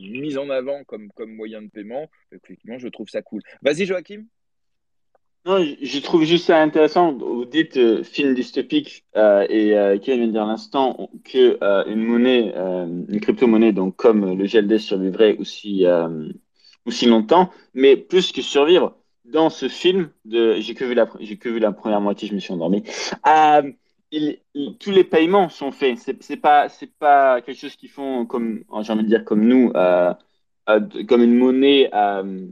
mise 0.00 0.38
en 0.38 0.50
avant 0.50 0.82
comme, 0.84 1.08
moyen 1.26 1.62
de 1.62 1.68
paiement, 1.68 2.08
effectivement, 2.32 2.78
je 2.78 2.88
trouve 2.88 3.08
ça 3.08 3.22
cool. 3.22 3.40
Vas-y, 3.62 3.86
Joachim. 3.86 4.24
Non, 5.46 5.62
je- 5.62 5.98
trouve 6.00 6.24
juste 6.24 6.46
ça 6.46 6.62
intéressant. 6.62 7.12
Vous 7.12 7.44
dites 7.44 7.76
euh, 7.76 8.02
film 8.02 8.34
dystopique 8.34 9.04
et 9.14 9.18
euh, 9.76 9.98
Kevin 9.98 10.20
vient 10.20 10.26
de 10.28 10.32
dire 10.32 10.46
l'instant 10.46 11.10
que 11.22 11.58
une 11.88 12.02
monnaie, 12.02 12.54
une 12.54 13.20
crypto-monnaie, 13.20 13.72
donc 13.72 13.94
comme 13.96 14.36
le 14.38 14.46
GLD 14.46 14.78
survivrait 14.78 15.36
aussi 15.38 15.84
aussi 16.86 17.06
longtemps, 17.06 17.50
mais 17.74 17.96
plus 17.96 18.32
que 18.32 18.42
survivre 18.42 18.96
dans 19.24 19.50
ce 19.50 19.68
film 19.68 20.10
j'ai 20.26 20.74
que 20.74 20.84
vu 21.48 21.58
la 21.58 21.72
première 21.72 22.00
moitié, 22.00 22.28
je 22.28 22.34
me 22.34 22.40
suis 22.40 22.52
endormi. 22.52 22.82
Il- 24.16 24.38
il- 24.54 24.76
tous 24.78 24.92
les 24.92 25.02
paiements 25.02 25.48
sont 25.48 25.72
faits. 25.72 25.98
C'est 25.98 26.22
c'est 26.22 26.36
pas 26.36 26.68
c'est 26.68 26.92
pas 26.98 27.40
quelque 27.42 27.58
chose 27.58 27.74
qu'ils 27.74 27.90
font 27.90 28.26
comme 28.26 28.62
j'ai 28.82 28.92
envie 28.92 29.02
de 29.02 29.08
dire 29.08 29.24
comme 29.24 29.44
nous, 29.44 29.72
euh, 29.74 30.14
euh, 30.68 30.80
comme 31.08 31.22
une 31.22 31.36
monnaie 31.36 31.90
euh, 31.92 32.46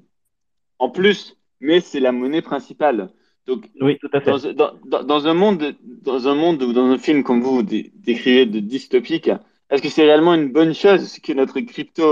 en 0.79 0.91
plus 0.91 1.37
mais 1.61 1.79
c'est 1.81 2.01
la 2.01 2.11
monnaie 2.11 2.43
principale. 2.43 3.11
Donc, 3.47 3.71
Oui, 3.81 3.97
tout 3.99 4.11
à 4.13 4.21
fait. 4.21 4.31
dans, 4.31 4.39
dans, 4.61 4.73
dans, 4.85 5.05
dans 5.05 5.27
un 5.29 5.35
monde, 5.35 5.77
dans 6.11 6.27
un 6.27 6.35
monde 6.35 6.61
ou 6.65 6.73
dans 6.73 6.87
un 6.87 6.99
film 6.99 7.23
comme 7.23 7.41
vous 7.41 7.63
dé- 7.63 7.93
décrivez 7.95 8.47
de 8.47 8.59
dystopique, 8.59 9.31
est-ce 9.71 9.81
que 9.83 9.89
c'est 9.89 10.03
réellement 10.03 10.35
une 10.35 10.51
bonne 10.53 10.75
chose 10.75 11.19
que 11.21 11.33
notre 11.33 11.61
crypto 11.61 12.05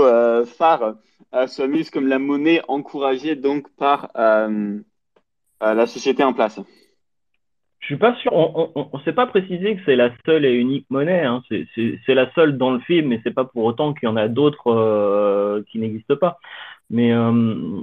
phare 0.45 0.95
soit 1.47 1.67
mise 1.67 1.89
comme 1.89 2.07
la 2.07 2.19
monnaie 2.19 2.61
encouragée 2.69 3.35
donc 3.35 3.69
par 3.75 4.09
la 5.61 5.85
société 5.87 6.23
en 6.23 6.33
place? 6.33 6.59
Je 7.81 7.87
suis 7.87 7.97
pas 7.97 8.15
sûr. 8.17 8.31
On, 8.33 8.71
on 8.75 8.99
s'est 8.99 9.13
pas 9.13 9.25
précisé 9.25 9.75
que 9.75 9.81
c'est 9.85 9.95
la 9.95 10.11
seule 10.25 10.45
et 10.45 10.53
unique 10.53 10.85
monnaie. 10.89 11.23
Hein. 11.25 11.41
C'est, 11.49 12.13
la 12.13 12.31
seule 12.33 12.57
dans 12.57 12.71
le 12.71 12.79
film, 12.79 13.07
mais 13.07 13.19
c'est 13.23 13.33
pas 13.33 13.45
pour 13.45 13.63
autant 13.65 13.93
qu'il 13.93 14.07
y 14.07 14.11
en 14.11 14.17
a 14.17 14.27
d'autres 14.27 14.67
euh, 14.67 15.63
qui 15.71 15.79
n'existent 15.79 16.15
pas. 16.15 16.37
Mais 16.91 17.11
euh, 17.11 17.81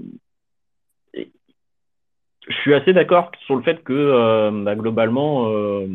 je 2.48 2.56
suis 2.60 2.74
assez 2.74 2.92
d'accord 2.92 3.32
sur 3.44 3.56
le 3.56 3.62
fait 3.62 3.82
que 3.82 3.92
euh, 3.92 4.50
bah, 4.64 4.76
globalement, 4.76 5.50
euh, 5.50 5.88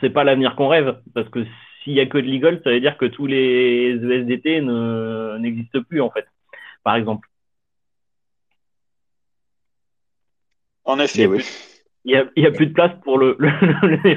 c'est 0.00 0.10
pas 0.10 0.24
l'avenir 0.24 0.56
qu'on 0.56 0.68
rêve, 0.68 1.00
parce 1.14 1.28
que 1.30 1.44
s'il 1.82 1.94
y 1.94 2.00
a 2.00 2.06
que 2.06 2.18
de 2.18 2.26
l'Eagle, 2.26 2.60
ça 2.62 2.70
veut 2.70 2.80
dire 2.80 2.98
que 2.98 3.06
tous 3.06 3.26
les 3.26 3.98
ESDT 3.98 4.60
ne, 4.60 5.38
n'existent 5.38 5.82
plus 5.88 6.02
en 6.02 6.10
fait. 6.10 6.26
Par 6.84 6.96
exemple. 6.96 7.28
En 10.84 10.98
effet, 10.98 11.26
oui. 11.26 11.38
plus- 11.38 11.69
Il 12.04 12.12
y 12.12 12.16
a, 12.16 12.24
il 12.36 12.44
y 12.44 12.46
a 12.46 12.50
plus 12.52 12.66
de 12.66 12.72
place 12.72 12.92
pour 13.04 13.18
le, 13.18 13.36
le- 13.38 13.50
le- 13.60 14.16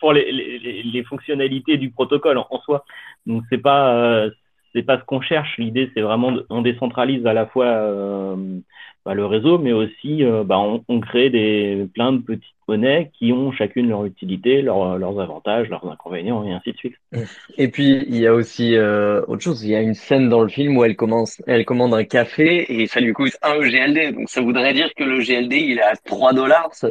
pour 0.00 0.12
les, 0.12 0.32
les, 0.32 0.82
les 0.82 1.04
fonctionnalités 1.04 1.76
du 1.76 1.90
protocole 1.90 2.38
en, 2.38 2.46
en 2.50 2.60
soi. 2.60 2.84
Donc 3.26 3.44
c'est 3.50 3.58
pas 3.58 3.94
euh, 3.94 4.30
c'est 4.74 4.82
pas 4.82 4.98
ce 4.98 5.04
qu'on 5.04 5.20
cherche. 5.20 5.56
L'idée 5.58 5.90
c'est 5.94 6.00
vraiment 6.02 6.32
de- 6.32 6.46
on 6.50 6.62
décentralise 6.62 7.26
à 7.26 7.32
la 7.32 7.46
fois 7.46 7.66
euh, 7.66 8.36
bah, 9.04 9.14
le 9.14 9.24
réseau, 9.26 9.58
mais 9.58 9.72
aussi 9.72 10.24
euh, 10.24 10.44
bah, 10.44 10.58
on, 10.58 10.82
on 10.88 11.00
crée 11.00 11.30
des 11.30 11.86
plein 11.94 12.12
de 12.12 12.18
petites 12.18 12.44
monnaies 12.68 13.10
qui 13.18 13.32
ont 13.32 13.50
chacune 13.50 13.88
leur 13.88 14.04
utilité, 14.04 14.62
leur- 14.62 14.96
leurs 14.98 15.18
avantages, 15.20 15.68
leurs 15.70 15.84
inconvénients 15.90 16.44
et 16.44 16.52
ainsi 16.52 16.72
de 16.72 16.76
suite. 16.76 16.94
Et 17.58 17.66
puis, 17.68 18.04
il 18.06 18.16
y 18.16 18.26
a 18.28 18.34
aussi 18.34 18.76
euh, 18.76 19.22
autre 19.26 19.42
chose. 19.42 19.64
Il 19.64 19.70
y 19.70 19.74
a 19.74 19.80
une 19.80 19.94
scène 19.94 20.28
dans 20.28 20.40
le 20.42 20.48
film 20.48 20.76
où 20.76 20.84
elle 20.84 20.94
commence, 20.96 21.42
elle 21.48 21.64
commande 21.64 21.94
un 21.94 22.04
café 22.04 22.80
et 22.80 22.86
ça 22.86 23.00
lui 23.00 23.12
coûte 23.12 23.36
un 23.42 23.54
EGLD. 23.60 24.14
Donc, 24.14 24.28
ça 24.28 24.40
voudrait 24.40 24.72
dire 24.74 24.90
que 24.94 25.02
le 25.02 25.18
GLD, 25.18 25.52
il 25.56 25.78
est 25.78 25.82
à 25.82 25.96
3 25.96 26.32
dollars. 26.32 26.68
Ça, 26.72 26.90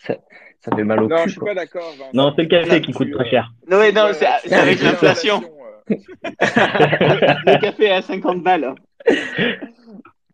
ça, 0.00 0.16
ça 0.60 0.76
fait 0.76 0.84
mal 0.84 1.02
au 1.02 1.08
Non, 1.08 1.16
je 1.18 1.22
cul, 1.24 1.30
suis 1.30 1.40
quoi. 1.40 1.54
pas 1.54 1.60
d'accord. 1.60 1.94
Non, 2.12 2.32
c'est 2.36 2.42
le 2.42 2.48
café 2.48 2.80
qui 2.82 2.92
coûte 2.92 3.10
très 3.12 3.30
cher. 3.30 3.50
Non, 3.70 3.78
mais 3.78 3.92
non, 3.92 4.08
c'est 4.12 4.26
avec 4.52 4.82
l'inflation. 4.82 5.42
Le 5.88 7.60
café 7.60 7.84
est 7.84 7.90
à 7.90 8.02
50 8.02 8.42
balles. 8.42 8.74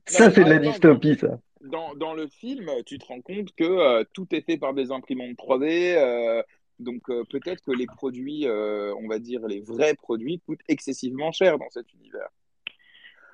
Ça, 0.06 0.30
c'est 0.30 0.44
de 0.44 0.50
la 0.50 0.58
dystopie, 0.58 1.14
ça. 1.16 1.38
dans, 1.60 1.94
dans 1.94 2.14
le 2.14 2.26
film, 2.28 2.68
tu 2.86 2.98
te 2.98 3.06
rends 3.06 3.20
compte 3.20 3.52
que 3.56 3.64
euh, 3.64 4.04
tout 4.12 4.26
est 4.32 4.40
fait 4.44 4.56
par 4.58 4.74
des 4.74 4.90
imprimantes 4.92 5.36
3D. 5.36 5.94
euh, 5.96 6.42
donc 6.78 7.02
euh, 7.10 7.24
peut-être 7.28 7.62
que 7.62 7.72
les 7.72 7.86
produits, 7.86 8.46
euh, 8.46 8.94
on 9.02 9.06
va 9.06 9.18
dire 9.18 9.46
les 9.46 9.60
vrais 9.60 9.94
produits, 9.94 10.40
coûtent 10.46 10.62
excessivement 10.68 11.30
cher 11.30 11.58
dans 11.58 11.68
cet 11.70 11.92
univers. 11.92 12.28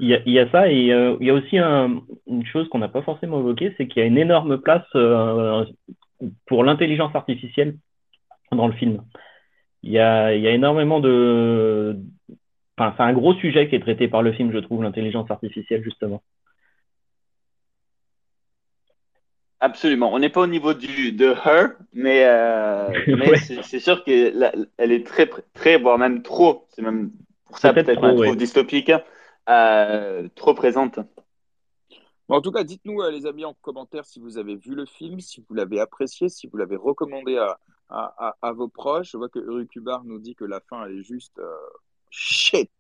Il 0.01 0.09
y 0.09 0.15
a, 0.15 0.21
il 0.27 0.33
y 0.33 0.39
a 0.41 0.51
ça 0.51 0.69
et 0.71 0.93
euh, 0.93 1.17
il 1.21 1.27
y 1.29 1.31
a 1.31 1.35
aussi 1.35 1.57
un- 1.57 2.03
une 2.27 2.45
chose 2.45 2.69
qu'on 2.69 2.81
n'a 2.81 2.89
pas 2.89 3.03
forcément 3.03 3.39
évoquée, 3.39 3.73
c'est 3.77 3.87
qu'il 3.87 4.01
y 4.01 4.05
a 4.05 4.09
une 4.09 4.19
énorme 4.19 4.61
place 4.61 4.85
euh, 4.97 5.65
pour 6.47 6.65
l'intelligence 6.65 7.15
artificielle 7.15 7.79
dans 8.51 8.67
le 8.67 8.75
film. 8.75 9.03
Il 9.87 9.93
y 9.93 10.01
a, 10.01 10.35
il 10.35 10.43
y 10.43 10.49
a 10.49 10.51
énormément 10.51 10.99
de... 10.99 11.97
Enfin, 12.77 12.93
c'est 12.97 13.05
un 13.05 13.13
gros 13.13 13.35
sujet 13.35 13.69
qui 13.69 13.77
est 13.77 13.81
traité 13.81 14.09
par 14.09 14.21
le 14.21 14.33
film, 14.33 14.51
je 14.53 14.59
trouve, 14.59 14.83
l'intelligence 14.83 15.31
artificielle, 15.31 15.85
justement. 15.85 16.25
Absolument. 19.61 20.13
On 20.13 20.19
n'est 20.19 20.29
pas 20.29 20.41
au 20.41 20.49
niveau 20.49 20.75
du, 20.75 21.13
de 21.13 21.27
Her, 21.27 21.69
mais, 21.93 22.25
euh, 22.27 22.89
mais 23.07 23.31
Ouais. 23.31 23.37
c'est 23.39 23.79
sûr 23.79 24.03
qu'elle 24.03 24.43
est 24.79 25.07
très, 25.07 25.31
très, 25.55 25.79
voire 25.79 25.99
même 25.99 26.23
trop, 26.23 26.67
c'est 26.71 26.83
même 26.83 27.13
pour 27.47 27.59
ça 27.59 27.73
Peut-être 27.73 28.01
qu'on 28.01 28.07
la 28.09 28.13
trouve 28.15 28.27
ouais. 28.27 28.37
dystopique, 28.37 28.91
euh, 29.49 30.29
trop 30.35 30.55
présente. 30.55 30.99
En 32.29 32.41
tout 32.41 32.51
cas, 32.51 32.65
dites-nous, 32.65 33.01
euh, 33.03 33.13
les 33.13 33.25
amis, 33.25 33.45
en 33.45 33.55
commentaire 33.55 34.05
si 34.05 34.19
vous 34.19 34.37
avez 34.37 34.57
vu 34.57 34.75
le 34.75 34.85
film, 34.85 35.21
si 35.21 35.45
vous 35.49 35.55
l'avez 35.55 35.79
apprécié, 35.79 36.29
si 36.29 36.49
vous 36.49 36.57
l'avez 36.57 36.75
recommandé 36.75 37.39
à, 37.39 37.57
à, 37.89 38.53
vos 38.53 38.69
proches. 38.69 39.13
Je 39.13 39.17
vois 39.17 39.29
que 39.29 39.39
Eurucubar 39.39 40.05
nous 40.05 40.19
dit 40.19 40.35
que 40.35 40.45
la 40.45 40.61
fin, 40.61 40.87
est 40.87 41.03
juste 41.03 41.39
euh, 41.39 41.55
shit. 42.11 42.71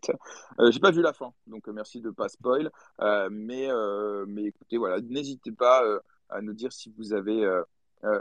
Euh, 0.59 0.70
J'ai 0.70 0.81
pas 0.81 0.91
vu 0.91 1.03
la 1.03 1.12
fin, 1.12 1.33
donc 1.47 1.69
euh, 1.69 1.73
merci 1.73 2.01
de 2.01 2.11
pas 2.11 2.28
spoil. 2.28 2.70
Euh, 3.01 3.28
mais, 3.31 3.70
euh, 3.70 4.24
mais 4.28 4.45
écoutez, 4.45 4.78
voilà, 4.78 5.01
n'hésitez 5.01 5.53
pas 5.53 5.83
à 6.28 6.41
nous 6.41 6.55
dire 6.55 6.73
si 6.73 6.93
vous 6.97 7.12
avez. 7.12 7.47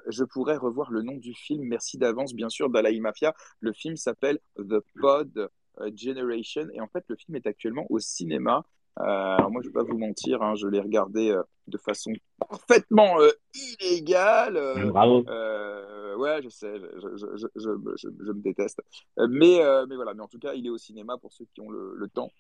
je 0.08 0.24
pourrais 0.24 0.58
revoir 0.58 0.92
le 0.92 1.02
nom 1.02 1.16
du 1.18 1.34
film. 1.34 1.64
Merci 1.64 1.98
d'avance, 1.98 2.34
bien 2.34 2.50
sûr, 2.50 2.70
Dalai 2.70 3.00
Mafia. 3.00 3.34
Le 3.60 3.74
film 3.74 3.96
s'appelle 3.96 4.40
The 4.58 4.80
Pod 5.00 5.50
Generation 5.96 6.68
et 6.74 6.82
en 6.82 6.88
fait, 6.88 7.04
le 7.08 7.16
film 7.16 7.36
est 7.36 7.48
actuellement 7.48 7.86
au 7.90 8.00
cinéma. 8.00 8.66
Euh, 9.00 9.04
alors 9.04 9.52
moi, 9.52 9.62
je 9.62 9.68
vais 9.68 9.74
pas 9.74 9.84
vous 9.84 9.98
mentir, 9.98 10.42
hein, 10.42 10.56
je 10.56 10.68
l'ai 10.68 10.80
regardé 10.80 11.32
euh, 11.32 11.44
de 11.68 11.78
façon 11.78 12.12
parfaitement 12.40 13.20
euh, 13.20 13.30
illégale. 13.54 14.56
euh, 14.56 14.90
Bravo. 14.90 15.24
euh, 15.28 16.16
ouais, 16.16 16.42
je 16.42 16.50
sais, 16.50 16.80
je, 16.80 17.18
je, 17.18 17.36
je, 17.36 17.48
je, 17.56 17.70
je, 17.98 18.08
je 18.26 18.32
me 18.32 18.42
déteste. 18.42 18.80
Euh, 19.20 19.28
mais, 19.30 19.62
euh, 19.64 19.86
mais 19.88 19.96
voilà, 19.96 20.14
mais 20.14 20.22
en 20.24 20.28
tout 20.28 20.40
cas, 20.40 20.54
il 20.54 20.66
est 20.66 20.70
au 20.70 20.78
cinéma 20.78 21.18
pour 21.18 21.34
ceux 21.34 21.46
qui 21.54 21.62
ont 21.62 21.70
le, 21.70 21.94
le 21.96 22.08
temps. 22.08 22.32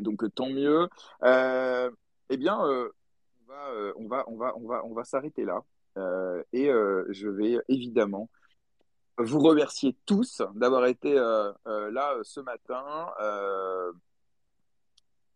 Donc 0.00 0.24
euh, 0.24 0.28
tant 0.28 0.48
mieux. 0.48 0.88
Euh, 1.22 1.90
eh 2.30 2.36
bien, 2.36 2.64
euh, 2.66 2.90
on 3.42 3.52
va, 3.52 3.68
euh, 3.70 3.92
on 3.96 4.08
va, 4.08 4.24
on 4.28 4.36
va, 4.36 4.56
on 4.56 4.66
va, 4.66 4.84
on 4.84 4.94
va 4.94 5.04
s'arrêter 5.04 5.44
là. 5.44 5.62
Euh, 5.96 6.42
et 6.52 6.70
euh, 6.70 7.04
je 7.10 7.28
vais 7.28 7.58
évidemment 7.68 8.28
vous 9.16 9.40
remercier 9.40 9.96
tous 10.06 10.42
d'avoir 10.54 10.86
été 10.86 11.18
euh, 11.18 11.52
euh, 11.66 11.90
là 11.90 12.14
euh, 12.14 12.20
ce 12.22 12.40
matin. 12.40 13.10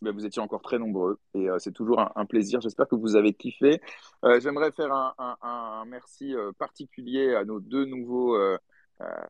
Ben, 0.02 0.12
vous 0.12 0.26
étiez 0.26 0.42
encore 0.42 0.62
très 0.62 0.80
nombreux 0.80 1.20
et 1.32 1.48
euh, 1.48 1.60
c'est 1.60 1.70
toujours 1.70 2.00
un, 2.16 2.26
plaisir. 2.26 2.60
J'espère 2.60 2.88
que 2.88 2.96
vous 2.96 3.14
avez 3.14 3.34
kiffé. 3.34 3.80
Euh, 4.24 4.40
J'aimerais 4.40 4.72
faire 4.72 4.92
un, 4.92 5.84
merci 5.86 6.34
euh, 6.34 6.50
particulier 6.58 7.36
à 7.36 7.44
nos 7.44 7.60
deux 7.60 7.84
nouveaux 7.84 8.36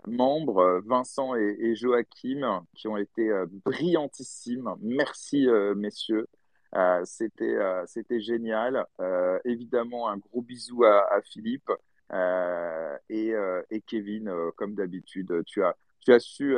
membres, 0.07 0.83
Vincent 0.87 1.35
et, 1.35 1.75
Joachim, 1.75 2.65
qui 2.75 2.89
ont 2.89 2.97
été 2.97 3.31
brillantissimes. 3.65 4.75
Merci, 4.81 5.47
messieurs. 5.77 6.27
C'était 7.05 7.59
c'était 7.87 8.21
génial. 8.21 8.87
Évidemment, 9.45 10.09
un 10.09 10.19
gros 10.19 10.43
bisou 10.43 10.85
à, 10.85 11.21
Philippe 11.23 11.71
et, 13.09 13.35
Kevin, 13.87 14.35
comme 14.57 14.75
d'habitude. 14.75 15.43
Tu 15.47 15.63
as, 15.65 15.75
tu 16.01 16.13
as 16.13 16.21
su 16.21 16.55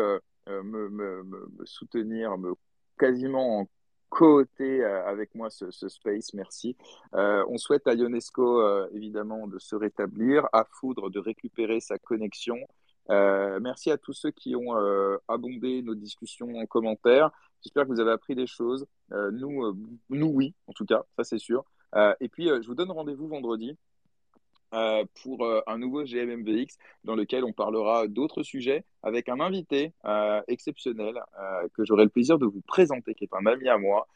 me 0.48 1.64
soutenir, 1.64 2.36
me 2.36 2.54
quasiment 2.98 3.60
en 3.60 3.68
co-auter 4.14 4.84
euh, 4.84 5.04
avec 5.06 5.34
moi 5.34 5.50
ce, 5.50 5.70
ce 5.72 5.88
space. 5.88 6.34
Merci. 6.34 6.76
Euh, 7.14 7.44
on 7.48 7.58
souhaite 7.58 7.86
à 7.88 7.94
Ionesco, 7.94 8.60
euh, 8.60 8.88
évidemment, 8.94 9.48
de 9.48 9.58
se 9.58 9.74
rétablir, 9.74 10.46
à 10.52 10.64
Foudre 10.64 11.10
de 11.10 11.18
récupérer 11.18 11.80
sa 11.80 11.98
connexion. 11.98 12.56
Euh, 13.10 13.58
merci 13.60 13.90
à 13.90 13.98
tous 13.98 14.12
ceux 14.12 14.30
qui 14.30 14.54
ont 14.54 14.78
euh, 14.78 15.16
abondé 15.26 15.82
nos 15.82 15.96
discussions 15.96 16.54
en 16.54 16.64
commentaire. 16.66 17.30
J'espère 17.60 17.84
que 17.84 17.88
vous 17.88 18.00
avez 18.00 18.12
appris 18.12 18.36
des 18.36 18.46
choses. 18.46 18.86
Euh, 19.12 19.32
nous, 19.32 19.76
nous, 20.10 20.28
oui, 20.28 20.54
en 20.68 20.72
tout 20.72 20.86
cas, 20.86 21.02
ça 21.16 21.24
c'est 21.24 21.38
sûr. 21.38 21.64
Et 22.18 22.28
puis, 22.28 22.48
je 22.48 22.66
vous 22.66 22.74
donne 22.74 22.90
rendez-vous 22.90 23.28
vendredi 23.28 23.78
euh, 24.74 25.04
pour 25.22 25.44
euh, 25.44 25.60
un 25.68 25.78
nouveau 25.78 26.02
GMMVX 26.02 26.78
dans 27.04 27.14
lequel 27.14 27.44
on 27.44 27.52
parlera 27.52 28.08
d'autres 28.08 28.42
sujets 28.42 28.84
avec 29.04 29.28
un 29.28 29.38
invité 29.38 29.92
euh, 30.04 30.42
exceptionnel 30.48 31.14
que 31.74 31.84
j'aurai 31.84 32.04
le 32.04 32.10
plaisir 32.10 32.38
de 32.38 32.46
vous 32.46 32.60
présenter, 32.62 33.14
qui 33.14 33.24
est 33.24 33.34
un 33.34 33.46
ami 33.46 33.68
à 33.68 33.78
moi 33.78 34.08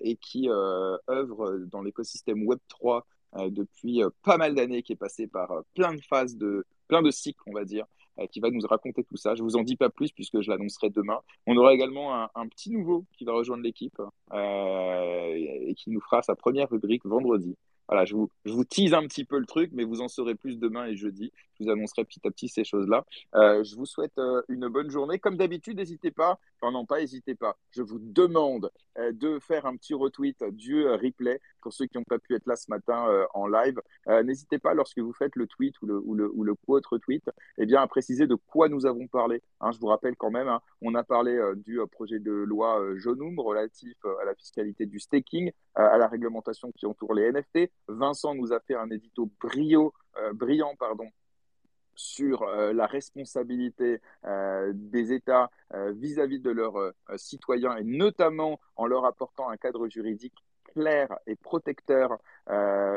et 0.00 0.16
qui 0.16 0.48
œuvre 0.48 1.58
dans 1.70 1.82
l'écosystème 1.82 2.44
Web3 2.44 3.02
depuis 3.50 4.00
pas 4.24 4.38
mal 4.38 4.54
d'années, 4.54 4.82
qui 4.82 4.92
est 4.92 4.96
passé 4.96 5.26
par 5.28 5.62
plein 5.74 5.94
de 5.94 6.00
phases 6.00 6.36
de 6.36 6.66
plein 6.88 7.02
de 7.02 7.10
cycles, 7.10 7.42
on 7.46 7.52
va 7.52 7.64
dire, 7.64 7.84
qui 8.30 8.40
va 8.40 8.50
nous 8.50 8.66
raconter 8.66 9.04
tout 9.04 9.16
ça. 9.16 9.34
Je 9.34 9.42
vous 9.42 9.56
en 9.56 9.62
dis 9.62 9.76
pas 9.76 9.90
plus 9.90 10.10
puisque 10.10 10.40
je 10.40 10.50
l'annoncerai 10.50 10.90
demain. 10.90 11.20
On 11.46 11.56
aura 11.56 11.74
également 11.74 12.14
un 12.14 12.48
petit 12.48 12.70
nouveau 12.70 13.04
qui 13.16 13.24
va 13.24 13.34
rejoindre 13.34 13.62
l'équipe 13.62 14.00
et 14.32 15.74
qui 15.76 15.90
nous 15.90 16.00
fera 16.00 16.22
sa 16.22 16.34
première 16.34 16.70
rubrique 16.70 17.04
vendredi. 17.04 17.56
Voilà, 17.88 18.04
je 18.04 18.14
vous, 18.14 18.30
je 18.44 18.52
vous 18.52 18.64
tease 18.64 18.94
un 18.94 19.06
petit 19.06 19.24
peu 19.24 19.38
le 19.38 19.46
truc, 19.46 19.70
mais 19.72 19.84
vous 19.84 20.00
en 20.00 20.08
saurez 20.08 20.34
plus 20.34 20.58
demain 20.58 20.86
et 20.86 20.96
jeudi. 20.96 21.32
Je 21.58 21.64
vous 21.64 21.70
annoncerai 21.70 22.04
petit 22.04 22.20
à 22.26 22.30
petit 22.30 22.48
ces 22.48 22.64
choses-là. 22.64 23.04
Euh, 23.34 23.64
je 23.64 23.76
vous 23.76 23.86
souhaite 23.86 24.18
euh, 24.18 24.42
une 24.48 24.68
bonne 24.68 24.90
journée. 24.90 25.18
Comme 25.18 25.36
d'habitude, 25.36 25.78
n'hésitez 25.78 26.10
pas, 26.10 26.38
enfin 26.60 26.72
non 26.72 26.84
pas, 26.84 27.00
n'hésitez 27.00 27.34
pas. 27.34 27.56
Je 27.70 27.82
vous 27.82 27.98
demande 27.98 28.70
euh, 28.98 29.12
de 29.12 29.38
faire 29.38 29.66
un 29.66 29.76
petit 29.76 29.94
retweet 29.94 30.42
du 30.50 30.86
replay 30.86 31.40
pour 31.62 31.72
ceux 31.72 31.86
qui 31.86 31.96
n'ont 31.96 32.04
pas 32.04 32.18
pu 32.18 32.34
être 32.34 32.46
là 32.46 32.56
ce 32.56 32.70
matin 32.70 33.06
en 33.34 33.48
live. 33.48 33.80
n'hésitez 34.24 34.58
pas 34.58 34.72
lorsque 34.74 35.00
vous 35.00 35.12
faites 35.12 35.34
le 35.34 35.48
tweet 35.48 35.74
ou 35.82 35.86
le, 35.86 35.98
ou 35.98 36.14
le, 36.14 36.30
ou 36.32 36.44
le 36.44 36.54
quote 36.54 36.86
retweet, 36.86 37.28
eh 37.58 37.66
bien 37.66 37.82
à 37.82 37.86
préciser 37.88 38.28
de 38.28 38.36
quoi 38.36 38.68
nous 38.68 38.86
avons 38.86 39.08
parlé. 39.08 39.42
Hein, 39.60 39.72
je 39.72 39.78
vous 39.80 39.88
rappelle 39.88 40.14
quand 40.16 40.30
même, 40.30 40.46
hein, 40.46 40.60
on 40.80 40.94
a 40.94 41.02
parlé 41.02 41.36
du 41.56 41.80
projet 41.90 42.20
de 42.20 42.30
loi 42.30 42.80
Jonum 42.94 43.40
relatif 43.40 43.96
à 44.22 44.24
la 44.24 44.34
fiscalité 44.36 44.86
du 44.86 45.00
staking, 45.00 45.50
à 45.74 45.98
la 45.98 46.06
réglementation 46.06 46.70
qui 46.70 46.86
entoure 46.86 47.14
les 47.14 47.32
NFT. 47.32 47.68
Vincent 47.88 48.34
nous 48.34 48.52
a 48.52 48.60
fait 48.60 48.74
un 48.74 48.90
édito 48.90 49.30
brio, 49.40 49.92
brillant 50.34 50.74
pardon, 50.78 51.10
sur 51.96 52.42
euh, 52.42 52.72
la 52.72 52.86
responsabilité 52.86 54.00
euh, 54.24 54.72
des 54.74 55.12
États 55.12 55.50
euh, 55.74 55.92
vis-à-vis 55.92 56.40
de 56.40 56.50
leurs 56.50 56.92
citoyens 57.16 57.76
et 57.76 57.84
notamment 57.84 58.60
en 58.76 58.86
leur 58.86 59.04
apportant 59.04 59.48
un 59.48 59.56
cadre 59.56 59.88
juridique 59.88 60.34
clair 60.64 61.16
et 61.26 61.36
protecteur, 61.36 62.18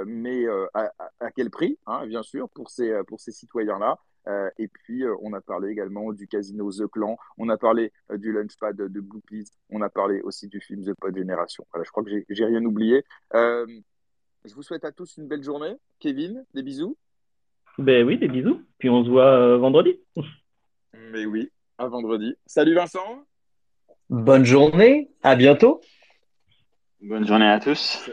mais 0.05 0.45
à, 0.73 1.31
quel 1.33 1.49
prix, 1.49 1.79
hein, 1.85 2.05
bien 2.07 2.23
sûr, 2.23 2.49
pour 2.49 2.69
ces, 2.69 3.01
pour 3.07 3.21
ces 3.21 3.31
citoyens-là. 3.31 3.97
et 4.57 4.67
puis, 4.67 5.05
on 5.21 5.31
a 5.31 5.39
parlé 5.39 5.69
également 5.69 6.11
du 6.11 6.27
casino 6.27 6.69
The 6.71 6.87
Clan, 6.87 7.17
on 7.37 7.47
a 7.47 7.57
parlé 7.57 7.93
du 8.15 8.33
Lunchpad 8.33 8.75
de 8.75 8.99
Boopies, 8.99 9.49
on 9.69 9.81
a 9.81 9.89
parlé 9.89 10.19
aussi 10.21 10.49
du 10.49 10.59
film 10.59 10.83
The 10.83 10.93
Pod 10.93 11.15
Génération. 11.15 11.65
Voilà, 11.71 11.85
je 11.85 11.91
crois 11.91 12.03
que 12.03 12.09
j'ai 12.27 12.45
rien 12.45 12.65
oublié. 12.65 13.05
Je 14.45 14.53
vous 14.53 14.63
souhaite 14.63 14.85
à 14.85 14.91
tous 14.91 15.17
une 15.17 15.27
belle 15.27 15.43
journée. 15.43 15.75
Kevin, 15.99 16.45
des 16.53 16.63
bisous. 16.63 16.97
Ben 17.77 18.05
oui, 18.05 18.17
des 18.17 18.27
bisous. 18.27 18.61
Puis 18.77 18.89
on 18.89 19.03
se 19.03 19.09
voit 19.09 19.31
euh, 19.31 19.57
vendredi. 19.57 19.99
Mais 21.11 21.25
oui, 21.25 21.51
à 21.77 21.87
vendredi. 21.87 22.35
Salut 22.45 22.75
Vincent. 22.75 23.25
Bonne 24.09 24.45
journée, 24.45 25.11
à 25.21 25.35
bientôt. 25.35 25.81
Bonne 27.01 27.27
journée 27.27 27.47
à 27.47 27.59
tous. 27.59 28.09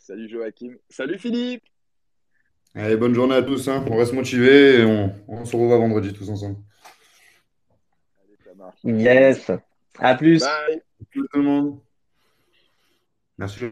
Salut 0.00 0.28
Joachim. 0.28 0.74
Salut 0.88 1.18
Philippe. 1.18 1.64
Allez, 2.74 2.96
bonne 2.96 3.14
journée 3.14 3.36
à 3.36 3.42
tous. 3.42 3.68
Hein. 3.68 3.84
On 3.90 3.96
reste 3.96 4.12
motivés 4.12 4.80
et 4.80 4.84
on, 4.84 5.44
se 5.44 5.56
revoit 5.56 5.78
vendredi 5.78 6.12
tous 6.12 6.28
ensemble. 6.28 6.58
Allez, 8.22 8.36
ça 8.44 8.54
marche. 8.54 8.78
Yes. 8.84 9.50
À 9.98 10.14
plus. 10.14 10.40
Bye. 10.40 10.82
tout 11.12 11.26
le 11.32 11.42
monde. 11.42 11.80
Merci. 13.38 13.66